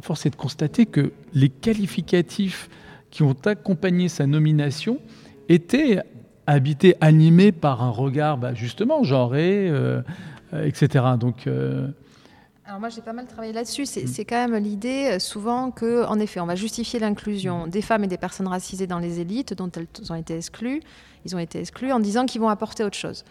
force 0.02 0.26
est 0.26 0.32
de 0.32 0.36
constater 0.36 0.86
que 0.86 1.12
les 1.34 1.50
qualificatifs 1.50 2.70
qui 3.12 3.24
ont 3.24 3.36
accompagné 3.46 4.10
sa 4.10 4.28
nomination 4.28 5.00
étaient 5.50 6.02
habités, 6.48 6.96
animés 7.02 7.52
par 7.52 7.84
un 7.84 7.92
regard 7.92 8.38
bah, 8.38 8.54
justement 8.54 9.04
genré, 9.04 9.70
euh, 9.70 10.02
euh, 10.54 10.66
etc. 10.66 11.04
Donc 11.20 11.48
alors 12.68 12.82
moi 12.82 12.90
j'ai 12.90 13.00
pas 13.00 13.14
mal 13.14 13.26
travaillé 13.26 13.54
là-dessus. 13.54 13.86
C'est 13.86 14.04
mm. 14.04 14.26
quand 14.28 14.50
même 14.50 14.62
l'idée 14.62 15.12
euh, 15.12 15.20
souvent 15.20 15.72
que, 15.72 16.06
en 16.06 16.20
effet, 16.20 16.42
on 16.42 16.46
va 16.46 16.56
justifier 16.56 17.00
l'inclusion 17.00 17.66
mm. 17.66 17.70
des 17.70 17.82
femmes 17.82 18.04
et 18.04 18.08
des 18.08 18.18
personnes 18.18 18.48
racisées 18.48 18.88
dans 18.88 19.00
les 19.00 19.22
élites 19.22 19.54
dont 19.54 19.72
elles 19.72 19.88
ont 20.12 20.16
été 20.16 20.36
exclues. 20.36 20.82
Ils 21.24 21.34
ont 21.34 21.40
été 21.40 21.60
exclus 21.60 21.94
en 21.94 22.02
disant 22.02 22.26
qu'ils 22.26 22.42
vont 22.42 22.50
apporter 22.50 22.84
autre 22.84 22.98
chose. 22.98 23.24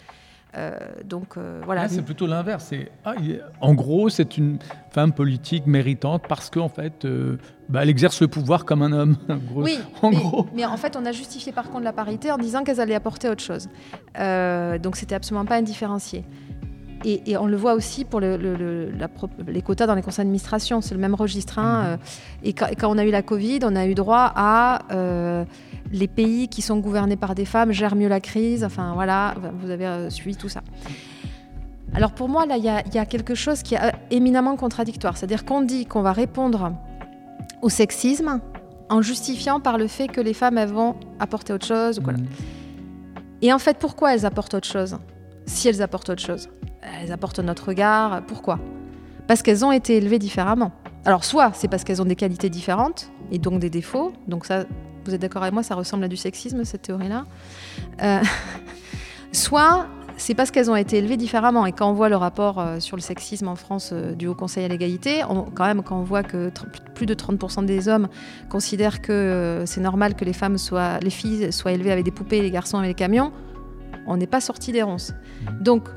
Euh, 0.56 0.78
donc 1.04 1.36
euh, 1.36 1.60
voilà. 1.64 1.88
c'est 1.88 2.02
plutôt 2.02 2.26
l'inverse. 2.26 2.72
Ah, 3.04 3.14
en 3.60 3.74
gros, 3.74 4.08
c'est 4.08 4.38
une 4.38 4.58
femme 4.90 5.12
politique 5.12 5.66
méritante 5.66 6.24
parce 6.28 6.50
qu'en 6.50 6.68
fait, 6.68 7.06
bah, 7.68 7.80
elle 7.82 7.90
exerce 7.90 8.20
le 8.20 8.28
pouvoir 8.28 8.64
comme 8.64 8.82
un 8.82 8.92
homme. 8.92 9.16
oui, 9.54 9.78
en 10.02 10.10
mais, 10.10 10.16
gros. 10.16 10.46
mais 10.54 10.64
en 10.64 10.76
fait, 10.76 10.96
on 10.96 11.04
a 11.04 11.12
justifié 11.12 11.52
par 11.52 11.70
contre 11.70 11.84
la 11.84 11.92
parité 11.92 12.30
en 12.30 12.38
disant 12.38 12.64
qu'elles 12.64 12.80
allaient 12.80 12.94
apporter 12.94 13.28
autre 13.28 13.42
chose. 13.42 13.68
donc 14.82 14.96
c'était 14.96 15.14
absolument 15.14 15.44
pas 15.44 15.56
indifférencié. 15.56 16.24
Et, 17.04 17.36
on 17.36 17.46
le 17.46 17.56
voit 17.56 17.74
aussi 17.74 18.04
pour 18.04 18.20
les 18.20 19.62
quotas 19.62 19.86
dans 19.86 19.94
les 19.94 20.02
conseils 20.02 20.24
d'administration, 20.24 20.80
c'est 20.80 20.94
le 20.94 21.00
même 21.00 21.14
registre. 21.14 21.58
Hein, 21.58 21.82
mhm. 21.82 21.88
euh, 21.88 21.96
et 22.42 22.52
quand, 22.52 22.88
on 22.88 22.98
a 22.98 23.04
eu 23.04 23.10
la 23.10 23.22
Covid, 23.22 23.60
on 23.62 23.76
a 23.76 23.86
eu 23.86 23.94
droit 23.94 24.32
à 24.34 24.80
euh, 24.92 25.44
les 25.92 26.08
pays 26.08 26.48
qui 26.48 26.62
sont 26.62 26.78
gouvernés 26.78 27.16
par 27.16 27.34
des 27.34 27.44
femmes 27.44 27.72
gèrent 27.72 27.96
mieux 27.96 28.08
la 28.08 28.20
crise. 28.20 28.64
Enfin 28.64 28.92
voilà, 28.94 29.34
vous 29.60 29.70
avez 29.70 29.86
euh, 29.86 30.10
suivi 30.10 30.36
tout 30.36 30.48
ça. 30.48 30.62
Alors 31.94 32.12
pour 32.12 32.28
moi, 32.28 32.46
là, 32.46 32.56
il 32.56 32.64
y, 32.64 32.98
a 32.98 33.06
quelque 33.06 33.34
chose 33.34 33.62
qui 33.62 33.74
est 33.74 33.80
éminemment 34.10 34.56
contradictoire. 34.56 35.16
C'est-à-dire 35.16 35.44
qu'on 35.44 35.62
dit 35.62 35.86
qu'on 35.86 36.02
va 36.02 36.12
répondre 36.12 36.72
au 37.62 37.68
sexisme 37.68 38.40
en 38.88 39.02
justifiant 39.02 39.60
par 39.60 39.78
le 39.78 39.86
fait 39.86 40.08
que 40.08 40.20
les 40.20 40.34
femmes 40.34 40.58
elles 40.58 40.68
vont 40.68 40.96
apporter 41.20 41.52
autre 41.52 41.66
chose. 41.66 42.00
Mhm. 42.00 42.26
Et 43.42 43.52
en 43.52 43.58
fait, 43.58 43.78
pourquoi 43.78 44.14
elles 44.14 44.26
apportent 44.26 44.54
autre 44.54 44.66
chose 44.66 44.98
Si 45.46 45.68
elles 45.68 45.82
apportent 45.82 46.10
autre 46.10 46.22
chose? 46.22 46.48
Elles 47.00 47.12
apportent 47.12 47.40
notre 47.40 47.68
regard. 47.68 48.22
Pourquoi? 48.26 48.58
Parce 49.26 49.42
qu'elles 49.42 49.64
ont 49.64 49.72
été 49.72 49.96
élevées 49.96 50.18
différemment. 50.18 50.72
Alors 51.04 51.24
soit 51.24 51.52
c'est 51.54 51.68
parce 51.68 51.84
qu'elles 51.84 52.02
ont 52.02 52.06
des 52.06 52.16
qualités 52.16 52.50
différentes 52.50 53.10
et 53.30 53.38
donc 53.38 53.60
des 53.60 53.70
défauts. 53.70 54.12
Donc 54.28 54.46
ça, 54.46 54.64
vous 55.04 55.14
êtes 55.14 55.20
d'accord 55.20 55.42
avec 55.42 55.54
moi, 55.54 55.62
ça 55.62 55.74
ressemble 55.74 56.04
à 56.04 56.08
du 56.08 56.16
sexisme 56.16 56.64
cette 56.64 56.82
théorie-là? 56.82 57.26
Euh, 58.02 58.20
soit 59.32 59.86
c'est 60.18 60.34
parce 60.34 60.50
qu'elles 60.50 60.70
ont 60.70 60.76
été 60.76 60.96
élevées 60.96 61.18
différemment. 61.18 61.66
Et 61.66 61.72
quand 61.72 61.90
on 61.90 61.92
voit 61.92 62.08
le 62.08 62.16
rapport 62.16 62.58
euh, 62.58 62.80
sur 62.80 62.96
le 62.96 63.02
sexisme 63.02 63.48
en 63.48 63.54
France 63.54 63.90
euh, 63.92 64.14
du 64.14 64.26
Haut 64.26 64.34
Conseil 64.34 64.64
à 64.64 64.68
l'égalité, 64.68 65.20
quand 65.54 65.66
même, 65.66 65.82
quand 65.82 65.98
on 65.98 66.04
voit 66.04 66.22
que 66.22 66.50
plus 66.94 67.04
de 67.04 67.14
30% 67.14 67.66
des 67.66 67.88
hommes 67.88 68.08
considèrent 68.48 69.02
que 69.02 69.64
c'est 69.66 69.82
normal 69.82 70.14
que 70.14 70.24
les 70.24 70.32
femmes 70.32 70.56
soient, 70.56 70.98
les 71.00 71.10
filles 71.10 71.52
soient 71.52 71.72
élevées 71.72 71.92
avec 71.92 72.04
des 72.04 72.10
poupées 72.10 72.38
et 72.38 72.42
les 72.42 72.50
garçons 72.50 72.78
avec 72.78 72.88
les 72.88 72.94
camions, 72.94 73.30
on 74.06 74.16
n'est 74.16 74.26
pas 74.26 74.40
sorti 74.40 74.72
des 74.72 74.82
ronces. 74.82 75.12
Mmh. 75.12 75.62
Donc 75.62 75.88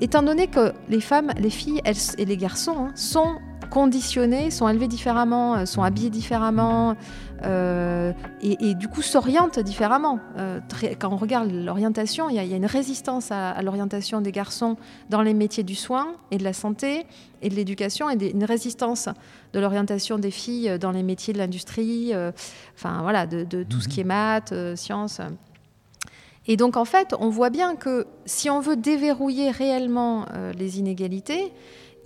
étant 0.00 0.22
donné 0.22 0.46
que 0.48 0.72
les 0.88 1.00
femmes, 1.00 1.32
les 1.38 1.50
filles 1.50 1.80
et 2.18 2.24
les 2.24 2.36
garçons 2.36 2.76
hein, 2.78 2.92
sont 2.94 3.36
conditionnés, 3.66 4.50
sont 4.50 4.68
élevés 4.68 4.88
différemment, 4.88 5.56
euh, 5.56 5.66
sont 5.66 5.82
habillés 5.82 6.10
différemment 6.10 6.96
euh, 7.44 8.12
et, 8.40 8.74
du 8.74 8.88
coup 8.88 9.02
s'orientent 9.02 9.58
différemment. 9.58 10.20
Euh, 10.38 10.60
quand 10.98 11.12
on 11.12 11.16
regarde 11.16 11.50
l'orientation, 11.50 12.30
il 12.30 12.36
y, 12.36 12.38
a 12.38 12.56
une 12.56 12.66
résistance 12.66 13.30
à, 13.30 13.60
l'orientation 13.62 14.20
des 14.20 14.32
garçons 14.32 14.76
dans 15.10 15.22
les 15.22 15.34
métiers 15.34 15.64
du 15.64 15.74
soin 15.74 16.14
et 16.30 16.38
de 16.38 16.44
la 16.44 16.52
santé 16.52 17.06
et 17.42 17.48
de 17.48 17.54
l'éducation 17.54 18.08
et 18.08 18.30
une 18.30 18.44
résistance 18.44 19.08
de 19.52 19.60
l'orientation 19.60 20.18
des 20.18 20.30
filles 20.30 20.78
dans 20.78 20.90
les 20.90 21.02
métiers 21.02 21.34
de 21.34 21.38
l'industrie, 21.38 22.12
enfin 22.74 23.02
voilà, 23.02 23.26
de, 23.26 23.44
de, 23.44 23.62
tout 23.62 23.80
ce 23.80 23.88
qui 23.88 24.00
est 24.00 24.04
maths, 24.04 24.54
sciences. 24.74 25.20
Et 26.48 26.56
donc 26.56 26.76
en 26.76 26.84
fait, 26.84 27.14
on 27.18 27.28
voit 27.28 27.50
bien 27.50 27.76
que 27.76 28.06
si 28.24 28.50
on 28.50 28.60
veut 28.60 28.76
déverrouiller 28.76 29.50
réellement 29.50 30.26
euh, 30.34 30.52
les 30.52 30.78
inégalités, 30.78 31.52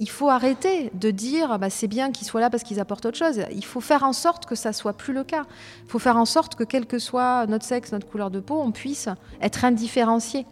il 0.00 0.08
faut 0.08 0.30
arrêter 0.30 0.90
de 0.94 1.10
dire 1.10 1.58
bah, 1.58 1.68
c'est 1.68 1.86
bien 1.86 2.10
qu'ils 2.10 2.26
soient 2.26 2.40
là 2.40 2.48
parce 2.48 2.62
qu'ils 2.62 2.80
apportent 2.80 3.04
autre 3.04 3.18
chose. 3.18 3.42
Il 3.54 3.64
faut 3.64 3.82
faire 3.82 4.02
en 4.02 4.14
sorte 4.14 4.46
que 4.46 4.54
ça 4.54 4.72
soit 4.72 4.94
plus 4.94 5.12
le 5.12 5.24
cas. 5.24 5.44
Il 5.84 5.90
faut 5.90 5.98
faire 5.98 6.16
en 6.16 6.24
sorte 6.24 6.54
que 6.54 6.64
quel 6.64 6.86
que 6.86 6.98
soit 6.98 7.46
notre 7.46 7.66
sexe, 7.66 7.92
notre 7.92 8.08
couleur 8.08 8.30
de 8.30 8.40
peau, 8.40 8.58
on 8.58 8.72
puisse 8.72 9.08
être 9.42 9.64
indifférencié. 9.64 10.46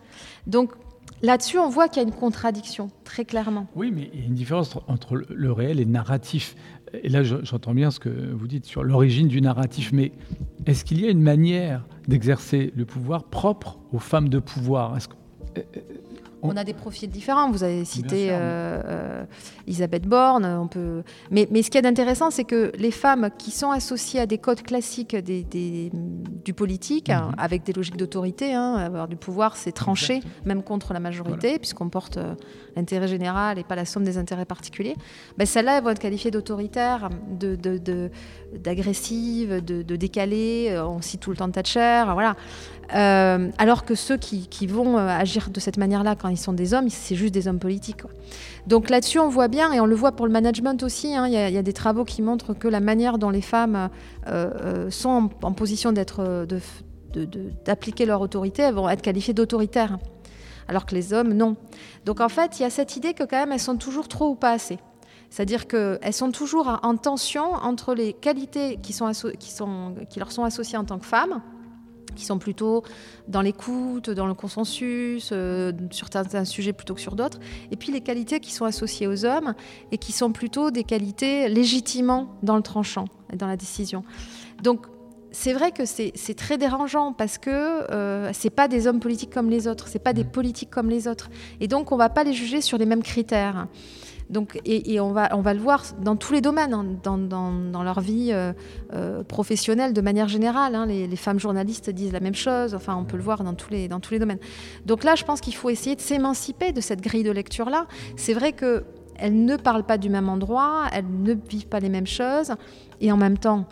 Donc 0.47 0.73
là-dessus, 1.23 1.59
on 1.59 1.71
voit 1.71 1.89
qu'il 1.89 2.03
y 2.03 2.05
a 2.05 2.09
une 2.09 2.15
contradiction, 2.15 2.91
très 3.05 3.25
clairement. 3.25 3.67
Oui, 3.75 3.91
mais 3.91 4.11
il 4.13 4.21
y 4.21 4.23
a 4.23 4.27
une 4.27 4.35
différence 4.35 4.77
entre 4.87 5.17
le 5.17 5.53
réel 5.53 5.81
et 5.81 5.85
le 5.85 5.91
narratif. 5.91 6.55
Et 7.03 7.09
là, 7.09 7.23
j'entends 7.23 7.75
bien 7.75 7.91
ce 7.91 8.01
que 8.01 8.09
vous 8.09 8.47
dites 8.47 8.65
sur 8.65 8.83
l'origine 8.83 9.29
du 9.29 9.41
narratif, 9.41 9.93
mais 9.93 10.13
est-ce 10.67 10.85
qu'il 10.85 11.01
y 11.01 11.07
a 11.07 11.11
une 11.11 11.23
manière 11.23 11.87
d'exercer 12.07 12.73
le 12.77 12.85
pouvoir 12.85 13.25
propre 13.25 13.79
aux 13.93 13.99
femmes 13.99 14.29
de 14.29 14.39
pouvoir? 14.39 14.97
On 16.43 16.57
a 16.57 16.65
des 16.65 16.75
profils 16.75 17.11
différents. 17.11 17.51
Vous 17.51 17.65
avez 17.65 17.85
cité 17.85 18.29
euh, 18.31 18.81
euh, 18.85 19.25
Elisabeth 19.67 20.07
Borne. 20.07 20.45
On 20.45 20.69
peut... 20.69 21.03
mais, 21.31 21.49
mais 21.51 21.63
ce 21.63 21.71
qui 21.71 21.79
est 21.79 21.87
intéressant, 21.87 22.31
c'est 22.31 22.45
que 22.45 22.73
les 22.79 22.91
femmes 22.91 23.31
qui 23.39 23.51
sont 23.51 23.71
associées 23.71 24.21
à 24.21 24.27
des 24.27 24.39
codes 24.39 24.63
classiques 24.63 25.17
des, 25.17 25.91
du 26.45 26.55
politique, 26.55 27.11
hein, 27.11 27.31
mhm. 27.33 27.35
avec 27.39 27.65
des 27.65 27.73
logiques 27.73 27.97
d'autorité, 27.97 28.55
hein, 28.55 28.75
avoir 28.75 29.09
du 29.09 29.17
pouvoir, 29.17 29.57
c'est 29.57 29.73
trancher, 29.73 30.21
même 30.45 30.63
contre 30.63 30.93
la 30.93 31.01
majorité, 31.01 31.59
puisqu'on 31.59 31.89
porte 31.89 32.19
euh, 32.19 32.35
l'intérêt 32.77 33.09
général 33.09 33.59
et 33.59 33.65
pas 33.65 33.77
la 33.77 33.85
somme 33.85 34.05
des 34.05 34.19
intérêts 34.19 34.45
particuliers. 34.45 34.97
Ben, 35.37 35.47
Celles-là, 35.47 35.79
elles 35.79 35.85
vont 35.85 35.91
être 35.91 35.99
qualifiées 35.99 36.31
d'autoritaires, 36.31 37.11
d'agressives, 38.55 39.65
de, 39.65 39.79
de, 39.79 39.83
de, 39.83 39.97
décalées. 39.97 40.79
On 40.81 41.01
cite 41.03 41.21
tout 41.21 41.31
le 41.31 41.37
temps 41.37 41.51
Thatcher. 41.51 42.05
Voilà. 42.13 42.37
alors 42.91 43.85
que 43.85 43.95
ceux 43.95 44.17
qui, 44.17 44.47
qui 44.49 44.67
vont 44.67 44.97
agir 44.99 45.51
de 45.51 45.61
cette 45.61 45.79
manière-là, 45.79 46.15
quand 46.15 46.28
ils 46.31 46.37
sont 46.37 46.53
des 46.53 46.75
hommes, 46.75 46.89
c'est 46.89 47.15
juste 47.15 47.35
des 47.35 47.49
hommes 47.49 47.59
politiques. 47.59 48.03
Donc 48.67 48.91
là-dessus, 48.91 49.19
on 49.19 49.29
voit 49.29 49.49
bien, 49.49 49.73
et 49.73 49.81
on 49.81 49.87
le 49.87 49.95
voit 49.95 50.13
pour 50.13 50.27
le 50.27 50.33
management 50.33 50.83
aussi, 50.83 51.15
hein, 51.15 51.27
il 51.27 51.33
y, 51.33 51.59
a 51.59 51.63
des 51.63 51.73
travaux 51.73 52.05
qui 52.05 52.23
montrent 52.23 52.55
que 52.55 52.69
la 52.69 52.81
manière 52.81 53.19
dont 53.19 53.31
les 53.31 53.43
femmes 53.43 53.89
sont 54.91 55.31
en, 55.43 55.53
position 55.53 55.93
d'être, 55.93 56.47
d'appliquer 57.65 58.07
leur 58.07 58.21
autorité, 58.21 58.63
elles 58.63 58.75
vont 58.75 58.89
être 58.89 59.03
qualifiées 59.03 59.35
d'autoritaires 59.35 59.99
alors 60.69 60.85
que 60.85 60.95
les 60.95 61.13
hommes, 61.13 61.33
non. 61.33 61.57
Donc 62.05 62.21
en 62.21 62.29
fait, 62.29 62.59
il 62.59 62.63
y 62.63 62.65
a 62.67 62.71
cette 62.71 62.95
idée 62.97 63.15
que 63.15 63.25
quand 63.25 63.39
même, 63.39 63.53
elles 63.53 63.59
sont 63.59 63.77
toujours 63.77 64.07
trop 64.07 64.29
ou 64.29 64.35
pas 64.35 64.53
assez. 64.53 64.79
C'est-à-dire 65.31 65.67
qu'elles 65.67 66.13
sont 66.13 66.31
toujours 66.31 66.79
en 66.83 66.97
tension 66.97 67.53
entre 67.55 67.95
les 67.95 68.13
qualités 68.13 68.79
qui, 68.83 68.95
qui 68.95 70.19
leur 70.19 70.33
sont 70.33 70.45
associées 70.45 70.79
en 70.79 70.85
tant 70.85 70.99
que 70.99 71.07
femmes, 71.07 71.43
qui 72.19 72.25
sont 72.25 72.39
plutôt 72.39 72.83
dans 73.29 73.41
l'écoute, 73.41 74.11
dans 74.11 74.27
le 74.27 74.35
consensus, 74.35 75.31
euh, 75.33 75.73
sur 75.91 76.09
certains 76.13 76.45
sujets 76.45 76.73
plutôt 76.73 76.95
que 76.95 77.01
sur 77.01 77.15
d'autres, 77.15 77.39
et 77.71 77.77
puis 77.77 77.93
les 77.93 78.01
qualités 78.01 78.41
qui 78.41 78.53
sont 78.53 78.65
associées 78.65 79.07
aux 79.07 79.25
hommes 79.25 79.55
et 79.93 79.99
qui 79.99 80.13
sont 80.13 80.33
plutôt 80.33 80.71
des 80.71 80.85
qualités 80.85 81.49
légitimement 81.49 82.37
dans 82.43 82.57
le 82.57 82.63
tranchant 82.63 83.07
et 83.33 83.37
dans 83.37 83.47
la 83.47 83.57
décision. 83.57 84.03
Donc 84.63 84.87
c'est 85.31 85.53
vrai 85.53 85.71
que 85.71 85.85
c'est 85.85 86.35
très 86.37 86.59
dérangeant 86.59 87.13
parce 87.13 87.39
que 87.39 87.51
euh, 87.51 88.31
c'est 88.33 88.51
pas 88.51 88.67
des 88.67 88.87
hommes 88.87 89.01
politiques 89.01 89.33
comme 89.33 89.51
les 89.51 89.69
autres, 89.69 89.87
c'est 89.87 89.99
pas 89.99 90.13
des 90.13 90.25
politiques 90.25 90.71
comme 90.71 90.91
les 90.91 91.07
autres, 91.07 91.31
et 91.61 91.69
donc 91.69 91.93
on 91.93 91.97
va 91.97 92.09
pas 92.09 92.25
les 92.25 92.33
juger 92.33 92.61
sur 92.61 92.79
les 92.79 92.87
mêmes 92.87 93.03
critères. 93.03 93.69
Donc, 94.31 94.61
et, 94.67 95.01
on, 95.01 95.13
va, 95.13 95.35
on 95.35 95.41
va 95.41 95.55
le 95.55 95.61
voir 95.61 95.83
dans 96.03 96.17
tous 96.17 96.35
les 96.35 96.43
domaines, 96.43 96.75
hein, 96.75 96.85
dans, 97.03 97.17
dans, 97.17 97.83
leur 97.83 98.01
vie 98.01 98.29
euh, 98.33 98.53
euh, 98.93 99.23
professionnelle 99.25 99.95
de 99.95 100.01
manière 100.03 100.29
générale. 100.29 100.75
Hein. 100.75 100.85
Les, 100.87 101.17
femmes 101.17 101.41
journalistes 101.41 101.89
disent 101.89 102.13
la 102.13 102.21
même 102.21 102.35
chose, 102.35 102.75
enfin 102.75 102.95
on 102.95 103.05
peut 103.05 103.17
le 103.17 103.23
voir 103.23 103.43
dans 103.43 103.55
tous 103.55 103.71
les, 103.71 103.89
dans 103.89 104.01
tous 104.01 104.13
les 104.13 104.19
domaines. 104.19 104.39
Donc 104.85 105.03
là, 105.03 105.15
je 105.15 105.25
pense 105.25 105.41
qu'il 105.41 105.55
faut 105.55 105.71
essayer 105.71 105.97
de 105.97 106.01
s'émanciper 106.01 106.73
de 106.73 106.81
cette 106.81 107.01
grille 107.01 107.25
de 107.25 107.31
lecture-là. 107.31 107.87
C'est 108.17 108.35
vrai 108.35 108.53
qu'elles 108.53 109.45
ne 109.45 109.57
parlent 109.57 109.87
pas 109.87 109.97
du 109.97 110.11
même 110.11 110.29
endroit, 110.29 110.85
elles 110.93 111.07
ne 111.09 111.35
vivent 111.35 111.69
pas 111.69 111.81
les 111.81 111.89
mêmes 111.89 112.07
choses, 112.07 112.53
et 113.01 113.11
en 113.11 113.17
même 113.17 113.39
temps, 113.39 113.67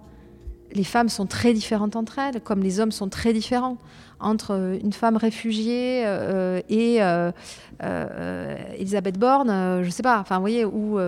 les 0.73 0.85
femmes 0.85 1.09
sont 1.09 1.27
très 1.27 1.53
différentes 1.53 1.97
entre 1.97 2.19
elles, 2.19 2.41
comme 2.41 2.63
les 2.63 2.81
hommes 2.81 2.93
sont 2.93 3.09
très 3.09 3.33
différents. 3.33 3.77
Entre 4.19 4.53
euh, 4.53 4.79
une 4.83 4.93
femme 4.93 5.17
réfugiée 5.17 6.05
euh, 6.07 6.61
et 6.71 7.03
euh, 7.03 7.31
Elisabeth 8.79 9.19
Borne, 9.19 9.83
je 9.83 9.91
sais 9.91 10.03
pas, 10.03 10.19
enfin, 10.19 10.37
vous 10.37 10.41
voyez, 10.41 10.65
où. 10.65 10.99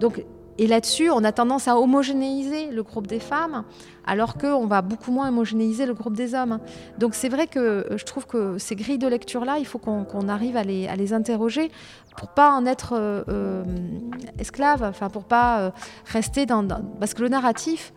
donc, 0.00 0.24
et 0.56 0.68
là-dessus, 0.68 1.10
on 1.10 1.24
a 1.24 1.32
tendance 1.32 1.66
à 1.66 1.76
homogénéiser 1.76 2.70
le 2.70 2.82
groupe 2.82 3.06
des 3.08 3.18
femmes, 3.18 3.64
alors 4.06 4.36
qu'on 4.36 4.66
va 4.66 4.82
beaucoup 4.82 5.10
moins 5.10 5.28
homogénéiser 5.28 5.84
le 5.86 5.94
groupe 5.94 6.14
des 6.14 6.34
hommes. 6.34 6.60
Donc 6.98 7.14
c'est 7.14 7.28
vrai 7.28 7.48
que 7.48 7.86
je 7.96 8.04
trouve 8.04 8.26
que 8.26 8.58
ces 8.58 8.76
grilles 8.76 8.98
de 8.98 9.08
lecture-là, 9.08 9.58
il 9.58 9.66
faut 9.66 9.78
qu'on 9.78 10.28
arrive 10.28 10.56
à 10.56 10.62
les, 10.62 11.12
interroger 11.12 11.72
pour 12.16 12.28
pas 12.28 12.52
en 12.52 12.66
être 12.66 13.24
esclave, 14.38 14.84
enfin 14.84 15.08
pour 15.08 15.24
pas 15.24 15.72
rester 16.06 16.46
dans, 16.46 16.64
Parce 17.00 17.14
que 17.14 17.22
le 17.22 17.30
narratif, 17.30 17.92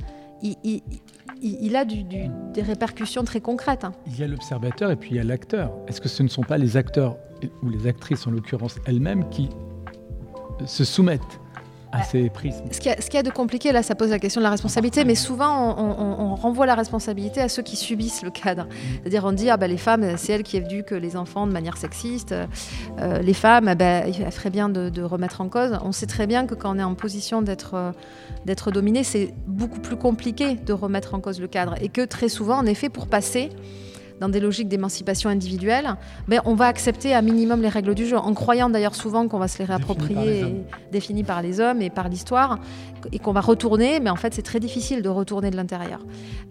a 1.76 1.85
des 1.85 2.61
répercussions 2.61 3.23
très 3.23 3.41
concrètes. 3.41 3.84
Hein. 3.84 3.93
Il 4.07 4.19
y 4.19 4.23
a 4.23 4.27
l'observateur 4.27 4.91
et 4.91 4.95
puis 4.95 5.11
il 5.11 5.18
y 5.18 5.19
a 5.19 5.23
l'acteur. 5.23 5.72
Est-ce 5.88 6.01
que 6.01 6.09
ce 6.09 6.23
ne 6.23 6.27
sont 6.27 6.43
pas 6.43 6.57
les 6.57 6.77
acteurs, 6.77 7.18
ou 7.64 7.69
les 7.69 7.88
actrices 7.88 8.26
en 8.27 8.31
l'occurrence 8.31 8.80
elles-mêmes, 8.85 9.30
qui 9.30 9.49
se 10.65 10.84
soumettent 10.84 11.39
à 11.91 12.03
ces 12.03 12.30
prismes. 12.30 12.65
Ce 12.72 12.80
qu'il 12.80 13.14
y, 13.14 13.18
a 13.18 13.23
de 13.23 13.30
compliqué, 13.30 13.72
là, 13.72 13.84
ça 13.84 13.95
pose 13.95 14.09
la 14.09 14.19
question 14.19 14.41
de 14.41 14.43
la 14.43 14.49
responsabilité, 14.49 15.05
mais 15.05 15.15
souvent, 15.15 15.76
on, 15.77 16.35
renvoie 16.35 16.65
la 16.65 16.76
responsabilité 16.76 17.41
à 17.41 17.49
ceux 17.49 17.64
qui 17.64 17.76
subissent 17.76 18.22
le 18.23 18.30
cadre. 18.30 18.65
Mm. 18.65 18.69
C'est-à-dire, 19.01 19.26
on 19.26 19.31
dit, 19.31 19.49
ah 19.49 19.57
ben, 19.57 19.69
les 19.69 19.77
femmes, 19.77 20.18
c'est 20.18 20.34
elles 20.34 20.43
qui 20.43 20.57
éduquent 20.57 20.91
les 20.91 21.15
enfants 21.15 21.47
de 21.47 21.51
manière 21.51 21.77
sexiste. 21.77 22.34
Euh, 22.99 23.19
les 23.19 23.34
femmes, 23.34 23.73
ben, 23.76 24.05
il 24.07 24.31
ferait 24.31 24.49
bien 24.49 24.69
de, 24.69 25.01
remettre 25.01 25.41
en 25.41 25.49
cause. 25.49 25.77
On 25.84 25.91
sait 25.91 26.05
très 26.05 26.27
bien 26.27 26.45
que 26.45 26.55
quand 26.55 26.76
on 26.76 26.80
est 26.80 26.84
en 26.84 26.95
position 26.95 27.41
d'être 27.41 27.76
euh, 27.76 27.91
d'être 28.45 28.72
dominé, 28.72 29.03
c'est 29.03 29.34
beaucoup 29.45 29.80
plus 29.80 29.95
compliqué 29.95 30.55
de 30.55 30.73
remettre 30.73 31.14
en 31.14 31.19
cause 31.19 31.39
le 31.39 31.47
cadre. 31.47 31.76
Et 31.81 31.89
que 31.89 32.03
très 32.03 32.30
souvent, 32.30 32.57
en 32.57 32.65
effet, 32.65 32.89
pour 32.89 33.07
passer 33.07 33.51
dans 34.19 34.30
des 34.30 34.39
logiques 34.39 34.68
d'émancipation 34.68 35.30
individuelle, 35.30 35.95
mais 36.27 36.39
on 36.45 36.56
va 36.56 36.65
accepter 36.65 37.14
à 37.14 37.22
minimum 37.22 37.61
les 37.61 37.69
règles 37.69 37.95
du 37.95 38.06
jeu, 38.06 38.18
en 38.18 38.34
croyant 38.34 38.69
d'ailleurs 38.69 38.95
souvent 38.95 39.27
qu'on 39.27 39.39
va 39.39 39.48
se 39.48 39.60
les 39.60 39.65
réapproprier, 39.65 40.65
définies 40.91 41.23
par 41.23 41.41
les 41.41 41.60
hommes 41.60 41.81
et 41.81 41.89
par 41.89 42.10
l'histoire, 42.10 42.60
et 43.11 43.19
qu'on 43.19 43.31
va 43.31 43.41
retourner, 43.41 43.99
mais 43.99 44.10
en 44.10 44.15
fait 44.15 44.34
c'est 44.34 44.41
très 44.41 44.60
difficile 44.60 45.02
de 45.02 45.10
retourner 45.10 45.52
de 45.52 45.56
l'intérieur. 45.56 45.99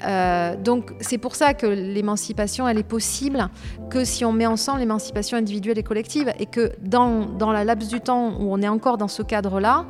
Euh, 0.06 0.56
donc 0.56 0.92
c'est 1.00 1.18
pour 1.18 1.34
ça 1.34 1.54
que 1.54 1.66
l'émancipation, 1.66 2.68
elle 2.68 2.78
est 2.78 2.82
possible 2.82 3.48
que 3.90 4.04
si 4.04 4.24
on 4.24 4.32
met 4.32 4.46
ensemble 4.46 4.80
l'émancipation 4.80 5.36
individuelle 5.36 5.78
et 5.78 5.82
collective, 5.82 6.32
et 6.38 6.46
que 6.46 6.72
dans, 6.82 7.26
dans 7.26 7.52
la 7.52 7.64
laps 7.64 7.88
du 7.88 8.00
temps 8.00 8.34
où 8.38 8.52
on 8.52 8.60
est 8.62 8.68
encore 8.68 8.98
dans 8.98 9.08
ce 9.08 9.22
cadre-là, 9.22 9.86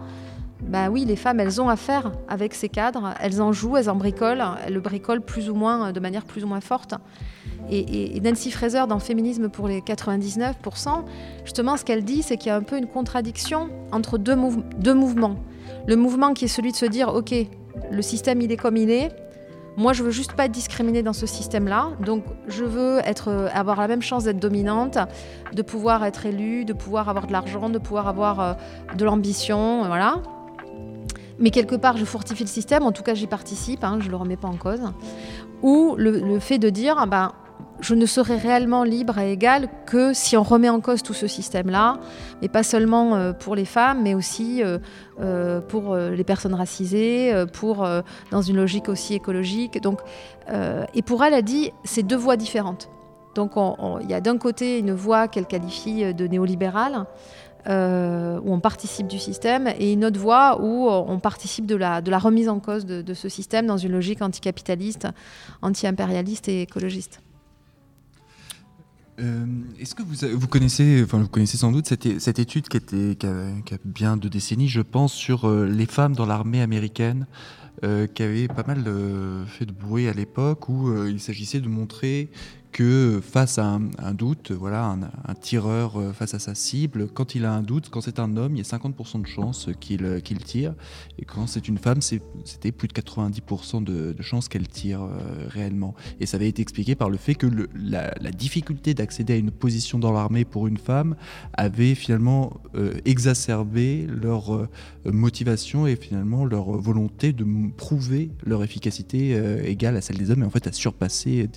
bah 0.62 0.88
oui, 0.90 1.04
les 1.04 1.16
femmes, 1.16 1.38
elles 1.40 1.60
ont 1.60 1.68
affaire 1.68 2.12
avec 2.28 2.54
ces 2.54 2.68
cadres, 2.68 3.14
elles 3.20 3.42
en 3.42 3.52
jouent, 3.52 3.76
elles 3.76 3.90
en 3.90 3.94
bricolent, 3.94 4.42
elles 4.64 4.72
le 4.72 4.80
bricolent 4.80 5.20
plus 5.20 5.50
ou 5.50 5.54
moins, 5.54 5.92
de 5.92 6.00
manière 6.00 6.24
plus 6.24 6.44
ou 6.44 6.46
moins 6.46 6.60
forte. 6.60 6.94
Et, 7.70 8.20
Nancy 8.20 8.50
Fraser, 8.50 8.84
dans 8.88 8.98
Féminisme 8.98 9.48
pour 9.48 9.68
les 9.68 9.80
99%, 9.80 11.04
justement, 11.44 11.76
ce 11.76 11.84
qu'elle 11.84 12.04
dit, 12.04 12.22
c'est 12.22 12.36
qu'il 12.36 12.48
y 12.48 12.50
a 12.50 12.56
un 12.56 12.62
peu 12.62 12.78
une 12.78 12.86
contradiction 12.86 13.68
entre 13.92 14.18
deux, 14.18 14.36
mouvements. 14.36 15.36
Le 15.86 15.96
mouvement 15.96 16.32
qui 16.32 16.46
est 16.46 16.48
celui 16.48 16.72
de 16.72 16.76
se 16.76 16.86
dire, 16.86 17.12
OK, 17.12 17.34
le 17.90 18.02
système, 18.02 18.40
il 18.40 18.50
est 18.50 18.56
comme 18.56 18.76
il 18.76 18.90
est, 18.90 19.10
moi, 19.76 19.92
je 19.92 20.02
veux 20.02 20.10
juste 20.10 20.32
pas 20.32 20.46
être 20.46 20.52
discriminée 20.52 21.02
dans 21.02 21.12
ce 21.12 21.26
système-là. 21.26 21.90
Donc, 22.00 22.24
je 22.48 22.64
veux 22.64 23.00
être, 23.04 23.50
avoir 23.52 23.78
la 23.78 23.88
même 23.88 24.00
chance 24.00 24.24
d'être 24.24 24.38
dominante, 24.38 24.96
de 25.52 25.60
pouvoir 25.60 26.02
être 26.06 26.24
élue, 26.24 26.64
de 26.64 26.72
pouvoir 26.72 27.10
avoir 27.10 27.26
de 27.26 27.32
l'argent, 27.32 27.68
de 27.68 27.78
pouvoir 27.78 28.08
avoir 28.08 28.40
euh, 28.40 28.54
de 28.96 29.04
l'ambition, 29.04 29.84
voilà. 29.86 30.22
Mais 31.38 31.50
quelque 31.50 31.74
part, 31.74 31.96
je 31.96 32.04
fortifie 32.04 32.44
le 32.44 32.48
système. 32.48 32.82
En 32.82 32.92
tout 32.92 33.02
cas, 33.02 33.14
j'y 33.14 33.26
participe. 33.26 33.84
Hein, 33.84 33.98
je 34.00 34.08
le 34.08 34.16
remets 34.16 34.36
pas 34.36 34.48
en 34.48 34.56
cause. 34.56 34.80
Ou 35.62 35.94
le, 35.98 36.38
fait 36.38 36.58
de 36.58 36.70
dire, 36.70 36.96
ah 36.98 37.06
ben, 37.06 37.32
je 37.80 37.94
ne 37.94 38.06
serai 38.06 38.36
réellement 38.36 38.84
libre 38.84 39.18
et 39.18 39.32
égale 39.32 39.68
que 39.86 40.12
si 40.14 40.36
on 40.36 40.42
remet 40.42 40.68
en 40.68 40.80
cause 40.80 41.02
tout 41.02 41.12
ce 41.12 41.26
système-là, 41.26 41.98
mais 42.40 42.48
pas 42.48 42.62
seulement 42.62 43.14
euh, 43.14 43.32
pour 43.32 43.54
les 43.54 43.64
femmes, 43.64 44.02
mais 44.02 44.14
aussi 44.14 44.62
euh, 44.62 44.78
euh, 45.20 45.60
pour 45.60 45.96
les 45.96 46.24
personnes 46.24 46.54
racisées, 46.54 47.32
pour 47.52 47.86
dans 48.30 48.42
une 48.42 48.56
logique 48.56 48.88
aussi 48.88 49.14
écologique. 49.14 49.80
Donc, 49.80 50.00
et 50.94 51.02
pour 51.02 51.24
elle, 51.24 51.34
elle 51.34 51.42
dit 51.42 51.72
c'est 51.84 52.02
deux 52.02 52.16
voies 52.16 52.36
différentes. 52.36 52.88
Donc 53.34 53.52
il 54.02 54.10
y 54.10 54.14
a 54.14 54.20
d'un 54.20 54.38
côté 54.38 54.78
une 54.78 54.92
voie 54.92 55.28
qu'elle 55.28 55.46
qualifie 55.46 56.14
de 56.14 56.26
néolibérale, 56.26 57.04
où 57.66 58.52
on 58.52 58.60
participe 58.60 59.08
du 59.08 59.18
système, 59.18 59.68
et 59.78 59.92
une 59.92 60.04
autre 60.04 60.20
voie 60.20 60.60
où 60.62 60.88
on 60.88 61.18
participe 61.18 61.66
de 61.66 61.76
la, 61.76 62.00
remise 62.18 62.48
en 62.48 62.60
cause 62.60 62.86
de, 62.86 63.14
ce 63.14 63.28
système 63.28 63.66
dans 63.66 63.76
une 63.76 63.92
logique 63.92 64.22
anticapitaliste, 64.22 65.08
anti-impérialiste 65.62 66.48
et 66.48 66.62
écologiste. 66.62 67.20
Euh, 69.18 69.46
est-ce 69.80 69.94
que 69.94 70.02
vous, 70.02 70.38
vous, 70.38 70.46
connaissez, 70.46 71.02
enfin 71.02 71.18
vous 71.18 71.28
connaissez 71.28 71.56
sans 71.56 71.72
doute 71.72 71.86
cette, 71.86 72.38
étude 72.38 72.68
qui, 72.68 72.76
était, 72.76 73.26
a, 73.26 73.78
bien 73.84 74.16
deux 74.16 74.28
décennies, 74.28 74.68
je 74.68 74.82
pense, 74.82 75.12
sur 75.12 75.48
euh, 75.48 75.66
les 75.66 75.86
femmes 75.86 76.14
dans 76.14 76.26
l'armée 76.26 76.60
américaine, 76.60 77.26
euh, 77.84 78.06
qui 78.06 78.22
avait 78.22 78.48
pas 78.48 78.64
mal 78.66 78.84
fait 79.46 79.66
de 79.66 79.72
bruit 79.72 80.08
à 80.08 80.12
l'époque, 80.12 80.68
où 80.68 81.06
il 81.06 81.20
s'agissait 81.20 81.60
de 81.60 81.68
montrer 81.68 82.30
que 82.72 83.20
face 83.22 83.58
à 83.58 83.78
un, 83.98 84.14
doute, 84.14 84.52
voilà, 84.52 84.96
un, 85.26 85.34
tireur 85.34 85.98
euh, 85.98 86.12
face 86.12 86.34
à 86.34 86.38
sa 86.38 86.54
cible, 86.54 87.08
quand 87.08 87.34
il 87.34 87.44
a 87.44 87.52
un 87.52 87.62
doute, 87.62 87.88
quand 87.90 88.00
c'est 88.00 88.18
un 88.18 88.36
homme, 88.36 88.54
il 88.54 88.58
y 88.58 88.60
a 88.60 88.64
50% 88.64 89.22
de 89.22 89.26
chances 89.26 89.68
qu'il 89.80 90.04
euh, 90.04 90.20
qu'il 90.20 90.38
tire, 90.38 90.74
et 91.18 91.24
quand 91.24 91.46
c'est 91.46 91.68
une 91.68 91.78
femme, 91.78 92.00
c'était 92.02 92.72
plus 92.72 92.88
de 92.88 92.92
90% 92.92 93.82
de, 93.82 94.12
de 94.12 94.22
chances 94.22 94.48
qu'elle 94.48 94.68
tire 94.68 95.02
euh, 95.02 95.46
réellement. 95.48 95.94
Et 96.20 96.26
ça 96.26 96.36
avait 96.36 96.48
été 96.48 96.62
expliqué 96.62 96.94
par 96.94 97.10
le 97.10 97.16
fait 97.16 97.34
que 97.34 97.46
la, 97.74 98.10
difficulté 98.36 98.92
d'accéder 98.92 99.34
à 99.34 99.36
une 99.36 99.50
position 99.50 99.98
dans 99.98 100.12
l'armée 100.12 100.44
pour 100.44 100.66
une 100.66 100.76
femme 100.76 101.16
avait 101.54 101.94
finalement 101.94 102.52
exacerbé 103.04 104.06
leur 104.08 104.68
motivation 105.06 105.86
et 105.86 105.96
finalement 105.96 106.44
leur 106.44 106.72
volonté 106.72 107.32
de 107.32 107.46
prouver 107.76 108.30
leur 108.44 108.62
efficacité 108.62 109.30
égale 109.64 109.96
à 109.96 110.00
celle 110.00 110.18
des 110.18 110.30
hommes, 110.30 110.42
et 110.42 110.46
en 110.46 110.50
fait 110.50 110.66
à 110.66 110.72
surpasser 110.72 111.48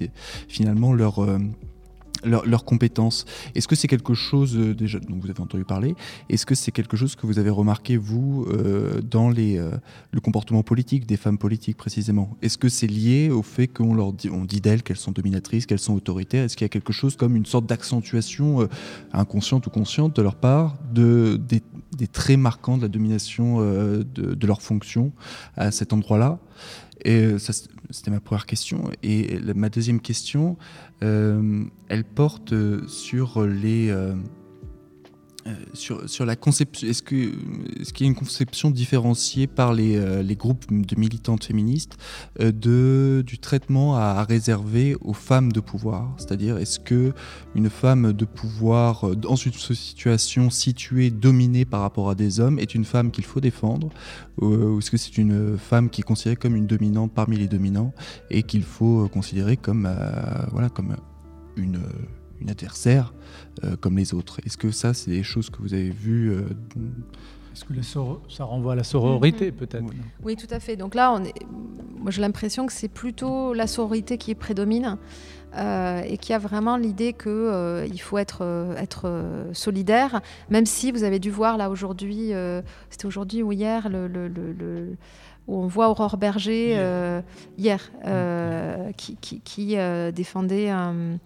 finalement 0.48 0.94
leur 0.94 1.09
leurs 2.23 2.45
leur 2.45 2.65
compétences. 2.65 3.26
Est-ce 3.56 3.68
que 3.68 3.76
c'est 3.76 3.88
quelque 3.88 4.14
chose 4.14 4.57
euh, 4.57 4.73
déjà 4.73 4.99
dont 4.99 5.18
vous 5.19 5.30
avez 5.30 5.40
entendu 5.40 5.64
parler 5.64 5.95
Est-ce 6.30 6.45
que 6.45 6.56
c'est 6.56 6.72
quelque 6.72 6.98
chose 6.98 7.15
que 7.15 7.26
vous 7.26 7.40
avez 7.40 7.49
remarqué 7.49 7.98
vous 7.98 8.45
euh, 8.49 9.02
dans 9.02 9.30
les, 9.30 9.57
euh, 9.57 9.72
le 10.11 10.19
comportement 10.19 10.64
politique 10.64 11.06
des 11.06 11.18
femmes 11.18 11.38
politiques 11.38 11.77
précisément? 11.77 12.36
Est-ce 12.41 12.57
que 12.57 12.69
c'est 12.69 12.88
lié 12.88 13.30
au 13.30 13.41
fait 13.41 13.68
qu'on 13.68 13.94
leur 13.94 14.14
dit, 14.14 14.30
on 14.30 14.45
dit 14.45 14.61
d'elles 14.61 14.84
qu'elles 14.84 14.98
sont 14.98 15.11
dominatrices, 15.11 15.65
qu'elles 15.65 15.80
sont 15.80 15.94
autoritaires? 15.94 16.44
Est-ce 16.44 16.57
qu'il 16.57 16.65
y 16.65 16.69
a 16.69 16.69
quelque 16.69 16.94
chose 16.94 17.15
comme 17.15 17.36
une 17.36 17.45
sorte 17.45 17.65
d'accentuation 17.65 18.68
inconsciente 19.14 19.68
ou 19.68 19.69
consciente 19.69 20.15
de 20.15 20.22
leur 20.22 20.36
part 20.36 20.77
de, 20.94 21.40
des, 21.48 21.61
des 21.98 22.07
traits 22.07 22.40
marquants 22.40 22.77
de 22.77 22.84
la 22.84 22.88
domination 22.88 23.61
de, 23.61 24.03
de 24.03 24.48
leur 24.48 24.61
fonction 24.61 25.11
à 25.56 25.72
cet 25.72 25.94
endroit-là? 25.94 26.40
C'était 27.90 28.11
ma 28.11 28.20
première 28.20 28.45
question. 28.45 28.90
Et 29.03 29.40
ma 29.56 29.70
deuxième 29.70 29.99
question, 29.99 30.57
euh, 31.03 31.64
elle 31.88 32.03
porte 32.03 32.53
sur 32.88 33.45
les, 33.45 33.90
euh, 33.90 34.14
Euh, 34.14 34.16
sur, 35.74 36.10
sur, 36.10 36.26
la 36.26 36.36
conception, 36.36 36.88
est-ce 36.88 37.04
qu'il 37.04 37.34
y 38.00 38.04
a 38.04 38.06
une 38.06 38.16
conception 38.16 38.72
différenciée 38.72 39.48
par 39.48 39.74
les, 39.74 39.98
euh, 39.98 40.24
groupes 40.36 40.66
de 40.70 40.96
militantes 41.00 41.44
féministes 41.44 41.98
euh, 42.40 43.22
du 43.24 43.40
traitement 43.40 43.96
à, 43.96 44.24
réserver 44.24 44.96
aux 45.02 45.14
femmes 45.14 45.52
de 45.52 45.60
pouvoir? 45.60 46.14
C'est-à-dire, 46.18 46.58
est-ce 46.58 46.80
que 46.80 47.14
une 47.56 47.70
femme 47.70 48.14
de 48.14 48.26
pouvoir, 48.26 49.04
en 49.04 49.36
une 49.36 49.54
situation 49.54 50.50
située, 50.50 51.10
dominée 51.10 51.66
par 51.66 51.82
rapport 51.82 52.10
à 52.10 52.16
des 52.16 52.40
hommes, 52.40 52.60
est 52.60 52.76
une 52.76 52.86
femme 52.86 53.12
qu'il 53.12 53.26
faut 53.26 53.42
défendre? 53.42 53.90
Ou 54.42 54.80
est-ce 54.80 54.92
que 54.92 54.98
c'est 54.98 55.18
une 55.18 55.58
femme 55.58 55.90
qui 55.90 56.02
est 56.02 56.04
considérée 56.04 56.36
comme 56.36 56.56
une 56.56 56.68
dominante 56.68 57.12
parmi 57.14 57.38
les 57.38 57.48
dominants 57.48 57.94
et 58.30 58.44
qu'il 58.44 58.64
faut 58.64 59.08
considérer 59.10 59.58
comme, 59.58 59.90
voilà, 60.52 60.70
comme 60.70 60.96
une 61.58 61.80
une 62.41 62.49
adversaire 62.49 63.14
euh, 63.64 63.76
comme 63.80 63.98
les 63.98 64.14
autres. 64.14 64.40
Est-ce 64.45 64.57
que 64.57 64.72
ça, 64.72 64.94
c'est 64.94 65.11
des 65.11 65.24
choses 65.24 65.49
que 65.49 65.61
vous 65.61 65.74
avez 65.74 65.90
vues 65.90 66.32
euh, 66.32 66.41
Est-ce 67.53 67.66
que 67.66 67.74
ça 68.30 68.44
renvoie 68.44 68.74
à 68.74 68.76
la 68.76 68.84
sororité, 68.84 69.52
mm-hmm. 69.52 69.56
peut-être 69.56 69.86
oui. 70.24 70.36
tout 70.36 70.48
à 70.49 70.60
fait. 70.60 70.76
Donc 70.76 70.95
là, 70.95 71.14
on 71.14 71.24
est... 71.24 71.34
moi 71.98 72.11
j'ai 72.11 72.22
l'impression 72.22 72.66
que 72.66 72.74
c'est 72.74 72.88
plutôt 72.88 73.53
la 73.53 73.68
sororité 73.68 74.18
qui 74.18 74.36
prédomine. 74.36 74.98
Euh, 75.57 76.03
et 76.06 76.20
qui 76.20 76.32
a 76.32 76.38
vraiment 76.38 76.78
l'idée 76.78 77.14
qu'il 77.14 77.90
il 77.91 77.98
faut 77.98 78.20
être, 78.20 78.44
être 78.78 79.48
solidaire, 79.53 80.22
même 80.52 80.68
si 80.68 80.91
vous 80.91 81.03
avez 81.03 81.18
dû 81.18 81.32
voir 81.32 81.57
là 81.57 81.72
aujourd'hui, 81.72 82.34
c'était 82.91 83.07
aujourd'hui 83.07 83.41
ou 83.41 83.52
hier, 83.52 83.90
le, 83.90 84.07
le, 84.07 84.28
le, 84.28 84.95
où 85.48 85.57
on 85.57 85.66
voit 85.66 85.90
Aurore 85.90 86.18
Berger 86.18 86.78
hier, 87.57 87.91
mm. 88.06 88.94
qui, 88.95 89.16
qui, 89.16 89.41
qui 89.41 89.76
défendait 90.14 90.70
un 90.70 91.18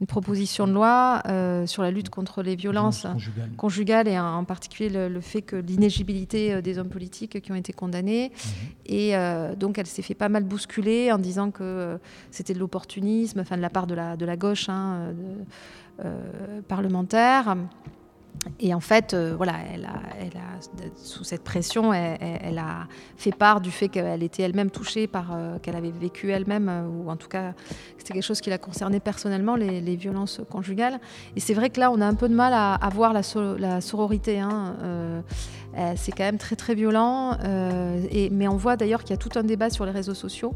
une 0.00 0.06
proposition 0.06 0.66
de 0.66 0.72
loi 0.72 1.22
euh, 1.26 1.66
sur 1.66 1.82
la 1.82 1.90
lutte 1.90 2.10
contre 2.10 2.42
les 2.42 2.54
violences 2.54 3.06
conjugales. 3.56 4.08
et 4.08 4.18
en, 4.18 4.44
particulier 4.44 4.90
le, 4.90 5.20
fait 5.20 5.40
que 5.40 5.56
l'inégibilité 5.56 6.52
euh, 6.52 6.60
des 6.60 6.78
hommes 6.78 6.90
politiques 6.90 7.40
qui 7.40 7.50
ont 7.50 7.56
été 7.56 7.72
condamnés. 7.72 8.30
Mhm. 8.30 8.68
Et 8.86 9.16
euh, 9.16 9.54
donc 9.54 9.78
elle 9.78 9.86
s'est 9.86 10.02
fait 10.02 10.14
pas 10.14 10.28
mal 10.28 10.44
bousculer 10.44 11.12
en 11.12 11.18
disant 11.18 11.50
que 11.50 11.98
c'était 12.30 12.52
de 12.52 12.58
l'opportunisme, 12.58 13.40
enfin 13.40 13.56
de 13.56 13.62
la 13.62 13.70
part 13.70 13.86
de 13.86 13.94
la, 13.94 14.16
de 14.16 14.26
la 14.26 14.36
gauche 14.36 14.68
hein, 14.68 15.14
parlementaire. 16.68 17.56
Et 18.60 18.72
en 18.74 18.80
fait, 18.80 19.12
euh, 19.12 19.34
voilà, 19.36 19.54
elle 19.72 19.84
a, 19.84 19.90
sous 20.96 21.24
cette 21.24 21.42
pression, 21.42 21.92
elle, 21.92 22.58
a 22.58 22.86
fait 23.16 23.32
part 23.32 23.60
du 23.60 23.70
fait 23.70 23.88
qu'elle 23.88 24.22
était 24.22 24.42
elle-même 24.42 24.70
touchée 24.70 25.06
par, 25.06 25.32
euh, 25.34 25.58
qu'elle 25.58 25.76
avait 25.76 25.90
vécu 25.90 26.30
elle-même, 26.30 26.68
euh, 26.68 26.86
ou 26.86 27.10
en 27.10 27.16
tout 27.16 27.28
cas, 27.28 27.52
c'était 27.98 28.14
quelque 28.14 28.22
chose 28.22 28.40
qui 28.40 28.50
la 28.50 28.58
concernait 28.58 29.00
personnellement, 29.00 29.56
les, 29.56 29.96
violences 29.96 30.40
conjugales. 30.50 31.00
Et 31.36 31.40
c'est 31.40 31.54
vrai 31.54 31.70
que 31.70 31.80
là, 31.80 31.90
on 31.90 32.00
a 32.00 32.06
un 32.06 32.14
peu 32.14 32.28
de 32.28 32.34
mal 32.34 32.52
à, 32.54 32.88
voir 32.92 33.12
la, 33.12 33.22
la 33.58 33.80
sororité. 33.80 34.40
Hein. 34.40 35.22
c'est 35.96 36.12
quand 36.12 36.24
même 36.24 36.38
très 36.38 36.56
très 36.56 36.74
violent. 36.74 37.36
et, 38.10 38.28
mais 38.30 38.46
on 38.46 38.56
voit 38.56 38.76
d'ailleurs 38.76 39.02
qu'il 39.02 39.10
y 39.10 39.14
a 39.14 39.16
tout 39.16 39.30
un 39.38 39.42
débat 39.42 39.70
sur 39.70 39.86
les 39.86 39.92
réseaux 39.92 40.14
sociaux 40.14 40.54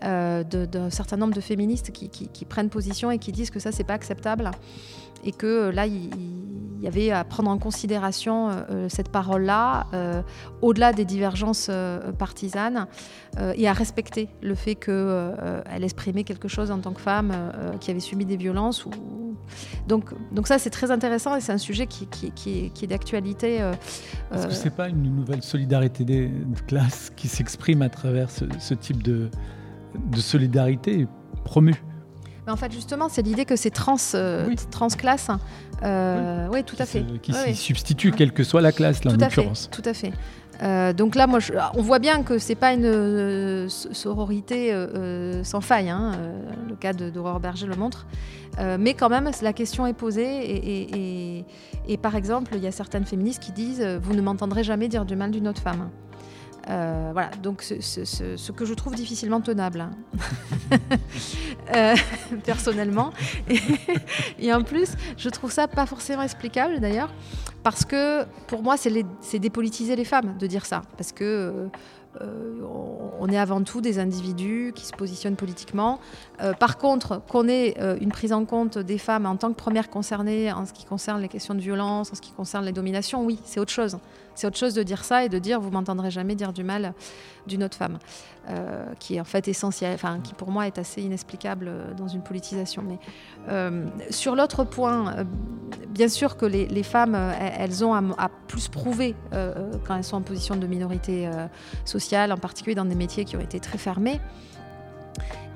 d'un 0.00 0.90
certain 0.90 1.16
nombre 1.16 1.34
de 1.34 1.40
féministes 1.40 1.90
qui, 1.90 2.08
qui, 2.08 2.44
prennent 2.44 2.70
position 2.70 3.10
et 3.10 3.18
qui 3.18 3.32
disent 3.32 3.50
que 3.50 3.58
ça, 3.58 3.72
c'est 3.72 3.84
pas 3.84 3.94
acceptable 3.94 4.50
et 5.24 5.32
que 5.32 5.46
euh, 5.46 5.72
là, 5.72 5.86
il, 5.86 6.10
y 6.80 6.86
avait 6.86 7.10
à 7.10 7.24
prendre 7.24 7.50
en 7.50 7.58
considération 7.58 8.50
euh, 8.50 8.52
euh, 8.70 8.88
cette 8.88 9.08
parole-là, 9.08 9.88
au-delà 10.62 10.92
des 10.92 11.04
divergences 11.04 11.70
partisanes, 12.18 12.86
et 13.56 13.68
à 13.68 13.72
respecter 13.72 14.28
le 14.42 14.54
fait 14.54 14.76
qu'elle 14.76 15.82
exprimait 15.82 16.24
quelque 16.24 16.46
chose 16.46 16.70
en 16.70 16.78
tant 16.78 16.92
que 16.92 17.00
femme 17.00 17.32
qui 17.80 17.90
avait 17.90 18.00
subi 18.00 18.24
des 18.24 18.36
violences. 18.36 18.86
Donc, 19.88 20.12
donc 20.32 20.46
ça, 20.46 20.58
c'est 20.58 20.70
très 20.70 20.90
intéressant 20.90 21.34
et 21.34 21.40
c'est 21.40 21.52
un 21.52 21.58
sujet 21.58 21.86
qui, 21.86 22.08
est 22.82 22.86
d'actualité. 22.86 23.56
Est-ce 24.32 24.46
que 24.46 24.54
ce 24.54 24.64
n'est 24.64 24.70
pas 24.70 24.88
une 24.88 25.02
nouvelle 25.02 25.42
solidarité 25.42 26.04
de 26.04 26.60
classe 26.66 27.10
qui 27.16 27.26
s'exprime 27.26 27.82
à 27.82 27.88
travers 27.88 28.30
ce, 28.30 28.74
type 28.74 29.02
de 29.02 29.30
solidarité 30.14 31.08
promue? 31.44 31.82
En 32.48 32.56
fait, 32.56 32.72
justement, 32.72 33.08
c'est 33.08 33.22
l'idée 33.22 33.44
que 33.44 33.56
c'est 33.56 33.70
trans, 33.70 33.96
euh, 34.14 34.48
transclasse. 34.70 35.30
Euh, 35.82 36.48
oui. 36.52 36.64
tout 36.64 36.76
à 36.78 36.86
fait. 36.86 37.04
Qui 37.22 37.32
s'y 37.32 37.54
substitue, 37.54 38.12
quelle 38.12 38.32
que 38.32 38.44
soit 38.44 38.60
la 38.60 38.72
classe, 38.72 39.04
là, 39.04 39.12
en 39.12 39.16
l'occurrence. 39.16 39.68
Tout 39.70 39.82
à 39.84 39.94
fait. 39.94 40.12
Euh, 40.62 40.92
donc 40.92 41.14
là, 41.14 41.28
moi, 41.28 41.38
on 41.74 41.82
voit 41.82 42.00
bien 42.00 42.22
que 42.24 42.38
c'est 42.38 42.56
pas 42.56 42.72
une 42.72 43.68
sororité 43.68 44.74
sans 45.44 45.60
faille. 45.60 45.90
Hein, 45.90 46.12
le 46.68 46.74
cas 46.74 46.92
d'Aurore 46.92 47.40
Berger 47.40 47.66
le 47.66 47.76
montre. 47.76 48.06
mais 48.78 48.94
quand 48.94 49.08
même, 49.08 49.30
la 49.42 49.52
question 49.52 49.86
est 49.86 49.92
posée. 49.92 51.44
et, 51.88 51.96
par 51.96 52.16
exemple, 52.16 52.52
il 52.56 52.62
y 52.62 52.66
a 52.66 52.72
certaines 52.72 53.04
féministes 53.04 53.42
qui 53.42 53.52
disent 53.52 53.84
Vous 54.02 54.14
ne 54.14 54.20
m'entendrez 54.20 54.64
jamais 54.64 54.88
dire 54.88 55.04
du 55.04 55.16
mal 55.16 55.30
d'une 55.30 55.48
autre 55.48 55.62
femme. 55.62 55.90
Euh, 56.68 57.10
voilà, 57.12 57.30
donc 57.42 57.62
ce, 57.62 58.52
que 58.52 58.64
je 58.64 58.74
trouve 58.74 58.94
difficilement 58.94 59.40
tenable, 59.40 59.80
hein. 59.80 59.90
euh, 61.74 61.94
personnellement. 62.44 63.10
Et, 64.38 64.52
en 64.52 64.62
plus, 64.62 64.90
je 65.16 65.28
trouve 65.30 65.50
ça 65.50 65.66
pas 65.66 65.86
forcément 65.86 66.22
explicable 66.22 66.80
d'ailleurs, 66.80 67.10
parce 67.62 67.84
que 67.84 68.24
pour 68.46 68.62
moi, 68.62 68.76
c'est 68.76 69.38
dépolitiser 69.38 69.96
les 69.96 70.04
femmes 70.04 70.36
de 70.38 70.46
dire 70.46 70.66
ça, 70.66 70.82
parce 70.96 71.12
que 71.12 71.24
euh, 71.24 71.68
euh, 72.20 72.60
on 73.20 73.28
est 73.28 73.38
avant 73.38 73.62
tout 73.62 73.80
des 73.80 73.98
individus 73.98 74.72
qui 74.74 74.86
se 74.86 74.92
positionnent 74.92 75.36
politiquement. 75.36 75.98
Euh, 76.42 76.52
par 76.52 76.78
contre, 76.78 77.20
qu'on 77.28 77.48
ait 77.48 77.74
euh, 77.80 77.96
une 78.00 78.10
prise 78.10 78.32
en 78.32 78.44
compte 78.44 78.78
des 78.78 78.98
femmes 78.98 79.26
en 79.26 79.36
tant 79.36 79.50
que 79.50 79.56
premières 79.56 79.90
concernées 79.90 80.52
en 80.52 80.64
ce 80.66 80.72
qui 80.72 80.84
concerne 80.84 81.20
les 81.20 81.28
questions 81.28 81.54
de 81.54 81.60
violence, 81.60 82.12
en 82.12 82.14
ce 82.14 82.20
qui 82.20 82.32
concerne 82.32 82.64
les 82.64 82.72
dominations, 82.72 83.24
oui, 83.24 83.38
c'est 83.44 83.60
autre 83.60 83.72
chose. 83.72 83.98
C'est 84.38 84.46
autre 84.46 84.56
chose 84.56 84.74
de 84.74 84.84
dire 84.84 85.02
ça 85.02 85.24
et 85.24 85.28
de 85.28 85.40
dire 85.40 85.60
vous 85.60 85.72
m'entendrez 85.72 86.12
jamais 86.12 86.36
dire 86.36 86.52
du 86.52 86.62
mal 86.62 86.94
d'une 87.48 87.64
autre 87.64 87.76
femme, 87.76 87.98
qui 89.00 89.16
est 89.16 89.20
en 89.20 89.24
fait 89.24 89.48
essentiel, 89.48 89.94
enfin 89.94 90.20
qui 90.22 90.32
pour 90.32 90.52
moi 90.52 90.68
est 90.68 90.78
assez 90.78 91.02
inexplicable 91.02 91.72
dans 91.96 92.06
une 92.06 92.22
politisation. 92.22 92.84
Mais 92.86 93.00
sur 94.10 94.36
l'autre 94.36 94.62
point, 94.62 95.26
bien 95.88 96.06
sûr 96.06 96.36
que 96.36 96.46
les, 96.46 96.82
femmes, 96.84 97.16
elles 97.16 97.84
ont 97.84 97.94
à, 97.94 98.28
plus 98.46 98.68
prouver 98.68 99.16
quand 99.32 99.96
elles 99.96 100.04
sont 100.04 100.18
en 100.18 100.22
position 100.22 100.54
de 100.54 100.68
minorité 100.68 101.28
sociale 101.84 102.30
en 102.30 102.38
particulier 102.38 102.76
dans 102.76 102.84
des 102.84 102.94
métiers 102.94 103.24
qui 103.24 103.36
ont 103.36 103.40
été 103.40 103.58
très 103.58 103.78
fermés. 103.78 104.20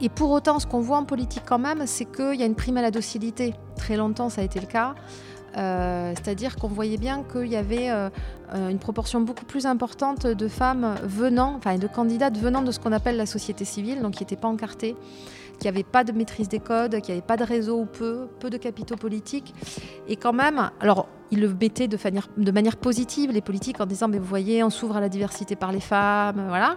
Et 0.00 0.08
pour 0.08 0.32
autant, 0.32 0.58
ce 0.58 0.66
qu'on 0.66 0.80
voit 0.80 0.96
en 0.96 1.04
politique 1.04 1.44
quand 1.46 1.60
même, 1.60 1.86
c'est 1.86 2.06
qu'il 2.06 2.34
y 2.34 2.42
a 2.42 2.46
une 2.46 2.56
prime 2.56 2.78
à 2.78 2.82
la 2.82 2.90
docilité. 2.90 3.54
Très 3.76 3.96
longtemps, 3.96 4.28
ça 4.28 4.40
a 4.40 4.44
été 4.44 4.58
le 4.58 4.66
cas. 4.66 4.96
Euh, 5.56 6.12
c'est-à-dire 6.14 6.56
qu'on 6.56 6.68
voyait 6.68 6.96
bien 6.96 7.24
qu'il 7.24 7.48
y 7.48 7.56
avait 7.56 7.90
euh, 7.90 8.08
euh, 8.54 8.68
une 8.68 8.78
proportion 8.78 9.20
beaucoup 9.20 9.44
plus 9.44 9.66
importante 9.66 10.26
de 10.26 10.48
femmes 10.48 10.94
venant, 11.02 11.54
enfin 11.56 11.76
de 11.76 11.86
candidates 11.86 12.38
venant 12.38 12.62
de 12.62 12.70
ce 12.70 12.80
qu'on 12.80 12.92
appelle 12.92 13.16
la 13.16 13.26
société 13.26 13.64
civile, 13.64 14.00
donc 14.00 14.14
qui 14.14 14.22
n'étaient 14.22 14.36
pas 14.36 14.48
encartées, 14.48 14.96
qui 15.58 15.66
n'avaient 15.66 15.82
pas 15.82 16.04
de 16.04 16.12
maîtrise 16.12 16.48
des 16.48 16.58
codes, 16.58 17.00
qui 17.00 17.10
n'avaient 17.10 17.22
pas 17.22 17.36
de 17.36 17.44
réseau 17.44 17.80
ou 17.80 17.84
peu, 17.84 18.28
peu 18.40 18.50
de 18.50 18.56
capitaux 18.56 18.96
politiques. 18.96 19.54
Et 20.08 20.16
quand 20.16 20.32
même, 20.32 20.70
alors 20.80 21.08
ils 21.30 21.40
le 21.40 21.48
mettaient 21.48 21.88
de 21.88 21.98
manière, 22.02 22.28
de 22.36 22.50
manière 22.50 22.76
positive, 22.76 23.30
les 23.30 23.40
politiques, 23.40 23.80
en 23.80 23.86
disant, 23.86 24.08
mais 24.08 24.18
vous 24.18 24.24
voyez, 24.24 24.62
on 24.64 24.70
s'ouvre 24.70 24.96
à 24.96 25.00
la 25.00 25.08
diversité 25.08 25.56
par 25.56 25.72
les 25.72 25.80
femmes, 25.80 26.44
voilà. 26.48 26.76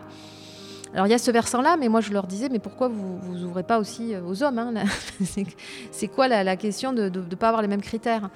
Alors 0.96 1.08
il 1.08 1.10
y 1.10 1.14
a 1.14 1.18
ce 1.18 1.30
versant-là, 1.30 1.76
mais 1.76 1.90
moi 1.90 2.00
je 2.00 2.14
leur 2.14 2.26
disais, 2.26 2.48
mais 2.48 2.60
pourquoi 2.60 2.88
vous 2.88 3.18
vous 3.18 3.44
ouvrez 3.44 3.64
pas 3.64 3.80
aussi 3.80 4.14
euh, 4.14 4.22
aux 4.24 4.44
hommes 4.44 4.58
hein, 4.58 4.74
C'est 5.92 6.08
quoi 6.08 6.30
la, 6.30 6.56
question 6.56 6.94
de 6.94 7.10
ne 7.10 7.36
pas 7.36 7.50
avoir 7.50 7.62
les 7.62 7.68
mêmes 7.68 7.82
critères 7.82 8.30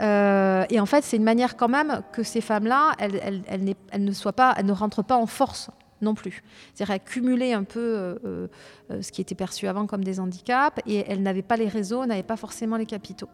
euh, 0.00 0.64
Et 0.70 0.78
en 0.78 0.86
fait, 0.86 1.02
c'est 1.02 1.16
une 1.16 1.24
manière 1.24 1.56
quand 1.56 1.66
même 1.66 2.02
que 2.12 2.22
ces 2.22 2.40
femmes-là, 2.40 2.92
elles, 3.00 3.74
ne 3.98 4.12
soient 4.12 4.32
pas, 4.32 4.54
elles 4.56 4.66
ne 4.66 4.72
rentrent 4.72 5.02
pas 5.02 5.16
en 5.16 5.26
force 5.26 5.68
non 6.00 6.14
plus. 6.14 6.44
C'est-à-dire 6.74 6.94
accumuler 6.94 7.52
un 7.54 7.64
peu 7.64 7.80
euh, 8.24 8.46
ce 9.00 9.10
qui 9.10 9.20
était 9.20 9.34
perçu 9.34 9.66
avant 9.66 9.86
comme 9.86 10.04
des 10.04 10.20
handicaps, 10.20 10.80
et 10.86 11.04
elles 11.08 11.22
n'avaient 11.22 11.42
pas 11.42 11.56
les 11.56 11.68
réseaux, 11.68 12.06
n'avaient 12.06 12.22
pas 12.22 12.36
forcément 12.36 12.76
les 12.76 12.86
capitaux. 12.86 13.28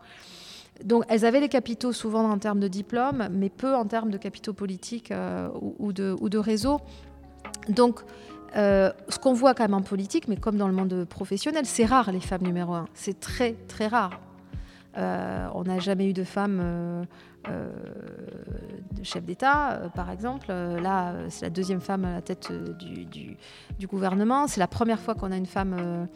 Donc 0.82 1.04
elles 1.08 1.26
avaient 1.26 1.40
les 1.40 1.50
capitaux 1.50 1.92
souvent 1.92 2.24
en 2.30 2.38
termes 2.38 2.60
de 2.60 2.68
diplôme, 2.68 3.28
mais 3.30 3.50
peu 3.50 3.74
en 3.74 3.84
termes 3.84 4.10
de 4.10 4.16
capitaux 4.16 4.54
politiques 4.54 5.12
ou, 5.78 5.92
de, 5.92 6.16
ou 6.18 6.30
de 6.30 6.38
réseaux. 6.38 6.80
Donc 7.68 8.00
euh, 8.56 8.92
ce 9.08 9.18
qu'on 9.18 9.32
voit 9.32 9.54
quand 9.54 9.64
même 9.64 9.74
en 9.74 9.82
politique, 9.82 10.28
mais 10.28 10.36
comme 10.36 10.56
dans 10.56 10.68
le 10.68 10.74
monde 10.74 11.04
professionnel, 11.04 11.64
c'est 11.64 11.84
rare 11.84 12.12
les 12.12 12.20
femmes 12.20 12.42
numéro 12.42 12.74
un. 12.74 12.86
C'est 12.94 13.18
très 13.18 13.52
très 13.68 13.86
rare. 13.86 14.20
Euh, 14.98 15.48
on 15.54 15.64
n'a 15.64 15.78
jamais 15.78 16.06
eu 16.10 16.12
de 16.12 16.24
femmes 16.24 16.60
euh, 16.60 17.04
de 17.48 19.02
chef 19.02 19.24
d'État, 19.24 19.90
par 19.94 20.10
exemple. 20.10 20.48
là, 20.48 21.14
c'est 21.30 21.46
la 21.46 21.50
deuxième 21.50 21.80
femme 21.80 22.04
à 22.04 22.12
la 22.12 22.20
tête 22.20 22.52
du, 22.78 23.86
gouvernement. 23.86 24.46
C'est 24.46 24.60
la 24.60 24.68
première 24.68 25.00
fois 25.00 25.14
qu'on 25.14 25.32
a 25.32 25.36
une 25.36 25.46
femme 25.46 26.06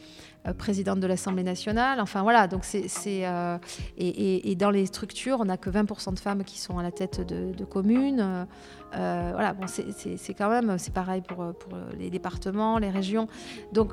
présidente 0.59 1.01
de 1.01 1.07
l'Assemblée 1.07 1.43
nationale. 1.43 2.01
Enfin 2.01 2.23
voilà, 2.23 2.47
donc 2.47 2.65
et, 2.75 4.57
dans 4.57 4.71
les 4.71 4.87
structures, 4.87 5.39
on 5.41 5.47
n'a 5.47 5.57
que 5.57 5.71
20% 5.71 6.15
de 6.15 6.19
femmes 6.19 6.45
qui 6.45 6.61
sont 6.61 6.79
à 6.79 6.83
la 6.83 6.93
tête 6.93 7.27
de 7.27 7.65
communes. 7.65 8.47
Euh, 8.95 9.31
voilà, 9.33 9.53
bon, 9.53 9.67
c'est 9.67 10.35
quand 10.35 10.49
même, 10.49 10.79
c'est 10.79 10.93
pareil 10.93 11.23
pour, 11.23 11.37
pour 11.55 11.79
les 11.99 12.11
départements, 12.11 12.79
les 12.79 12.91
régions. 12.91 13.29
Donc, 13.73 13.93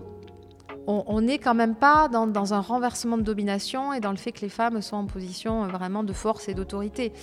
on 0.86 1.22
n'est 1.22 1.38
quand 1.38 1.54
même 1.54 1.76
pas 1.76 2.10
dans, 2.10 2.54
un 2.54 2.60
renversement 2.60 3.18
de 3.18 3.22
domination 3.22 3.94
et 3.94 4.02
dans 4.02 4.12
le 4.12 4.18
fait 4.18 4.34
que 4.34 4.42
les 4.42 4.50
femmes 4.50 4.82
sont 4.82 4.98
en 4.98 5.06
position 5.06 5.66
vraiment 5.68 6.04
de 6.04 6.12
force 6.12 6.50
et 6.50 6.54
d'autorité. 6.54 7.14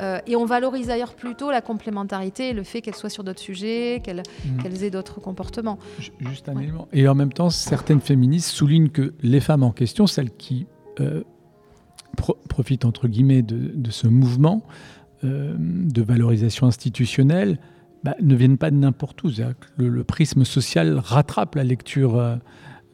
et 0.00 0.34
on 0.34 0.44
valorise 0.44 0.88
d'ailleurs 0.88 1.14
plutôt 1.14 1.52
la 1.52 1.60
complémentarité, 1.60 2.52
le 2.52 2.64
fait 2.64 2.80
qu'elles 2.80 2.96
soient 2.96 3.10
sur 3.10 3.22
d'autres 3.22 3.40
sujets, 3.40 4.02
qu'elles 4.02 4.24
mmh. 4.44 4.82
aient 4.82 4.90
d'autres 4.90 5.20
comportements. 5.20 5.78
Juste 6.00 6.48
un 6.48 6.58
élément. 6.58 6.88
Et 6.92 7.06
en 7.06 7.14
même 7.14 7.32
temps, 7.32 7.50
certaines 7.50 8.00
féministes 8.00 8.50
soulignent 8.50 8.90
que 8.90 9.14
les 9.22 9.40
femmes 9.40 9.62
en 9.62 9.70
question, 9.70 10.08
celles 10.08 10.32
qui 10.32 10.66
profitent 12.48 12.84
entre 12.84 13.08
guillemets 13.08 13.42
de, 13.42 13.90
ce 13.90 14.08
mouvement 14.08 14.62
de 15.22 16.02
valorisation 16.02 16.66
institutionnelle, 16.66 17.58
bah, 18.06 18.14
ne 18.20 18.36
viennent 18.36 18.58
pas 18.58 18.70
de 18.70 18.76
n'importe 18.76 19.22
où. 19.24 19.30
Le, 19.76 19.88
le, 19.88 20.04
prisme 20.04 20.44
social 20.44 20.98
rattrape 20.98 21.56
la 21.56 21.64
lecture 21.64 22.16
euh, 22.16 22.36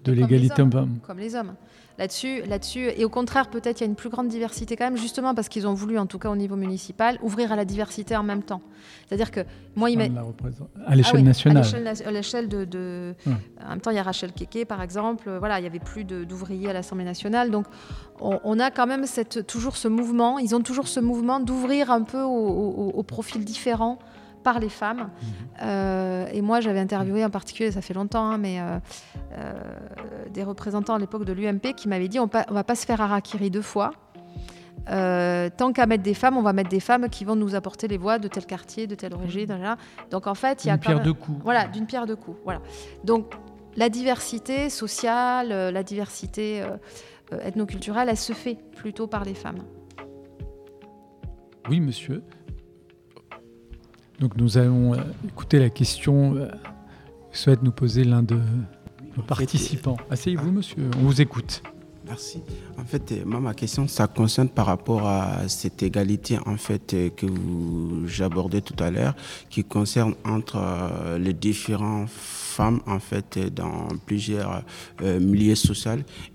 de 0.04 0.12
l'égalité 0.12 0.62
homme-femme. 0.62 1.00
Comme 1.06 1.18
les 1.18 1.34
hommes. 1.34 1.54
Là-dessus, 1.98 2.42
là-dessus, 2.42 2.90
et 2.96 3.04
au 3.04 3.08
contraire, 3.08 3.48
peut-être 3.48 3.80
il 3.80 3.84
y 3.84 3.86
a 3.86 3.90
une 3.90 3.96
plus 3.96 4.08
grande 4.08 4.28
diversité 4.28 4.76
quand 4.76 4.84
même, 4.84 4.96
justement 4.96 5.34
parce 5.34 5.48
qu'ils 5.48 5.66
ont 5.66 5.74
voulu, 5.74 5.98
en 5.98 6.06
tout 6.06 6.18
cas 6.18 6.30
au 6.30 6.36
niveau 6.36 6.56
municipal, 6.56 7.18
ouvrir 7.22 7.52
à 7.52 7.56
la 7.56 7.64
diversité 7.64 8.16
en 8.16 8.22
même 8.22 8.42
temps. 8.42 8.62
C'est-à-dire 9.06 9.30
que 9.30 9.40
moi, 9.76 9.90
il 9.90 10.00
à 10.00 10.96
l'échelle 10.96 11.20
ah 11.20 11.22
nationale. 11.22 11.64
À 12.06 12.10
l'échelle 12.10 12.48
de, 12.48 12.64
de... 12.64 13.14
en 13.64 13.70
même 13.70 13.80
temps, 13.80 13.90
il 13.90 13.96
y 13.96 14.00
a 14.00 14.02
Rachel 14.02 14.32
Keke, 14.32 14.66
par 14.66 14.82
exemple. 14.82 15.30
Voilà, 15.38 15.60
il 15.60 15.64
y 15.64 15.66
avait 15.66 15.78
plus 15.78 16.04
d'ouvriers 16.04 16.70
à 16.70 16.72
l'Assemblée 16.72 17.04
nationale, 17.04 17.50
donc 17.50 17.66
on, 18.20 18.58
a 18.58 18.70
quand 18.70 18.86
même 18.86 19.06
cette, 19.06 19.46
toujours 19.46 19.76
ce 19.76 19.88
mouvement. 19.88 20.38
Ils 20.38 20.54
ont 20.54 20.62
toujours 20.62 20.88
ce 20.88 21.00
mouvement 21.00 21.40
d'ouvrir 21.40 21.90
un 21.90 22.02
peu 22.02 22.22
aux 22.22 23.02
profils 23.02 23.44
différents 23.44 23.98
par 24.42 24.58
les 24.58 24.68
femmes. 24.68 24.98
Mhm. 24.98 25.28
Euh, 25.62 26.26
et 26.32 26.42
moi, 26.42 26.60
j'avais 26.60 26.80
interviewé 26.80 27.24
en 27.24 27.30
particulier, 27.30 27.70
ça 27.70 27.80
fait 27.80 27.94
longtemps, 27.94 28.24
hein, 28.24 28.38
mais 28.38 28.60
euh, 28.60 28.78
euh, 29.38 29.52
des 30.32 30.42
représentants 30.42 30.94
à 30.94 30.98
l'époque 30.98 31.24
de 31.24 31.32
l'UMP 31.32 31.74
qui 31.76 31.88
m'avaient 31.88 32.08
dit 32.08 32.18
on 32.18 32.26
ne 32.26 32.54
va 32.54 32.64
pas 32.64 32.74
se 32.74 32.86
faire 32.86 33.00
harakiri 33.00 33.50
deux 33.50 33.62
fois. 33.62 33.92
tant 34.86 35.72
qu'à 35.72 35.86
mettre 35.86 36.02
des 36.02 36.14
femmes, 36.14 36.36
on 36.36 36.42
va 36.42 36.52
mettre 36.52 36.70
des 36.70 36.80
femmes 36.80 37.08
qui 37.08 37.24
vont 37.24 37.36
nous 37.36 37.54
apporter 37.54 37.88
les 37.88 37.98
voix 37.98 38.18
de 38.18 38.28
tel 38.28 38.46
quartier, 38.46 38.86
de 38.86 38.94
telle 38.94 39.14
origine. 39.14 39.76
Donc 40.10 40.26
en 40.26 40.34
fait, 40.34 40.64
il 40.64 40.68
y 40.68 40.70
a 40.70 40.74
d'une 40.76 40.80
pierre 40.80 41.02
deux 41.02 41.14
coups. 41.14 41.38
Voilà, 41.42 41.66
d'une 41.66 41.86
pierre 41.86 42.06
deux 42.06 42.16
coups. 42.16 42.38
Voilà. 42.44 42.60
Donc 43.04 43.32
la 43.76 43.88
diversité 43.88 44.68
sociale, 44.70 45.48
la 45.48 45.82
diversité 45.82 46.62
ethnoculturelle, 47.30 48.08
elle 48.08 48.16
se 48.16 48.32
fait 48.32 48.58
plutôt 48.76 49.06
par 49.06 49.24
les 49.24 49.34
femmes. 49.34 49.62
Oui, 51.68 51.80
monsieur. 51.80 52.24
Donc 54.22 54.36
nous 54.36 54.56
allons 54.56 54.94
euh, 54.94 54.98
écouter 55.26 55.58
la 55.58 55.68
question 55.68 56.36
euh, 56.36 56.46
que 57.32 57.36
souhaite 57.36 57.60
nous 57.64 57.72
poser 57.72 58.04
l'un 58.04 58.22
de 58.22 58.38
nos 59.16 59.22
participants. 59.24 59.96
Asseyez-vous, 60.10 60.52
monsieur, 60.52 60.88
on 60.96 61.06
vous 61.06 61.20
écoute. 61.20 61.60
Merci. 62.06 62.40
En 62.78 62.84
fait, 62.84 63.10
euh, 63.10 63.24
moi, 63.26 63.40
ma 63.40 63.52
question, 63.52 63.88
ça 63.88 64.06
concerne 64.06 64.48
par 64.48 64.66
rapport 64.66 65.08
à 65.08 65.48
cette 65.48 65.82
égalité 65.82 66.38
en 66.46 66.56
fait 66.56 66.94
que 67.16 67.26
j'abordais 68.06 68.60
tout 68.60 68.76
à 68.78 68.92
l'heure, 68.92 69.16
qui 69.50 69.64
concerne 69.64 70.14
entre 70.24 70.60
les 71.18 71.32
différents 71.32 72.06
femmes 72.56 72.80
en 72.86 72.98
fait 72.98 73.38
dans 73.54 73.88
plusieurs 74.06 74.62
euh, 75.02 75.18
milieux 75.20 75.54
sociaux. 75.54 75.72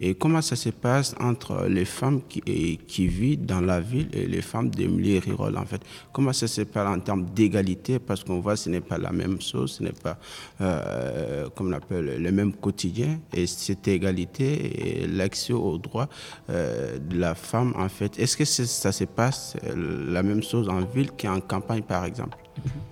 Et 0.01 0.15
comment 0.15 0.41
ça 0.41 0.55
se 0.55 0.69
passe 0.69 1.15
entre 1.19 1.67
les 1.67 1.85
femmes 1.85 2.21
qui, 2.27 3.07
vivent 3.07 3.45
dans 3.45 3.61
la 3.61 3.79
ville 3.79 4.09
et 4.13 4.25
les 4.27 4.41
femmes 4.41 4.69
des 4.69 4.87
milieux 4.87 5.21
ruraux 5.25 5.55
en 5.55 5.65
fait? 5.65 5.81
Comment 6.11 6.33
ça 6.33 6.47
se 6.47 6.61
passe 6.61 6.87
en 6.87 6.99
termes 6.99 7.25
d'égalité? 7.35 7.99
Parce 7.99 8.23
qu'on 8.23 8.39
voit 8.39 8.55
ce 8.55 8.69
n'est 8.69 8.81
pas 8.81 8.97
la 8.97 9.11
même 9.11 9.39
chose 9.41 9.69
ce 9.77 9.83
n'est 9.83 9.99
pas 10.07 10.17
euh, 10.61 11.49
comme 11.55 11.69
on 11.69 11.73
appelle 11.73 12.21
le 12.21 12.31
même 12.31 12.53
quotidien. 12.53 13.19
Et 13.33 13.45
cette 13.47 13.87
égalité 13.87 15.03
et 15.03 15.07
l'accès 15.07 15.53
aux 15.53 15.77
droits 15.77 16.09
euh, 16.49 16.97
de 16.99 17.17
la 17.17 17.35
femme 17.35 17.73
en 17.77 17.89
fait 17.89 18.19
est-ce 18.19 18.35
que 18.35 18.45
ça 18.45 18.91
se 18.91 19.05
passe 19.05 19.55
la 19.75 20.23
même 20.23 20.43
chose 20.43 20.67
en 20.69 20.81
ville 20.81 21.11
qu'en 21.11 21.39
campagne 21.39 21.83
par 21.83 22.05
exemple? 22.05 22.37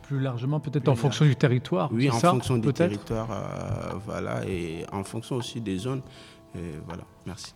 Plus, 0.03 0.19
largement, 0.19 0.59
peut-être 0.59 0.87
en 0.87 0.95
fonction 0.95 1.25
du 1.25 1.35
territoire. 1.35 1.89
Oui, 1.91 2.09
en 2.09 2.19
fonction 2.19 2.57
du 2.57 2.73
territoire, 2.73 3.27
euh, 3.31 3.93
voilà, 4.05 4.45
et 4.47 4.85
en 4.91 5.03
fonction 5.03 5.35
aussi 5.35 5.61
des 5.61 5.77
zones. 5.77 6.01
voilà, 6.87 7.03
merci. 7.25 7.53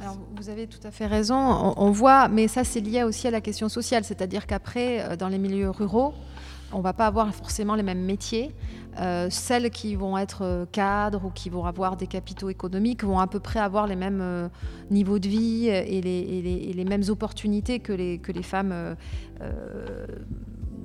Alors, 0.00 0.16
vous 0.36 0.48
avez 0.48 0.66
tout 0.66 0.84
à 0.84 0.90
fait 0.90 1.06
raison. 1.06 1.36
On, 1.76 1.90
voit, 1.92 2.28
mais 2.28 2.48
ça, 2.48 2.64
c'est 2.64 2.80
lié 2.80 3.04
aussi 3.04 3.28
à 3.28 3.30
la 3.30 3.40
question 3.40 3.68
sociale. 3.68 4.02
C'est-à-dire 4.02 4.46
qu'après, 4.46 5.00
euh, 5.00 5.16
dans 5.16 5.28
les 5.28 5.38
milieux 5.38 5.70
ruraux, 5.70 6.12
on 6.72 6.78
ne 6.78 6.82
va 6.82 6.92
pas 6.92 7.06
avoir 7.06 7.32
forcément 7.32 7.76
les 7.76 7.84
mêmes 7.84 8.02
métiers. 8.02 8.52
Euh, 9.00 9.28
celles 9.30 9.70
qui 9.70 9.94
vont 9.94 10.18
être 10.18 10.66
cadres 10.72 11.26
ou 11.26 11.30
qui 11.30 11.50
vont 11.50 11.64
avoir 11.66 11.96
des 11.96 12.06
capitaux 12.06 12.50
économiques 12.50 13.04
vont 13.04 13.20
à 13.20 13.26
peu 13.26 13.40
près 13.40 13.60
avoir 13.60 13.86
les 13.86 13.96
mêmes 13.96 14.50
niveaux 14.90 15.18
de 15.18 15.28
vie 15.28 15.68
et 15.68 16.00
les, 16.00 16.18
et 16.68 16.72
les, 16.72 16.84
mêmes 16.84 17.04
opportunités 17.08 17.78
que 17.78 17.92
les, 17.92 18.18
que 18.18 18.32
les 18.32 18.42
femmes 18.42 18.96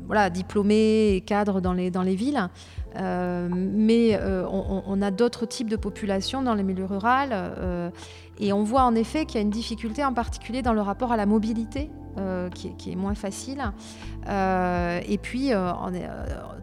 voilà, 0.08 0.30
diplômés 0.30 1.16
et 1.16 1.22
cadres 1.22 1.62
dans 1.62 1.74
les, 1.74 1.92
dans 1.92 2.02
les 2.02 2.16
villes. 2.16 2.50
Euh, 2.96 3.48
mais 3.52 4.16
euh, 4.16 4.48
on, 4.48 5.02
a 5.02 5.12
d'autres 5.12 5.46
types 5.46 5.70
de 5.70 5.76
populations 5.76 6.42
dans 6.42 6.56
les 6.56 6.64
milieux 6.64 6.86
ruraux. 6.86 7.08
Euh, 7.08 7.90
et 8.40 8.54
on 8.54 8.64
voit 8.64 8.84
en 8.84 8.96
effet 8.96 9.26
qu'il 9.26 9.36
y 9.36 9.38
a 9.40 9.42
une 9.42 9.52
difficulté 9.52 10.04
en 10.04 10.14
particulier 10.14 10.62
dans 10.62 10.74
le 10.74 10.82
rapport 10.82 11.12
à 11.12 11.18
la 11.18 11.26
mobilité, 11.26 11.90
qui, 12.56 12.92
est, 12.92 12.96
moins 12.96 13.14
facile. 13.14 13.62
et 14.28 15.18
puis, 15.22 15.52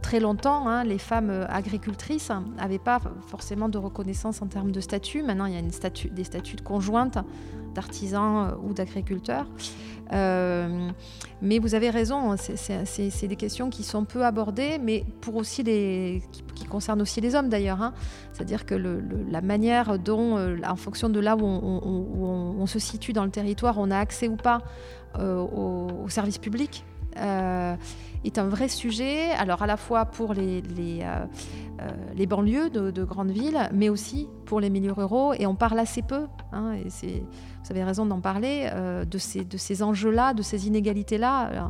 très 0.02 0.18
longtemps, 0.18 0.66
hein, 0.66 0.82
les 0.82 0.98
femmes 0.98 1.46
agricultrices 1.48 2.32
n'avaient 2.56 2.80
pas 2.80 3.00
forcément 3.28 3.68
de 3.68 3.78
reconnaissance 3.78 4.42
en 4.42 4.46
termes 4.46 4.72
de 4.72 4.80
statut. 4.80 5.22
Maintenant, 5.22 5.46
il 5.46 5.54
y 5.54 5.56
a 5.56 5.62
des 5.62 6.24
statuts 6.24 6.56
de 6.56 6.62
conjointe 6.62 7.18
d'artisans 7.74 8.56
ou 8.64 8.72
d'agriculteurs. 8.72 9.46
Euh, 10.12 10.90
mais 11.42 11.58
vous 11.58 11.74
avez 11.74 11.90
raison, 11.90 12.36
c'est 12.36 13.28
des 13.28 13.36
questions 13.36 13.70
qui 13.70 13.82
sont 13.82 14.04
peu 14.04 14.24
abordées, 14.24 14.78
mais 14.78 15.04
pour 15.20 15.36
aussi 15.36 15.62
les, 15.62 16.22
qui, 16.54 16.64
concernent 16.64 17.02
aussi 17.02 17.20
les 17.20 17.34
hommes 17.34 17.48
d'ailleurs. 17.48 17.82
Hein. 17.82 17.92
C'est-à-dire 18.32 18.66
que 18.66 18.74
la 19.30 19.40
manière 19.40 19.98
dont, 19.98 20.36
euh, 20.36 20.56
en 20.66 20.76
fonction 20.76 21.08
de 21.08 21.20
là 21.20 21.36
où 21.36 21.44
on, 21.44 22.66
se 22.66 22.78
situe 22.78 23.12
dans 23.12 23.24
le 23.24 23.30
territoire, 23.30 23.76
on 23.78 23.90
a 23.90 23.98
accès 23.98 24.28
ou 24.28 24.36
pas 24.36 24.62
euh, 25.18 25.38
aux, 25.38 26.08
services 26.08 26.38
publics. 26.38 26.84
Est 28.24 28.38
un 28.38 28.48
vrai 28.48 28.68
sujet, 28.68 29.30
alors 29.32 29.62
à 29.62 29.66
la 29.66 29.76
fois 29.76 30.06
pour 30.06 30.34
les, 30.34 30.60
les, 30.62 31.06
les 32.14 32.26
banlieues 32.26 32.70
de, 32.70 33.04
grandes 33.04 33.30
villes, 33.30 33.68
mais 33.72 33.88
aussi 33.88 34.28
pour 34.46 34.60
les 34.60 34.70
milieux 34.70 34.92
ruraux, 34.92 35.34
et 35.34 35.46
on 35.46 35.54
parle 35.54 35.78
assez 35.78 36.02
peu. 36.02 36.26
Hein, 36.52 36.74
et 36.74 37.22
vous 37.64 37.70
avez 37.70 37.82
raison 37.82 38.04
d'en 38.04 38.20
parler, 38.20 38.68
euh, 38.72 39.06
de 39.06 39.16
ces, 39.16 39.44
de 39.44 39.56
ces 39.56 39.82
enjeux-là, 39.82 40.34
de 40.34 40.42
ces 40.42 40.66
inégalités-là, 40.66 41.50
euh, 41.50 41.60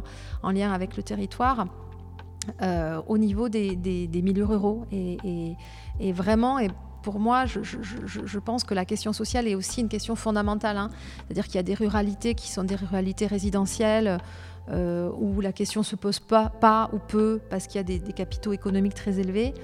en 0.43 0.51
lien 0.51 0.73
avec 0.73 0.97
le 0.97 1.03
territoire. 1.05 1.67
Euh, 2.61 3.01
au 3.07 3.17
niveau 3.17 3.49
des, 3.49 3.75
des, 3.75 4.23
milieux 4.23 4.45
ruraux. 4.45 4.85
Et, 4.93 5.57
et, 5.99 6.13
vraiment, 6.13 6.59
et 6.59 6.69
pour 7.03 7.19
moi, 7.19 7.47
je, 7.47 7.63
je, 7.63 7.79
je, 8.05 8.39
pense 8.39 8.65
que 8.65 8.75
la 8.75 8.85
question 8.85 9.15
sociale 9.15 9.49
est 9.49 9.55
aussi 9.55 9.81
une 9.81 9.89
question 9.89 10.15
fondamentale. 10.15 10.77
Hein. 10.77 10.91
C'est-à-dire 11.25 11.47
qu'il 11.47 11.55
y 11.55 11.59
a 11.59 11.63
des 11.63 11.75
ruralités 11.75 12.35
qui 12.35 12.51
sont 12.51 12.65
des 12.65 12.75
ruralités 12.75 13.27
résidentielles. 13.27 14.19
Où 14.71 15.41
la 15.41 15.53
question 15.53 15.83
se 15.83 15.95
pose 15.97 16.21
pas, 16.21 16.49
pas 16.49 16.89
ou 16.93 16.99
peu 16.99 17.41
parce 17.51 17.67
qu'il 17.67 17.77
y 17.77 17.81
a 17.81 17.83
des, 17.83 18.01
capitaux 18.13 18.53
économiques 18.53 18.95
très 18.95 19.19
élevés. 19.21 19.55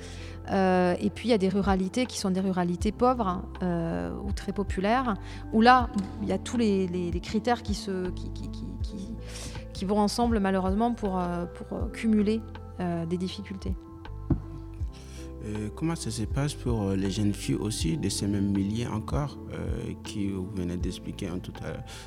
Euh, 0.50 0.94
et 1.00 1.10
puis 1.10 1.28
il 1.28 1.30
y 1.30 1.34
a 1.34 1.38
des 1.38 1.48
ruralités 1.48 2.06
qui 2.06 2.18
sont 2.18 2.30
des 2.30 2.40
ruralités 2.40 2.92
pauvres 2.92 3.42
euh, 3.62 4.10
ou 4.24 4.32
très 4.32 4.52
populaires, 4.52 5.14
où 5.52 5.60
là, 5.60 5.88
il 6.22 6.28
y 6.28 6.32
a 6.32 6.38
tous 6.38 6.56
les, 6.56 7.10
critères 7.22 7.62
qui, 7.62 7.76
vont 9.86 9.98
ensemble 9.98 10.40
malheureusement 10.40 10.94
euh, 11.04 11.46
pour 11.46 11.92
cumuler 11.92 12.40
des 13.08 13.18
difficultés. 13.18 13.74
Euh, 15.46 15.68
comment 15.74 15.96
ça 15.96 16.10
se 16.10 16.24
passe 16.24 16.52
pour 16.52 16.82
euh, 16.82 16.96
les 16.96 17.10
jeunes 17.10 17.32
filles 17.32 17.54
aussi 17.54 17.96
de 17.96 18.10
ces 18.10 18.26
mêmes 18.26 18.50
milliers 18.50 18.86
encore 18.86 19.38
euh, 19.54 19.94
qui 20.04 20.28
vous 20.28 20.46
venez 20.54 20.76
d'expliquer 20.76 21.28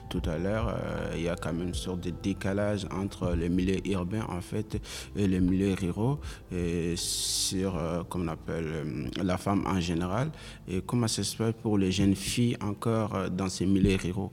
tout 0.09 0.21
à, 0.29 0.37
l'heure 0.37 0.77
il 1.15 1.23
y 1.23 1.29
a 1.29 1.35
quand 1.35 1.51
même 1.53 1.69
une 1.69 1.73
sorte 1.73 2.01
de 2.01 2.11
décalage 2.11 2.85
entre 2.91 3.33
les 3.33 3.49
milieux 3.49 3.79
urbains 3.87 4.25
en 4.29 4.41
fait 4.41 4.79
et 5.15 5.27
les 5.27 5.39
milieux 5.39 5.73
ruraux 5.73 6.19
sur 6.95 8.05
comme 8.09 8.23
on 8.23 8.27
appelle 8.27 9.09
la 9.21 9.37
femme 9.37 9.65
en 9.65 9.79
général 9.79 10.31
et 10.67 10.81
comment 10.81 11.07
ça 11.07 11.23
se 11.23 11.35
passe 11.35 11.53
pour 11.61 11.77
les 11.77 11.91
jeunes 11.91 12.15
filles 12.15 12.57
encore 12.61 13.29
dans 13.29 13.49
ces 13.49 13.65
milieux 13.65 13.97
ruraux? 14.01 14.31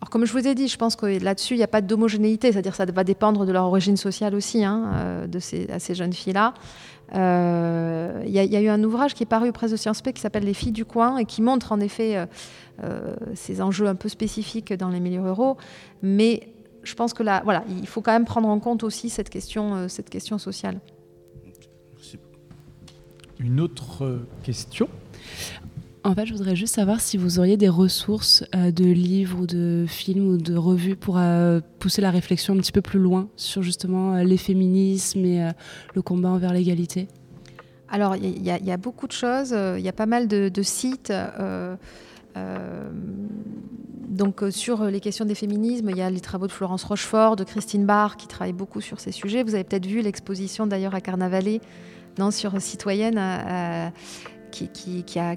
Alors, 0.00 0.10
comme 0.10 0.24
je 0.24 0.32
vous 0.32 0.46
ai 0.46 0.54
dit, 0.54 0.68
je 0.68 0.76
pense 0.76 0.94
que 0.94 1.06
là-dessus, 1.06 1.54
il 1.54 1.56
n'y 1.56 1.64
a 1.64 1.68
pas 1.68 1.80
d'homogénéité, 1.80 2.52
c'est-à-dire 2.52 2.76
ça 2.76 2.84
va 2.84 3.02
dépendre 3.02 3.44
de 3.44 3.50
leur 3.50 3.64
origine 3.64 3.96
sociale 3.96 4.36
aussi, 4.36 4.64
hein, 4.64 5.26
de 5.26 5.38
à 5.72 5.78
ces 5.80 5.94
jeunes 5.96 6.12
filles-là. 6.12 6.54
Euh, 7.14 8.22
il 8.26 8.32
y, 8.32 8.38
a 8.38 8.60
eu 8.60 8.68
un 8.68 8.82
ouvrage 8.84 9.14
qui 9.14 9.22
est 9.22 9.26
paru 9.26 9.48
auprès 9.48 9.68
de 9.68 9.76
Sciences 9.76 10.02
P 10.02 10.12
qui 10.12 10.20
s'appelle 10.20 10.44
Les 10.44 10.54
filles 10.54 10.72
du 10.72 10.84
coin 10.84 11.16
et 11.16 11.24
qui 11.24 11.40
montre 11.40 11.72
en 11.72 11.80
effet 11.80 12.16
euh, 12.16 12.26
euh, 12.84 13.16
ces 13.34 13.62
enjeux 13.62 13.86
un 13.86 13.94
peu 13.94 14.08
spécifiques 14.08 14.72
dans 14.74 14.90
les 14.90 15.00
milieux 15.00 15.22
ruraux. 15.22 15.56
Mais 16.02 16.48
je 16.82 16.94
pense 16.94 17.14
que 17.14 17.22
là, 17.22 17.40
voilà, 17.44 17.64
il 17.68 17.86
faut 17.86 18.02
quand 18.02 18.12
même 18.12 18.24
prendre 18.24 18.48
en 18.48 18.60
compte 18.60 18.84
aussi 18.84 19.10
cette 19.10 19.30
question, 19.30 19.88
cette 19.88 20.10
question 20.10 20.38
sociale. 20.38 20.80
Une 23.40 23.60
autre 23.60 24.20
question? 24.42 24.88
En 26.08 26.14
fait, 26.14 26.24
je 26.24 26.32
voudrais 26.32 26.56
juste 26.56 26.74
savoir 26.74 27.02
si 27.02 27.18
vous 27.18 27.38
auriez 27.38 27.58
des 27.58 27.68
ressources 27.68 28.42
euh, 28.54 28.70
de 28.70 28.86
livres 28.86 29.40
ou 29.40 29.46
de 29.46 29.84
films 29.86 30.26
ou 30.26 30.36
de 30.38 30.56
revues 30.56 30.96
pour 30.96 31.18
euh, 31.18 31.60
pousser 31.80 32.00
la 32.00 32.10
réflexion 32.10 32.54
un 32.54 32.56
petit 32.56 32.72
peu 32.72 32.80
plus 32.80 32.98
loin 32.98 33.28
sur 33.36 33.62
justement 33.62 34.14
euh, 34.14 34.22
les 34.22 34.38
féminismes 34.38 35.26
et 35.26 35.50
le 35.94 36.00
combat 36.00 36.30
envers 36.30 36.54
l'égalité? 36.54 37.08
Alors, 37.90 38.16
il 38.16 38.42
y, 38.42 38.50
a 38.50 38.76
beaucoup 38.78 39.06
de 39.06 39.12
choses. 39.12 39.54
Il 39.76 39.82
y 39.82 39.88
a 39.88 39.92
pas 39.92 40.06
mal 40.06 40.28
de, 40.28 40.62
sites. 40.62 41.12
donc 44.08 44.42
sur 44.50 44.84
les 44.84 45.00
questions 45.00 45.26
des 45.26 45.34
féminismes, 45.34 45.90
il 45.90 45.98
y 45.98 46.02
a 46.02 46.08
les 46.08 46.20
travaux 46.20 46.46
de 46.46 46.52
Florence 46.52 46.84
Rochefort, 46.84 47.36
de 47.36 47.44
Christine 47.44 47.84
Barr, 47.84 48.16
qui 48.16 48.28
travaillent 48.28 48.54
beaucoup 48.54 48.80
sur 48.80 48.98
ces 48.98 49.12
sujets. 49.12 49.42
Vous 49.42 49.54
avez 49.54 49.64
peut-être 49.64 49.86
vu 49.86 50.00
l'exposition 50.00 50.66
d'ailleurs 50.66 50.94
à 50.94 51.02
Carnavalet 51.02 51.60
non, 52.18 52.30
sur 52.30 52.60
Citoyenne 52.60 53.18
qui, 54.50 55.18
a, 55.18 55.32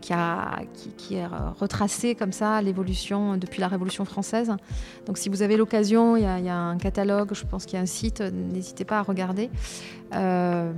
est 1.11 1.25
retracé 1.59 2.15
comme 2.15 2.31
ça 2.31 2.61
l'évolution 2.61 3.37
depuis 3.37 3.61
la 3.61 3.67
Révolution 3.67 4.05
française. 4.05 4.51
Donc 5.05 5.17
si 5.17 5.29
vous 5.29 5.41
avez 5.41 5.57
l'occasion, 5.57 6.15
il, 6.17 6.23
y, 6.23 6.25
a 6.49 6.57
un 6.57 6.77
catalogue, 6.77 7.33
je 7.33 7.45
pense 7.45 7.65
qu'il 7.65 7.75
y 7.75 7.79
a 7.79 7.81
un 7.81 7.87
site, 7.87 8.21
n'hésitez 8.21 8.85
pas 8.85 8.99
à 8.99 9.01
regarder. 9.03 9.49
Euh, 10.13 10.71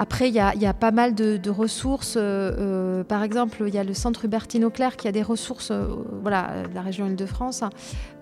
après, 0.00 0.28
il 0.28 0.34
y, 0.34 0.38
a, 0.38 0.74
pas 0.74 0.92
mal 0.92 1.12
de, 1.16 1.50
ressources. 1.50 2.14
Euh, 2.16 2.20
euh, 2.20 3.04
par 3.04 3.24
exemple, 3.24 3.64
il 3.66 3.74
y 3.74 3.78
a 3.78 3.84
le 3.84 3.94
centre 3.94 4.26
Hubertine 4.26 4.64
Auclair 4.64 4.96
qui 4.96 5.08
a 5.08 5.12
des 5.12 5.22
ressources, 5.22 5.72
euh, 5.72 5.88
voilà, 6.22 6.62
de 6.70 6.74
la 6.74 6.82
région 6.82 7.08
Île-de-France. 7.08 7.64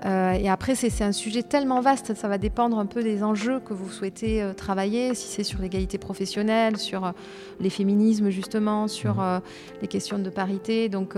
et 0.03 0.49
après, 0.49 0.75
c'est 0.75 1.05
un 1.05 1.13
sujet 1.13 1.43
tellement 1.43 1.83
vaste, 1.83 2.15
ça 2.15 2.29
va 2.29 2.39
dépendre 2.39 2.79
un 2.79 2.87
peu 2.87 3.03
des 3.03 3.23
enjeux 3.23 3.61
que 3.61 3.75
vous 3.75 3.91
souhaitez 3.91 4.43
travailler, 4.57 5.15
si 5.15 5.29
c'est 5.29 5.45
sur 5.45 5.61
l'égalité 5.61 5.99
professionnelle, 5.99 6.79
sur 6.79 7.13
les 7.61 7.71
féminismes 7.71 8.31
justement, 8.31 8.89
sur 8.89 9.17
mmh. 9.17 9.41
les 9.83 9.89
questions 9.89 10.19
de 10.19 10.31
parité. 10.31 10.89
Donc, 10.89 11.15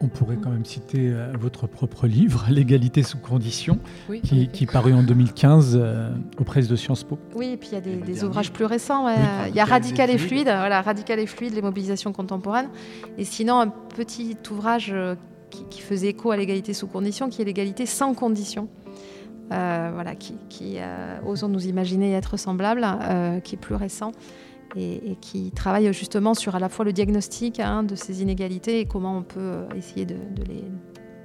on 0.00 0.08
pourrait 0.08 0.38
quand 0.42 0.50
même 0.50 0.64
citer 0.64 1.10
euh, 1.10 1.32
votre 1.38 1.66
propre 1.66 2.06
livre, 2.06 2.46
L'égalité 2.50 3.02
sous 3.02 3.18
conditions, 3.18 3.78
qui, 4.22 4.48
qui, 4.48 4.66
paru 4.66 4.94
en 4.94 5.02
2015 5.02 5.78
euh, 5.80 6.10
aux 6.38 6.44
presses 6.44 6.68
de 6.68 6.76
Sciences 6.76 7.04
Po. 7.04 7.18
Oui, 7.34 7.48
et 7.48 7.56
puis 7.56 7.70
il 7.72 7.74
y 7.74 7.76
a 7.76 7.80
des, 7.80 8.24
ouvrages 8.24 8.52
plus 8.52 8.64
récents. 8.64 9.08
il 9.48 9.54
y 9.54 9.60
a 9.60 9.64
Radical 9.64 10.10
et 10.10 10.18
fluide, 10.18 10.46
voilà, 10.46 10.82
Radical 10.82 11.18
et 11.18 11.26
fluide, 11.26 11.54
les 11.54 11.62
mobilisations 11.62 12.12
contemporaines. 12.12 12.68
Et 13.18 13.24
sinon, 13.24 13.60
un 13.60 13.68
petit 13.68 14.36
ouvrage 14.50 14.90
euh, 14.92 15.14
qui, 15.50 15.80
faisait 15.80 16.08
écho 16.08 16.30
à 16.30 16.36
l'égalité 16.36 16.74
sous 16.74 16.86
conditions, 16.86 17.28
qui 17.28 17.42
est 17.42 17.44
l'égalité 17.44 17.84
sans 17.84 18.14
conditions. 18.14 18.68
voilà, 19.48 20.14
qui, 20.14 20.34
qui 20.48 20.76
osons 21.26 21.48
nous 21.48 21.66
imaginer 21.66 22.12
être 22.12 22.36
semblable, 22.36 22.86
qui 23.42 23.56
est 23.56 23.58
plus 23.58 23.74
récent 23.74 24.12
et, 24.76 25.16
qui 25.20 25.50
travaille 25.50 25.92
justement 25.92 26.34
sur 26.34 26.54
à 26.54 26.58
la 26.58 26.68
fois 26.68 26.84
le 26.84 26.92
diagnostic 26.92 27.60
hein, 27.60 27.82
de 27.82 27.94
ces 27.94 28.22
inégalités 28.22 28.80
et 28.80 28.84
comment 28.84 29.18
on 29.18 29.22
peut 29.22 29.40
euh, 29.40 29.68
essayer 29.76 30.04
de, 30.04 30.16
les, 30.48 30.64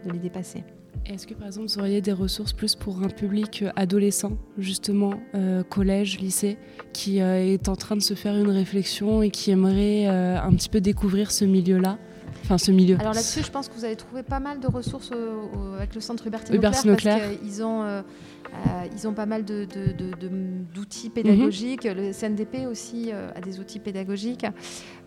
de 0.05 0.13
les, 0.13 0.19
dépasser. 0.19 0.63
Est-ce 1.05 1.27
que 1.27 1.33
par 1.33 1.47
exemple 1.47 1.67
vous 1.67 1.79
auriez 1.79 2.01
des 2.01 2.13
ressources 2.13 2.53
plus 2.53 2.75
pour 2.75 3.03
un 3.03 3.09
public 3.09 3.61
euh, 3.61 3.71
adolescent, 3.75 4.33
justement 4.57 5.13
euh, 5.35 5.63
collège, 5.63 6.19
lycée, 6.19 6.57
qui 6.93 7.19
est 7.19 7.69
en 7.69 7.75
train 7.75 7.95
de 7.95 8.01
se 8.01 8.13
faire 8.13 8.35
une 8.35 8.49
réflexion 8.49 9.21
et 9.21 9.29
qui 9.29 9.51
aimerait 9.51 10.07
un 10.07 10.51
petit 10.53 10.69
peu 10.69 10.81
découvrir 10.81 11.31
ce 11.31 11.45
milieu-là? 11.45 11.97
Enfin, 12.43 12.57
ce 12.57 12.71
milieu. 12.71 12.97
Alors 12.99 13.13
là-dessus, 13.13 13.41
je 13.43 13.49
pense 13.49 13.69
que 13.69 13.73
vous 13.73 13.85
allez 13.85 13.95
trouver 13.95 14.21
pas 14.21 14.39
mal 14.39 14.59
de 14.59 14.67
ressources 14.67 15.11
avec 15.77 15.95
le 15.95 16.01
centre 16.01 16.27
Hubertine 16.27 16.55
Auclair, 16.55 17.19
parce 17.19 17.37
qu'ils 17.37 17.63
ont 17.63 18.03
euh, 18.67 18.87
ils 18.93 19.07
ont 19.07 19.13
pas 19.13 19.25
mal 19.25 19.43
d'outils 19.45 21.09
pédagogiques. 21.09 21.85
Mhm. 21.85 21.93
Le 21.93 22.13
CNDP 22.13 22.67
aussi 22.69 23.11
euh, 23.11 23.29
a 23.35 23.41
des 23.41 23.59
outils 23.59 23.79
pédagogiques. 23.79 24.45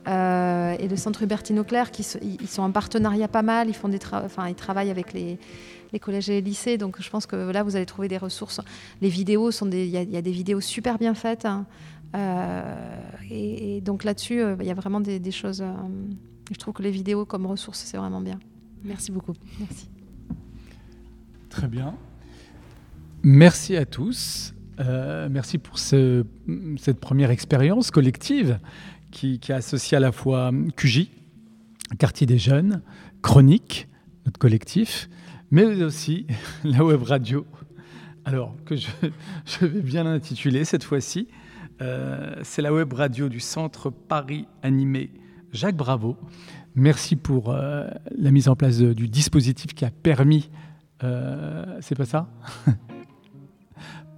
Euh, 0.06 0.76
et 0.78 0.88
le 0.88 0.96
centre 0.96 1.22
Hubertine 1.22 1.58
Auclair, 1.58 1.90
qui 1.90 2.06
ils 2.22 2.48
sont 2.48 2.62
en 2.62 2.72
partenariat 2.72 3.28
pas 3.28 3.42
mal. 3.42 3.68
Ils, 3.68 3.74
font 3.74 3.88
des 3.88 3.98
enfin, 4.12 4.48
ils 4.48 4.54
travaillent 4.54 4.90
avec 4.90 5.12
les, 5.12 5.38
collèges 6.00 6.30
et 6.30 6.34
les 6.34 6.40
lycées. 6.40 6.78
Donc 6.78 7.00
je 7.00 7.10
pense 7.10 7.26
que 7.26 7.36
là, 7.36 7.62
vous 7.62 7.76
allez 7.76 7.86
trouver 7.86 8.08
des 8.08 8.18
ressources. 8.18 8.60
Les 9.00 9.08
vidéos, 9.08 9.50
sont 9.50 9.70
il 9.70 9.86
y, 9.86 10.16
a 10.16 10.22
des 10.22 10.32
vidéos 10.32 10.60
super 10.60 10.98
bien 10.98 11.14
faites. 11.14 11.46
Hein. 11.46 11.66
et, 13.30 13.80
donc 13.82 14.04
là-dessus, 14.04 14.42
il 14.60 14.66
y 14.66 14.70
a 14.70 14.74
vraiment 14.74 15.00
des, 15.00 15.18
des 15.18 15.32
choses. 15.32 15.62
je 16.50 16.58
trouve 16.58 16.74
que 16.74 16.82
les 16.82 16.90
vidéos 16.90 17.24
comme 17.24 17.46
ressources, 17.46 17.80
c'est 17.80 17.96
vraiment 17.96 18.20
bien. 18.20 18.38
Merci 18.84 19.10
beaucoup. 19.10 19.34
Merci. 19.58 19.88
Très 21.50 21.66
bien. 21.66 21.94
Merci 23.22 23.76
à 23.76 23.84
tous. 23.84 24.54
Euh, 24.80 25.28
merci 25.28 25.58
pour 25.58 25.78
cette 25.78 27.00
première 27.00 27.30
expérience 27.30 27.90
collective 27.90 28.58
qui, 29.10 29.40
qui, 29.40 29.52
associe 29.52 29.96
à 29.96 30.00
la 30.00 30.12
fois 30.12 30.52
QJ, 30.76 31.08
Quartier 31.98 32.26
des 32.26 32.38
Jeunes, 32.38 32.82
Chronique, 33.20 33.88
notre 34.24 34.38
collectif, 34.38 35.08
mais 35.50 35.64
aussi 35.82 36.26
la 36.64 36.84
web 36.84 37.02
radio. 37.02 37.44
Alors, 38.24 38.54
que 38.64 38.76
je, 38.76 39.66
vais 39.66 39.80
bien 39.80 40.04
l'intituler 40.04 40.64
cette 40.64 40.84
fois-ci. 40.84 41.26
Euh, 41.80 42.36
c'est 42.42 42.62
la 42.62 42.72
web 42.72 42.92
radio 42.92 43.28
du 43.28 43.40
Centre 43.40 43.90
Paris 43.90 44.46
Animé 44.62 45.10
Jacques 45.52 45.76
Bravo. 45.76 46.16
Merci 46.76 47.16
pour 47.16 47.50
euh, 47.50 47.88
la 48.16 48.30
mise 48.30 48.48
en 48.48 48.54
place 48.54 48.78
du 48.78 49.08
dispositif 49.08 49.74
qui 49.74 49.84
a 49.84 49.90
permis. 49.90 50.50
c'est 51.00 51.96
pas 51.96 52.04
ça? 52.04 52.28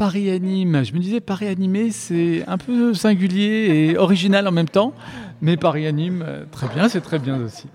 Paris 0.01 0.31
Anime. 0.31 0.83
Je 0.83 0.95
me 0.95 0.99
disais, 0.99 1.21
Paris 1.21 1.47
Animé, 1.47 1.91
c'est 1.91 2.43
un 2.47 2.57
peu 2.57 2.95
singulier 2.95 3.91
et 3.91 3.99
original 3.99 4.49
en 4.49 4.51
même 4.51 4.67
temps. 4.67 4.95
Mais 5.43 5.59
Paris 5.59 5.87
Anime, 5.87 6.25
euh, 6.27 6.47
très 6.51 6.69
bien, 6.69 6.89
c'est 6.89 7.03
très 7.03 7.19
bien 7.19 7.37
aussi. 7.37 7.67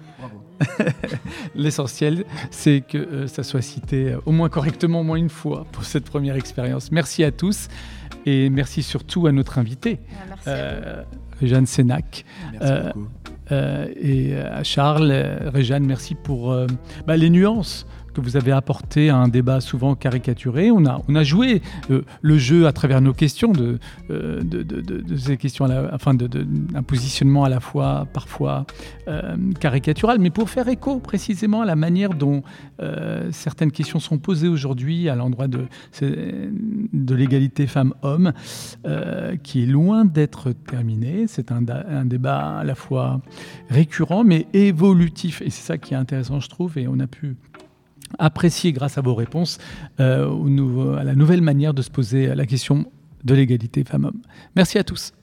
L'essentiel, 1.55 2.25
c'est 2.49 2.81
que 2.81 2.97
euh, 2.97 3.27
ça 3.27 3.43
soit 3.43 3.61
cité 3.61 4.13
euh, 4.13 4.17
au 4.25 4.31
moins 4.31 4.49
correctement, 4.49 5.01
au 5.01 5.03
moins 5.03 5.17
une 5.17 5.29
fois 5.29 5.67
pour 5.71 5.83
cette 5.83 6.05
première 6.05 6.35
expérience. 6.35 6.91
Merci 6.91 7.23
à 7.23 7.29
tous 7.29 7.67
et 8.25 8.49
merci 8.49 8.81
surtout 8.81 9.27
à 9.27 9.31
notre 9.31 9.59
invité, 9.59 9.99
ah, 10.47 11.03
Jeanne 11.43 11.67
Sénac. 11.67 12.25
Merci 12.53 12.73
beaucoup. 12.95 13.07
et 14.01 14.35
à 14.35 14.63
Charles, 14.63 15.11
Réjeanne, 15.53 15.85
merci 15.85 16.15
pour 16.15 16.57
bah, 17.05 17.17
les 17.17 17.29
nuances 17.29 17.85
que 18.15 18.21
vous 18.21 18.37
avez 18.37 18.51
apporté 18.51 19.09
à 19.09 19.17
un 19.17 19.27
débat 19.27 19.61
souvent 19.61 19.95
caricaturé. 19.95 20.71
On 20.71 20.85
a, 20.85 21.01
on 21.07 21.15
a 21.15 21.23
joué 21.23 21.61
euh, 21.91 22.03
le 22.21 22.37
jeu 22.37 22.65
à 22.65 22.71
travers 22.71 23.01
nos 23.01 23.13
questions, 23.13 23.51
de, 23.51 23.77
euh, 24.09 24.41
de, 24.41 25.17
ces 25.17 25.37
questions, 25.37 25.65
à 25.65 25.67
la, 25.67 25.93
enfin 25.93 26.13
d'un 26.13 26.83
positionnement 26.83 27.43
à 27.43 27.49
la 27.49 27.59
fois 27.59 28.07
parfois 28.13 28.65
euh, 29.07 29.35
caricatural, 29.59 30.19
mais 30.19 30.29
pour 30.29 30.49
faire 30.49 30.67
écho 30.69 30.99
précisément 30.99 31.61
à 31.61 31.65
la 31.65 31.75
manière 31.75 32.13
dont 32.13 32.43
certaines 33.31 33.71
questions 33.71 33.99
sont 33.99 34.17
posées 34.17 34.47
aujourd'hui 34.47 35.09
à 35.09 35.15
l'endroit 35.15 35.47
de, 35.47 35.65
de 36.01 37.15
l'égalité 37.15 37.67
femmes-hommes, 37.67 38.33
qui 39.43 39.63
est 39.63 39.65
loin 39.65 40.05
d'être 40.05 40.51
terminée. 40.51 41.25
C'est 41.27 41.51
un, 41.51 41.63
un 41.67 42.05
débat 42.05 42.59
à 42.59 42.63
la 42.63 42.75
fois 42.75 43.21
récurrent, 43.69 44.23
mais 44.23 44.47
évolutif. 44.53 45.41
Et 45.41 45.49
c'est 45.49 45.63
ça 45.63 45.77
qui 45.77 45.93
est 45.93 45.97
intéressant, 45.97 46.39
je 46.39 46.49
trouve, 46.49 46.77
et 46.77 46.87
on 46.87 46.99
a 46.99 47.07
pu 47.07 47.35
apprécié 48.19 48.71
grâce 48.71 48.97
à 48.97 49.01
vos 49.01 49.15
réponses 49.15 49.57
euh, 49.99 50.97
à 50.97 51.03
la 51.03 51.15
nouvelle 51.15 51.41
manière 51.41 51.73
de 51.73 51.81
se 51.81 51.89
poser 51.89 52.33
la 52.35 52.45
question 52.45 52.85
de 53.23 53.33
l'égalité 53.33 53.83
femmes-hommes. 53.83 54.21
Merci 54.55 54.77
à 54.77 54.83
tous. 54.83 55.11